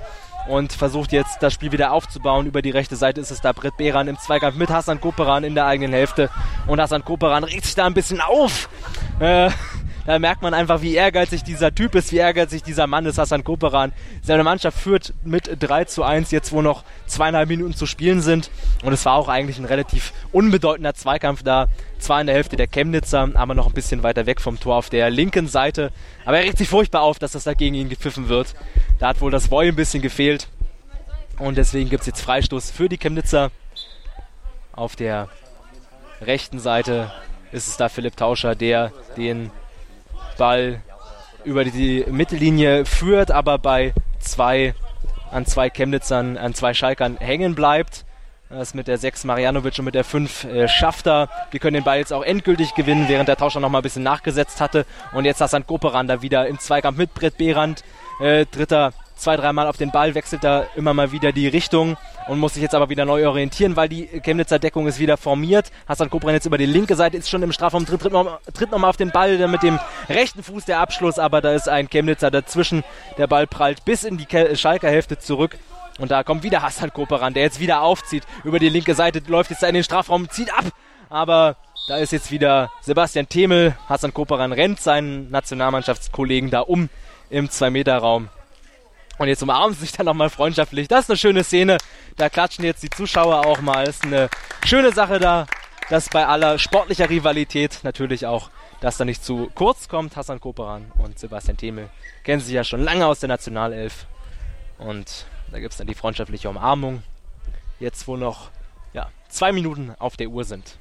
und 0.49 0.73
versucht 0.73 1.13
jetzt 1.13 1.43
das 1.43 1.55
Spiel 1.55 1.73
wieder 1.73 1.93
aufzubauen. 1.93 2.47
Über 2.47 2.63
die 2.63 2.71
rechte 2.71 2.97
Seite 2.97 3.21
ist 3.21 3.31
es 3.31 3.41
da 3.41 3.53
Britt 3.53 3.77
Behran 3.77 4.09
im 4.09 4.19
Zweikampf 4.19 4.57
mit 4.57 4.71
Hassan 4.71 5.01
Koperan 5.01 5.45
in 5.45 5.55
der 5.55 5.67
eigenen 5.67 5.93
Hälfte. 5.93 6.31
Und 6.67 6.81
Hassan 6.81 7.05
Koperan 7.05 7.45
regt 7.45 7.65
sich 7.65 7.75
da 7.75 7.87
ein 7.87 7.95
bisschen 7.95 8.21
auf. 8.21 8.69
Äh, 9.21 9.51
da 10.07 10.19
merkt 10.19 10.43
man 10.43 10.55
einfach, 10.55 10.83
wie 10.83 10.95
ehrgeizig 10.95 11.45
dieser 11.45 11.75
Typ 11.75 11.95
ist, 11.95 12.13
wie 12.13 12.17
ehrgeizig 12.17 12.63
dieser 12.63 12.87
Mann 12.87 13.07
ist, 13.07 13.19
Hassan 13.19 13.45
Koperan. 13.45 13.93
Seine 14.23 14.45
Mannschaft 14.45 14.79
führt 14.79 15.13
mit 15.25 15.51
3 15.61 15.85
zu 15.85 16.03
1, 16.03 16.31
jetzt 16.31 16.53
wo 16.53 16.63
noch 16.63 16.85
zweieinhalb 17.07 17.49
Minuten 17.49 17.75
zu 17.75 17.87
spielen 17.87 18.21
sind. 18.21 18.51
Und 18.83 18.93
es 18.93 19.05
war 19.05 19.15
auch 19.15 19.29
eigentlich 19.29 19.59
ein 19.59 19.65
relativ 19.65 20.13
unbedeutender 20.33 20.95
Zweikampf 20.95 21.43
da. 21.43 21.69
Zwar 21.99 22.21
in 22.21 22.27
der 22.27 22.37
Hälfte 22.37 22.57
der 22.57 22.67
Chemnitzer, 22.67 23.29
aber 23.35 23.55
noch 23.55 23.67
ein 23.67 23.75
bisschen 23.75 24.03
weiter 24.03 24.27
weg 24.27 24.41
vom 24.41 24.59
Tor 24.59 24.77
auf 24.77 24.89
der 24.89 25.11
linken 25.11 25.49
Seite. 25.49 25.93
Aber 26.25 26.39
er 26.39 26.45
regt 26.45 26.59
sich 26.59 26.69
furchtbar 26.69 27.03
auf, 27.03 27.19
dass 27.19 27.33
das 27.33 27.45
da 27.45 27.55
gegen 27.55 27.75
ihn 27.75 27.89
gepfiffen 27.91 28.29
wird. 28.29 28.55
Da 28.99 29.09
hat 29.09 29.21
wohl 29.21 29.31
das 29.31 29.49
Boy 29.49 29.69
ein 29.69 29.77
bisschen 29.77 30.03
gefehlt. 30.03 30.49
Und 31.39 31.57
deswegen 31.57 31.91
gibt 31.91 32.03
es 32.03 32.07
jetzt 32.07 32.21
Freistoß 32.23 32.71
für 32.71 32.89
die 32.89 32.99
Chemnitzer. 32.99 33.51
Auf 34.73 34.97
der 34.97 35.29
rechten 36.21 36.59
Seite 36.59 37.13
ist 37.53 37.69
es 37.69 37.77
da 37.77 37.89
Philipp 37.89 38.17
Tauscher, 38.17 38.55
der 38.55 38.93
den 39.17 39.51
Ball 40.41 40.81
über 41.45 41.65
die 41.65 42.05
Mittellinie 42.09 42.87
führt, 42.87 43.31
aber 43.31 43.59
bei 43.59 43.93
zwei 44.21 44.75
an 45.31 45.45
zwei 45.45 45.69
Chemnitzern, 45.69 46.39
an 46.39 46.55
zwei 46.55 46.73
Schalkern 46.73 47.19
hängen 47.19 47.55
bleibt. 47.55 48.07
Das 48.49 48.73
mit 48.75 48.89
der 48.89 48.99
6 48.99 49.25
Marianovic 49.25 49.79
und 49.79 49.85
mit 49.85 49.95
der 49.95 50.03
5 50.03 50.45
äh, 50.45 50.67
Schafter. 50.67 51.29
Wir 51.51 51.61
können 51.61 51.75
den 51.75 51.85
Ball 51.85 51.99
jetzt 51.99 52.13
auch 52.13 52.25
endgültig 52.25 52.75
gewinnen, 52.75 53.05
während 53.07 53.29
der 53.29 53.37
Tauscher 53.37 53.61
noch 53.61 53.69
mal 53.69 53.79
ein 53.79 53.83
bisschen 53.83 54.03
nachgesetzt 54.03 54.61
hatte. 54.61 54.87
Und 55.13 55.25
jetzt 55.25 55.41
Hassan 55.41 55.67
Koperan 55.67 56.09
da 56.09 56.21
wieder 56.21 56.49
im 56.49 56.59
Zweikampf 56.59 56.99
mit 56.99 57.15
Brett 57.15 57.37
Behrandt. 57.37 57.85
Äh, 58.19 58.47
dritter 58.47 58.93
zwei, 59.15 59.37
dreimal 59.37 59.69
auf 59.69 59.77
den 59.77 59.93
Ball, 59.93 60.15
wechselt 60.15 60.43
da 60.43 60.65
immer 60.75 60.95
mal 60.95 61.13
wieder 61.13 61.31
die 61.31 61.47
Richtung 61.47 61.97
und 62.29 62.39
muss 62.39 62.55
sich 62.55 62.63
jetzt 62.63 62.75
aber 62.75 62.89
wieder 62.89 63.05
neu 63.05 63.27
orientieren, 63.27 63.77
weil 63.77 63.89
die 63.89 64.07
Chemnitzer 64.07 64.59
Deckung 64.59 64.87
ist 64.87 64.99
wieder 64.99 65.17
formiert. 65.17 65.71
Hassan 65.89 66.11
Kobren 66.11 66.35
jetzt 66.35 66.47
über 66.47 66.59
die 66.59 66.67
linke 66.67 66.97
Seite, 66.97 67.17
ist 67.17 67.29
schon 67.29 67.43
im 67.43 67.53
Strafraum, 67.53 67.87
tritt, 67.87 68.01
tritt 68.01 68.13
nochmal 68.13 68.41
noch 68.55 68.89
auf 68.89 68.97
den 68.97 69.11
Ball 69.11 69.49
mit 69.49 69.63
dem 69.63 69.79
rechten 70.09 70.43
Fuß 70.43 70.65
der 70.65 70.81
Abschluss, 70.81 71.19
aber 71.19 71.41
da 71.41 71.53
ist 71.53 71.69
ein 71.69 71.89
Chemnitzer 71.89 72.31
dazwischen. 72.31 72.85
Der 73.19 73.27
Ball 73.27 73.47
prallt 73.47 73.85
bis 73.85 74.05
in 74.05 74.19
die 74.19 74.27
Schalker 74.57 74.89
Hälfte 74.89 75.19
zurück. 75.19 75.59
Und 75.99 76.11
da 76.11 76.23
kommt 76.23 76.43
wieder 76.43 76.63
Hassan 76.63 76.93
Koperan, 76.93 77.35
der 77.35 77.43
jetzt 77.43 77.61
wieder 77.61 77.83
aufzieht. 77.83 78.25
Über 78.43 78.59
die 78.59 78.71
linke 78.71 78.95
Seite 78.95 79.23
läuft 79.27 79.51
jetzt 79.51 79.63
in 79.63 79.75
den 79.75 79.85
Strafraum, 79.85 80.31
zieht 80.31 80.53
ab. 80.53 80.65
Aber 81.11 81.57
da 81.89 81.97
ist 81.97 82.13
jetzt 82.13 82.31
wieder 82.31 82.71
Sebastian 82.81 83.29
Themel. 83.29 83.77
Hassan 83.89 84.15
Koperan 84.15 84.53
rennt 84.53 84.81
seinen 84.81 85.31
Nationalmannschaftskollegen 85.31 86.51
da 86.51 86.61
um 86.61 86.89
im 87.29 87.49
2-Meter-Raum. 87.49 88.29
Und 89.19 89.29
jetzt 89.29 89.43
umarmen 89.43 89.75
sie 89.75 89.81
sich 89.81 89.93
dann 89.93 90.07
nochmal 90.07 90.31
freundschaftlich. 90.31 90.89
Das 90.89 91.01
ist 91.01 91.11
eine 91.11 91.19
schöne 91.19 91.45
Szene. 91.45 91.77
Da 92.21 92.29
klatschen 92.29 92.67
jetzt 92.67 92.83
die 92.83 92.91
Zuschauer 92.91 93.47
auch 93.47 93.63
mal. 93.63 93.89
Ist 93.89 94.05
eine 94.05 94.29
schöne 94.67 94.93
Sache 94.93 95.19
da, 95.19 95.47
dass 95.89 96.11
bei 96.11 96.27
aller 96.27 96.59
sportlicher 96.59 97.09
Rivalität 97.09 97.81
natürlich 97.83 98.27
auch, 98.27 98.51
dass 98.83 98.99
da 98.99 99.07
nicht 99.07 99.25
zu 99.25 99.51
kurz 99.55 99.89
kommt. 99.89 100.17
Hassan 100.17 100.39
Koperan 100.39 100.93
und 100.99 101.19
Sebastian 101.19 101.57
Themel 101.57 101.89
kennen 102.23 102.43
sich 102.43 102.53
ja 102.53 102.63
schon 102.63 102.83
lange 102.83 103.07
aus 103.07 103.21
der 103.21 103.31
Nationalelf. 103.31 104.05
Und 104.77 105.25
da 105.51 105.61
gibt 105.61 105.73
es 105.73 105.79
dann 105.79 105.87
die 105.87 105.95
freundschaftliche 105.95 106.51
Umarmung. 106.51 107.03
Jetzt, 107.79 108.07
wo 108.07 108.19
noch 108.19 108.51
ja, 108.93 109.09
zwei 109.31 109.53
Minuten 109.53 109.95
auf 109.99 110.19
der 110.19 110.29
Uhr 110.29 110.45
sind. 110.45 110.77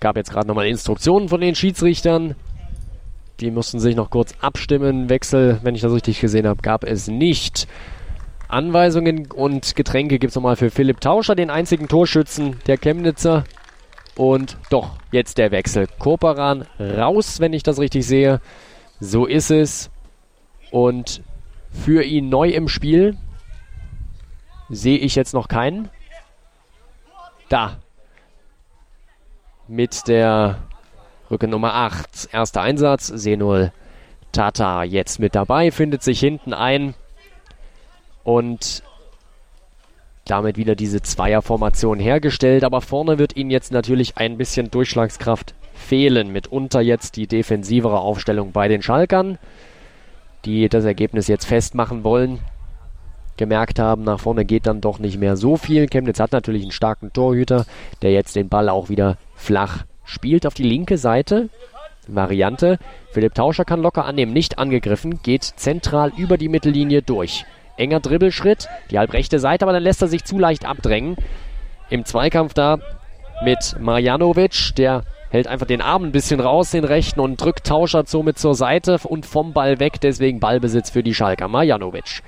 Gab 0.00 0.18
jetzt 0.18 0.32
gerade 0.32 0.46
nochmal 0.46 0.66
Instruktionen 0.66 1.30
von 1.30 1.40
den 1.40 1.54
Schiedsrichtern. 1.54 2.34
Die 3.40 3.50
mussten 3.50 3.80
sich 3.80 3.96
noch 3.96 4.10
kurz 4.10 4.34
abstimmen. 4.42 5.08
Wechsel, 5.08 5.60
wenn 5.62 5.74
ich 5.74 5.80
das 5.80 5.94
richtig 5.94 6.20
gesehen 6.20 6.46
habe, 6.46 6.60
gab 6.60 6.84
es 6.84 7.08
nicht. 7.08 7.66
Anweisungen 8.54 9.30
und 9.32 9.74
Getränke 9.74 10.20
gibt 10.20 10.30
es 10.30 10.36
nochmal 10.36 10.54
für 10.54 10.70
Philipp 10.70 11.00
Tauscher, 11.00 11.34
den 11.34 11.50
einzigen 11.50 11.88
Torschützen 11.88 12.60
der 12.68 12.78
Chemnitzer. 12.78 13.44
Und 14.16 14.56
doch, 14.70 14.92
jetzt 15.10 15.38
der 15.38 15.50
Wechsel. 15.50 15.88
Koperan 15.98 16.64
raus, 16.78 17.40
wenn 17.40 17.52
ich 17.52 17.64
das 17.64 17.80
richtig 17.80 18.06
sehe. 18.06 18.40
So 19.00 19.26
ist 19.26 19.50
es. 19.50 19.90
Und 20.70 21.22
für 21.72 22.04
ihn 22.04 22.28
neu 22.28 22.50
im 22.50 22.68
Spiel 22.68 23.16
sehe 24.70 24.98
ich 24.98 25.16
jetzt 25.16 25.34
noch 25.34 25.48
keinen. 25.48 25.90
Da. 27.48 27.78
Mit 29.66 30.06
der 30.06 30.58
Rücke 31.28 31.48
Nummer 31.48 31.74
8. 31.74 32.28
Erster 32.32 32.62
Einsatz. 32.62 33.08
Senul 33.08 33.72
Tata 34.30 34.84
jetzt 34.84 35.18
mit 35.18 35.34
dabei, 35.34 35.72
findet 35.72 36.04
sich 36.04 36.20
hinten 36.20 36.54
ein. 36.54 36.94
Und 38.24 38.82
damit 40.24 40.56
wieder 40.56 40.74
diese 40.74 41.02
Zweierformation 41.02 41.98
hergestellt. 41.98 42.64
Aber 42.64 42.80
vorne 42.80 43.18
wird 43.18 43.36
ihnen 43.36 43.50
jetzt 43.50 43.72
natürlich 43.72 44.16
ein 44.16 44.38
bisschen 44.38 44.70
Durchschlagskraft 44.70 45.54
fehlen. 45.74 46.32
Mitunter 46.32 46.80
jetzt 46.80 47.16
die 47.16 47.26
defensivere 47.26 48.00
Aufstellung 48.00 48.52
bei 48.52 48.68
den 48.68 48.82
Schalkern, 48.82 49.38
die 50.44 50.68
das 50.68 50.84
Ergebnis 50.84 51.28
jetzt 51.28 51.46
festmachen 51.46 52.04
wollen. 52.04 52.38
Gemerkt 53.36 53.80
haben, 53.80 54.04
nach 54.04 54.20
vorne 54.20 54.44
geht 54.44 54.66
dann 54.66 54.80
doch 54.80 55.00
nicht 55.00 55.18
mehr 55.18 55.36
so 55.36 55.56
viel. 55.56 55.88
Chemnitz 55.88 56.20
hat 56.20 56.32
natürlich 56.32 56.62
einen 56.62 56.70
starken 56.70 57.12
Torhüter, 57.12 57.66
der 58.00 58.12
jetzt 58.12 58.36
den 58.36 58.48
Ball 58.48 58.68
auch 58.68 58.88
wieder 58.88 59.18
flach 59.34 59.84
spielt 60.04 60.46
auf 60.46 60.54
die 60.54 60.62
linke 60.62 60.98
Seite. 60.98 61.48
Variante. 62.06 62.78
Philipp 63.10 63.34
Tauscher 63.34 63.64
kann 63.64 63.80
locker 63.80 64.04
annehmen, 64.04 64.32
nicht 64.32 64.58
angegriffen, 64.58 65.20
geht 65.22 65.42
zentral 65.42 66.12
über 66.16 66.36
die 66.36 66.48
Mittellinie 66.48 67.02
durch. 67.02 67.44
Enger 67.76 68.00
Dribbelschritt, 68.00 68.68
die 68.90 68.98
halbrechte 68.98 69.38
Seite, 69.38 69.64
aber 69.64 69.72
dann 69.72 69.82
lässt 69.82 70.02
er 70.02 70.08
sich 70.08 70.24
zu 70.24 70.38
leicht 70.38 70.64
abdrängen. 70.64 71.16
Im 71.90 72.04
Zweikampf 72.04 72.54
da 72.54 72.78
mit 73.42 73.76
Marjanovic, 73.78 74.74
der 74.76 75.02
hält 75.30 75.48
einfach 75.48 75.66
den 75.66 75.82
Arm 75.82 76.04
ein 76.04 76.12
bisschen 76.12 76.38
raus, 76.38 76.70
den 76.70 76.84
rechten, 76.84 77.20
und 77.20 77.40
drückt 77.40 77.66
Tauscher 77.66 78.04
somit 78.06 78.38
zur 78.38 78.54
Seite 78.54 78.98
und 79.02 79.26
vom 79.26 79.52
Ball 79.52 79.80
weg. 79.80 80.00
Deswegen 80.00 80.38
Ballbesitz 80.38 80.90
für 80.90 81.02
die 81.02 81.14
Schalker. 81.14 81.48
Marjanovic 81.48 82.22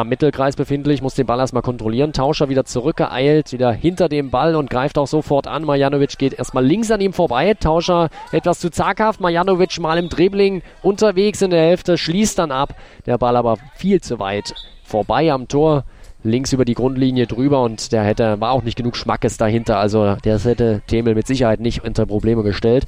am 0.00 0.08
Mittelkreis 0.08 0.56
befindlich, 0.56 1.02
muss 1.02 1.14
den 1.14 1.26
Ball 1.26 1.40
erstmal 1.40 1.62
kontrollieren. 1.62 2.12
Tauscher 2.12 2.48
wieder 2.48 2.64
zurückgeeilt, 2.64 3.52
wieder 3.52 3.72
hinter 3.72 4.08
dem 4.08 4.30
Ball 4.30 4.56
und 4.56 4.70
greift 4.70 4.98
auch 4.98 5.06
sofort 5.06 5.46
an. 5.46 5.64
Marjanovic 5.64 6.18
geht 6.18 6.34
erstmal 6.34 6.64
links 6.64 6.90
an 6.90 7.00
ihm 7.00 7.12
vorbei. 7.12 7.54
Tauscher 7.54 8.08
etwas 8.32 8.60
zu 8.60 8.70
zaghaft. 8.70 9.20
Marjanovic 9.20 9.78
mal 9.80 9.98
im 9.98 10.08
Dribbling 10.08 10.62
unterwegs 10.82 11.42
in 11.42 11.50
der 11.50 11.60
Hälfte, 11.60 11.98
schließt 11.98 12.38
dann 12.38 12.50
ab. 12.50 12.74
Der 13.06 13.18
Ball 13.18 13.36
aber 13.36 13.56
viel 13.76 14.00
zu 14.00 14.18
weit 14.18 14.54
vorbei 14.84 15.32
am 15.32 15.48
Tor. 15.48 15.84
Links 16.24 16.52
über 16.52 16.64
die 16.64 16.74
Grundlinie 16.74 17.26
drüber 17.26 17.62
und 17.62 17.92
der 17.92 18.02
hätte, 18.02 18.40
war 18.40 18.50
auch 18.50 18.62
nicht 18.62 18.76
genug 18.76 18.96
Schmackes 18.96 19.36
dahinter. 19.36 19.78
Also 19.78 20.16
der 20.16 20.38
hätte 20.38 20.82
Themel 20.86 21.14
mit 21.14 21.26
Sicherheit 21.26 21.60
nicht 21.60 21.84
unter 21.84 22.06
Probleme 22.06 22.42
gestellt. 22.42 22.86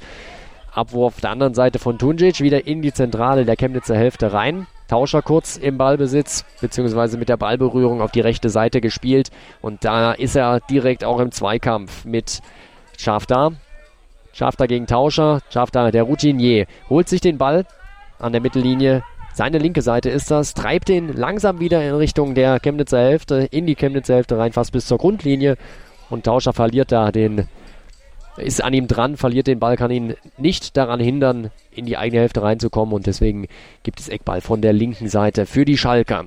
Abwurf 0.73 1.19
der 1.19 1.31
anderen 1.31 1.53
Seite 1.53 1.79
von 1.79 1.97
Tunjic 1.97 2.39
wieder 2.39 2.65
in 2.65 2.81
die 2.81 2.93
Zentrale 2.93 3.45
der 3.45 3.57
Chemnitzer 3.57 3.95
Hälfte 3.95 4.31
rein. 4.31 4.67
Tauscher 4.87 5.21
kurz 5.21 5.57
im 5.57 5.77
Ballbesitz, 5.77 6.45
beziehungsweise 6.59 7.17
mit 7.17 7.29
der 7.29 7.37
Ballberührung 7.37 8.01
auf 8.01 8.11
die 8.11 8.21
rechte 8.21 8.49
Seite 8.49 8.81
gespielt. 8.81 9.31
Und 9.61 9.83
da 9.83 10.13
ist 10.13 10.35
er 10.35 10.59
direkt 10.61 11.03
auch 11.03 11.19
im 11.19 11.31
Zweikampf 11.31 12.05
mit 12.05 12.41
Schafter. 12.97 13.53
Schafter 14.33 14.67
gegen 14.67 14.87
Tauscher. 14.87 15.41
Schafter, 15.49 15.91
der 15.91 16.03
Routinier, 16.03 16.67
holt 16.89 17.09
sich 17.09 17.21
den 17.21 17.37
Ball 17.37 17.65
an 18.19 18.31
der 18.31 18.41
Mittellinie. 18.41 19.03
Seine 19.33 19.59
linke 19.59 19.81
Seite 19.81 20.09
ist 20.09 20.29
das, 20.29 20.53
treibt 20.53 20.89
ihn 20.89 21.13
langsam 21.13 21.59
wieder 21.59 21.81
in 21.87 21.95
Richtung 21.95 22.35
der 22.35 22.59
Chemnitzer 22.59 22.99
Hälfte, 22.99 23.47
in 23.51 23.65
die 23.65 23.75
Chemnitzer 23.75 24.15
Hälfte 24.15 24.37
rein, 24.37 24.51
fast 24.51 24.73
bis 24.73 24.87
zur 24.87 24.97
Grundlinie. 24.97 25.57
Und 26.09 26.25
Tauscher 26.25 26.51
verliert 26.51 26.91
da 26.91 27.11
den 27.11 27.47
ist 28.37 28.63
an 28.63 28.73
ihm 28.73 28.87
dran, 28.87 29.17
verliert 29.17 29.47
den 29.47 29.59
Ball, 29.59 29.77
kann 29.77 29.91
ihn 29.91 30.15
nicht 30.37 30.77
daran 30.77 30.99
hindern, 30.99 31.51
in 31.71 31.85
die 31.85 31.97
eigene 31.97 32.21
Hälfte 32.21 32.41
reinzukommen 32.41 32.93
und 32.93 33.07
deswegen 33.07 33.47
gibt 33.83 33.99
es 33.99 34.09
Eckball 34.09 34.41
von 34.41 34.61
der 34.61 34.73
linken 34.73 35.09
Seite 35.09 35.45
für 35.45 35.65
die 35.65 35.77
Schalker. 35.77 36.25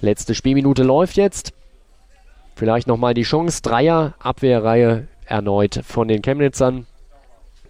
Letzte 0.00 0.34
Spielminute 0.34 0.82
läuft 0.82 1.16
jetzt. 1.16 1.52
Vielleicht 2.54 2.86
nochmal 2.86 3.14
die 3.14 3.22
Chance. 3.22 3.62
Dreier, 3.62 4.14
Abwehrreihe 4.18 5.08
erneut 5.26 5.80
von 5.84 6.08
den 6.08 6.22
Chemnitzern. 6.22 6.86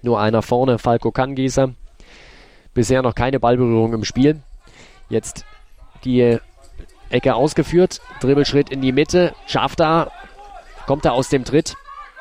Nur 0.02 0.20
einer 0.20 0.42
vorne, 0.42 0.78
Falco 0.78 1.10
Kangieser. 1.10 1.74
Bisher 2.72 3.02
noch 3.02 3.14
keine 3.14 3.40
Ballberührung 3.40 3.92
im 3.92 4.04
Spiel. 4.04 4.40
Jetzt 5.08 5.44
die 6.04 6.38
Ecke 7.10 7.34
ausgeführt. 7.34 8.00
Dribbelschritt 8.20 8.70
in 8.70 8.80
die 8.80 8.92
Mitte. 8.92 9.34
Schafft 9.46 9.80
da. 9.80 10.10
Kommt 10.86 11.04
er 11.04 11.12
aus 11.12 11.28
dem 11.28 11.44
Tritt 11.44 11.76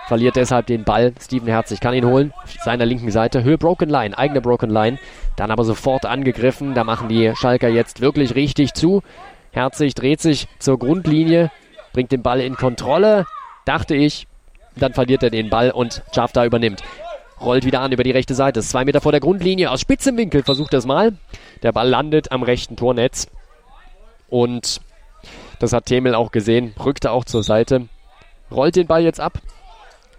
verliert 0.10 0.36
deshalb 0.36 0.66
den 0.66 0.84
Ball. 0.84 1.14
Steven 1.22 1.48
Herzig 1.48 1.80
kann 1.80 1.94
ihn 1.94 2.04
holen. 2.04 2.34
Seiner 2.64 2.86
linken 2.86 3.12
Seite. 3.12 3.44
Höhe 3.44 3.58
Broken 3.58 3.90
Line, 3.90 4.18
eigene 4.18 4.42
Broken 4.42 4.72
Line. 4.72 4.98
Dann 5.38 5.52
aber 5.52 5.64
sofort 5.64 6.06
angegriffen. 6.06 6.74
Da 6.74 6.84
machen 6.84 7.08
die 7.08 7.32
Schalker 7.36 7.70
jetzt 7.70 8.02
wirklich 8.02 8.36
richtig 8.36 8.74
zu. 8.74 9.04
Herzig 9.52 9.94
dreht 9.94 10.20
sich 10.20 10.48
zur 10.58 10.78
Grundlinie, 10.78 11.52
bringt 11.94 12.12
den 12.12 12.24
Ball 12.24 12.42
in 12.42 12.56
Kontrolle, 12.56 13.26
dachte 13.66 13.96
ich. 13.96 14.28
Dann 14.76 14.94
verliert 14.94 15.24
er 15.24 15.30
den 15.30 15.50
Ball 15.50 15.72
und 15.72 16.04
Schafter 16.14 16.44
übernimmt. 16.44 16.82
Rollt 17.40 17.66
wieder 17.66 17.82
an 17.82 17.92
über 17.92 18.04
die 18.04 18.12
rechte 18.12 18.34
Seite. 18.34 18.62
Zwei 18.62 18.86
Meter 18.86 19.02
vor 19.02 19.12
der 19.12 19.22
Grundlinie. 19.22 19.72
Aus 19.72 19.80
spitzem 19.80 20.18
Winkel 20.18 20.44
versucht 20.44 20.74
er 20.74 20.80
es 20.80 20.86
mal. 20.86 21.14
Der 21.64 21.72
Ball 21.72 21.88
landet 21.88 22.32
am 22.32 22.44
rechten 22.44 22.76
Tornetz. 22.76 23.28
Und 24.28 24.82
das 25.60 25.72
hat 25.72 25.86
Themel 25.86 26.16
auch 26.16 26.32
gesehen. 26.32 26.74
Rückte 26.84 27.12
auch 27.12 27.26
zur 27.26 27.44
Seite. 27.44 27.88
Rollt 28.52 28.76
den 28.76 28.88
Ball 28.88 29.04
jetzt 29.04 29.20
ab. 29.20 29.34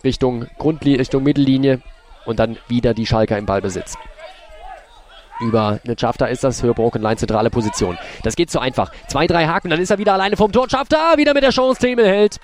Richtung 0.05 0.47
Grundlinie, 0.59 1.01
Richtung 1.01 1.23
Mittellinie 1.23 1.81
und 2.27 2.39
dann 2.39 2.57
wieder 2.69 2.95
die 2.95 3.07
Schalker 3.07 3.39
im 3.39 3.47
Ballbesitz. 3.47 3.97
Über 5.41 5.81
eine 5.85 5.99
Schafter 5.99 6.29
ist 6.29 6.45
das 6.45 6.61
für 6.61 6.75
Broken 6.75 7.01
Line 7.01 7.17
zentrale 7.17 7.49
Position. 7.49 7.97
Das 8.23 8.37
geht 8.37 8.51
so 8.51 8.59
einfach. 8.59 8.93
Zwei, 9.09 9.27
drei 9.27 9.47
Haken, 9.47 9.71
dann 9.71 9.81
ist 9.81 9.91
er 9.91 9.99
wieder 9.99 10.13
alleine 10.13 10.37
vom 10.37 10.53
Tor. 10.53 10.69
Schafter 10.69 11.17
wieder 11.17 11.33
mit 11.33 11.43
der 11.43 11.51
Chance. 11.51 11.81
Themel 11.81 12.07
hält. 12.07 12.37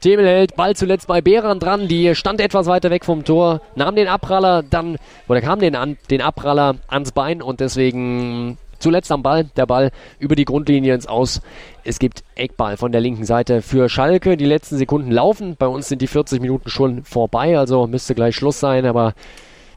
Themel 0.00 0.26
hält. 0.26 0.56
Ball 0.56 0.74
zuletzt 0.74 1.06
bei 1.06 1.20
Beran 1.20 1.60
dran. 1.60 1.86
Die 1.86 2.14
stand 2.14 2.40
etwas 2.40 2.66
weiter 2.66 2.90
weg 2.90 3.04
vom 3.04 3.24
Tor. 3.24 3.60
Nahm 3.74 3.94
den 3.94 4.08
Abpraller 4.08 4.62
dann, 4.62 4.96
oder 5.28 5.42
kam 5.42 5.60
den, 5.60 5.76
an, 5.76 5.98
den 6.10 6.22
Abpraller 6.22 6.76
ans 6.88 7.12
Bein 7.12 7.42
und 7.42 7.60
deswegen 7.60 8.56
zuletzt 8.84 9.10
am 9.10 9.22
Ball, 9.22 9.44
der 9.56 9.66
Ball 9.66 9.90
über 10.18 10.36
die 10.36 10.44
Grundlinie 10.44 10.94
ins 10.94 11.06
Aus. 11.06 11.40
Es 11.84 11.98
gibt 11.98 12.22
Eckball 12.36 12.76
von 12.76 12.92
der 12.92 13.00
linken 13.00 13.24
Seite 13.24 13.62
für 13.62 13.88
Schalke. 13.88 14.36
Die 14.36 14.44
letzten 14.44 14.76
Sekunden 14.76 15.10
laufen. 15.10 15.56
Bei 15.58 15.66
uns 15.66 15.88
sind 15.88 16.02
die 16.02 16.06
40 16.06 16.40
Minuten 16.40 16.68
schon 16.68 17.02
vorbei, 17.02 17.58
also 17.58 17.86
müsste 17.86 18.14
gleich 18.14 18.36
Schluss 18.36 18.60
sein, 18.60 18.84
aber 18.84 19.14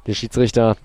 der 0.06 0.14
Schiedsrichter 0.14 0.76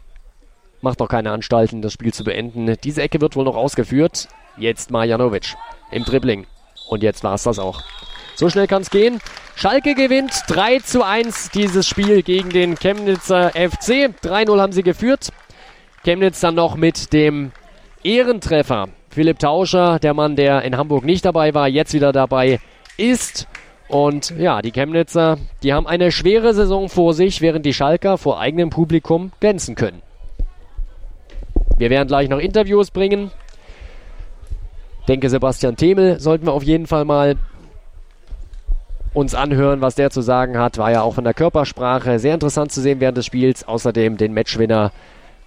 macht 0.83 1.01
noch 1.01 1.09
keine 1.09 1.33
Anstalten, 1.33 1.83
das 1.83 1.93
Spiel 1.93 2.15
zu 2.15 2.23
beenden. 2.23 2.77
Diese 2.85 3.03
Ecke 3.03 3.21
wird 3.21 3.35
wohl 3.35 3.45
noch 3.45 3.57
ausgeführt. 3.57 4.29
Jetzt 4.57 4.93
Marjanovic 4.93 5.55
im 5.91 6.05
Dribbling. 6.05 6.47
Und 6.89 7.03
jetzt 7.03 7.25
war 7.25 7.35
es 7.35 7.43
das 7.43 7.59
auch. 7.59 7.83
So 8.37 8.49
schnell 8.49 8.69
kann 8.69 8.83
es 8.83 8.91
gehen. 8.91 9.21
Schalke 9.57 9.95
gewinnt 9.95 10.33
3 10.47 10.79
zu 10.79 11.05
1 11.05 11.51
dieses 11.51 11.89
Spiel 11.89 12.23
gegen 12.23 12.51
den 12.51 12.77
Chemnitzer 12.77 13.51
FC. 13.51 14.11
3-0 14.23 14.61
haben 14.61 14.73
sie 14.73 14.83
geführt. 14.83 15.31
Chemnitz 16.05 16.41
dann 16.41 16.55
noch 16.55 16.77
mit 16.77 17.13
dem 17.13 17.53
Ehrentreffer. 18.05 18.89
Philipp 19.11 19.39
Tauscher, 19.39 19.99
der 19.99 20.15
Mann, 20.15 20.37
der 20.37 20.63
in 20.63 20.77
Hamburg 20.77 21.05
nicht 21.05 21.25
dabei 21.25 21.55
war, 21.55 21.69
jetzt 21.69 21.93
wieder 21.93 22.13
dabei 22.13 22.61
ist. 22.97 23.47
Und 23.89 24.31
ja, 24.39 24.63
die 24.63 24.73
Chemnitzer, 24.73 25.37
die 25.63 25.75
haben 25.75 25.87
eine 25.87 26.11
schwere 26.11 26.55
Saison 26.55 26.89
vor 26.89 27.13
sich, 27.13 27.43
während 27.43 27.67
die 27.67 27.75
Schalker 27.75 28.17
vor 28.17 28.41
eigenem 28.41 28.71
Publikum 28.71 29.33
glänzen 29.41 29.75
können. 29.75 30.01
Wir 31.77 31.91
werden 31.91 32.09
gleich 32.09 32.29
noch 32.29 32.39
Interviews 32.39 32.91
bringen. 32.91 33.31
Denke, 35.09 35.29
Sebastian 35.29 35.77
Themel 35.77 36.21
sollten 36.21 36.47
wir 36.47 36.53
auf 36.53 36.63
jeden 36.63 36.87
Fall 36.87 37.05
mal 37.05 37.37
uns 39.15 39.35
anhören, 39.35 39.81
was 39.81 39.95
der 39.95 40.11
zu 40.11 40.23
sagen 40.23 40.59
hat. 40.59 40.79
War 40.79 40.91
ja 40.91 41.03
auch 41.03 41.15
von 41.15 41.25
der 41.25 41.35
Körpersprache 41.35 42.19
sehr 42.19 42.35
interessant 42.35 42.73
zu 42.73 42.81
sehen 42.81 43.01
während 43.01 43.19
des 43.19 43.27
Spiels. 43.27 43.67
Außerdem 43.67 44.17
den 44.17 44.33
Matchwinner 44.33 44.93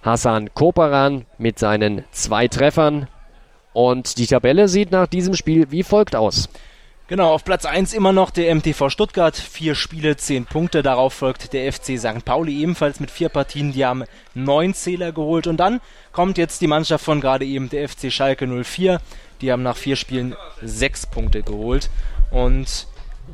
Hassan 0.06 0.54
Koparan 0.54 1.26
mit 1.36 1.58
seinen 1.58 2.04
zwei 2.12 2.48
Treffern. 2.48 3.08
Und 3.72 4.16
die 4.16 4.26
Tabelle 4.26 4.68
sieht 4.68 4.92
nach 4.92 5.08
diesem 5.08 5.34
Spiel 5.34 5.70
wie 5.70 5.82
folgt 5.82 6.16
aus. 6.16 6.48
Genau, 7.08 7.32
auf 7.32 7.44
Platz 7.44 7.66
1 7.66 7.92
immer 7.92 8.12
noch 8.12 8.30
der 8.30 8.52
MTV 8.54 8.88
Stuttgart, 8.88 9.36
vier 9.36 9.74
Spiele, 9.74 10.16
zehn 10.16 10.44
Punkte. 10.44 10.82
Darauf 10.82 11.12
folgt 11.12 11.52
der 11.52 11.72
FC 11.72 11.98
St. 11.98 12.24
Pauli 12.24 12.62
ebenfalls 12.62 12.98
mit 12.98 13.10
vier 13.10 13.28
Partien, 13.28 13.72
die 13.72 13.84
haben 13.84 14.04
neun 14.34 14.74
Zähler 14.74 15.12
geholt. 15.12 15.46
Und 15.46 15.58
dann 15.58 15.80
kommt 16.12 16.38
jetzt 16.38 16.60
die 16.60 16.66
Mannschaft 16.66 17.04
von 17.04 17.20
gerade 17.20 17.44
eben 17.44 17.68
der 17.68 17.88
FC 17.88 18.10
Schalke 18.10 18.46
04. 18.46 19.00
Die 19.40 19.52
haben 19.52 19.62
nach 19.62 19.76
vier 19.76 19.96
Spielen 19.96 20.34
sechs 20.62 21.06
Punkte 21.06 21.42
geholt. 21.42 21.90
Und 22.30 22.88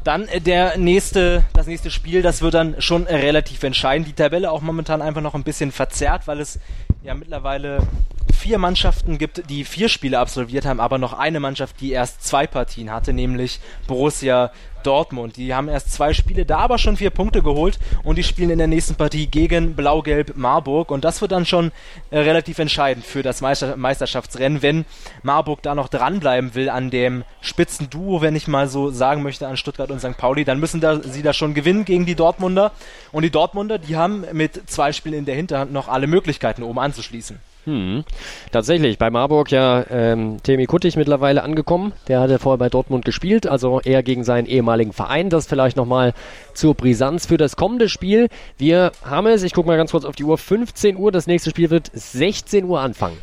dann 0.04 0.28
äh, 0.28 0.40
der 0.40 0.78
nächste, 0.78 1.44
das 1.52 1.66
nächste 1.66 1.90
Spiel, 1.90 2.22
das 2.22 2.42
wird 2.42 2.54
dann 2.54 2.80
schon 2.80 3.04
relativ 3.04 3.62
entscheidend. 3.62 4.08
Die 4.08 4.12
Tabelle 4.12 4.50
auch 4.50 4.60
momentan 4.60 5.02
einfach 5.02 5.22
noch 5.22 5.34
ein 5.34 5.44
bisschen 5.44 5.72
verzerrt, 5.72 6.26
weil 6.26 6.40
es 6.40 6.58
ja 7.02 7.14
mittlerweile 7.14 7.86
vier 8.32 8.58
Mannschaften 8.58 9.18
gibt, 9.18 9.48
die 9.50 9.64
vier 9.64 9.88
Spiele 9.88 10.18
absolviert 10.18 10.64
haben, 10.64 10.80
aber 10.80 10.98
noch 10.98 11.12
eine 11.12 11.38
Mannschaft, 11.38 11.80
die 11.80 11.92
erst 11.92 12.24
zwei 12.24 12.46
Partien 12.46 12.90
hatte, 12.90 13.12
nämlich 13.12 13.60
Borussia 13.86 14.50
Dortmund. 14.82 15.36
Die 15.36 15.54
haben 15.54 15.68
erst 15.68 15.92
zwei 15.92 16.12
Spiele, 16.12 16.44
da 16.44 16.58
aber 16.58 16.78
schon 16.78 16.96
vier 16.96 17.10
Punkte 17.10 17.42
geholt 17.42 17.78
und 18.02 18.16
die 18.16 18.22
spielen 18.22 18.50
in 18.50 18.58
der 18.58 18.66
nächsten 18.66 18.94
Partie 18.94 19.26
gegen 19.26 19.74
Blau-Gelb 19.74 20.36
Marburg 20.36 20.90
und 20.90 21.04
das 21.04 21.20
wird 21.20 21.32
dann 21.32 21.46
schon 21.46 21.72
äh, 22.10 22.18
relativ 22.18 22.58
entscheidend 22.58 23.04
für 23.04 23.22
das 23.22 23.40
Meister 23.40 23.76
Meisterschaftsrennen, 23.76 24.62
wenn 24.62 24.84
Marburg 25.22 25.62
da 25.62 25.74
noch 25.74 25.88
dranbleiben 25.88 26.54
will 26.54 26.68
an 26.68 26.90
dem 26.90 27.24
Spitzenduo, 27.40 28.20
wenn 28.20 28.36
ich 28.36 28.48
mal 28.48 28.68
so 28.68 28.90
sagen 28.90 29.22
möchte, 29.22 29.46
an 29.46 29.56
Stuttgart 29.56 29.90
und 29.90 30.00
St. 30.00 30.16
Pauli, 30.16 30.44
dann 30.44 30.60
müssen 30.60 30.80
da, 30.80 31.00
sie 31.02 31.22
da 31.22 31.32
schon 31.32 31.54
gewinnen 31.54 31.84
gegen 31.84 32.06
die 32.06 32.14
Dortmunder 32.14 32.72
und 33.12 33.22
die 33.22 33.30
Dortmunder, 33.30 33.78
die 33.78 33.96
haben 33.96 34.24
mit 34.32 34.68
zwei 34.70 34.92
Spielen 34.92 35.14
in 35.14 35.24
der 35.24 35.34
Hinterhand 35.34 35.72
noch 35.72 35.88
alle 35.88 36.06
Möglichkeiten, 36.06 36.62
oben 36.62 36.78
anzuschließen. 36.78 37.38
Hm. 37.64 38.04
Tatsächlich, 38.50 38.98
bei 38.98 39.10
Marburg 39.10 39.52
ja 39.52 39.84
ähm, 39.88 40.38
Temi 40.42 40.66
Kuttig 40.66 40.96
mittlerweile 40.96 41.44
angekommen. 41.44 41.92
Der 42.08 42.20
hatte 42.20 42.40
vorher 42.40 42.58
bei 42.58 42.68
Dortmund 42.68 43.04
gespielt, 43.04 43.46
also 43.46 43.80
eher 43.80 44.02
gegen 44.02 44.24
seinen 44.24 44.46
ehemaligen 44.46 44.92
Verein. 44.92 45.30
Das 45.30 45.46
vielleicht 45.46 45.76
nochmal 45.76 46.12
zur 46.54 46.74
Brisanz 46.74 47.26
für 47.26 47.36
das 47.36 47.54
kommende 47.54 47.88
Spiel. 47.88 48.28
Wir 48.58 48.90
haben 49.04 49.28
es, 49.28 49.44
ich 49.44 49.52
gucke 49.52 49.68
mal 49.68 49.76
ganz 49.76 49.92
kurz 49.92 50.04
auf 50.04 50.16
die 50.16 50.24
Uhr, 50.24 50.38
15 50.38 50.96
Uhr. 50.96 51.12
Das 51.12 51.28
nächste 51.28 51.50
Spiel 51.50 51.70
wird 51.70 51.90
16 51.92 52.64
Uhr 52.64 52.80
anfangen. 52.80 53.18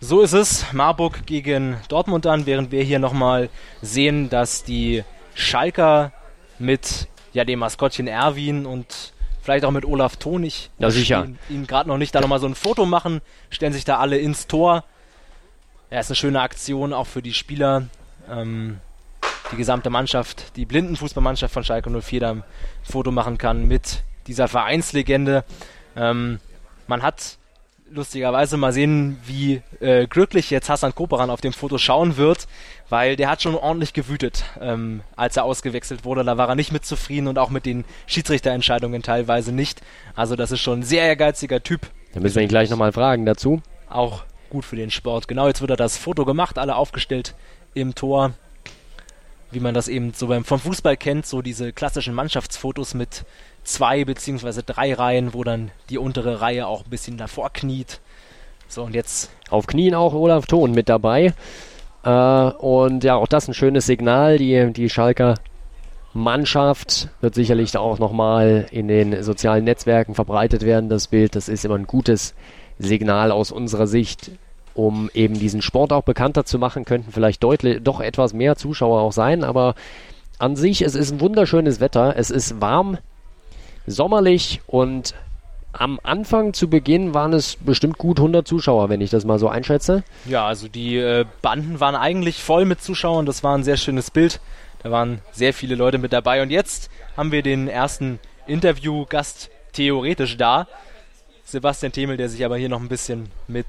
So 0.00 0.22
ist 0.22 0.32
es. 0.32 0.72
Marburg 0.72 1.26
gegen 1.26 1.76
Dortmund 1.88 2.26
an, 2.26 2.46
während 2.46 2.72
wir 2.72 2.82
hier 2.82 2.98
nochmal 2.98 3.50
sehen, 3.82 4.30
dass 4.30 4.64
die 4.64 5.04
Schalker 5.34 6.12
mit 6.58 7.08
ja, 7.32 7.44
dem 7.44 7.58
Maskottchen 7.58 8.06
Erwin 8.06 8.64
und 8.64 9.13
vielleicht 9.44 9.64
auch 9.64 9.70
mit 9.70 9.84
Olaf 9.84 10.16
Tonig. 10.16 10.70
Ja, 10.78 10.90
sicher. 10.90 11.28
Ihn, 11.50 11.66
gerade 11.66 11.88
noch 11.88 11.98
nicht 11.98 12.14
da 12.14 12.20
nochmal 12.20 12.40
so 12.40 12.46
ein 12.46 12.54
Foto 12.54 12.86
machen, 12.86 13.20
stellen 13.50 13.72
sich 13.72 13.84
da 13.84 13.98
alle 13.98 14.18
ins 14.18 14.46
Tor. 14.46 14.84
Ja, 15.90 16.00
ist 16.00 16.10
eine 16.10 16.16
schöne 16.16 16.40
Aktion 16.40 16.92
auch 16.92 17.06
für 17.06 17.22
die 17.22 17.34
Spieler. 17.34 17.88
Ähm, 18.28 18.80
die 19.52 19.56
gesamte 19.56 19.90
Mannschaft, 19.90 20.56
die 20.56 20.64
Blindenfußballmannschaft 20.64 21.52
von 21.52 21.62
Schalke 21.62 21.90
04 21.90 22.20
da 22.20 22.30
ein 22.30 22.44
Foto 22.82 23.10
machen 23.10 23.36
kann 23.36 23.68
mit 23.68 24.02
dieser 24.26 24.48
Vereinslegende. 24.48 25.44
Ähm, 25.94 26.40
man 26.86 27.02
hat 27.02 27.36
lustigerweise 27.94 28.56
mal 28.56 28.72
sehen, 28.72 29.18
wie 29.24 29.62
äh, 29.80 30.06
glücklich 30.06 30.50
jetzt 30.50 30.68
Hassan 30.68 30.94
Koperan 30.94 31.30
auf 31.30 31.40
dem 31.40 31.52
Foto 31.52 31.78
schauen 31.78 32.16
wird, 32.16 32.46
weil 32.88 33.16
der 33.16 33.30
hat 33.30 33.42
schon 33.42 33.54
ordentlich 33.54 33.92
gewütet, 33.92 34.44
ähm, 34.60 35.02
als 35.16 35.36
er 35.36 35.44
ausgewechselt 35.44 36.04
wurde. 36.04 36.24
Da 36.24 36.36
war 36.36 36.48
er 36.48 36.54
nicht 36.56 36.72
mit 36.72 36.84
zufrieden 36.84 37.28
und 37.28 37.38
auch 37.38 37.50
mit 37.50 37.66
den 37.66 37.84
Schiedsrichterentscheidungen 38.06 39.02
teilweise 39.02 39.52
nicht. 39.52 39.80
Also 40.14 40.36
das 40.36 40.50
ist 40.50 40.60
schon 40.60 40.80
ein 40.80 40.82
sehr 40.82 41.04
ehrgeiziger 41.04 41.62
Typ. 41.62 41.82
Da 42.12 42.20
müssen 42.20 42.36
wir 42.36 42.42
ihn 42.42 42.48
gleich 42.48 42.70
nochmal 42.70 42.92
fragen 42.92 43.24
dazu. 43.24 43.62
Auch 43.88 44.24
gut 44.50 44.64
für 44.64 44.76
den 44.76 44.90
Sport. 44.90 45.28
Genau, 45.28 45.46
jetzt 45.46 45.60
wird 45.60 45.70
er 45.70 45.76
das 45.76 45.96
Foto 45.96 46.24
gemacht, 46.24 46.58
alle 46.58 46.76
aufgestellt 46.76 47.34
im 47.74 47.94
Tor. 47.94 48.32
Wie 49.50 49.60
man 49.60 49.74
das 49.74 49.86
eben 49.86 50.12
so 50.14 50.26
beim, 50.26 50.44
vom 50.44 50.58
Fußball 50.58 50.96
kennt, 50.96 51.26
so 51.26 51.40
diese 51.40 51.72
klassischen 51.72 52.12
Mannschaftsfotos 52.12 52.94
mit 52.94 53.24
zwei 53.64 54.04
beziehungsweise 54.04 54.62
drei 54.62 54.94
Reihen, 54.94 55.34
wo 55.34 55.44
dann 55.44 55.70
die 55.90 55.98
untere 55.98 56.40
Reihe 56.40 56.66
auch 56.66 56.84
ein 56.84 56.90
bisschen 56.90 57.16
davor 57.16 57.50
kniet. 57.52 58.00
So, 58.68 58.82
und 58.82 58.94
jetzt. 58.94 59.30
Auf 59.50 59.66
Knien 59.66 59.94
auch 59.94 60.14
Olaf 60.14 60.46
Thon 60.46 60.72
mit 60.72 60.88
dabei. 60.88 61.34
Äh, 62.02 62.10
und 62.10 63.04
ja, 63.04 63.16
auch 63.16 63.28
das 63.28 63.48
ein 63.48 63.54
schönes 63.54 63.86
Signal. 63.86 64.38
Die, 64.38 64.72
die 64.72 64.90
Schalker 64.90 65.36
Mannschaft 66.12 67.08
wird 67.20 67.34
sicherlich 67.34 67.76
auch 67.76 67.98
nochmal 67.98 68.66
in 68.70 68.88
den 68.88 69.22
sozialen 69.22 69.64
Netzwerken 69.64 70.14
verbreitet 70.14 70.62
werden. 70.62 70.88
Das 70.88 71.08
Bild, 71.08 71.34
das 71.34 71.48
ist 71.48 71.64
immer 71.64 71.76
ein 71.76 71.86
gutes 71.86 72.34
Signal 72.78 73.30
aus 73.30 73.50
unserer 73.50 73.86
Sicht, 73.86 74.30
um 74.74 75.10
eben 75.14 75.38
diesen 75.38 75.62
Sport 75.62 75.92
auch 75.92 76.04
bekannter 76.04 76.44
zu 76.44 76.58
machen. 76.58 76.84
Könnten 76.84 77.12
vielleicht 77.12 77.42
deutlich 77.42 77.82
doch 77.82 78.00
etwas 78.00 78.32
mehr 78.32 78.56
Zuschauer 78.56 79.00
auch 79.00 79.12
sein, 79.12 79.44
aber 79.44 79.74
an 80.38 80.56
sich, 80.56 80.82
es 80.82 80.94
ist 80.94 81.12
ein 81.12 81.20
wunderschönes 81.20 81.80
Wetter. 81.80 82.14
Es 82.16 82.30
ist 82.30 82.60
warm, 82.60 82.98
sommerlich 83.86 84.60
und 84.66 85.14
am 85.72 85.98
Anfang 86.02 86.52
zu 86.54 86.68
Beginn 86.68 87.14
waren 87.14 87.32
es 87.32 87.56
bestimmt 87.56 87.98
gut 87.98 88.18
100 88.18 88.46
Zuschauer, 88.46 88.88
wenn 88.88 89.00
ich 89.00 89.10
das 89.10 89.24
mal 89.24 89.38
so 89.38 89.48
einschätze. 89.48 90.04
Ja, 90.24 90.46
also 90.46 90.68
die 90.68 90.96
äh, 90.96 91.24
Banden 91.42 91.80
waren 91.80 91.96
eigentlich 91.96 92.42
voll 92.42 92.64
mit 92.64 92.80
Zuschauern. 92.80 93.26
Das 93.26 93.42
war 93.42 93.56
ein 93.56 93.64
sehr 93.64 93.76
schönes 93.76 94.10
Bild. 94.10 94.40
Da 94.82 94.90
waren 94.90 95.20
sehr 95.32 95.52
viele 95.52 95.74
Leute 95.74 95.98
mit 95.98 96.12
dabei. 96.12 96.42
Und 96.42 96.50
jetzt 96.50 96.90
haben 97.16 97.32
wir 97.32 97.42
den 97.42 97.66
ersten 97.66 98.20
Interviewgast 98.46 99.50
theoretisch 99.72 100.36
da. 100.36 100.68
Sebastian 101.44 101.92
Themel, 101.92 102.16
der 102.16 102.28
sich 102.28 102.44
aber 102.44 102.56
hier 102.56 102.68
noch 102.68 102.80
ein 102.80 102.88
bisschen 102.88 103.30
mit 103.48 103.66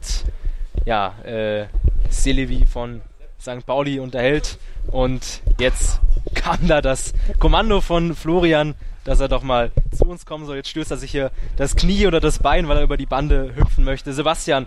ja, 0.86 1.16
äh, 1.24 1.66
Selevi 2.10 2.66
von 2.66 3.02
St. 3.42 3.66
Pauli 3.66 4.00
unterhält. 4.00 4.60
Und 4.88 5.42
jetzt 5.60 6.00
kam 6.36 6.68
da 6.68 6.82
das 6.82 7.14
Kommando 7.40 7.82
von 7.82 8.16
Florian 8.16 8.76
dass 9.06 9.22
er 9.22 9.30
doch 9.30 9.44
mal 9.44 9.72
zu 9.96 10.04
uns 10.04 10.26
kommen 10.26 10.46
soll. 10.46 10.58
Jetzt 10.58 10.70
stößt 10.70 10.92
er 10.92 10.98
sich 10.98 11.12
hier 11.12 11.32
das 11.56 11.78
Knie 11.78 12.08
oder 12.08 12.20
das 12.20 12.40
Bein, 12.40 12.68
weil 12.68 12.78
er 12.78 12.84
über 12.84 12.98
die 12.98 13.06
Bande 13.06 13.54
hüpfen 13.56 13.86
möchte. 13.86 14.12
Sebastian, 14.12 14.66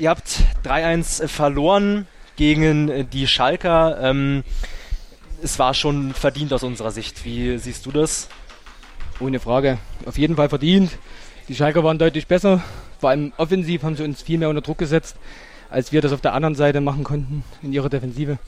ihr 0.00 0.10
habt 0.10 0.40
3-1 0.64 1.28
verloren 1.28 2.08
gegen 2.34 3.08
die 3.10 3.28
Schalker. 3.28 3.98
Ähm, 4.00 4.42
es 5.42 5.58
war 5.58 5.74
schon 5.74 6.14
verdient 6.14 6.52
aus 6.52 6.64
unserer 6.64 6.90
Sicht. 6.90 7.24
Wie 7.24 7.58
siehst 7.58 7.86
du 7.86 7.92
das? 7.92 8.28
Ohne 9.20 9.40
Frage. 9.40 9.78
Auf 10.06 10.18
jeden 10.18 10.36
Fall 10.36 10.48
verdient. 10.48 10.98
Die 11.48 11.54
Schalker 11.54 11.84
waren 11.84 11.98
deutlich 11.98 12.26
besser. 12.26 12.62
Vor 12.98 13.10
allem 13.10 13.32
offensiv 13.36 13.82
haben 13.82 13.94
sie 13.94 14.04
uns 14.04 14.22
viel 14.22 14.38
mehr 14.38 14.48
unter 14.48 14.62
Druck 14.62 14.78
gesetzt, 14.78 15.16
als 15.70 15.92
wir 15.92 16.00
das 16.00 16.12
auf 16.12 16.20
der 16.20 16.32
anderen 16.32 16.54
Seite 16.54 16.80
machen 16.80 17.04
konnten 17.04 17.44
in 17.62 17.72
ihrer 17.72 17.88
Defensive. 17.88 18.38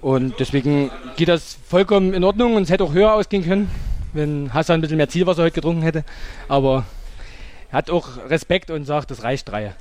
Und 0.00 0.34
deswegen 0.38 0.90
geht 1.16 1.28
das 1.28 1.58
vollkommen 1.68 2.14
in 2.14 2.24
Ordnung 2.24 2.54
und 2.54 2.64
es 2.64 2.70
hätte 2.70 2.84
auch 2.84 2.92
höher 2.92 3.14
ausgehen 3.14 3.44
können, 3.44 3.70
wenn 4.12 4.52
Hassan 4.52 4.78
ein 4.78 4.80
bisschen 4.80 4.96
mehr 4.98 5.08
Zielwasser 5.08 5.42
heute 5.42 5.54
getrunken 5.54 5.82
hätte. 5.82 6.04
Aber 6.48 6.84
er 7.70 7.78
hat 7.78 7.90
auch 7.90 8.08
Respekt 8.28 8.70
und 8.70 8.84
sagt, 8.84 9.10
das 9.10 9.22
reicht 9.22 9.48
drei. 9.48 9.74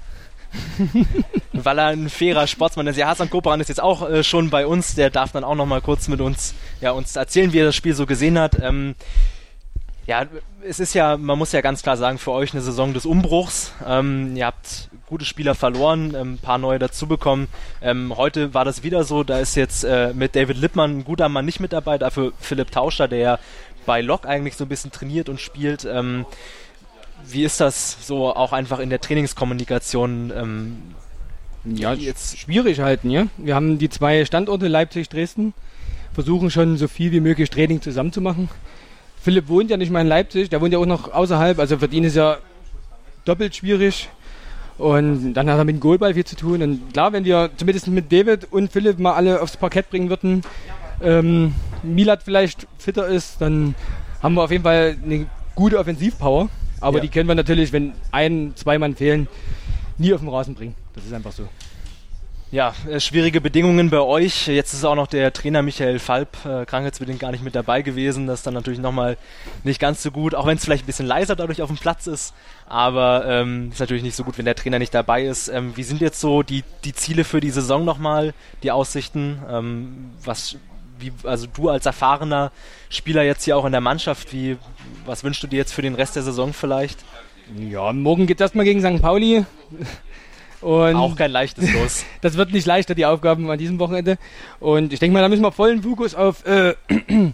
Weil 1.54 1.80
er 1.80 1.88
ein 1.88 2.10
fairer 2.10 2.48
Sportsmann 2.48 2.88
ist. 2.88 2.98
Ja, 2.98 3.08
Hassan 3.08 3.30
Koperan 3.30 3.60
ist 3.60 3.68
jetzt 3.68 3.82
auch 3.82 4.10
äh, 4.10 4.24
schon 4.24 4.50
bei 4.50 4.66
uns. 4.66 4.96
Der 4.96 5.10
darf 5.10 5.32
dann 5.32 5.44
auch 5.44 5.56
noch 5.56 5.66
mal 5.66 5.82
kurz 5.82 6.08
mit 6.08 6.22
uns, 6.22 6.54
ja, 6.82 6.92
uns 6.92 7.16
erzählen, 7.16 7.52
wie 7.54 7.60
er 7.60 7.66
das 7.66 7.76
Spiel 7.76 7.94
so 7.94 8.06
gesehen 8.06 8.40
hat. 8.40 8.58
Ähm, 8.62 8.96
ja, 10.08 10.26
es 10.68 10.80
ist 10.80 10.94
ja, 10.94 11.18
man 11.18 11.38
muss 11.38 11.52
ja 11.52 11.62
ganz 11.62 11.82
klar 11.82 11.98
sagen, 11.98 12.18
für 12.18 12.32
euch 12.32 12.54
eine 12.54 12.62
Saison 12.62 12.94
des 12.94 13.06
Umbruchs. 13.06 13.74
Ähm, 13.86 14.36
ihr 14.36 14.46
habt 14.46 14.90
gute 15.07 15.26
Spieler 15.26 15.56
verloren, 15.56 16.15
ähm, 16.15 16.34
ein 16.34 16.38
paar 16.38 16.57
neue 16.57 16.80
dazu 16.80 17.07
bekommen. 17.07 17.48
Ähm, 17.82 18.15
heute 18.18 18.53
war 18.53 18.65
das 18.65 18.84
wieder 18.84 19.03
so, 19.03 19.23
da 19.23 19.40
ist 19.40 19.56
jetzt 19.56 19.84
äh, 19.84 20.14
mit 20.14 20.36
David 20.36 20.57
Lippmann 20.57 20.99
ein 20.99 21.03
guter 21.03 21.30
Mann 21.30 21.45
nicht 21.45 21.60
mit 21.60 21.73
dabei, 21.73 21.98
dafür 21.98 22.34
Philipp 22.40 22.72
Tauscher, 22.72 23.07
der 23.07 23.19
ja 23.19 23.40
bei 23.86 24.02
Lok 24.02 24.26
eigentlich 24.26 24.56
so 24.56 24.65
ein 24.65 24.69
bisschen 24.69 24.91
trainiert 24.91 25.30
und 25.30 25.40
spielt. 25.40 25.86
Ähm, 25.86 26.26
wie 27.27 27.44
ist 27.44 27.60
das 27.60 27.98
so 28.06 28.36
auch 28.36 28.53
einfach 28.53 28.80
in 28.80 28.90
der 28.90 29.02
Trainingskommunikation? 29.02 30.32
Ähm, 30.36 30.77
ja, 31.65 31.94
jetzt 31.94 32.38
schwierig 32.38 32.80
halten, 32.80 33.10
ja. 33.10 33.27
Wir 33.38 33.56
haben 33.56 33.80
die 33.80 33.90
zwei 33.90 34.26
Standorte 34.26 34.68
Leipzig, 34.68 35.10
Dresden, 35.10 35.53
versuchen 36.14 36.52
schon 36.52 36.77
so 36.77 36.88
viel 36.88 37.11
wie 37.11 37.19
möglich 37.19 37.49
Training 37.49 37.82
zusammen 37.82 38.11
zu 38.11 38.22
machen 38.22 38.49
Philipp 39.26 39.48
wohnt 39.48 39.72
ja 39.72 39.77
nicht 39.77 39.91
mal 39.91 40.02
in 40.02 40.07
Leipzig, 40.07 40.52
der 40.52 40.61
wohnt 40.61 40.72
ja 40.72 40.77
auch 40.77 40.86
noch 40.86 41.11
außerhalb, 41.11 41.57
also 41.57 41.80
für 41.80 41.88
ihn 41.88 42.03
ist 42.03 42.15
ja 42.15 42.38
doppelt 43.26 43.56
schwierig. 43.56 44.07
Und 44.77 45.34
dann 45.34 45.49
hat 45.49 45.57
er 45.57 45.64
mit 45.64 45.76
dem 45.76 45.80
Goalball 45.80 46.14
viel 46.14 46.26
zu 46.26 46.35
tun. 46.35 46.61
Und 46.61 46.93
klar, 46.93 47.14
wenn 47.14 47.23
wir 47.23 47.49
zumindest 47.56 47.88
mit 47.88 48.11
David 48.11 48.52
und 48.52 48.72
Philipp 48.72 48.99
mal 48.99 49.14
alle 49.14 49.41
aufs 49.41 49.57
Parkett 49.57 49.89
bringen 49.89 50.10
würden, 50.10 50.41
ähm, 51.02 51.53
Milat 51.84 52.23
vielleicht 52.23 52.68
fitter 52.77 53.07
ist, 53.07 53.41
dann 53.41 53.76
haben 54.22 54.35
wir 54.35 54.43
auf 54.43 54.52
jeden 54.52 54.64
Fall 54.64 54.97
eine 55.03 55.27
gute 55.56 55.80
Offensivpower. 55.80 56.49
Aber 56.81 56.97
ja. 56.97 57.02
die 57.03 57.10
können 57.10 57.27
wir 57.27 57.35
natürlich, 57.35 57.72
wenn 57.72 57.93
ein, 58.11 58.53
zwei 58.56 58.77
Mann 58.77 58.95
fehlen, 58.95 59.27
nie 59.97 60.14
auf 60.14 60.19
den 60.19 60.30
Rasen 60.30 60.56
bringen. 60.56 60.76
Das 60.93 61.06
ist 61.06 61.14
einfach 61.14 61.31
so. 61.31 61.47
Ja, 62.56 62.73
äh, 62.90 63.02
schwierige 63.02 63.41
Bedingungen 63.41 63.90
bei 63.90 63.99
euch. 63.99 64.48
Jetzt 64.48 64.72
ist 64.72 64.86
auch 64.86 64.95
noch 64.95 65.07
der 65.07 65.34
Trainer 65.34 65.61
Michael 65.61 65.99
Falb 65.99 66.38
äh, 66.45 66.64
krankheitsbedingt 66.65 67.19
gar 67.19 67.32
nicht 67.32 67.44
mit 67.44 67.53
dabei 67.53 67.82
gewesen. 67.82 68.27
Das 68.27 68.40
ist 68.40 68.48
dann 68.48 68.53
natürlich 68.53 68.80
nochmal 68.80 69.18
nicht 69.65 69.82
ganz 69.82 70.02
so 70.02 70.10
gut, 70.10 70.34
auch 70.34 70.45
wenn 70.45 70.56
es 70.56 70.64
vielleicht 70.64 70.86
ein 70.86 70.88
bisschen 70.88 71.06
leiser 71.06 71.36
dadurch 71.36 71.61
auf 71.61 71.68
dem 71.68 71.77
Platz 71.77 72.07
ist. 72.07 72.34
Aber 72.65 73.26
ähm, 73.27 73.72
ist 73.73 73.82
natürlich 73.82 74.03
nicht 74.03 74.15
so 74.15 74.23
gut, 74.23 74.38
wenn 74.38 74.45
der 74.45 74.56
Trainer 74.56 74.80
nicht 74.80 74.94
dabei 74.94 75.26
ist. 75.26 75.49
Ähm, 75.49 75.73
wie 75.76 75.84
sind 75.84 75.99
jetzt 75.99 76.22
so 76.22 76.44
die, 76.44 76.64
die 76.86 76.94
Ziele 76.94 77.26
für 77.26 77.41
die 77.41 77.49
Saison 77.49 77.84
nochmal, 77.84 78.34
die 78.64 78.72
Aussichten? 78.72 79.40
Ähm, 79.52 80.11
was, 80.23 80.56
wie, 80.98 81.11
also 81.26 81.48
du 81.53 81.68
als 81.68 81.86
erfahrener 81.86 82.53
Spieler 82.88 83.23
jetzt 83.23 83.44
hier 83.44 83.57
auch 83.57 83.65
in 83.65 83.73
der 83.73 83.82
Mannschaft, 83.82 84.32
wie, 84.32 84.56
was 85.06 85.26
wünschst 85.26 85.44
du 85.44 85.48
dir 85.48 85.57
jetzt 85.57 85.73
für 85.73 85.82
den 85.82 85.95
Rest 85.95 86.15
der 86.15 86.23
Saison 86.23 86.53
vielleicht? 86.53 86.99
Ja, 87.69 87.91
morgen 87.91 88.27
geht 88.27 88.40
es 88.40 88.45
erstmal 88.45 88.64
gegen 88.64 88.80
St. 88.80 89.02
Pauli. 89.02 89.45
Und 90.66 90.96
auch 90.96 91.16
kein 91.16 91.30
leichtes 91.30 91.72
Los. 91.80 92.06
das 92.22 92.38
wird 92.38 92.52
nicht 92.52 92.66
leichter, 92.66 92.96
die 92.96 93.06
Aufgaben 93.06 93.52
an 93.52 93.60
diesem 93.60 93.78
Wochenende. 93.78 94.18
Und 94.60 94.94
ich 94.94 95.00
denke 95.00 95.14
mal, 95.14 95.22
da 95.22 95.30
müssen 95.30 95.44
wir 95.44 95.52
vollen 95.52 95.84
Fokus 95.84 96.16
auf, 96.16 96.44
äh, 96.48 96.74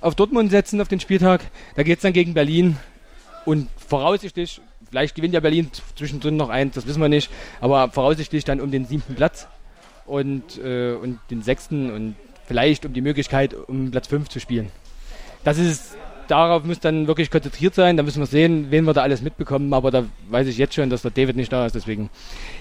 auf 0.00 0.16
Dortmund 0.16 0.50
setzen, 0.50 0.80
auf 0.80 0.88
den 0.88 0.98
Spieltag. 0.98 1.42
Da 1.76 1.84
geht 1.84 1.98
es 1.98 2.02
dann 2.02 2.12
gegen 2.12 2.34
Berlin. 2.34 2.76
Und 3.44 3.68
voraussichtlich, 3.76 4.60
vielleicht 4.90 5.14
gewinnt 5.14 5.32
ja 5.32 5.38
Berlin 5.38 5.70
zwischendrin 5.94 6.36
noch 6.36 6.48
eins, 6.48 6.74
das 6.74 6.88
wissen 6.88 7.00
wir 7.00 7.08
nicht. 7.08 7.30
Aber 7.60 7.88
voraussichtlich 7.88 8.42
dann 8.42 8.60
um 8.60 8.72
den 8.72 8.84
siebten 8.84 9.14
Platz 9.14 9.46
und, 10.04 10.58
äh, 10.58 10.94
und 10.94 11.20
den 11.30 11.42
sechsten 11.42 11.88
und 11.92 12.16
vielleicht 12.46 12.84
um 12.84 12.92
die 12.92 13.00
Möglichkeit, 13.00 13.54
um 13.54 13.92
Platz 13.92 14.08
fünf 14.08 14.28
zu 14.28 14.40
spielen. 14.40 14.72
Das 15.44 15.56
ist 15.56 15.96
darauf 16.28 16.64
muss 16.64 16.80
dann 16.80 17.06
wirklich 17.06 17.30
konzentriert 17.30 17.74
sein. 17.74 17.96
Da 17.96 18.02
müssen 18.02 18.20
wir 18.20 18.26
sehen, 18.26 18.66
wen 18.70 18.84
wir 18.84 18.94
da 18.94 19.02
alles 19.02 19.22
mitbekommen. 19.22 19.72
Aber 19.74 19.90
da 19.90 20.04
weiß 20.30 20.46
ich 20.46 20.58
jetzt 20.58 20.74
schon, 20.74 20.90
dass 20.90 21.02
der 21.02 21.10
David 21.10 21.36
nicht 21.36 21.52
da 21.52 21.66
ist. 21.66 21.74
Deswegen, 21.74 22.10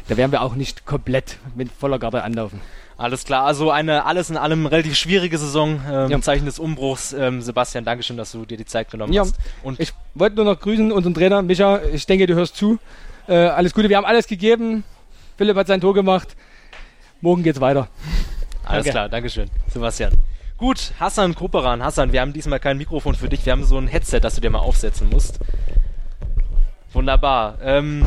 da 0.07 0.17
werden 0.17 0.31
wir 0.31 0.41
auch 0.41 0.55
nicht 0.55 0.85
komplett 0.85 1.38
mit 1.55 1.71
voller 1.71 1.99
Garde 1.99 2.23
anlaufen. 2.23 2.61
Alles 3.01 3.25
klar, 3.25 3.45
also 3.45 3.71
eine 3.71 4.05
alles 4.05 4.29
in 4.29 4.38
allem 4.38 4.67
relativ 4.67 4.95
schwierige 4.95 5.35
Saison, 5.39 5.81
ähm, 5.91 6.11
ja. 6.11 6.21
Zeichen 6.21 6.45
des 6.45 6.59
Umbruchs. 6.59 7.13
Ähm, 7.13 7.41
Sebastian, 7.41 7.83
Dankeschön, 7.83 8.15
dass 8.15 8.31
du 8.31 8.45
dir 8.45 8.57
die 8.57 8.65
Zeit 8.65 8.91
genommen 8.91 9.11
ja. 9.11 9.23
hast. 9.23 9.38
Und 9.63 9.79
ich 9.79 9.91
wollte 10.13 10.35
nur 10.35 10.45
noch 10.45 10.59
grüßen, 10.59 10.91
unseren 10.91 11.15
Trainer, 11.15 11.41
Micha, 11.41 11.81
ich 11.91 12.05
denke, 12.05 12.27
du 12.27 12.35
hörst 12.35 12.55
zu. 12.55 12.77
Äh, 13.27 13.33
alles 13.33 13.73
Gute, 13.73 13.89
wir 13.89 13.97
haben 13.97 14.05
alles 14.05 14.27
gegeben. 14.27 14.83
Philipp 15.35 15.57
hat 15.57 15.65
sein 15.65 15.81
Tor 15.81 15.95
gemacht. 15.95 16.35
Morgen 17.21 17.41
geht's 17.41 17.59
weiter. 17.59 17.88
Alles 18.63 18.85
Danke. 18.85 18.89
klar, 18.91 19.09
Dankeschön, 19.09 19.49
Sebastian. 19.73 20.13
Gut, 20.61 20.93
Hassan 20.99 21.33
Koperan. 21.33 21.83
Hassan, 21.83 22.13
wir 22.13 22.21
haben 22.21 22.33
diesmal 22.33 22.59
kein 22.59 22.77
Mikrofon 22.77 23.15
für 23.15 23.27
dich. 23.27 23.43
Wir 23.47 23.53
haben 23.53 23.63
so 23.63 23.79
ein 23.79 23.88
Headset, 23.88 24.19
das 24.19 24.35
du 24.35 24.41
dir 24.41 24.51
mal 24.51 24.59
aufsetzen 24.59 25.09
musst. 25.09 25.39
Wunderbar. 26.93 27.57
Ähm, 27.63 28.05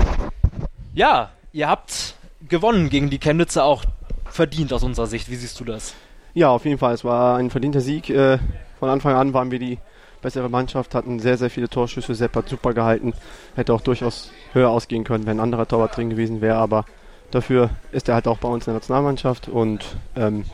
ja, 0.94 1.30
ihr 1.50 1.68
habt 1.68 2.14
gewonnen 2.48 2.90
gegen 2.90 3.10
die 3.10 3.18
Chemnitzer 3.18 3.64
auch 3.64 3.82
verdient 4.26 4.72
aus 4.72 4.84
unserer 4.84 5.08
Sicht. 5.08 5.28
Wie 5.28 5.34
siehst 5.34 5.58
du 5.58 5.64
das? 5.64 5.96
Ja, 6.32 6.50
auf 6.50 6.64
jeden 6.64 6.78
Fall. 6.78 6.94
Es 6.94 7.02
war 7.02 7.38
ein 7.38 7.50
verdienter 7.50 7.80
Sieg. 7.80 8.08
Äh, 8.08 8.38
von 8.78 8.88
Anfang 8.88 9.16
an 9.16 9.34
waren 9.34 9.50
wir 9.50 9.58
die 9.58 9.78
bessere 10.22 10.48
Mannschaft, 10.48 10.94
hatten 10.94 11.18
sehr, 11.18 11.36
sehr 11.36 11.50
viele 11.50 11.68
Torschüsse. 11.68 12.14
Sepp 12.14 12.36
hat 12.36 12.48
super 12.48 12.72
gehalten. 12.72 13.14
Hätte 13.56 13.74
auch 13.74 13.80
durchaus 13.80 14.30
höher 14.52 14.70
ausgehen 14.70 15.02
können, 15.02 15.26
wenn 15.26 15.38
ein 15.38 15.44
anderer 15.44 15.66
Torwart 15.66 15.96
drin 15.96 16.08
gewesen 16.08 16.40
wäre. 16.40 16.58
Aber 16.58 16.84
dafür 17.32 17.70
ist 17.90 18.08
er 18.08 18.14
halt 18.14 18.28
auch 18.28 18.38
bei 18.38 18.48
uns 18.48 18.68
in 18.68 18.74
der 18.74 18.78
Nationalmannschaft 18.78 19.48
und 19.48 19.96
ähm, 20.14 20.44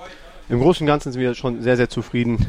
im 0.51 0.61
Großen 0.61 0.85
und 0.85 0.89
Ganzen 0.89 1.13
sind 1.13 1.21
wir 1.21 1.35
schon 1.35 1.63
sehr, 1.63 1.77
sehr 1.77 1.89
zufrieden. 1.89 2.47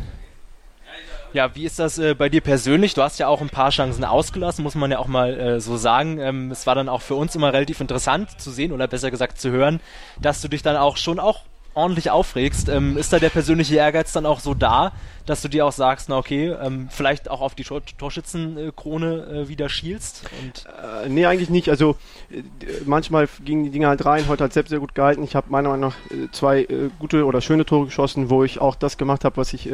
Ja, 1.33 1.55
wie 1.55 1.63
ist 1.63 1.79
das 1.79 1.97
äh, 1.97 2.13
bei 2.13 2.27
dir 2.27 2.41
persönlich? 2.41 2.93
Du 2.93 3.01
hast 3.01 3.17
ja 3.17 3.27
auch 3.27 3.39
ein 3.39 3.49
paar 3.49 3.69
Chancen 3.69 4.03
ausgelassen, 4.03 4.63
muss 4.63 4.75
man 4.75 4.91
ja 4.91 4.99
auch 4.99 5.07
mal 5.07 5.39
äh, 5.39 5.59
so 5.61 5.77
sagen. 5.77 6.19
Ähm, 6.19 6.51
es 6.51 6.67
war 6.67 6.75
dann 6.75 6.89
auch 6.89 7.01
für 7.01 7.15
uns 7.15 7.35
immer 7.35 7.53
relativ 7.53 7.79
interessant 7.79 8.41
zu 8.41 8.51
sehen 8.51 8.73
oder 8.73 8.87
besser 8.87 9.11
gesagt 9.11 9.39
zu 9.39 9.49
hören, 9.49 9.79
dass 10.19 10.41
du 10.41 10.49
dich 10.49 10.61
dann 10.61 10.75
auch 10.75 10.97
schon 10.97 11.19
auch 11.19 11.43
ordentlich 11.73 12.09
aufregst. 12.09 12.69
Ähm, 12.69 12.97
ist 12.97 13.13
da 13.13 13.19
der 13.19 13.29
persönliche 13.29 13.75
Ehrgeiz 13.75 14.11
dann 14.11 14.25
auch 14.25 14.39
so 14.39 14.53
da, 14.53 14.91
dass 15.25 15.41
du 15.41 15.47
dir 15.47 15.65
auch 15.65 15.71
sagst, 15.71 16.09
na 16.09 16.17
okay, 16.17 16.49
ähm, 16.49 16.89
vielleicht 16.89 17.29
auch 17.29 17.41
auf 17.41 17.55
die 17.55 17.63
Tor 17.63 17.81
Torschützenkrone 17.97 19.43
äh, 19.43 19.47
wieder 19.47 19.69
schielst? 19.69 20.23
Und 20.41 20.65
äh, 20.65 21.09
nee, 21.09 21.25
eigentlich 21.25 21.49
nicht. 21.49 21.69
Also 21.69 21.95
äh, 22.31 22.41
manchmal 22.85 23.27
gingen 23.43 23.63
die 23.63 23.69
Dinge 23.69 23.87
halt 23.87 24.05
rein. 24.05 24.27
Heute 24.27 24.43
hat 24.43 24.53
Sepp 24.53 24.67
sehr 24.67 24.79
gut 24.79 24.95
gehalten. 24.95 25.23
Ich 25.23 25.35
habe 25.35 25.47
meiner 25.49 25.69
Meinung 25.69 25.89
nach 25.89 25.95
äh, 26.11 26.29
zwei 26.31 26.61
äh, 26.63 26.89
gute 26.99 27.25
oder 27.25 27.41
schöne 27.41 27.65
Tore 27.65 27.85
geschossen, 27.85 28.29
wo 28.29 28.43
ich 28.43 28.59
auch 28.59 28.75
das 28.75 28.97
gemacht 28.97 29.25
habe, 29.25 29.37
was 29.37 29.53
ich 29.53 29.69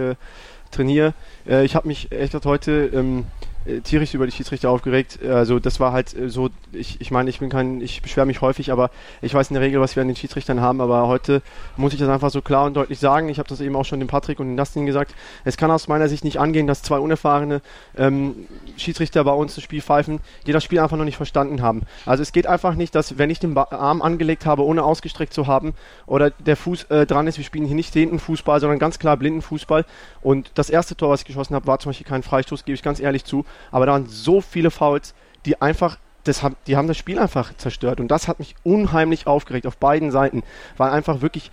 trainiere. 0.72 1.14
ich 1.45 1.76
habe 1.76 1.88
mich 1.88 2.11
echt 2.11 2.34
heute 2.45 2.90
ähm, 2.94 3.26
äh, 3.68 3.81
tierisch 3.81 4.14
über 4.14 4.26
die 4.26 4.31
Schiedsrichter 4.31 4.69
aufgeregt. 4.69 5.19
Also 5.23 5.60
das 5.60 5.80
war 5.80 5.91
halt 5.91 6.15
äh, 6.18 6.30
so, 6.30 6.49
ich, 6.72 7.02
ich 7.02 7.11
meine, 7.11 7.30
ich 7.30 7.39
bin 7.39 7.49
kein, 7.49 7.81
ich 7.81 8.02
beschwere 8.02 8.26
mich 8.26 8.41
häufig, 8.41 8.72
aber 8.72 8.89
ich 9.22 9.34
weiß 9.34 9.49
in 9.49 9.56
der 9.56 9.64
Regel, 9.64 9.81
was 9.81 9.95
wir 9.95 10.02
an 10.02 10.07
den 10.07 10.15
Schiedsrichtern 10.15 10.61
haben, 10.61 10.81
aber 10.81 11.07
heute 11.07 11.41
muss 11.76 11.94
ich 11.94 11.99
das 11.99 12.10
einfach 12.10 12.30
so 12.30 12.41
klar 12.41 12.65
und 12.65 12.76
deutlich 12.76 12.99
sagen. 12.99 13.30
Ich 13.30 13.39
habe 13.39 13.49
das 13.49 13.61
eben 13.61 13.76
auch 13.76 13.85
schon 13.85 13.99
dem 13.99 14.07
Patrick 14.07 14.39
und 14.39 14.48
dem 14.48 14.57
Dustin 14.57 14.85
gesagt. 14.85 15.14
Es 15.44 15.57
kann 15.57 15.72
aus 15.72 15.88
meiner 15.88 16.07
Sicht 16.07 16.23
nicht 16.23 16.39
angehen, 16.39 16.68
dass 16.68 16.81
zwei 16.81 16.99
unerfahrene 16.99 17.61
ähm, 17.98 18.35
Schiedsrichter 18.77 19.23
bei 19.23 19.34
uns 19.34 19.56
das 19.56 19.64
Spiel 19.64 19.81
pfeifen, 19.81 20.19
die 20.45 20.52
das 20.52 20.64
Spiel 20.64 20.80
einfach 20.80 20.98
noch 20.98 21.06
nicht 21.06 21.18
verstanden 21.18 21.61
haben. 21.61 21.81
Also 22.06 22.23
es 22.23 22.31
geht 22.31 22.48
einfach 22.48 22.76
nicht, 22.76 22.95
dass 22.95 23.18
wenn 23.18 23.30
ich 23.30 23.39
den 23.39 23.57
Arm 23.57 24.02
angelegt 24.02 24.45
habe, 24.45 24.64
ohne 24.64 24.84
ausgestreckt 24.84 25.34
zu 25.34 25.48
haben, 25.48 25.73
oder 26.06 26.31
der 26.31 26.56
Fuß 26.56 26.84
äh, 26.85 27.06
dran 27.06 27.27
ist, 27.27 27.38
wir 27.38 27.44
spielen 27.44 27.65
hier 27.65 27.76
nicht 27.76 27.94
hinten 27.94 28.19
Fußball, 28.19 28.60
sondern 28.60 28.80
ganz 28.80 28.99
klar 28.99 29.18
blinden 29.18 29.41
Fußball. 29.41 29.85
Und 30.22 30.52
das 30.56 30.69
erste 30.69 30.95
Tor, 30.95 31.10
was 31.10 31.22
ich 31.22 31.26
geschossen 31.27 31.56
habe, 31.56 31.68
war 31.68 31.80
zum 31.80 31.89
Beispiel 31.89 32.07
kein 32.07 32.23
Freistoß, 32.23 32.65
gebe 32.65 32.76
ich 32.76 32.84
ganz 32.84 32.99
ehrlich 32.99 33.26
zu. 33.26 33.45
Aber 33.72 33.86
da 33.86 33.94
waren 33.94 34.08
so 34.08 34.42
viele 34.42 34.72
Fouls, 34.72 35.14
die 35.46 35.62
einfach 35.62 35.98
das 36.24 36.44
haben, 36.44 36.56
die 36.68 36.76
haben 36.76 36.88
das 36.88 36.98
Spiel 36.98 37.20
einfach 37.20 37.56
zerstört. 37.58 38.00
Und 38.00 38.10
das 38.10 38.28
hat 38.28 38.40
mich 38.40 38.56
unheimlich 38.64 39.28
aufgeregt 39.28 39.66
auf 39.66 39.78
beiden 39.78 40.12
Seiten, 40.12 40.44
weil 40.78 40.92
einfach 40.92 41.22
wirklich 41.22 41.52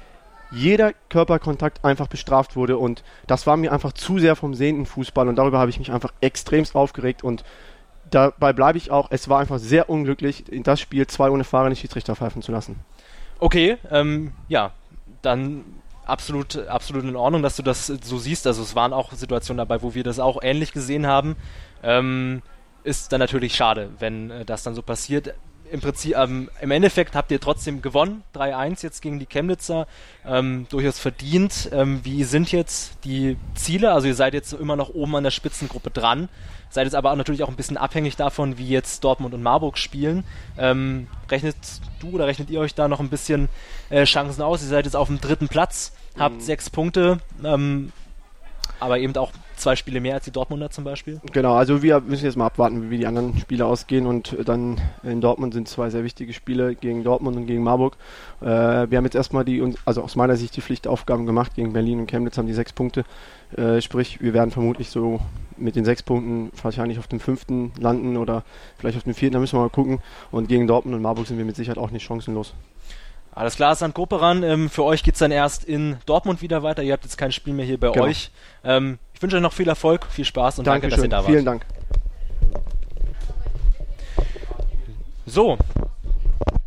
jeder 0.51 0.93
Körperkontakt 1.09 1.85
einfach 1.85 2.09
bestraft 2.09 2.57
wurde. 2.57 2.79
Und 2.79 3.03
das 3.27 3.47
war 3.47 3.57
mir 3.57 3.73
einfach 3.73 3.93
zu 3.93 4.19
sehr 4.19 4.37
vom 4.37 4.55
sehenden 4.55 4.87
Fußball. 4.87 5.29
Und 5.29 5.37
darüber 5.37 5.59
habe 5.59 5.71
ich 5.71 5.79
mich 5.79 5.93
einfach 5.93 6.13
extremst 6.21 6.75
aufgeregt. 6.75 7.25
Und 7.25 7.45
dabei 8.11 8.53
bleibe 8.53 8.79
ich 8.79 8.91
auch. 8.91 9.09
Es 9.11 9.29
war 9.29 9.41
einfach 9.41 9.59
sehr 9.59 9.89
unglücklich, 9.89 10.51
in 10.51 10.63
das 10.63 10.81
Spiel 10.81 11.07
zwei 11.07 11.31
unerfahrene 11.31 11.77
Schiedsrichter 11.77 12.15
pfeifen 12.15 12.43
zu 12.43 12.53
lassen. 12.53 12.81
Okay, 13.41 13.79
ähm, 13.91 14.33
ja, 14.49 14.73
dann 15.23 15.65
absolut, 16.07 16.57
absolut 16.69 17.05
in 17.05 17.17
Ordnung, 17.17 17.43
dass 17.43 17.57
du 17.57 17.63
das 17.63 17.87
so 17.87 18.19
siehst. 18.19 18.47
Also 18.47 18.63
es 18.63 18.77
waren 18.77 18.93
auch 18.93 19.13
Situationen 19.13 19.59
dabei, 19.59 19.83
wo 19.83 19.95
wir 19.95 20.05
das 20.05 20.19
auch 20.19 20.43
ähnlich 20.43 20.73
gesehen 20.73 21.07
haben. 21.07 21.37
Ähm, 21.85 22.43
ist 22.85 23.13
dann 23.13 23.21
natürlich 23.21 23.55
schade, 23.55 23.91
wenn 23.99 24.31
äh, 24.31 24.45
das 24.45 24.63
dann 24.63 24.75
so 24.75 24.83
passiert. 24.83 25.35
Im 25.71 25.81
Prinzip, 25.81 26.15
ähm, 26.17 26.51
im 26.61 26.71
Endeffekt 26.71 27.17
habt 27.17 27.31
ihr 27.33 27.41
trotzdem 27.41 27.81
gewonnen, 27.81 28.23
3-1 28.35 28.83
jetzt 28.83 29.01
gegen 29.01 29.19
die 29.19 29.27
Chemnitzer, 29.27 29.87
ähm, 30.25 30.67
durchaus 30.69 30.99
verdient. 30.99 31.71
Ähm, 31.73 32.01
wie 32.05 32.23
sind 32.25 32.53
jetzt 32.53 32.99
die 33.05 33.39
Ziele? 33.55 33.93
Also 33.93 34.07
ihr 34.07 34.15
seid 34.15 34.35
jetzt 34.35 34.53
immer 34.53 34.77
noch 34.77 34.91
oben 34.91 35.17
an 35.17 35.25
der 35.25 35.31
Spitzengruppe 35.31 35.91
dran, 35.91 36.29
seid 36.69 36.85
jetzt 36.85 36.95
aber 36.95 37.11
auch 37.11 37.17
natürlich 37.17 37.43
auch 37.43 37.49
ein 37.49 37.57
bisschen 37.57 37.79
abhängig 37.79 38.17
davon, 38.17 38.59
wie 38.59 38.69
jetzt 38.69 39.03
Dortmund 39.03 39.35
und 39.35 39.43
Marburg 39.43 39.79
spielen. 39.79 40.25
Ähm, 40.59 41.09
rechnet 41.31 41.57
du 41.99 42.11
oder 42.11 42.27
rechnet 42.27 42.51
ihr 42.51 42.61
euch 42.61 42.75
da 42.75 42.87
noch 42.87 43.01
ein 43.01 43.09
bisschen 43.09 43.49
äh, 43.89 44.05
Chancen 44.05 44.43
aus? 44.43 44.63
Ihr 44.63 44.69
seid 44.69 44.85
jetzt 44.85 44.97
auf 44.97 45.09
dem 45.09 45.21
dritten 45.21 45.49
Platz, 45.49 45.93
habt 46.19 46.37
mhm. 46.37 46.41
sechs 46.41 46.69
Punkte, 46.69 47.19
ähm, 47.43 47.91
aber 48.81 48.99
eben 48.99 49.17
auch 49.17 49.33
zwei 49.57 49.77
Spiele 49.77 50.01
mehr 50.01 50.15
als 50.15 50.25
die 50.25 50.31
Dortmunder 50.31 50.71
zum 50.71 50.85
Beispiel. 50.85 51.21
Genau, 51.33 51.55
also 51.55 51.83
wir 51.83 52.01
müssen 52.01 52.25
jetzt 52.25 52.37
mal 52.37 52.47
abwarten, 52.47 52.91
wie 52.91 52.99
die 52.99 53.07
anderen 53.07 53.39
Spiele 53.39 53.67
ausgehen 53.67 54.07
und 54.07 54.37
dann 54.45 54.81
in 55.03 55.21
Dortmund 55.21 55.55
sind 55.55 55.69
zwei 55.69 55.91
sehr 55.91 56.05
wichtige 56.05 56.33
Spiele 56.33 56.75
gegen 56.75 57.05
Dortmund 57.05 57.37
und 57.37 57.47
gegen 57.47 57.63
Marburg. 57.63 57.97
Äh, 58.41 58.47
wir 58.47 58.99
haben 58.99 59.05
jetzt 59.05 59.15
erstmal 59.15 59.45
die, 59.45 59.63
also 59.85 60.03
aus 60.03 60.17
meiner 60.17 60.37
Sicht 60.37 60.57
die 60.57 60.61
Pflichtaufgaben 60.61 61.27
gemacht. 61.27 61.55
Gegen 61.55 61.73
Berlin 61.73 62.01
und 62.01 62.11
Chemnitz 62.11 62.37
haben 62.37 62.47
die 62.47 62.53
sechs 62.53 62.73
Punkte. 62.73 63.05
Äh, 63.57 63.81
sprich, 63.81 64.21
wir 64.21 64.35
werden 64.35 64.51
vermutlich 64.51 64.91
so 64.91 65.21
mit 65.57 65.77
den 65.77 65.85
sechs 65.85 66.03
Punkten 66.03 66.51
wahrscheinlich 66.63 66.99
auf 66.99 67.07
dem 67.07 67.21
fünften 67.21 67.73
landen 67.79 68.17
oder 68.17 68.43
vielleicht 68.79 68.97
auf 68.97 69.05
dem 69.05 69.15
vierten, 69.15 69.35
da 69.35 69.41
müssen 69.41 69.57
wir 69.57 69.63
mal 69.63 69.71
gucken. 69.71 70.01
Und 70.31 70.49
gegen 70.49 70.67
Dortmund 70.67 70.97
und 70.97 71.03
Marburg 71.03 71.27
sind 71.27 71.39
wir 71.39 71.45
mit 71.45 71.57
Sicherheit 71.57 71.79
auch 71.79 71.91
nicht 71.91 72.05
chancenlos. 72.05 72.55
Alles 73.37 73.57
klar, 73.57 73.75
St. 73.75 73.93
Koperan, 73.93 74.45
ähm, 74.45 74.71
für 74.71 74.85
euch 74.85 75.03
geht 75.03 75.15
es 75.15 75.19
dann 75.19 75.33
erst 75.33 75.65
in 75.65 75.97
Dortmund 76.07 76.41
wieder 76.41 76.63
weiter. 76.63 76.85
Ihr 76.85 76.93
habt 76.93 77.03
jetzt 77.03 77.19
kein 77.19 77.33
Spiel 77.33 77.53
mehr 77.53 77.67
hier 77.67 77.81
bei 77.81 77.91
genau. 77.91 78.05
euch. 78.05 78.31
Ähm, 78.63 79.01
ich 79.13 79.21
wünsche 79.21 79.37
euch 79.37 79.43
noch 79.43 79.53
viel 79.53 79.69
Erfolg, 79.69 80.07
viel 80.09 80.25
Spaß 80.25 80.61
und 80.61 80.67
Dankeschön. 80.67 80.91
danke, 80.91 80.97
dass 80.97 81.05
ihr 81.05 81.11
da 81.11 81.17
wart. 81.17 81.27
Vielen 81.27 81.45
Dank. 81.45 81.67
So, 85.27 85.59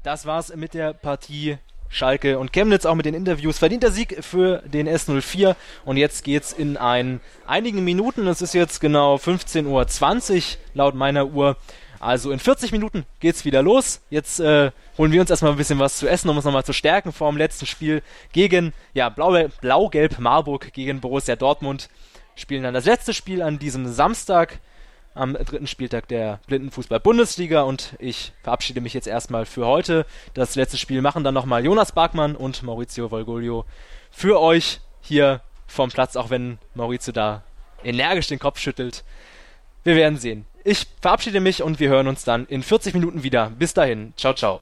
das 0.04 0.26
war's 0.26 0.54
mit 0.56 0.74
der 0.74 0.92
Partie 0.92 1.58
Schalke 1.90 2.38
und 2.38 2.52
Chemnitz, 2.52 2.86
auch 2.86 2.96
mit 2.96 3.06
den 3.06 3.14
Interviews. 3.14 3.60
Verdienter 3.60 3.92
Sieg 3.92 4.18
für 4.22 4.62
den 4.66 4.90
S04 4.90 5.56
und 5.86 5.96
jetzt 5.96 6.26
geht's 6.26 6.52
in 6.52 6.76
ein, 6.76 7.22
einigen 7.46 7.86
Minuten, 7.86 8.28
es 8.28 8.42
ist 8.42 8.54
jetzt 8.54 8.82
genau 8.82 9.16
15.20 9.16 10.36
Uhr 10.36 10.42
laut 10.74 10.96
meiner 10.96 11.28
Uhr, 11.28 11.56
also 12.00 12.32
in 12.32 12.40
40 12.40 12.72
Minuten 12.72 13.06
geht's 13.20 13.46
wieder 13.46 13.62
los. 13.62 14.02
Jetzt 14.10 14.40
äh, 14.40 14.72
holen 14.98 15.12
wir 15.12 15.22
uns 15.22 15.30
erstmal 15.30 15.52
ein 15.52 15.58
bisschen 15.58 15.80
was 15.80 15.98
zu 15.98 16.08
essen, 16.08 16.30
um 16.30 16.36
uns 16.36 16.46
nochmal 16.46 16.66
zu 16.66 16.74
stärken 16.74 17.12
vor 17.12 17.30
dem 17.32 17.38
letzten 17.38 17.66
Spiel 17.66 18.02
gegen, 18.32 18.74
ja, 18.94 19.10
Blau-Gelb 19.10 19.60
Blau 19.62 19.92
Marburg 20.20 20.74
gegen 20.74 21.02
Borussia 21.02 21.36
Dortmund. 21.36 21.90
Spielen 22.36 22.64
dann 22.64 22.74
das 22.74 22.86
letzte 22.86 23.14
Spiel 23.14 23.42
an 23.42 23.60
diesem 23.60 23.88
Samstag 23.92 24.60
am 25.18 25.34
dritten 25.34 25.68
Spieltag 25.68 26.08
der 26.08 26.40
Blindenfußball-Bundesliga 26.48 27.64
und 27.64 27.96
ich 28.00 28.34
verabschiede 28.44 28.82
mich 28.82 28.94
jetzt 28.94 29.08
erstmal 29.08 29.46
für 29.46 29.66
heute. 29.66 30.06
Das 30.34 30.56
letzte 30.56 30.78
Spiel 30.78 31.02
machen 31.02 31.24
dann 31.24 31.34
nochmal 31.34 31.66
Jonas 31.66 31.92
Barkmann 31.92 32.36
und 32.36 32.62
Maurizio 32.64 33.10
Volgolio 33.10 33.66
für 34.12 34.40
euch 34.40 34.80
hier 35.02 35.42
vom 35.66 35.90
Platz, 35.90 36.16
auch 36.16 36.30
wenn 36.30 36.60
Maurizio 36.76 37.12
da 37.12 37.44
energisch 37.84 38.28
den 38.28 38.40
Kopf 38.40 38.60
schüttelt. 38.60 39.04
Wir 39.84 39.96
werden 39.96 40.18
sehen. 40.18 40.46
Ich 40.70 40.86
verabschiede 41.00 41.40
mich 41.40 41.64
und 41.64 41.80
wir 41.80 41.88
hören 41.88 42.10
uns 42.10 42.26
dann 42.26 42.46
in 42.46 42.62
40 42.62 42.94
Minuten 42.94 43.24
wieder. 43.24 43.50
Bis 43.58 43.74
dahin. 43.74 44.12
Ciao, 44.18 44.34
ciao. 44.34 44.60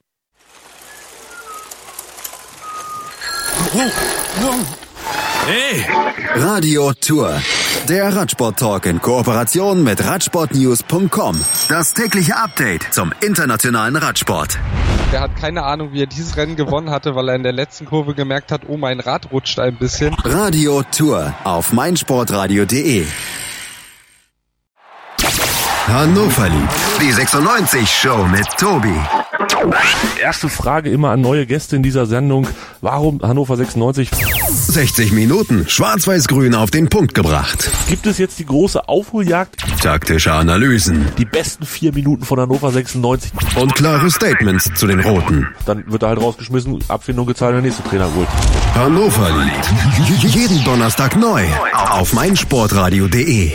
Hey! 5.48 5.84
Radio 6.36 6.94
Tour. 6.94 7.41
Der 7.90 8.15
Radsport-Talk 8.15 8.86
in 8.86 9.02
Kooperation 9.02 9.84
mit 9.84 10.06
Radsportnews.com. 10.06 11.44
Das 11.69 11.95
tägliche 11.95 12.38
Update 12.38 12.94
zum 12.94 13.11
internationalen 13.22 13.95
Radsport. 13.95 14.60
Der 15.11 15.22
hat 15.22 15.36
keine 15.38 15.64
Ahnung, 15.64 15.91
wie 15.91 16.03
er 16.03 16.07
dieses 16.07 16.38
Rennen 16.38 16.56
gewonnen 16.56 16.91
hatte, 16.91 17.15
weil 17.15 17.30
er 17.30 17.36
in 17.36 17.41
der 17.41 17.53
letzten 17.53 17.88
Kurve 17.88 18.14
gemerkt 18.14 18.52
hat, 18.52 18.61
oh, 18.68 18.77
mein 18.77 18.99
Rad 18.99 19.32
rutscht 19.32 19.57
ein 19.57 19.76
bisschen. 19.77 20.14
Radio 20.23 20.84
Tour 20.84 21.34
auf 21.44 21.73
meinsportradio.de. 21.73 23.07
Hannover 25.87 26.49
liebt 26.49 26.73
die 26.99 27.11
96 27.11 27.87
Show 27.87 28.25
mit 28.25 28.47
Tobi. 28.57 28.95
Erste 30.21 30.49
Frage 30.49 30.89
immer 30.89 31.11
an 31.11 31.21
neue 31.21 31.45
Gäste 31.45 31.75
in 31.75 31.83
dieser 31.83 32.07
Sendung. 32.07 32.47
Warum 32.81 33.21
Hannover 33.21 33.55
96? 33.55 34.09
60 34.49 35.11
Minuten 35.11 35.65
schwarz-weiß-grün 35.67 36.55
auf 36.55 36.71
den 36.71 36.89
Punkt 36.89 37.13
gebracht. 37.13 37.69
Gibt 37.87 38.07
es 38.07 38.17
jetzt 38.17 38.39
die 38.39 38.45
große 38.47 38.89
Aufholjagd? 38.89 39.57
Taktische 39.81 40.33
Analysen. 40.33 41.05
Die 41.19 41.25
besten 41.25 41.65
vier 41.67 41.93
Minuten 41.93 42.25
von 42.25 42.39
Hannover 42.39 42.71
96. 42.71 43.31
Und 43.55 43.75
klare 43.75 44.09
Statements 44.09 44.71
zu 44.75 44.87
den 44.87 45.01
Roten. 45.01 45.47
Dann 45.67 45.83
wird 45.91 46.01
er 46.01 46.09
halt 46.09 46.21
rausgeschmissen, 46.21 46.83
Abfindung 46.87 47.27
gezahlt, 47.27 47.53
der 47.53 47.61
nächste 47.61 47.83
Trainer 47.83 48.09
holt. 48.15 48.27
Hannover 48.73 49.29
liebt 50.07 50.23
jeden 50.23 50.63
Donnerstag 50.63 51.15
neu 51.15 51.43
auf 51.89 52.13
meinsportradio.de. 52.13 53.51